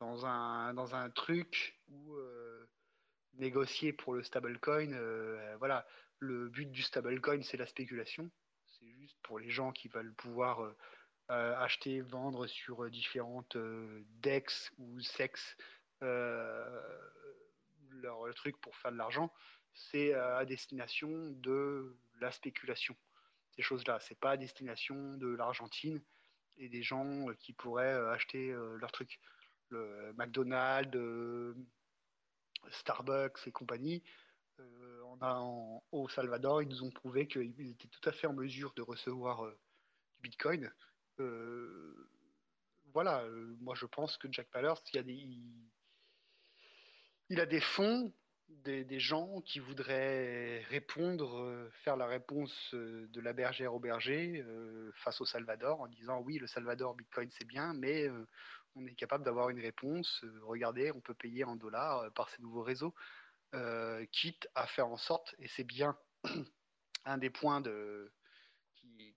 dans 0.01 0.27
un, 0.27 0.75
dans 0.75 0.95
un 0.95 1.09
truc 1.09 1.81
où 1.89 2.15
négocier 3.35 3.95
pour 3.95 4.13
le 4.13 4.23
stablecoin, 4.23 4.93
voilà, 5.59 5.87
le 6.23 6.49
but 6.49 6.71
du 6.71 6.83
stablecoin, 6.83 7.43
c'est 7.43 7.57
la 7.57 7.67
spéculation. 7.67 8.31
C'est 8.79 8.89
juste 8.93 9.19
pour 9.23 9.39
les 9.39 9.51
gens 9.51 9.73
qui 9.73 9.89
veulent 9.89 10.15
pouvoir 10.15 10.63
euh, 10.63 10.77
acheter, 11.29 12.01
vendre 12.01 12.47
sur 12.47 12.85
euh, 12.85 12.91
différentes 12.91 13.57
euh, 13.57 14.05
DEX 14.23 14.73
ou 14.79 15.01
SEX 15.01 15.57
leur 16.01 16.85
truc 18.35 18.61
pour 18.61 18.77
faire 18.77 18.91
de 18.91 18.97
l'argent, 18.97 19.33
c'est 19.73 20.15
à 20.15 20.45
destination 20.45 21.31
de 21.31 21.97
la 22.21 22.33
spéculation. 22.33 22.97
Ces 23.55 23.63
choses-là, 23.63 24.01
c'est 24.01 24.19
pas 24.19 24.33
à 24.33 24.37
destination 24.37 25.17
de 25.19 25.29
l'Argentine 25.29 26.03
et 26.57 26.69
des 26.69 26.83
gens 26.83 27.27
qui 27.39 27.53
pourraient 27.53 27.95
acheter 28.11 28.53
leur 28.81 28.91
truc. 28.91 29.21
McDonald's, 30.17 31.57
Starbucks 32.71 33.47
et 33.47 33.53
compagnie, 33.53 34.03
au 35.93 36.09
Salvador, 36.09 36.63
ils 36.63 36.69
nous 36.69 36.83
ont 36.83 36.91
prouvé 36.91 37.29
qu'ils 37.29 37.71
étaient 37.71 37.87
tout 37.87 38.09
à 38.09 38.13
fait 38.13 38.27
en 38.27 38.33
mesure 38.33 38.73
de 38.75 38.83
recevoir 38.83 39.47
du 39.47 40.23
Bitcoin 40.23 40.73
euh, 41.23 42.09
voilà, 42.93 43.23
euh, 43.23 43.57
moi 43.61 43.75
je 43.75 43.87
pense 43.87 44.17
que 44.17 44.29
Jack 44.31 44.49
Palmer, 44.51 44.75
il, 47.29 47.41
a 47.41 47.47
des, 47.47 47.61
fonds, 47.61 48.13
des, 48.49 49.01
gens 49.01 49.41
qui 49.41 49.59
voudraient 49.59 50.63
répondre, 50.69 51.41
euh, 51.41 51.71
faire 51.85 51.97
la 51.97 52.07
réponse 52.07 52.75
de 52.75 53.21
la 53.21 53.33
bergère 53.33 53.75
au 53.75 53.81
berger 53.81 54.45
face 54.97 55.21
au 55.21 55.25
Salvador 55.25 55.81
en 55.81 55.89
disant 55.89 56.21
oui, 56.21 56.39
le 56.39 56.47
Salvador, 56.47 56.95
Bitcoin 56.95 57.31
c'est 57.31 57.47
bien, 57.47 57.73
mais 57.73 58.11
on 58.75 58.87
est 58.87 58.95
capable 58.95 59.25
d'avoir 59.25 59.49
une 59.51 59.61
réponse. 59.61 60.25
regardez, 60.43 60.93
on 60.93 61.01
peut 61.01 61.15
payer 61.15 61.45
en 61.45 61.57
dollars 61.57 62.13
par 62.13 62.29
ces 62.31 62.43
nouveaux 62.43 62.63
réseaux, 62.63 62.95
quitte 64.13 64.49
à 64.55 64.67
faire 64.67 64.89
en 64.89 64.99
sorte, 64.99 65.35
et 65.39 65.49
c'est 65.49 65.65
bien 65.65 65.97
un 67.05 67.19
des 67.19 67.31
points 67.31 67.61
de, 67.61 68.13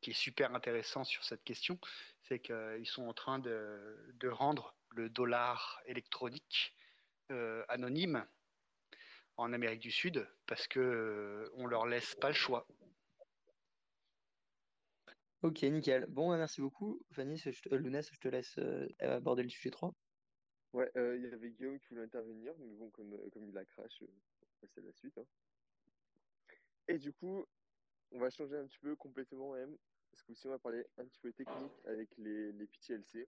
qui, 0.02 0.12
est 0.12 0.14
super 0.14 0.54
intéressant 0.54 1.04
sur 1.04 1.24
cette 1.24 1.44
question, 1.44 1.80
c'est 2.24 2.40
qu'ils 2.40 2.88
sont 2.88 3.04
en 3.08 3.14
train 3.14 3.40
de, 3.40 4.28
rendre 4.28 4.76
le 4.92 5.10
dollar 5.10 5.82
électronique 5.86 6.76
euh, 7.32 7.64
anonyme 7.70 8.26
en 9.38 9.52
Amérique 9.52 9.82
du 9.82 9.92
Sud 9.92 10.28
parce 10.48 10.68
que 10.68 10.80
euh, 10.80 11.50
on 11.56 11.66
leur 11.68 11.86
laisse 11.86 12.16
pas 12.16 12.30
le 12.30 12.36
choix. 12.36 12.68
Ok, 15.42 15.62
nickel. 15.64 16.06
Bon, 16.08 16.36
merci 16.36 16.62
beaucoup. 16.62 17.02
Fanny, 17.12 17.38
je 17.38 17.50
te, 17.50 17.74
euh, 17.74 18.02
je 18.02 18.20
te 18.20 18.28
laisse 18.28 18.60
aborder 19.00 19.44
le 19.44 19.50
sujet 19.50 19.70
3. 19.70 19.94
Ouais, 20.74 20.92
il 20.96 21.22
y 21.22 21.34
avait 21.34 21.52
Guillaume 21.52 21.80
qui 21.80 21.88
voulait 21.88 22.04
intervenir, 22.04 22.54
mais 22.60 22.74
bon, 22.76 22.90
comme, 22.90 23.18
comme 23.32 23.48
il 23.48 23.58
a 23.58 23.64
crash, 23.66 24.02
on 24.02 24.68
va 24.76 24.82
la 24.82 24.94
suite. 24.94 25.18
Hein. 25.18 25.26
Et 26.88 26.98
du 26.98 27.14
coup, 27.14 27.46
on 28.16 28.20
va 28.20 28.30
changer 28.30 28.58
un 28.58 28.66
petit 28.66 28.80
peu 28.80 28.96
complètement 28.96 29.54
même, 29.54 29.78
parce 30.12 30.24
que 30.24 30.32
aussi 30.32 30.48
on 30.48 30.52
va 30.52 30.60
parler 30.60 30.86
un 30.98 31.06
petit 31.06 31.20
peu 31.20 31.32
technique 31.34 31.72
avec 31.86 32.10
les, 32.18 32.52
les 32.54 32.66
PTLC. 32.66 33.28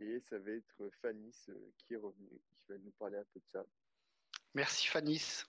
Et 0.00 0.20
ça 0.20 0.38
va 0.38 0.50
être 0.50 0.90
Fanis 1.00 1.36
euh, 1.48 1.70
qui 1.78 1.94
est 1.94 1.96
revenu, 1.96 2.28
qui 2.56 2.64
va 2.68 2.76
nous 2.78 2.90
parler 2.92 3.18
un 3.18 3.24
peu 3.32 3.38
de 3.38 3.46
ça. 3.46 3.64
Merci 4.54 4.88
Fanis. 4.88 5.44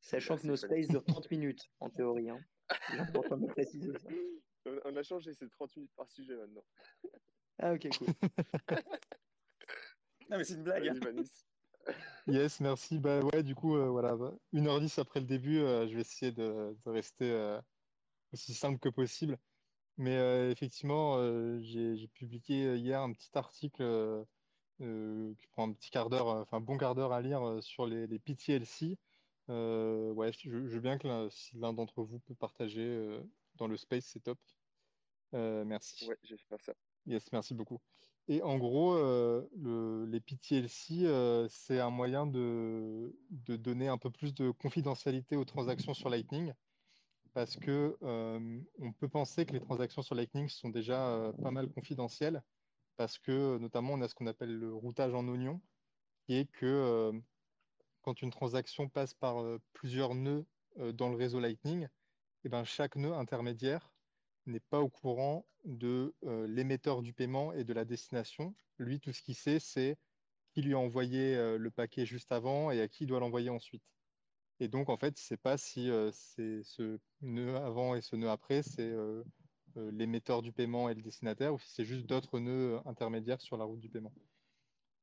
Sachant 0.00 0.38
que 0.38 0.46
nos 0.46 0.54
spaces 0.54 0.86
durent 0.86 1.04
30 1.04 1.30
minutes 1.32 1.68
en 1.80 1.90
théorie. 1.90 2.30
Hein. 2.30 2.40
important 2.90 3.36
de 3.36 3.46
préciser 3.48 3.92
ça. 3.98 4.08
On 4.84 4.96
a 4.96 5.02
changé, 5.02 5.34
c'est 5.34 5.48
30 5.48 5.76
minutes 5.76 5.94
par 5.96 6.08
sujet 6.08 6.36
maintenant. 6.36 6.64
Ah 7.58 7.72
ok, 7.72 7.88
cool. 7.98 8.06
non 10.30 10.38
mais 10.38 10.44
c'est 10.44 10.54
une 10.54 10.62
blague. 10.62 10.86
Hein. 10.86 11.22
Yes, 12.28 12.60
merci. 12.60 12.98
Bah 12.98 13.20
ouais, 13.20 13.42
du 13.42 13.54
coup, 13.54 13.76
euh, 13.76 13.88
voilà, 13.88 14.16
1h10 14.52 14.98
après 14.98 15.20
le 15.20 15.26
début, 15.26 15.58
euh, 15.58 15.88
je 15.88 15.94
vais 15.94 16.02
essayer 16.02 16.30
de, 16.30 16.76
rester 16.86 17.30
euh, 17.30 17.60
aussi 18.32 18.54
simple 18.54 18.78
que 18.78 18.88
possible. 18.88 19.38
Mais 19.98 20.50
effectivement, 20.50 21.18
j'ai 21.60 22.08
publié 22.14 22.76
hier 22.76 23.02
un 23.02 23.12
petit 23.12 23.30
article 23.34 24.24
qui 24.78 25.46
prend 25.48 25.68
un 25.68 25.72
petit 25.74 25.90
quart 25.90 26.08
d'heure, 26.08 26.28
enfin 26.28 26.56
un 26.56 26.60
bon 26.60 26.78
quart 26.78 26.94
d'heure 26.94 27.12
à 27.12 27.20
lire 27.20 27.62
sur 27.62 27.86
les, 27.86 28.18
PTLC. 28.18 28.98
ouais, 29.48 30.32
je, 30.32 30.48
veux 30.48 30.80
bien 30.80 30.98
que 30.98 31.28
si 31.30 31.56
l'un 31.58 31.74
d'entre 31.74 32.02
vous 32.02 32.20
peut 32.20 32.34
partager 32.34 33.20
dans 33.56 33.68
le 33.68 33.76
space, 33.76 34.06
c'est 34.06 34.20
top. 34.20 34.38
merci. 35.32 36.08
Ouais, 36.08 36.16
je 36.24 36.36
ça. 36.64 36.72
Yes, 37.06 37.32
merci 37.32 37.54
beaucoup. 37.54 37.80
Et 38.28 38.40
en 38.42 38.56
gros, 38.56 38.94
euh, 38.94 40.06
les 40.06 40.20
PTLC, 40.20 41.04
euh, 41.04 41.48
c'est 41.48 41.80
un 41.80 41.90
moyen 41.90 42.26
de, 42.26 43.12
donner 43.30 43.88
un 43.88 43.98
peu 43.98 44.10
plus 44.10 44.32
de 44.34 44.50
confidentialité 44.52 45.36
aux 45.36 45.44
transactions 45.44 45.94
sur 45.94 46.08
Lightning, 46.08 46.52
parce 47.34 47.56
que 47.56 47.96
euh, 48.02 48.60
on 48.78 48.92
peut 48.92 49.08
penser 49.08 49.44
que 49.44 49.52
les 49.52 49.60
transactions 49.60 50.02
sur 50.02 50.14
Lightning 50.14 50.48
sont 50.48 50.68
déjà 50.68 51.32
pas 51.42 51.50
mal 51.50 51.68
confidentielles, 51.68 52.42
parce 52.96 53.18
que 53.18 53.58
notamment 53.58 53.94
on 53.94 54.00
a 54.02 54.08
ce 54.08 54.14
qu'on 54.14 54.28
appelle 54.28 54.56
le 54.56 54.72
routage 54.72 55.14
en 55.14 55.26
oignon, 55.26 55.60
qui 56.24 56.34
est 56.34 56.50
que 56.52 57.12
quand 58.02 58.22
une 58.22 58.30
transaction 58.30 58.88
passe 58.88 59.14
par 59.14 59.44
plusieurs 59.72 60.14
nœuds 60.14 60.46
dans 60.94 61.08
le 61.08 61.16
réseau 61.16 61.40
Lightning, 61.40 61.88
eh 62.44 62.48
ben, 62.48 62.64
chaque 62.64 62.96
nœud 62.96 63.14
intermédiaire 63.14 63.91
n'est 64.46 64.60
pas 64.60 64.80
au 64.80 64.88
courant 64.88 65.46
de 65.64 66.14
euh, 66.24 66.46
l'émetteur 66.46 67.02
du 67.02 67.12
paiement 67.12 67.52
et 67.52 67.64
de 67.64 67.72
la 67.72 67.84
destination. 67.84 68.54
Lui, 68.78 69.00
tout 69.00 69.12
ce 69.12 69.22
qu'il 69.22 69.34
sait, 69.34 69.60
c'est 69.60 69.96
qui 70.52 70.62
lui 70.62 70.74
a 70.74 70.78
envoyé 70.78 71.34
euh, 71.36 71.56
le 71.58 71.70
paquet 71.70 72.04
juste 72.04 72.32
avant 72.32 72.70
et 72.70 72.80
à 72.80 72.88
qui 72.88 73.04
il 73.04 73.06
doit 73.06 73.20
l'envoyer 73.20 73.50
ensuite. 73.50 73.84
Et 74.60 74.68
donc, 74.68 74.88
en 74.88 74.96
fait, 74.96 75.18
il 75.20 75.24
ne 75.24 75.26
sait 75.26 75.36
pas 75.36 75.56
si 75.56 75.90
euh, 75.90 76.10
ce 76.12 76.98
nœud 77.20 77.56
avant 77.56 77.94
et 77.94 78.02
ce 78.02 78.16
nœud 78.16 78.30
après, 78.30 78.62
c'est 78.62 78.92
l'émetteur 79.74 80.42
du 80.42 80.52
paiement 80.52 80.88
et 80.88 80.94
le 80.94 81.02
destinataire, 81.02 81.54
ou 81.54 81.58
si 81.58 81.70
c'est 81.72 81.84
juste 81.84 82.06
d'autres 82.06 82.38
nœuds 82.38 82.80
intermédiaires 82.84 83.40
sur 83.40 83.56
la 83.56 83.64
route 83.64 83.80
du 83.80 83.88
paiement. 83.88 84.12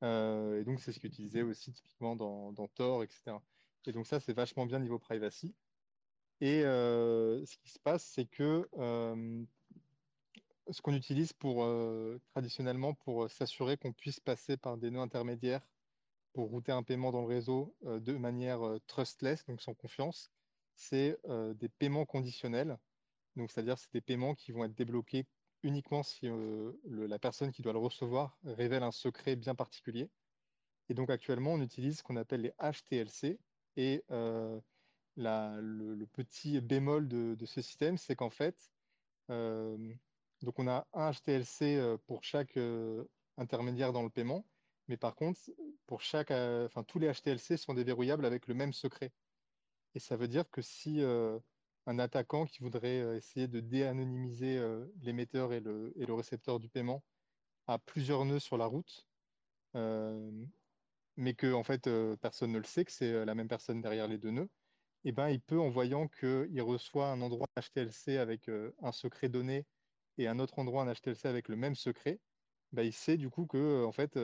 et 0.03 0.63
donc, 0.63 0.79
c'est 0.79 0.93
ce 0.93 0.99
qu'il 0.99 1.09
utilisait 1.09 1.41
aussi 1.41 1.73
typiquement 1.73 2.15
dans, 2.15 2.53
dans 2.53 2.67
Tor, 2.67 3.03
etc. 3.03 3.37
Et 3.85 3.91
donc, 3.91 4.05
ça, 4.05 4.19
c'est 4.19 4.33
vachement 4.33 4.65
bien 4.65 4.79
niveau 4.79 4.99
privacy. 4.99 5.55
Et 6.41 6.63
euh, 6.63 7.45
ce 7.45 7.57
qui 7.57 7.69
se 7.69 7.79
passe, 7.79 8.03
c'est 8.03 8.25
que 8.25 8.69
euh, 8.77 9.43
ce 10.71 10.81
qu'on 10.81 10.93
utilise 10.93 11.33
pour, 11.33 11.63
euh, 11.63 12.19
traditionnellement 12.31 12.93
pour 12.93 13.29
s'assurer 13.29 13.77
qu'on 13.77 13.91
puisse 13.91 14.19
passer 14.19 14.55
par 14.55 14.77
des 14.77 14.89
nœuds 14.89 15.01
intermédiaires 15.01 15.67
pour 16.33 16.49
router 16.49 16.71
un 16.71 16.83
paiement 16.83 17.11
dans 17.11 17.21
le 17.21 17.27
réseau 17.27 17.75
de 17.81 18.13
manière 18.13 18.61
trustless, 18.85 19.43
donc 19.45 19.61
sans 19.61 19.73
confiance, 19.73 20.29
c'est 20.75 21.17
des 21.55 21.69
paiements 21.69 22.05
conditionnels. 22.05 22.77
Donc, 23.35 23.51
c'est-à-dire 23.51 23.79
c'est 23.79 23.91
des 23.91 24.01
paiements 24.01 24.35
qui 24.35 24.51
vont 24.51 24.63
être 24.63 24.75
débloqués 24.75 25.25
uniquement 25.63 26.03
si 26.03 26.29
la 26.85 27.17
personne 27.17 27.51
qui 27.51 27.63
doit 27.63 27.73
le 27.73 27.79
recevoir 27.79 28.37
révèle 28.43 28.83
un 28.83 28.91
secret 28.91 29.35
bien 29.35 29.55
particulier. 29.55 30.07
Et 30.87 30.93
donc 30.93 31.09
actuellement, 31.09 31.53
on 31.53 31.61
utilise 31.61 31.97
ce 31.97 32.03
qu'on 32.03 32.15
appelle 32.15 32.41
les 32.41 32.53
HTLC. 32.59 33.39
Et 33.75 34.03
le, 35.19 36.05
petit 36.05 36.59
bémol 36.61 37.07
de, 37.07 37.45
ce 37.45 37.61
système, 37.61 37.97
c'est 37.97 38.15
qu'en 38.15 38.29
fait, 38.29 38.71
euh, 39.29 39.77
donc 40.41 40.57
on 40.59 40.67
a 40.67 40.87
un 40.93 41.11
HTLC 41.11 41.75
euh, 41.75 41.97
pour 42.07 42.23
chaque 42.23 42.57
euh, 42.57 43.03
intermédiaire 43.37 43.93
dans 43.93 44.03
le 44.03 44.09
paiement. 44.09 44.45
Mais 44.87 44.97
par 44.97 45.15
contre, 45.15 45.39
pour 45.85 46.01
chaque, 46.01 46.33
tous 46.87 46.97
les 46.97 47.11
HTLC 47.11 47.57
sont 47.57 47.75
déverrouillables 47.75 48.25
avec 48.25 48.47
le 48.47 48.55
même 48.55 48.73
secret. 48.73 49.11
Et 49.93 49.99
ça 49.99 50.15
veut 50.15 50.27
dire 50.27 50.49
que 50.49 50.63
si 50.63 51.03
un 51.85 51.99
attaquant 51.99 52.45
qui 52.47 52.63
voudrait 52.63 53.15
essayer 53.15 53.47
de 53.47 53.59
déanonymiser 53.59 54.59
l'émetteur 55.01 55.53
et 55.53 55.59
le, 55.59 55.93
et 55.95 56.07
le 56.07 56.13
récepteur 56.15 56.59
du 56.59 56.69
paiement 56.69 57.03
a 57.67 57.77
plusieurs 57.77 58.25
nœuds 58.25 58.39
sur 58.39 58.57
la 58.57 58.65
route, 58.65 59.07
mais 59.75 61.35
que 61.35 61.53
en 61.53 61.63
fait 61.63 61.87
personne 62.19 62.51
ne 62.51 62.57
le 62.57 62.63
sait, 62.63 62.83
que 62.83 62.91
c'est 62.91 63.25
la 63.25 63.35
même 63.35 63.47
personne 63.47 63.81
derrière 63.81 64.07
les 64.07 64.17
deux 64.17 64.31
nœuds, 64.31 64.49
eh 65.03 65.11
ben, 65.11 65.29
il 65.29 65.41
peut, 65.41 65.59
en 65.59 65.69
voyant 65.69 66.07
qu'il 66.07 66.61
reçoit 66.61 67.07
un 67.09 67.21
endroit 67.21 67.47
HTLC 67.57 68.17
avec 68.17 68.49
un 68.81 68.91
secret 68.91 69.29
donné 69.29 69.65
et 70.17 70.27
un 70.27 70.39
autre 70.39 70.59
endroit 70.59 70.83
un 70.83 70.93
HTLC 70.93 71.27
avec 71.27 71.47
le 71.47 71.55
même 71.55 71.75
secret, 71.75 72.19
ben, 72.71 72.83
il 72.83 72.93
sait 72.93 73.17
du 73.17 73.29
coup 73.29 73.45
que 73.47 73.83
en 73.85 73.91
fait 73.91 74.17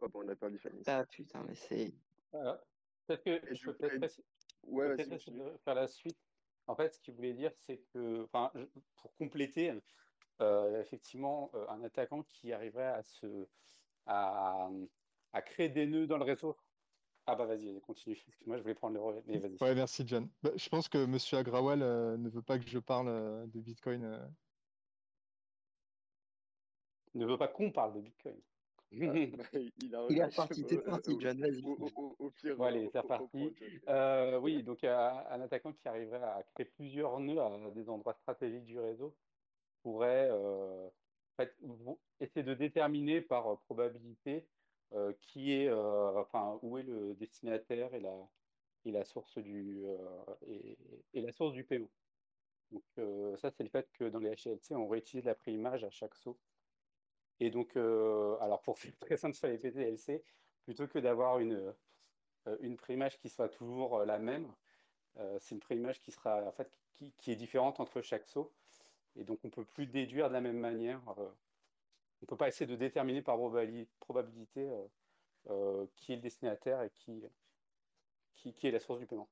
Oh, 0.00 0.08
bon, 0.08 0.24
on 0.24 0.28
a 0.28 0.36
perdu 0.36 0.58
Fanny. 0.58 0.82
Ah 0.86 1.04
putain, 1.06 1.44
mais 1.48 1.54
c'est. 1.54 1.94
Voilà. 2.32 2.62
Peut-être 3.06 3.24
que 3.24 3.50
Et 3.50 3.54
je 3.54 3.64
peux 3.64 3.76
peut-être 3.76 3.98
préciser- 3.98 4.24
Ouais, 4.66 4.96
faire 5.64 5.74
la 5.74 5.86
suite. 5.88 6.18
En 6.66 6.74
fait, 6.74 6.94
ce 6.94 7.00
qu'il 7.00 7.14
voulait 7.14 7.34
dire, 7.34 7.52
c'est 7.54 7.78
que, 7.92 8.24
enfin, 8.24 8.50
je- 8.54 8.64
pour 8.96 9.14
compléter, 9.16 9.72
euh, 10.40 10.80
effectivement, 10.80 11.50
euh, 11.54 11.66
un 11.68 11.82
attaquant 11.82 12.22
qui 12.22 12.52
arriverait 12.52 12.86
à 12.86 13.02
se, 13.02 13.46
à, 14.06 14.70
à 15.34 15.42
créer 15.42 15.68
des 15.68 15.86
nœuds 15.86 16.06
dans 16.06 16.16
le 16.16 16.24
réseau. 16.24 16.56
Ah 17.26 17.34
bah 17.34 17.46
vas-y, 17.46 17.80
continue. 17.80 18.14
Excuse-moi, 18.14 18.56
je 18.56 18.62
voulais 18.62 18.74
prendre 18.74 18.94
le 18.94 19.00
relais, 19.00 19.22
mais 19.26 19.38
vas-y. 19.38 19.56
Ouais, 19.60 19.74
merci 19.74 20.04
John. 20.06 20.28
Bah, 20.42 20.50
je 20.54 20.68
pense 20.68 20.88
que 20.88 21.04
Monsieur 21.06 21.38
Agrawal 21.38 21.82
euh, 21.82 22.16
ne 22.16 22.28
veut 22.28 22.42
pas 22.42 22.58
que 22.58 22.68
je 22.68 22.78
parle 22.78 23.08
euh, 23.08 23.46
de 23.46 23.60
Bitcoin. 23.60 24.04
euh. 24.04 24.26
Ne 27.14 27.26
veut 27.26 27.38
pas 27.38 27.48
qu'on 27.48 27.70
parle 27.70 27.94
de 27.94 28.00
Bitcoin. 28.00 28.36
Ah, 28.36 28.86
bah, 28.92 29.58
il 29.80 29.94
a 29.94 30.06
Il 30.10 30.18
est 30.18 30.24
reparti, 30.24 30.64
t'es 30.64 30.78
parti, 30.78 31.16
John, 31.18 31.40
vas-y. 31.40 31.64
Au, 31.64 31.72
au- 31.72 31.90
au- 31.96 32.16
au 32.26 32.30
pire, 32.30 32.56
Bon, 32.56 32.64
allez, 32.64 32.88
c'est 32.92 32.98
reparti. 33.00 33.54
Euh, 33.88 34.38
oui, 34.38 34.62
donc 34.62 34.84
euh, 34.84 34.96
un 35.30 35.40
attaquant 35.40 35.72
qui 35.72 35.88
arriverait 35.88 36.22
à 36.22 36.42
créer 36.54 36.66
plusieurs 36.66 37.18
nœuds 37.20 37.40
à 37.40 37.70
des 37.74 37.88
endroits 37.88 38.14
stratégiques 38.14 38.66
du 38.66 38.78
réseau 38.78 39.16
pourrait 39.82 40.28
euh, 40.30 40.86
en 40.88 41.42
fait, 41.42 41.56
vous- 41.62 41.98
essayer 42.20 42.42
de 42.44 42.54
déterminer 42.54 43.20
par 43.22 43.46
euh, 43.48 43.56
probabilité 43.56 44.36
euh, 44.36 44.63
qui 45.20 45.52
est, 45.52 45.68
euh, 45.68 46.20
enfin, 46.20 46.58
où 46.62 46.78
est 46.78 46.82
le 46.82 47.14
destinataire 47.14 47.92
et 47.94 48.00
la, 48.90 49.04
source 49.04 49.38
du, 49.38 49.84
euh, 49.86 50.24
et, 51.12 51.20
la 51.20 51.32
source 51.32 51.52
du 51.52 51.64
PO. 51.64 51.90
Donc 52.70 52.84
euh, 52.98 53.36
ça, 53.36 53.50
c'est 53.50 53.64
le 53.64 53.70
fait 53.70 53.90
que 53.92 54.04
dans 54.04 54.18
les 54.18 54.30
HLC, 54.30 54.72
on 54.72 54.88
réutilise 54.88 55.24
la 55.24 55.34
préimage 55.34 55.84
à 55.84 55.90
chaque 55.90 56.14
saut. 56.14 56.38
Et 57.40 57.50
donc, 57.50 57.76
euh, 57.76 58.36
alors 58.40 58.62
pour 58.62 58.78
faire 58.78 58.96
très 58.98 59.16
simple 59.16 59.34
sur 59.34 59.48
les 59.48 59.58
PTLC, 59.58 60.22
plutôt 60.64 60.86
que 60.86 60.98
d'avoir 60.98 61.38
une, 61.38 61.74
euh, 62.46 62.56
une 62.60 62.76
préimage 62.76 63.18
qui 63.18 63.28
soit 63.28 63.48
toujours 63.48 63.98
euh, 63.98 64.04
la 64.04 64.18
même, 64.18 64.52
euh, 65.18 65.38
c'est 65.40 65.54
une 65.54 65.60
préimage 65.60 66.00
qui 66.00 66.12
en 66.24 66.52
fait 66.52 66.70
qui, 67.18 67.32
est 67.32 67.36
différente 67.36 67.80
entre 67.80 68.00
chaque 68.02 68.26
saut. 68.26 68.52
Et 69.16 69.24
donc, 69.24 69.40
on 69.44 69.48
ne 69.48 69.52
peut 69.52 69.64
plus 69.64 69.86
déduire 69.86 70.28
de 70.28 70.34
la 70.34 70.40
même 70.40 70.58
manière. 70.58 71.00
euh, 71.18 71.28
on 72.24 72.26
ne 72.26 72.28
peut 72.30 72.38
pas 72.38 72.48
essayer 72.48 72.66
de 72.66 72.74
déterminer 72.74 73.20
par 73.20 73.36
probabili- 73.36 73.86
probabilité 74.00 74.66
euh, 74.66 74.86
euh, 75.50 75.86
qui 75.94 76.14
est 76.14 76.16
le 76.16 76.22
destinataire 76.22 76.80
et 76.80 76.88
qui, 76.88 77.22
qui, 78.34 78.54
qui 78.54 78.66
est 78.66 78.70
la 78.70 78.80
source 78.80 78.98
du 78.98 79.06
paiement. 79.06 79.28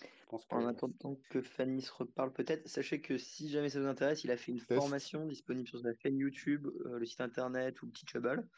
Je 0.00 0.24
pense 0.28 0.44
que 0.44 0.54
En 0.54 0.68
attendant 0.68 1.16
que 1.30 1.42
Fanny 1.42 1.82
se 1.82 1.92
reparle 1.92 2.32
peut-être, 2.32 2.68
sachez 2.68 3.00
que 3.00 3.18
si 3.18 3.48
jamais 3.48 3.70
ça 3.70 3.80
vous 3.80 3.86
intéresse, 3.86 4.22
il 4.22 4.30
a 4.30 4.36
fait 4.36 4.52
une 4.52 4.58
Test. 4.58 4.80
formation 4.80 5.26
disponible 5.26 5.66
sur 5.66 5.80
sa 5.80 5.88
chaîne 6.00 6.16
YouTube, 6.16 6.68
euh, 6.86 7.00
le 7.00 7.04
site 7.04 7.20
internet 7.20 7.82
ou 7.82 7.86
le 7.86 7.92
Teachable. 7.92 8.48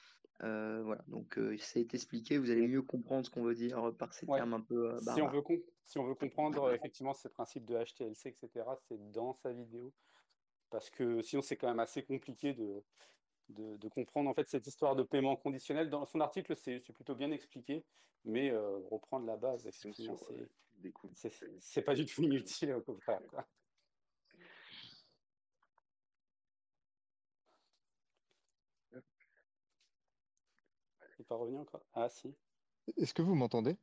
Euh, 0.42 0.82
voilà, 0.82 1.02
donc 1.08 1.38
euh, 1.38 1.56
c'est 1.58 1.94
expliqué, 1.94 2.36
vous 2.36 2.50
allez 2.50 2.66
mieux 2.68 2.82
comprendre 2.82 3.24
ce 3.24 3.30
qu'on 3.30 3.44
veut 3.44 3.54
dire 3.54 3.94
par 3.98 4.12
ces 4.12 4.26
Ouais. 4.26 4.38
termes 4.38 4.52
un 4.52 4.60
peu 4.60 4.90
euh, 4.90 4.98
Si 5.00 5.22
on 5.22 5.28
veut, 5.28 5.42
si 5.86 5.98
on 5.98 6.04
veut 6.04 6.14
comprendre 6.14 6.64
euh, 6.64 6.74
effectivement 6.74 7.14
ces 7.14 7.30
principes 7.30 7.64
de 7.64 7.76
HTLC, 7.76 8.28
etc., 8.28 8.76
c'est 8.88 9.12
dans 9.12 9.32
sa 9.32 9.52
vidéo. 9.52 9.92
Parce 10.70 10.90
que 10.90 11.20
sinon, 11.22 11.42
c'est 11.42 11.56
quand 11.56 11.68
même 11.68 11.80
assez 11.80 12.04
compliqué 12.04 12.54
de, 12.54 12.82
de, 13.48 13.76
de 13.76 13.88
comprendre 13.88 14.30
en 14.30 14.34
fait 14.34 14.48
cette 14.48 14.66
histoire 14.66 14.96
de 14.96 15.02
paiement 15.02 15.36
conditionnel. 15.36 15.90
Dans 15.90 16.06
son 16.06 16.20
article, 16.20 16.56
c'est 16.56 16.80
c'est 16.80 16.92
plutôt 16.92 17.14
bien 17.14 17.30
expliqué, 17.30 17.84
mais 18.24 18.50
euh, 18.50 18.78
reprendre 18.90 19.26
la 19.26 19.36
base, 19.36 19.68
c'est 21.60 21.82
pas 21.82 21.94
du 21.94 22.06
tout 22.06 22.22
inutile, 22.22 22.72
au 22.74 22.80
contraire. 22.80 23.20
quoi. 23.28 23.46
Pas 31.28 31.36
revenu 31.36 31.58
encore? 31.58 31.84
Ah, 31.92 32.08
si. 32.08 32.34
Est-ce 32.96 33.14
que 33.14 33.22
vous 33.22 33.34
m'entendez? 33.36 33.76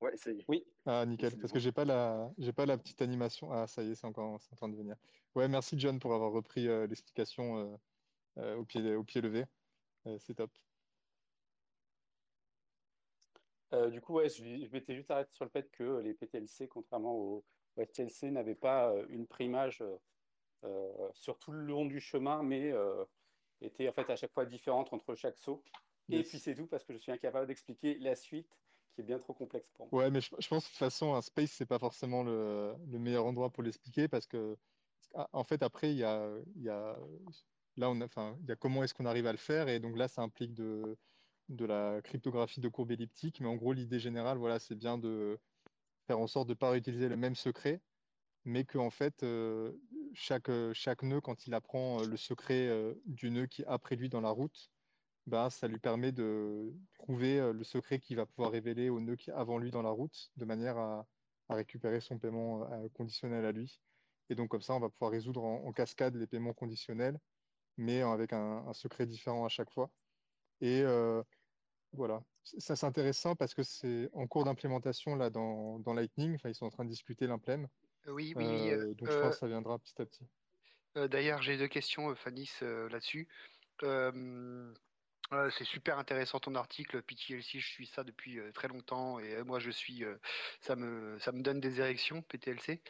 Ouais, 0.00 0.16
ça 0.16 0.30
y 0.30 0.40
est. 0.40 0.44
Oui. 0.48 0.64
Ah, 0.84 1.04
nickel, 1.06 1.38
parce 1.38 1.52
que 1.52 1.58
j'ai 1.58 1.72
pas 1.72 1.84
la, 1.84 2.30
j'ai 2.38 2.52
pas 2.52 2.66
la 2.66 2.76
petite 2.76 3.00
animation. 3.00 3.50
Ah, 3.50 3.66
ça 3.66 3.82
y 3.82 3.90
est, 3.90 3.94
c'est 3.94 4.06
encore, 4.06 4.40
c'est 4.40 4.52
en 4.52 4.56
train 4.56 4.68
de 4.68 4.76
venir. 4.76 4.96
Ouais, 5.34 5.48
merci 5.48 5.78
John 5.78 5.98
pour 5.98 6.14
avoir 6.14 6.32
repris 6.32 6.68
euh, 6.68 6.86
l'explication 6.86 7.58
euh, 7.58 7.76
euh, 8.38 8.56
au 8.56 8.64
pied, 8.64 8.94
au 8.94 9.04
pied 9.04 9.20
levé. 9.20 9.44
Euh, 10.06 10.18
c'est 10.18 10.34
top. 10.34 10.50
Euh, 13.72 13.90
du 13.90 14.00
coup, 14.00 14.14
ouais, 14.14 14.28
je, 14.28 14.44
je 14.44 14.70
m'étais 14.70 14.94
juste 14.94 15.10
arrêté 15.10 15.30
sur 15.32 15.44
le 15.44 15.50
fait 15.50 15.70
que 15.70 15.98
les 16.00 16.14
PTLC, 16.14 16.68
contrairement 16.68 17.14
aux, 17.14 17.44
aux 17.76 17.84
STLC, 17.84 18.30
n'avaient 18.30 18.54
pas 18.54 18.92
euh, 18.92 19.06
une 19.08 19.26
primage 19.26 19.82
sur 21.12 21.38
tout 21.38 21.52
le 21.52 21.60
long 21.60 21.84
du 21.84 22.00
chemin, 22.00 22.42
mais 22.42 22.72
euh, 22.72 23.04
étaient 23.60 23.88
en 23.88 23.92
fait 23.92 24.10
à 24.10 24.16
chaque 24.16 24.32
fois 24.32 24.44
différentes 24.44 24.92
entre 24.92 25.14
chaque 25.14 25.38
saut. 25.38 25.62
Et 26.08 26.22
puis 26.22 26.38
c'est 26.38 26.54
tout 26.54 26.66
parce 26.66 26.84
que 26.84 26.92
je 26.92 26.98
suis 26.98 27.12
incapable 27.12 27.46
d'expliquer 27.46 27.98
la 27.98 28.14
suite 28.14 28.58
bien 29.02 29.18
trop 29.18 29.34
complexe 29.34 29.68
pour 29.76 29.86
moi. 29.92 30.02
Ouais, 30.02 30.10
mais 30.10 30.20
je, 30.20 30.30
je 30.38 30.48
pense 30.48 30.64
que 30.64 30.68
de 30.68 30.72
toute 30.72 30.78
façon, 30.78 31.14
un 31.14 31.22
space, 31.22 31.52
c'est 31.52 31.66
pas 31.66 31.78
forcément 31.78 32.22
le, 32.22 32.74
le 32.86 32.98
meilleur 32.98 33.24
endroit 33.26 33.50
pour 33.50 33.62
l'expliquer 33.62 34.08
parce 34.08 34.26
que, 34.26 34.56
ah, 35.14 35.28
en 35.32 35.44
fait, 35.44 35.62
après, 35.62 35.92
il 35.92 35.98
y 35.98 36.04
a, 36.04 36.30
y 36.56 36.68
a, 36.68 36.98
là, 37.76 37.90
on 37.90 38.00
a, 38.00 38.04
enfin, 38.06 38.38
il 38.42 38.48
y 38.48 38.52
a 38.52 38.56
comment 38.56 38.82
est-ce 38.84 38.94
qu'on 38.94 39.06
arrive 39.06 39.26
à 39.26 39.32
le 39.32 39.38
faire 39.38 39.68
et 39.68 39.80
donc 39.80 39.96
là, 39.96 40.08
ça 40.08 40.22
implique 40.22 40.54
de, 40.54 40.98
de 41.48 41.64
la 41.64 42.00
cryptographie 42.02 42.60
de 42.60 42.68
courbe 42.68 42.90
elliptique. 42.92 43.40
Mais 43.40 43.48
en 43.48 43.56
gros, 43.56 43.72
l'idée 43.72 44.00
générale, 44.00 44.38
voilà, 44.38 44.58
c'est 44.58 44.74
bien 44.76 44.98
de 44.98 45.38
faire 46.06 46.18
en 46.18 46.26
sorte 46.26 46.48
de 46.48 46.52
ne 46.52 46.58
pas 46.58 46.70
réutiliser 46.70 47.08
le 47.08 47.16
même 47.16 47.34
secret, 47.36 47.82
mais 48.44 48.64
que, 48.64 48.78
en 48.78 48.90
fait, 48.90 49.22
euh, 49.22 49.72
chaque, 50.14 50.50
chaque 50.72 51.02
nœud, 51.02 51.20
quand 51.20 51.46
il 51.46 51.54
apprend 51.54 52.02
le 52.04 52.16
secret 52.16 52.68
euh, 52.68 52.94
du 53.06 53.30
nœud 53.30 53.46
qui 53.46 53.62
est 53.62 53.66
après 53.66 53.96
lui 53.96 54.08
dans 54.08 54.20
la 54.20 54.30
route, 54.30 54.70
bah, 55.26 55.50
ça 55.50 55.68
lui 55.68 55.78
permet 55.80 56.12
de 56.12 56.72
trouver 57.06 57.38
euh, 57.40 57.52
le 57.52 57.64
secret 57.64 58.00
qu'il 58.00 58.16
va 58.16 58.26
pouvoir 58.26 58.52
révéler 58.52 58.90
au 58.90 59.00
nœud 59.00 59.16
qui 59.16 59.30
est 59.30 59.34
avant 59.34 59.58
lui 59.58 59.70
dans 59.70 59.82
la 59.82 59.90
route, 59.90 60.30
de 60.36 60.44
manière 60.44 60.76
à, 60.78 61.06
à 61.48 61.54
récupérer 61.54 62.00
son 62.00 62.18
paiement 62.18 62.70
euh, 62.72 62.88
conditionnel 62.94 63.44
à 63.46 63.52
lui. 63.52 63.82
Et 64.28 64.34
donc 64.34 64.50
comme 64.50 64.62
ça, 64.62 64.74
on 64.74 64.80
va 64.80 64.90
pouvoir 64.90 65.10
résoudre 65.12 65.44
en, 65.44 65.64
en 65.66 65.72
cascade 65.72 66.16
les 66.16 66.26
paiements 66.26 66.54
conditionnels, 66.54 67.18
mais 67.76 68.02
avec 68.02 68.32
un, 68.32 68.66
un 68.68 68.72
secret 68.74 69.06
différent 69.06 69.44
à 69.44 69.48
chaque 69.48 69.70
fois. 69.72 69.92
Et 70.60 70.82
euh, 70.82 71.22
voilà, 71.92 72.22
ça 72.44 72.76
c'est 72.76 72.86
intéressant 72.86 73.36
parce 73.36 73.54
que 73.54 73.62
c'est 73.64 74.10
en 74.12 74.26
cours 74.28 74.44
d'implémentation 74.44 75.16
là 75.16 75.30
dans, 75.30 75.80
dans 75.80 75.94
Lightning. 75.94 76.34
Enfin, 76.36 76.50
ils 76.50 76.54
sont 76.54 76.66
en 76.66 76.70
train 76.70 76.84
de 76.84 76.90
discuter 76.90 77.26
l'implème. 77.26 77.68
Euh, 78.06 78.12
Oui, 78.12 78.34
oui, 78.36 78.70
euh, 78.70 78.86
Euh, 78.90 78.94
donc 78.94 79.10
je 79.10 79.18
euh, 79.18 79.20
pense 79.20 79.34
que 79.36 79.40
ça 79.40 79.48
viendra 79.48 79.78
petit 79.78 80.00
à 80.02 80.06
petit. 80.06 80.28
euh, 80.96 81.08
d'ailleurs, 81.08 81.42
j'ai 81.42 81.58
deux 81.58 81.68
questions, 81.68 82.10
euh, 82.10 82.14
Fanis, 82.14 82.50
euh, 82.62 82.88
là-dessus. 82.88 83.28
Euh, 83.82 84.74
c'est 85.50 85.64
super 85.64 85.98
intéressant 85.98 86.38
ton 86.38 86.54
article, 86.54 87.02
PTLC, 87.02 87.58
je 87.58 87.66
suis 87.66 87.86
ça 87.86 88.04
depuis 88.04 88.38
euh, 88.38 88.52
très 88.52 88.68
longtemps 88.68 89.18
et 89.18 89.34
euh, 89.34 89.44
moi 89.44 89.58
je 89.58 89.70
suis, 89.70 90.04
euh, 90.04 90.16
ça 90.60 90.76
me, 90.76 91.18
donne 91.42 91.60
des 91.60 91.80
érections, 91.80 92.22
PTLC. 92.22 92.80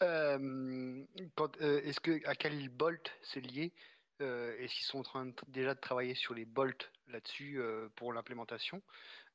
Est-ce 0.00 2.00
que 2.00 2.26
à 2.26 2.34
quel 2.34 2.68
bolt 2.70 3.12
c'est 3.22 3.40
lié? 3.40 3.72
Est-ce 4.20 4.74
qu'ils 4.74 4.86
sont 4.86 5.00
en 5.00 5.02
train 5.02 5.30
déjà 5.48 5.74
de 5.74 5.80
travailler 5.80 6.14
sur 6.14 6.34
les 6.34 6.44
bolts 6.44 6.90
là-dessus 7.08 7.60
pour 7.96 8.12
l'implémentation? 8.12 8.82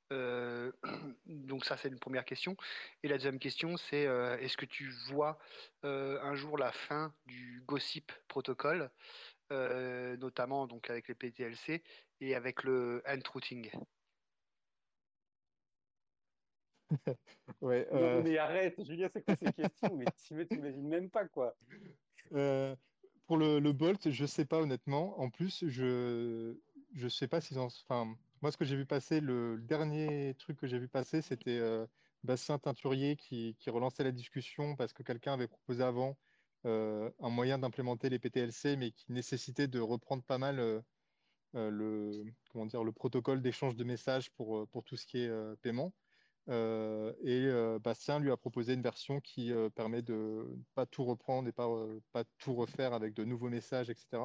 Donc 1.25 1.65
ça, 1.65 1.77
c'est 1.77 1.89
une 1.89 1.99
première 1.99 2.25
question. 2.25 2.55
Et 3.03 3.07
la 3.07 3.15
deuxième 3.15 3.39
question, 3.39 3.77
c'est 3.77 4.03
est-ce 4.41 4.57
que 4.57 4.65
tu 4.65 4.89
vois 5.07 5.39
un 5.83 6.35
jour 6.35 6.57
la 6.57 6.71
fin 6.71 7.13
du 7.25 7.63
Gossip 7.65 8.11
protocole, 8.27 8.91
euh, 9.51 10.17
notamment 10.17 10.67
donc 10.67 10.89
avec 10.89 11.07
les 11.07 11.15
PTLC 11.15 11.83
et 12.19 12.35
avec 12.35 12.63
le 12.63 13.01
hand 13.07 13.27
routing? 13.27 13.71
Ouais, 17.61 17.87
Non, 17.91 18.11
euh, 18.11 18.21
mais 18.21 18.37
arrête, 18.37 18.83
Julien, 18.83 19.09
c'est 19.13 19.23
quoi 19.23 19.35
ces 19.35 19.51
questions? 19.51 19.95
Mais 19.95 20.11
tu 20.11 20.47
t'imagines 20.47 20.87
même 20.87 21.09
pas 21.09 21.27
quoi. 21.27 21.57
Euh, 22.33 22.75
pour 23.27 23.37
le, 23.37 23.59
le 23.59 23.73
Bolt, 23.73 24.09
je 24.11 24.25
sais 24.25 24.45
pas 24.45 24.59
honnêtement. 24.61 25.19
En 25.19 25.29
plus, 25.29 25.67
je 25.67 26.59
je 26.93 27.07
sais 27.07 27.27
pas 27.27 27.41
s'ils 27.41 27.59
en. 27.59 27.65
Enfin, 27.67 28.15
moi, 28.41 28.51
ce 28.51 28.57
que 28.57 28.65
j'ai 28.65 28.75
vu 28.75 28.85
passer, 28.85 29.19
le, 29.21 29.55
le 29.55 29.61
dernier 29.63 30.35
truc 30.37 30.57
que 30.59 30.67
j'ai 30.67 30.79
vu 30.79 30.89
passer, 30.89 31.21
c'était 31.21 31.57
euh, 31.59 31.87
Bastien 32.23 32.59
Teinturier 32.59 33.15
qui, 33.15 33.55
qui 33.59 33.69
relançait 33.69 34.03
la 34.03 34.11
discussion 34.11 34.75
parce 34.75 34.93
que 34.93 35.03
quelqu'un 35.03 35.33
avait 35.33 35.47
proposé 35.47 35.83
avant 35.83 36.17
euh, 36.65 37.09
un 37.19 37.29
moyen 37.29 37.57
d'implémenter 37.57 38.09
les 38.09 38.19
PTLC, 38.19 38.75
mais 38.75 38.91
qui 38.91 39.11
nécessitait 39.11 39.67
de 39.67 39.79
reprendre 39.79 40.23
pas 40.23 40.37
mal 40.37 40.59
euh, 40.59 40.81
euh, 41.55 41.69
le, 41.69 42.25
comment 42.51 42.65
dire, 42.65 42.83
le 42.83 42.91
protocole 42.91 43.41
d'échange 43.41 43.75
de 43.75 43.83
messages 43.83 44.29
pour, 44.31 44.67
pour 44.67 44.83
tout 44.83 44.97
ce 44.97 45.05
qui 45.05 45.19
est 45.19 45.31
paiement. 45.61 45.93
Et 46.47 47.47
Bastien 47.83 48.19
lui 48.19 48.31
a 48.31 48.37
proposé 48.37 48.73
une 48.73 48.81
version 48.81 49.21
qui 49.21 49.51
permet 49.75 50.01
de 50.01 50.47
pas 50.73 50.87
tout 50.87 51.05
reprendre 51.05 51.47
et 51.47 51.51
pas, 51.51 51.67
pas 52.11 52.23
tout 52.39 52.55
refaire 52.55 52.93
avec 52.93 53.13
de 53.13 53.23
nouveaux 53.23 53.49
messages, 53.49 53.91
etc. 53.91 54.23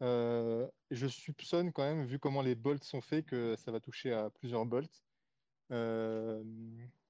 Je 0.00 1.06
soupçonne 1.08 1.72
quand 1.72 1.84
même, 1.84 2.04
vu 2.04 2.18
comment 2.18 2.42
les 2.42 2.56
bolts 2.56 2.82
sont 2.82 3.00
faits, 3.00 3.26
que 3.26 3.54
ça 3.56 3.70
va 3.70 3.78
toucher 3.78 4.12
à 4.12 4.30
plusieurs 4.30 4.66
bolts. 4.66 5.04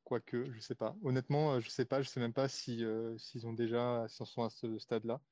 Quoique, 0.04 0.52
je 0.52 0.60
sais 0.60 0.74
pas. 0.74 0.96
Honnêtement, 1.02 1.54
euh, 1.54 1.60
je 1.60 1.68
sais 1.70 1.86
pas. 1.86 2.02
Je 2.02 2.08
sais 2.08 2.20
même 2.20 2.34
pas 2.34 2.48
si 2.48 2.84
euh, 2.84 3.16
s'ils 3.18 3.46
ont 3.46 3.54
déjà, 3.54 4.06
s'ils 4.08 4.22
en 4.22 4.26
sont 4.26 4.42
à 4.42 4.50
ce 4.50 4.78
stade-là. 4.78 5.22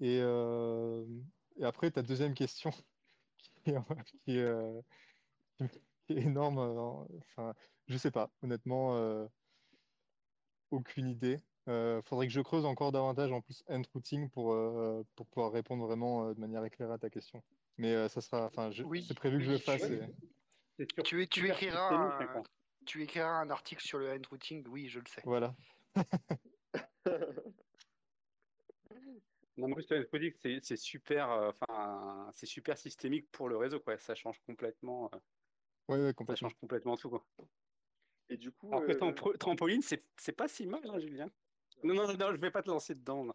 Et, 0.00 0.20
euh, 0.22 1.04
et 1.56 1.64
après, 1.64 1.90
ta 1.90 2.02
deuxième 2.02 2.34
question, 2.34 2.70
qui 3.64 3.70
est, 3.70 3.74
qui 4.24 4.36
est, 4.38 4.42
euh, 4.42 4.80
qui 6.06 6.12
est 6.12 6.22
énorme. 6.22 6.58
euh, 6.58 7.18
Enfin, 7.18 7.54
je 7.88 7.98
sais 7.98 8.12
pas. 8.12 8.30
Honnêtement, 8.42 8.96
euh, 8.96 9.26
aucune 10.70 11.08
idée. 11.08 11.38
Euh, 11.68 12.00
faudrait 12.02 12.26
que 12.26 12.32
je 12.32 12.40
creuse 12.40 12.64
encore 12.64 12.92
davantage 12.92 13.30
en 13.32 13.42
plus 13.42 13.62
end 13.68 13.82
routing 13.92 14.30
pour, 14.30 14.52
euh, 14.52 15.02
pour 15.16 15.26
pouvoir 15.26 15.52
répondre 15.52 15.84
vraiment 15.86 16.28
euh, 16.28 16.34
de 16.34 16.40
manière 16.40 16.64
éclairée 16.64 16.94
à 16.94 16.98
ta 16.98 17.10
question. 17.10 17.42
Mais 17.76 17.94
euh, 17.94 18.08
ça 18.08 18.20
sera, 18.20 18.46
enfin, 18.46 18.70
je- 18.70 18.84
Oui, 18.84 19.02
c'est 19.02 19.14
prévu 19.14 19.38
que 19.38 19.44
je 19.44 19.50
le 19.52 19.58
fasse. 19.58 19.82
tu- 19.82 19.92
et- 19.94 20.00
C'est 20.78 20.92
sûr. 20.92 21.02
Tu, 21.02 21.28
tu 21.28 21.40
super 21.40 21.56
écriras 21.56 21.88
systémique, 21.90 22.14
un, 22.20 22.24
hein, 22.24 22.28
quoi. 22.32 22.42
Tu 22.88 23.02
écriras 23.02 23.28
un 23.28 23.50
article 23.50 23.82
sur 23.84 23.98
le 23.98 24.10
hand 24.10 24.26
routing, 24.26 24.66
oui, 24.68 24.88
je 24.88 24.98
le 24.98 25.06
sais. 25.06 25.22
Voilà. 25.24 25.54
Non, 29.56 29.68
moi, 29.68 29.80
je 29.80 29.86
te 29.88 30.16
dis 30.18 30.32
que 30.32 30.60
c'est 30.62 30.76
super, 30.76 31.30
euh, 31.32 31.50
enfin, 31.50 32.30
c'est 32.32 32.46
super 32.46 32.78
systémique 32.78 33.28
pour 33.32 33.48
le 33.48 33.56
réseau, 33.56 33.80
quoi. 33.80 33.98
Ça 33.98 34.14
change 34.14 34.40
complètement, 34.46 35.10
euh, 35.12 35.18
Ouais, 35.88 35.98
ouais, 35.98 36.10
ça 36.10 36.14
complètement. 36.14 36.48
change 36.48 36.60
complètement 36.60 36.96
tout, 36.96 37.10
quoi. 37.10 37.26
Et 38.30 38.36
du 38.36 38.52
coup, 38.52 38.72
Alors 38.72 38.86
que 38.86 38.92
euh, 38.92 38.98
trampo- 38.98 39.36
trampoline, 39.36 39.82
c'est 39.82 40.32
pas 40.32 40.46
si 40.48 40.66
mal, 40.66 40.80
hein, 40.88 40.98
Julien. 41.00 41.28
Non, 41.82 41.94
non, 41.94 42.06
non, 42.06 42.32
je 42.32 42.40
vais 42.40 42.50
pas 42.52 42.62
te 42.62 42.68
lancer 42.68 42.94
dedans. 42.94 43.24
là. 43.24 43.34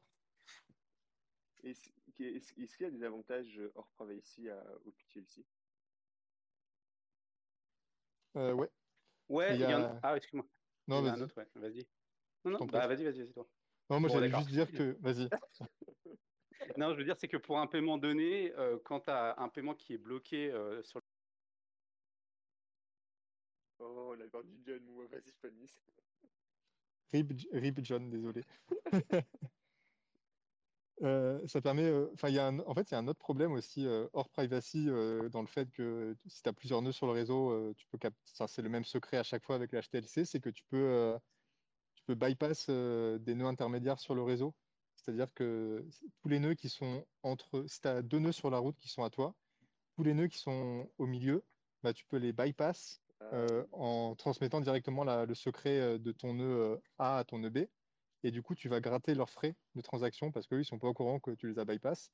est-ce 1.64 2.54
qu'il 2.78 2.82
y 2.82 2.86
a 2.86 2.92
des 2.92 3.04
avantages 3.04 3.58
euh, 3.60 3.72
hors 3.76 3.88
privacy 3.98 4.50
à, 4.50 4.64
au 4.86 4.92
PTLC? 4.92 5.46
Euh, 8.36 8.54
ouais. 8.54 8.70
Ouais, 9.30 9.56
Il 9.56 9.56
il 9.56 9.62
y 9.62 9.64
y 9.70 9.74
en 9.74 9.84
a... 9.84 10.00
Ah, 10.04 10.16
excuse-moi. 10.18 10.48
Il 10.88 10.96
y 10.96 10.96
Non, 10.96 11.02
en 11.02 11.06
a 11.06 11.12
un 11.12 11.14
vas-y, 11.14 11.22
autre, 11.22 11.38
ouais. 11.38 11.48
Vas-y. 11.56 11.88
Non, 12.46 12.52
je 12.52 12.58
non, 12.58 12.66
bah 12.66 12.88
vas-y, 12.88 13.04
vas-y, 13.04 13.20
vas-y, 13.20 13.34
toi. 13.34 13.48
Non, 13.90 14.00
moi 14.00 14.10
Bon, 14.10 14.14
j'allais 14.16 14.30
juste 14.32 14.50
dire 14.50 14.72
que... 14.72 14.98
Vas-y. 15.02 15.30
Non, 16.78 16.94
je 16.94 16.98
veux 16.98 17.04
dire, 17.04 17.16
c'est 17.18 17.28
que 17.28 17.38
pour 17.38 17.60
un 17.60 17.68
paiement 17.68 17.98
donné, 17.98 18.54
euh, 18.54 18.80
quand 18.84 19.02
tu 19.02 19.10
as 19.10 19.36
un 19.40 19.50
paiement 19.50 19.76
qui 19.76 19.94
est 19.94 19.98
bloqué 19.98 20.52
euh, 20.52 20.82
sur 20.84 21.00
Oh, 23.80 24.14
on 24.16 24.22
a 24.22 24.28
perdu 24.30 24.62
John, 24.66 24.84
moi, 24.86 25.06
vas-y, 25.08 25.32
Fanny. 25.42 25.66
Rip, 27.12 27.32
Rip 27.52 27.80
John, 27.84 28.10
désolé. 28.10 28.42
Euh, 31.04 31.46
ça 31.48 31.60
permet, 31.62 31.84
euh, 31.84 32.10
enfin, 32.14 32.30
il 32.30 32.36
y 32.36 32.40
a 32.40 32.48
un- 32.48 32.60
en 32.60 32.74
fait, 32.74 32.90
il 32.90 32.94
y 32.94 32.96
a 32.96 33.00
un 33.00 33.08
autre 33.08 33.20
problème 33.20 33.52
aussi 33.52 33.86
euh, 33.86 34.08
hors 34.14 34.30
privacy 34.30 34.88
euh, 34.90 35.28
dans 35.30 35.42
le 35.42 35.48
fait 35.48 35.70
que 35.70 36.16
si 36.28 36.42
tu 36.42 36.48
as 36.50 36.54
plusieurs 36.54 36.82
nœuds 36.82 36.94
sur 36.94 37.08
le 37.08 37.12
réseau, 37.14 37.74
tu 37.76 37.88
peux 37.88 37.98
cap- 37.98 38.14
ça, 38.24 38.48
c'est 38.48 38.62
le 38.62 38.70
même 38.70 38.86
secret 38.86 39.18
à 39.18 39.24
chaque 39.24 39.44
fois 39.44 39.56
avec 39.56 39.74
l'HTLC, 39.74 40.24
c'est 40.26 40.40
que 40.40 40.50
tu 40.50 40.64
peux, 40.70 41.18
tu 41.96 42.04
peux 42.06 42.16
bypass 42.16 42.70
des 42.70 43.36
nœuds 43.36 43.48
intermédiaires 43.48 44.00
sur 44.00 44.16
le 44.16 44.24
réseau. 44.24 44.56
C'est-à-dire 44.96 45.34
que 45.34 45.88
tous 46.22 46.30
les 46.30 46.40
nœuds 46.40 46.56
qui 46.56 46.70
sont 46.70 47.06
entre, 47.24 47.66
si 47.68 47.82
tu 47.82 47.88
as 47.88 48.02
deux 48.04 48.20
nœuds 48.20 48.32
sur 48.32 48.50
la 48.50 48.60
route 48.60 48.78
qui 48.80 48.90
sont 48.90 49.04
à 49.04 49.10
toi, 49.10 49.36
tous 49.98 50.04
les 50.04 50.14
nœuds 50.14 50.28
qui 50.28 50.40
sont 50.40 50.92
au 50.98 51.06
milieu, 51.08 51.46
bah, 51.84 51.94
tu 51.94 52.06
peux 52.06 52.18
les 52.18 52.34
bypass 52.34 53.02
euh, 53.34 53.66
en 53.72 54.16
transmettant 54.16 54.62
directement 54.62 55.04
la- 55.04 55.26
le 55.26 55.36
secret 55.36 55.80
euh, 55.80 55.98
de 56.00 56.12
ton 56.12 56.34
nœud 56.36 56.46
euh, 56.76 56.78
A 56.98 57.18
à 57.20 57.24
ton 57.26 57.40
nœud 57.40 57.50
B. 57.52 57.60
Et 58.24 58.32
du 58.32 58.42
coup, 58.42 58.56
tu 58.56 58.70
vas 58.70 58.80
gratter 58.80 59.16
leurs 59.16 59.30
frais 59.30 59.56
de 59.76 59.82
transaction 59.82 60.32
parce 60.32 60.48
qu'eux, 60.48 60.62
ils 60.62 60.66
sont 60.66 60.80
pas 60.80 60.88
au 60.88 60.94
courant 60.94 61.20
que 61.20 61.32
tu 61.32 61.50
les 61.50 61.60
as 61.60 61.66
bypass. 61.66 62.12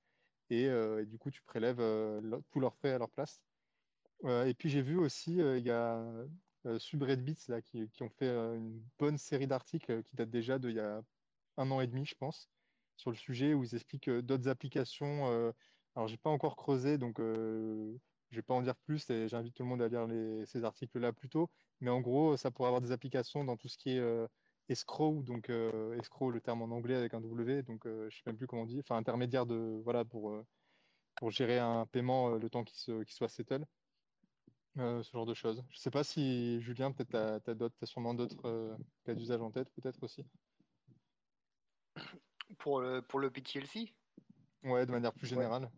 Et, 0.49 0.67
euh, 0.67 1.05
du 1.05 1.17
coup, 1.19 1.29
tu 1.31 1.43
prélèves 1.43 1.79
euh, 1.79 2.39
tous 2.51 2.59
leurs 2.59 2.75
frais 2.75 2.91
à 2.91 2.97
leur 2.97 3.09
place. 3.11 3.41
Euh, 4.25 4.45
et 4.45 4.53
puis, 4.53 4.69
j'ai 4.69 4.81
vu 4.81 4.97
aussi, 4.97 5.35
il 5.37 5.63
y 5.63 5.71
a 5.71 6.03
euh, 6.65 6.79
Subreddit 6.79 7.37
là, 7.47 7.61
qui, 7.61 7.87
ont 8.01 8.09
fait 8.09 8.29
une 8.29 8.81
bonne 8.97 9.17
série 9.17 9.47
d'articles 9.47 10.03
qui 10.03 10.15
datent 10.15 10.31
déjà 10.31 10.59
d'il 10.59 10.75
y 10.75 10.79
a 10.79 11.01
un 11.57 11.71
an 11.71 11.81
et 11.81 11.87
demi, 11.87 12.05
je 12.05 12.15
pense, 12.15 12.49
sur 12.97 13.11
le 13.11 13.17
sujet 13.17 13.53
où 13.53 13.63
ils 13.63 13.75
expliquent 13.75 14.09
d'autres 14.09 14.47
applications. 14.49 15.53
alors, 15.95 16.07
j'ai 16.07 16.17
pas 16.17 16.29
encore 16.29 16.55
creusé, 16.55 16.97
donc 16.97 17.19
euh, 17.19 17.95
je 18.31 18.35
vais 18.37 18.41
pas 18.41 18.53
en 18.53 18.61
dire 18.61 18.75
plus 18.75 19.09
et 19.09 19.27
j'invite 19.27 19.55
tout 19.55 19.63
le 19.63 19.69
monde 19.69 19.81
à 19.81 19.87
lire 19.87 20.07
ces 20.47 20.63
articles-là 20.63 21.13
plutôt. 21.13 21.49
Mais 21.81 21.91
en 21.91 22.01
gros, 22.01 22.35
ça 22.37 22.51
pourrait 22.51 22.67
avoir 22.67 22.81
des 22.81 22.91
applications 22.91 23.43
dans 23.43 23.57
tout 23.57 23.67
ce 23.67 23.77
qui 23.77 23.91
est 23.91 24.27
escrow, 24.69 25.23
donc 25.23 25.49
euh, 25.49 25.97
escrow, 25.99 26.31
le 26.31 26.41
terme 26.41 26.61
en 26.61 26.73
anglais 26.75 26.95
avec 26.95 27.13
un 27.13 27.21
W, 27.21 27.63
donc 27.63 27.85
euh, 27.85 28.09
je 28.09 28.17
sais 28.17 28.23
même 28.25 28.37
plus 28.37 28.47
comment 28.47 28.63
on 28.63 28.65
dit, 28.65 28.79
enfin 28.79 28.97
intermédiaire 28.97 29.45
de, 29.45 29.81
voilà, 29.83 30.05
pour, 30.05 30.31
euh, 30.31 30.45
pour 31.15 31.31
gérer 31.31 31.59
un 31.59 31.85
paiement 31.87 32.35
euh, 32.35 32.39
le 32.39 32.49
temps 32.49 32.63
qu'il 32.63 32.77
se, 32.77 33.03
soit 33.07 33.29
settle. 33.29 33.65
Euh, 34.77 35.03
ce 35.03 35.11
genre 35.11 35.25
de 35.25 35.33
choses. 35.33 35.63
Je 35.71 35.79
sais 35.79 35.91
pas 35.91 36.03
si 36.03 36.61
Julien, 36.61 36.91
peut-être 36.91 37.41
t'as, 37.43 37.53
d'autres, 37.55 37.75
t'as 37.79 37.85
sûrement 37.87 38.13
d'autres 38.13 38.47
euh, 38.47 38.77
cas 39.03 39.15
d'usage 39.15 39.41
en 39.41 39.51
tête, 39.51 39.69
peut-être 39.71 40.01
aussi. 40.03 40.25
Pour 42.59 42.81
le, 42.81 43.01
pour 43.01 43.19
le 43.19 43.29
PTLC, 43.31 43.93
Ouais, 44.63 44.85
de 44.85 44.91
manière 44.91 45.13
plus 45.13 45.27
générale. 45.27 45.69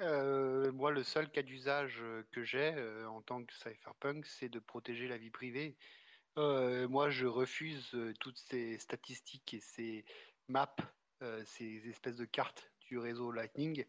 euh, 0.00 0.72
moi, 0.72 0.90
le 0.90 1.02
seul 1.04 1.30
cas 1.30 1.42
d'usage 1.42 2.00
euh, 2.02 2.24
que 2.32 2.42
j'ai 2.44 2.74
euh, 2.74 3.08
en 3.08 3.22
tant 3.22 3.44
que 3.44 3.52
cypherpunk, 3.54 4.26
c'est 4.26 4.48
de 4.48 4.58
protéger 4.58 5.08
la 5.08 5.18
vie 5.18 5.30
privée. 5.30 5.76
Euh, 6.38 6.88
moi, 6.88 7.10
je 7.10 7.26
refuse 7.26 7.94
euh, 7.94 8.14
toutes 8.20 8.38
ces 8.38 8.78
statistiques 8.78 9.52
et 9.54 9.60
ces 9.60 10.04
maps, 10.48 10.74
euh, 11.22 11.42
ces 11.44 11.88
espèces 11.88 12.16
de 12.16 12.24
cartes 12.24 12.72
du 12.80 12.98
réseau 12.98 13.30
Lightning 13.32 13.84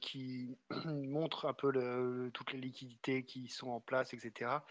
qui 0.00 0.58
montrent 0.86 1.46
un 1.46 1.54
peu 1.54 1.70
le- 1.70 2.30
toutes 2.34 2.52
les 2.52 2.58
liquidités 2.58 3.24
qui 3.24 3.46
sont 3.48 3.68
en 3.70 3.80
place, 3.80 4.12
etc. 4.14 4.66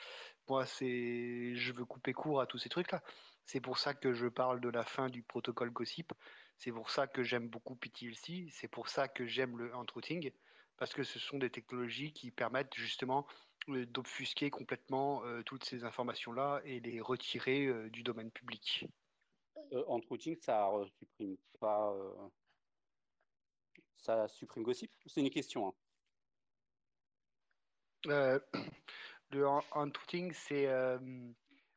Moi, 0.50 0.66
je 0.66 1.72
veux 1.72 1.86
couper 1.86 2.12
court 2.14 2.42
à 2.42 2.48
tous 2.48 2.58
ces 2.58 2.68
trucs-là. 2.68 3.02
C'est 3.46 3.62
pour 3.62 3.78
ça 3.78 3.94
que 3.94 4.14
je 4.14 4.28
parle 4.28 4.60
de 4.60 4.68
la 4.70 4.84
fin 4.84 5.10
du 5.10 5.24
protocole 5.24 5.72
Gossip. 5.72 6.12
C'est 6.58 6.72
pour 6.74 6.90
ça 6.90 7.08
que 7.08 7.24
j'aime 7.24 7.48
beaucoup 7.48 7.76
PTLC. 7.78 8.50
C'est 8.52 8.68
pour 8.68 8.90
ça 8.90 9.08
que 9.08 9.26
j'aime 9.26 9.58
le 9.58 9.74
hand-routing, 9.74 10.32
parce 10.78 10.94
que 10.94 11.04
ce 11.04 11.18
sont 11.18 11.38
des 11.38 11.50
technologies 11.50 12.12
qui 12.12 12.30
permettent 12.30 12.76
justement 12.76 13.26
d'obfusquer 13.68 14.50
complètement 14.50 15.24
euh, 15.26 15.44
toutes 15.44 15.66
ces 15.66 15.84
informations-là 15.84 16.62
et 16.66 16.80
les 16.80 17.02
retirer 17.02 17.66
euh, 17.66 17.90
du 17.90 18.04
domaine 18.04 18.32
public. 18.32 18.88
Euh, 19.74 19.84
routing, 19.88 20.38
ça 20.42 20.70
euh, 20.70 20.86
supprime 21.00 21.38
pas. 21.60 21.92
euh, 21.94 22.30
Ça 23.98 24.28
supprime 24.28 24.64
Gossip? 24.64 24.92
C'est 25.06 25.22
une 25.22 25.30
question. 25.30 25.70
hein. 25.70 25.74
Euh, 28.08 28.40
le 29.32 29.48
hand-routing, 29.48 30.34
c'est 30.34 30.68
euh, 30.68 30.98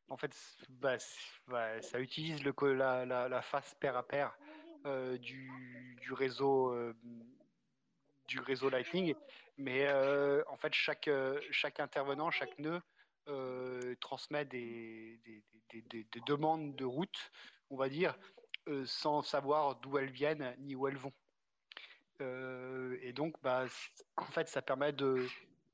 en 0.09 0.17
fait, 0.17 0.35
bah, 0.69 0.97
bah, 1.47 1.81
ça 1.81 1.99
utilise 1.99 2.43
le, 2.43 2.53
la, 2.73 3.05
la, 3.05 3.29
la 3.29 3.41
face 3.41 3.75
pair 3.75 3.95
à 3.95 4.03
pair 4.07 4.37
euh, 4.85 5.17
du, 5.17 5.97
du 6.01 6.13
réseau 6.13 6.71
euh, 6.73 6.93
du 8.27 8.39
réseau 8.39 8.69
Lightning, 8.69 9.15
mais 9.57 9.87
euh, 9.87 10.43
en 10.47 10.57
fait 10.57 10.73
chaque 10.73 11.07
euh, 11.07 11.39
chaque 11.51 11.79
intervenant, 11.79 12.31
chaque 12.31 12.57
nœud 12.59 12.81
euh, 13.27 13.95
transmet 14.01 14.45
des, 14.45 15.19
des, 15.25 15.43
des- 15.71 15.81
des- 15.81 16.03
des 16.11 16.21
demandes 16.21 16.75
de 16.75 16.85
route, 16.85 17.31
on 17.69 17.75
va 17.77 17.89
dire, 17.89 18.17
sans 18.85 19.21
savoir 19.21 19.75
d'où 19.77 19.97
elles 19.97 20.11
viennent 20.11 20.55
ni 20.59 20.75
où 20.75 20.87
elles 20.87 20.97
vont. 20.97 21.13
Et 23.01 23.13
donc, 23.13 23.35
bah, 23.43 23.65
en 24.17 24.25
fait, 24.25 24.47
ça 24.47 24.61
permet 24.61 24.93
de, 24.93 25.27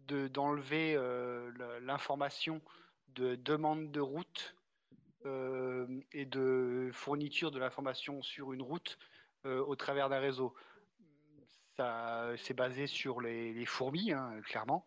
de- 0.08 0.28
d'enlever 0.28 0.96
euh, 0.96 1.52
l'information 1.82 2.62
de 3.10 3.36
demande 3.36 3.92
de 3.92 4.00
route 4.00 4.56
et 5.26 6.26
de 6.26 6.90
fourniture 6.94 7.52
de 7.52 7.60
l'information 7.60 8.22
sur 8.24 8.54
une 8.54 8.62
route 8.62 8.98
au 9.46 9.76
travers 9.76 10.10
d'un 10.10 10.20
réseau. 10.20 10.56
C'est 12.38 12.54
basé 12.54 12.88
sur 12.88 13.22
les, 13.22 13.54
les 13.54 13.66
fourmis, 13.66 14.12
hein, 14.12 14.42
clairement, 14.44 14.86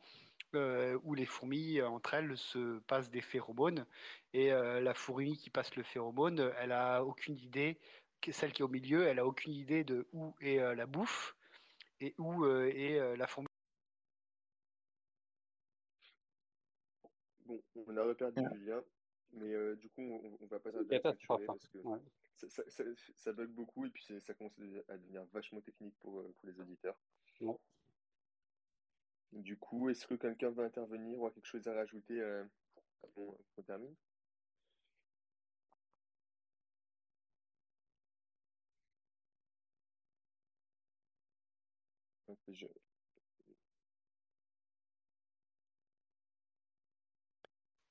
euh, 0.55 0.99
où 1.05 1.15
les 1.15 1.27
fourmis, 1.27 1.79
euh, 1.81 1.89
entre 1.89 2.15
elles, 2.15 2.37
se 2.37 2.79
passent 2.81 3.11
des 3.11 3.21
phéromones. 3.23 3.87
Et 4.33 4.53
euh, 4.53 4.81
la 4.81 4.95
fourmi 4.95 5.37
qui 5.37 5.51
passe 5.51 5.75
le 5.77 5.83
phéromone, 5.83 6.53
elle 6.59 6.73
a 6.73 7.05
aucune 7.05 7.37
idée, 7.39 7.79
que- 8.21 8.33
celle 8.33 8.53
qui 8.53 8.63
est 8.63 8.65
au 8.65 8.69
milieu, 8.69 9.07
elle 9.07 9.19
a 9.19 9.27
aucune 9.27 9.53
idée 9.53 9.85
de 9.85 10.07
où 10.13 10.35
est 10.41 10.59
euh, 10.59 10.75
la 10.75 10.87
bouffe 10.87 11.37
et 12.01 12.15
où 12.19 12.45
euh, 12.45 12.67
est 12.75 12.99
euh, 12.99 13.17
la 13.17 13.27
fourmi. 13.27 13.49
Bon, 17.47 17.61
on 17.87 17.97
a 17.97 18.03
reperdu 18.03 18.43
Julien. 18.55 18.83
Mais 19.35 19.53
euh, 19.53 19.77
du 19.77 19.89
coup, 19.89 20.03
on, 20.03 20.37
on 20.41 20.47
va 20.47 20.61
pas 20.61 20.73
tarder 20.73 20.97
à 20.97 21.11
hein. 21.11 21.15
parce 21.47 21.69
que 21.69 21.79
Ouais. 21.79 21.99
ça, 22.37 22.49
ça, 22.49 22.63
ça, 22.69 22.85
ça 23.17 23.33
bug 23.33 23.51
beaucoup 23.51 23.85
et 23.85 23.91
puis 23.91 24.05
ça 24.21 24.35
commence 24.35 24.53
à 24.89 24.97
devenir 24.97 25.25
vachement 25.33 25.61
technique 25.61 25.95
pour, 26.01 26.21
euh, 26.21 26.35
pour 26.39 26.49
les 26.49 26.61
auditeurs. 26.61 26.97
Ouais. 27.41 27.57
Du 29.33 29.57
coup, 29.59 29.89
est-ce 29.91 30.07
que 30.07 30.15
quelqu'un 30.15 30.51
veut 30.51 30.65
intervenir 30.65 31.21
ou 31.21 31.27
a 31.27 31.31
quelque 31.31 31.47
chose 31.47 31.67
à 31.67 31.75
rajouter 31.75 32.21
euh, 32.21 32.45
avant 33.03 33.37
qu'on 33.57 33.63
termine? 33.63 33.95
Je- 42.49 42.67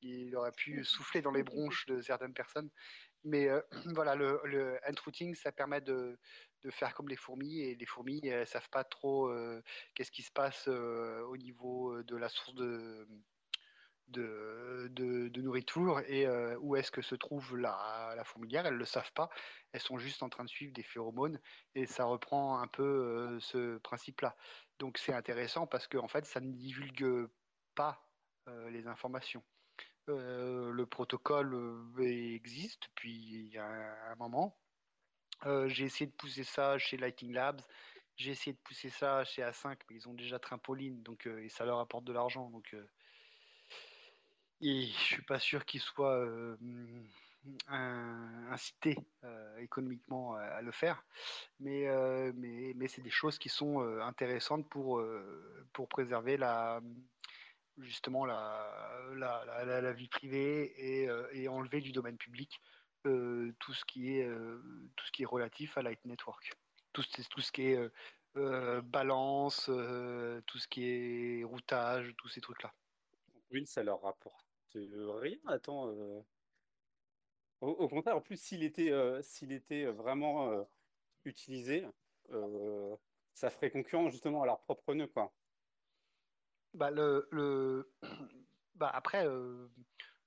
Il 0.04 0.36
aurait 0.36 0.52
pu 0.52 0.84
souffler 0.84 1.22
dans 1.22 1.32
les 1.32 1.44
bronches 1.44 1.86
de 1.88 2.02
certaines 2.02 2.34
personnes. 2.34 2.70
Mais 3.24 3.48
euh, 3.50 3.62
voilà, 3.96 4.16
le, 4.16 4.40
le 4.46 4.80
hand 4.88 5.00
routing, 5.00 5.36
ça 5.36 5.52
permet 5.52 5.82
de, 5.82 6.20
de 6.64 6.72
faire 6.72 6.94
comme 6.94 7.10
les 7.10 7.16
fourmis. 7.16 7.62
Et 7.62 7.76
les 7.76 7.86
fourmis, 7.86 8.22
elles 8.28 8.48
savent 8.48 8.70
pas 8.70 8.84
trop 8.84 9.30
euh, 9.30 9.62
qu'est-ce 9.96 10.12
qui 10.12 10.24
se 10.24 10.32
passe 10.32 10.68
euh, 10.68 11.22
au 11.24 11.38
niveau 11.38 12.02
de 12.04 12.16
la 12.18 12.30
source 12.30 12.56
de, 12.56 13.08
de, 14.08 14.90
de, 14.92 15.30
de 15.30 15.42
nourriture 15.42 16.00
et 16.02 16.28
où 16.58 16.76
est-ce 16.76 16.92
que 16.92 17.02
se 17.02 17.16
trouve 17.16 17.58
la, 17.58 18.14
la 18.16 18.24
fourmilière. 18.24 18.66
Elles 18.66 18.74
ne 18.74 18.80
le 18.80 18.86
savent 18.86 19.14
pas. 19.14 19.30
Elles 19.72 19.82
sont 19.82 19.98
juste 19.98 20.24
en 20.24 20.30
train 20.30 20.44
de 20.44 20.50
suivre 20.50 20.74
des 20.74 20.84
phéromones. 20.84 21.40
Et 21.76 21.86
ça 21.86 22.06
reprend 22.06 22.60
un 22.60 22.68
peu 22.68 23.38
ce 23.40 23.78
principe-là. 23.80 24.36
Donc 24.80 24.98
c'est 24.98 25.14
intéressant 25.14 25.68
parce 25.68 25.88
qu'en 25.88 26.04
en 26.04 26.08
fait, 26.08 26.26
ça 26.26 26.42
ne 26.42 26.52
divulgue 26.52 27.28
pas 27.76 28.06
les 28.70 28.88
informations. 28.88 29.44
Euh, 30.10 30.72
le 30.72 30.86
protocole 30.86 31.54
euh, 31.54 32.34
existe 32.34 32.90
depuis 32.90 33.58
un, 33.58 34.16
moment. 34.18 34.58
Euh, 35.46 35.70
j'ai 35.70 35.86
essayé 35.86 36.08
de 36.08 36.12
pousser 36.12 36.44
ça 36.44 36.78
chez 36.78 36.98
Lighting 36.98 37.32
Labs. 37.32 37.62
J'ai 38.18 38.32
essayé 38.32 38.54
de 38.54 38.60
pousser 38.60 38.90
ça 38.90 39.24
chez 39.24 39.42
A5, 39.42 39.78
mais 39.90 39.96
ils 39.96 40.10
ont 40.10 40.14
déjà 40.14 40.40
Trampoline, 40.40 41.02
donc 41.04 41.26
et 41.26 41.50
ça 41.50 41.66
leur 41.66 41.80
apporte 41.80 42.04
de 42.04 42.14
l'argent. 42.14 42.50
Donc, 42.50 42.76
et 44.62 44.86
je 44.86 45.00
suis 45.00 45.24
pas 45.24 45.40
sûr 45.40 45.66
qu'ils 45.66 45.82
soient 45.82 46.24
incités 47.70 48.98
économiquement 49.58 50.36
à, 50.36 50.62
le 50.62 50.72
faire. 50.72 51.04
Mais, 51.60 51.88
c'est 52.88 53.02
des 53.02 53.10
choses 53.10 53.40
qui 53.40 53.50
sont 53.50 53.80
intéressantes 54.02 54.70
pour 54.70 55.02
préserver 55.90 56.38
la, 56.38 56.82
justement 57.78 58.26
la, 58.26 58.70
la, 59.16 59.82
la, 59.82 59.94
vie 59.94 60.08
privée 60.08 60.74
et, 60.78 61.10
euh, 61.10 61.50
enlever 61.50 61.82
du 61.82 61.92
domaine 61.92 62.18
public 62.18 62.62
euh, 63.06 63.54
tout, 63.60 63.74
ce 63.74 63.84
qui 63.86 64.18
est, 64.18 64.26
euh, 64.26 64.62
tout 64.96 65.06
ce 65.06 65.12
qui 65.12 65.24
est 65.24 65.28
relatif 65.28 65.78
à 65.78 65.82
Light 65.82 66.04
Network. 66.06 66.54
Tout, 66.94 67.04
ce- 67.04 67.28
tout 67.30 67.42
ce 67.42 67.52
qui 67.52 67.64
est 67.64 67.92
balance, 68.84 69.66
tout 69.66 70.58
ce 70.58 70.68
qui 70.68 70.86
est 70.86 71.44
routage, 71.44 72.14
tous 72.18 72.30
ces 72.30 72.42
trucs-là. 72.42 72.74
Trampoline, 73.28 73.66
ça 73.66 73.84
leur 73.84 74.02
rapporte 74.02 74.46
rien. 74.74 75.38
Attends. 75.48 75.94
Au, 77.62 77.88
contraire, 77.88 78.18
en 78.18 78.22
plus, 78.22 78.42
s'il 78.42 78.64
était, 78.64 78.92
était 79.52 79.86
vraiment 79.86 80.66
utilisé, 81.26 81.86
ça 83.34 83.50
ferait 83.50 83.72
concurrence 83.72 84.12
justement 84.12 84.44
à 84.44 84.46
leur 84.46 84.62
propre 84.62 84.94
nœud, 84.94 85.08
quoi. 85.08 85.32
Bah, 86.74 86.92
le, 86.92 87.28
le... 87.32 87.92
Bah, 88.76 88.90
après, 88.92 89.28
euh, 89.28 89.68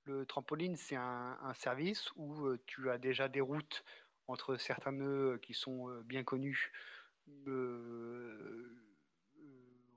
le 0.05 0.25
trampoline, 0.25 0.77
c'est 0.77 0.95
un, 0.95 1.53
service 1.53 2.09
où 2.15 2.45
euh, 2.45 2.57
tu 2.65 2.89
as 2.89 2.97
déjà 2.97 3.27
des 3.27 3.41
routes 3.41 3.83
entre 4.27 4.55
certains 4.55 4.93
nœuds 4.93 5.37
qui 5.41 5.53
sont 5.53 5.89
euh, 5.89 6.01
bien 6.03 6.23
connus. 6.23 6.71
Euh, 7.47 8.77
euh, 9.37 9.47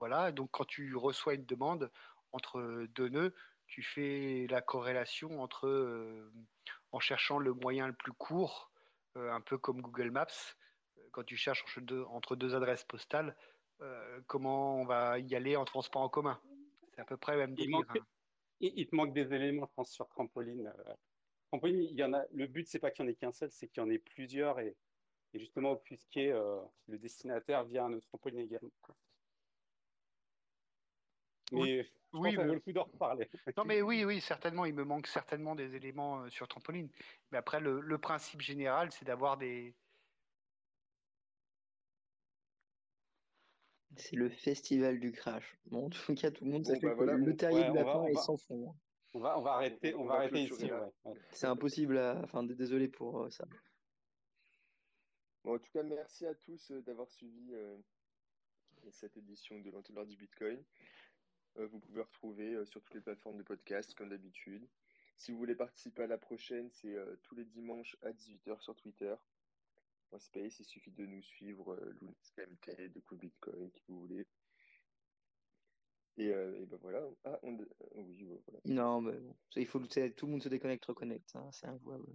voilà, 0.01 0.32
donc 0.32 0.51
quand 0.51 0.64
tu 0.64 0.97
reçois 0.97 1.35
une 1.35 1.47
demande 1.47 1.93
entre 2.32 2.86
deux 2.94 3.09
nœuds, 3.09 3.35
tu 3.68 3.82
fais 3.85 4.47
la 4.51 4.60
corrélation 4.60 5.40
entre, 5.40 5.68
euh, 5.68 6.32
en 6.90 6.98
cherchant 6.98 7.39
le 7.39 7.55
moyen 7.55 7.86
le 7.86 7.93
plus 7.93 8.12
court, 8.12 8.72
euh, 9.16 9.32
un 9.32 9.40
peu 9.40 9.59
comme 9.59 9.81
Google 9.81 10.10
Maps, 10.10 10.27
quand 11.12 11.24
tu 11.24 11.36
cherches 11.36 11.62
entre 11.62 11.81
deux, 11.81 12.02
entre 12.05 12.35
deux 12.35 12.56
adresses 12.56 12.85
postales, 12.85 13.36
euh, 13.82 14.20
comment 14.27 14.81
on 14.81 14.85
va 14.85 15.19
y 15.19 15.35
aller 15.35 15.57
en 15.57 15.65
transport 15.65 16.02
en 16.02 16.09
commun? 16.09 16.40
C'est 16.94 17.01
à 17.01 17.05
peu 17.05 17.16
près 17.16 17.32
le 17.32 17.39
même 17.39 17.51
Il 17.52 17.57
délire. 17.57 17.78
manque, 17.78 17.97
hein. 17.97 18.07
il, 18.61 18.73
il 18.77 18.86
te 18.89 18.94
manque 18.94 19.12
des 19.15 19.32
éléments, 19.32 19.66
je 19.66 19.74
pense, 19.74 19.90
sur 19.93 20.09
Trampoline. 20.09 20.66
Euh, 20.66 20.94
Trampoline, 21.48 21.82
il 21.82 21.97
y 21.98 22.05
en 22.05 22.12
a, 22.12 22.24
le 22.32 22.47
but, 22.47 22.66
c'est 22.66 22.78
pas 22.78 22.90
qu'il 22.90 23.05
y 23.05 23.09
en 23.09 23.11
ait 23.11 23.15
qu'un 23.15 23.32
seul, 23.32 23.51
c'est 23.51 23.69
qu'il 23.69 23.82
y 23.82 23.86
en 23.86 23.90
ait 23.90 23.98
plusieurs 23.98 24.61
et, 24.61 24.77
et 25.32 25.39
justement 25.39 25.73
offusquer 25.73 26.32
euh, 26.32 26.61
le 26.89 26.98
destinataire 26.98 27.65
via 27.65 27.85
un 27.85 27.93
autre 27.93 28.07
trampoline 28.09 28.40
également. 28.40 28.70
quoi. 28.82 28.94
Oui, 31.52 31.82
je 31.82 31.89
oui, 32.12 32.36
mais- 32.36 32.44
vaut 32.47 32.55
le 32.55 32.61
coup 32.61 32.73
d'en 32.73 32.85
reparler. 32.85 33.28
Non, 33.57 33.65
mais 33.65 33.82
oui, 33.82 34.05
oui, 34.05 34.20
certainement, 34.20 34.65
il 34.66 34.74
me 34.74 34.85
manque 34.85 35.09
certainement 35.09 35.57
des 35.57 35.74
éléments 35.74 36.20
euh, 36.23 36.28
sur 36.31 36.47
trampoline. 36.47 36.89
Mais 37.32 37.39
après, 37.39 37.59
le, 37.61 37.81
le 37.81 37.98
principe 37.98 38.40
général, 38.40 38.93
c'est 38.93 39.05
d'avoir 39.05 39.36
des. 39.36 39.74
C'est 43.96 44.16
le 44.16 44.28
festival 44.28 45.00
du 45.00 45.12
crash. 45.12 45.58
Bon, 45.66 45.86
en 45.86 45.90
tout 45.90 46.14
cas, 46.14 46.30
tout 46.30 46.44
le 46.44 46.50
monde 46.52 46.62
Bon, 46.64 46.72
bah 46.72 46.78
que 46.78 46.94
voilà, 46.94 47.14
le 47.14 47.36
terrier 47.36 47.68
Ouais, 47.68 47.74
lapin 47.74 47.98
on 47.98 48.06
est 48.06 48.12
va, 48.14 48.20
sans 48.22 48.36
fond. 48.36 48.70
hein. 48.70 48.74
on 49.14 49.20
va, 49.20 49.38
on 49.38 49.42
va 49.42 49.52
arrêter, 49.54 49.94
on, 49.94 50.04
va 50.04 50.12
va 50.14 50.18
arrêter 50.20 50.42
ici. 50.44 50.66
là. 50.68 50.84
ouais, 51.04 51.12
ouais. 51.12 51.20
C'est 51.32 51.46
impossible 51.46 51.98
à... 51.98 52.20
Enfin, 52.22 52.42
désolé 52.44 52.88
pour 52.88 53.22
euh, 53.22 53.30
ça. 53.30 53.46
Bon, 55.44 55.54
en 55.54 55.58
tout 55.58 55.70
cas, 55.72 55.82
merci 55.82 56.26
à 56.26 56.34
tous 56.34 56.70
euh, 56.70 56.82
d'avoir 56.82 57.10
suivi 57.10 57.52
euh, 57.52 57.76
cette 58.90 59.16
édition 59.16 59.58
de 59.58 59.70
l'entonnoir 59.70 60.06
du 60.06 60.16
Bitcoin. 60.16 60.62
Euh, 61.58 61.66
vous 61.66 61.80
pouvez 61.80 62.02
retrouver 62.02 62.54
euh, 62.54 62.64
sur 62.66 62.80
toutes 62.82 62.94
les 62.94 63.00
plateformes 63.00 63.38
de 63.38 63.42
podcast, 63.42 63.94
comme 63.94 64.10
d'habitude. 64.10 64.68
Si 65.16 65.32
vous 65.32 65.38
voulez 65.38 65.56
participer 65.56 66.02
à 66.04 66.06
la 66.06 66.18
prochaine, 66.18 66.70
c'est 66.70 66.94
euh, 66.94 67.16
tous 67.24 67.34
les 67.34 67.44
dimanches 67.44 67.96
à 68.02 68.10
18h 68.12 68.60
sur 68.60 68.76
Twitter. 68.76 69.14
En 70.12 70.18
Space, 70.18 70.58
il 70.58 70.64
suffit 70.64 70.90
de 70.90 71.06
nous 71.06 71.22
suivre, 71.22 71.72
euh, 71.72 71.92
Lunex 72.00 72.30
KMT, 72.32 72.88
de 72.92 73.00
Cool 73.00 73.18
Bitcoin, 73.18 73.70
qui 73.72 73.84
vous 73.88 74.00
voulez. 74.00 74.26
Et, 76.16 76.28
euh, 76.32 76.60
et 76.60 76.66
ben 76.66 76.78
voilà. 76.82 77.02
Ah, 77.24 77.38
on... 77.42 77.56
euh, 77.58 77.66
oui, 77.94 78.24
voilà. 78.46 78.60
Non, 78.64 79.00
mais 79.00 79.16
bon, 79.18 79.36
il 79.56 79.66
faut 79.66 79.78
tout 79.78 80.26
le 80.26 80.32
monde 80.32 80.42
se 80.42 80.48
déconnecte, 80.48 80.84
reconnecte. 80.84 81.34
hein, 81.36 81.48
c'est 81.52 81.66
injouable. 81.66 82.06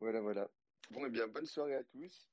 Voilà, 0.00 0.20
voilà. 0.20 0.50
Bon, 0.90 1.04
et 1.06 1.10
bien, 1.10 1.28
bonne 1.28 1.46
soirée 1.46 1.74
à 1.74 1.84
tous. 1.84 2.28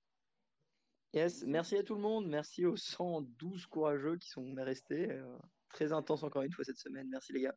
Yes, 1.13 1.43
merci 1.43 1.75
à 1.75 1.83
tout 1.83 1.95
le 1.95 2.01
monde. 2.01 2.27
Merci 2.27 2.65
aux 2.65 2.77
112 2.77 3.65
courageux 3.67 4.17
qui 4.17 4.29
sont 4.29 4.53
restés. 4.55 5.11
euh, 5.11 5.37
très 5.69 5.91
intense 5.91 6.23
encore 6.23 6.41
une 6.41 6.51
fois 6.51 6.63
cette 6.65 6.77
semaine. 6.79 7.07
Merci 7.09 7.33
les 7.33 7.41
gars. 7.41 7.55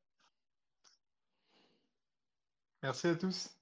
Merci 2.83 3.07
à 3.09 3.15
tous. 3.17 3.62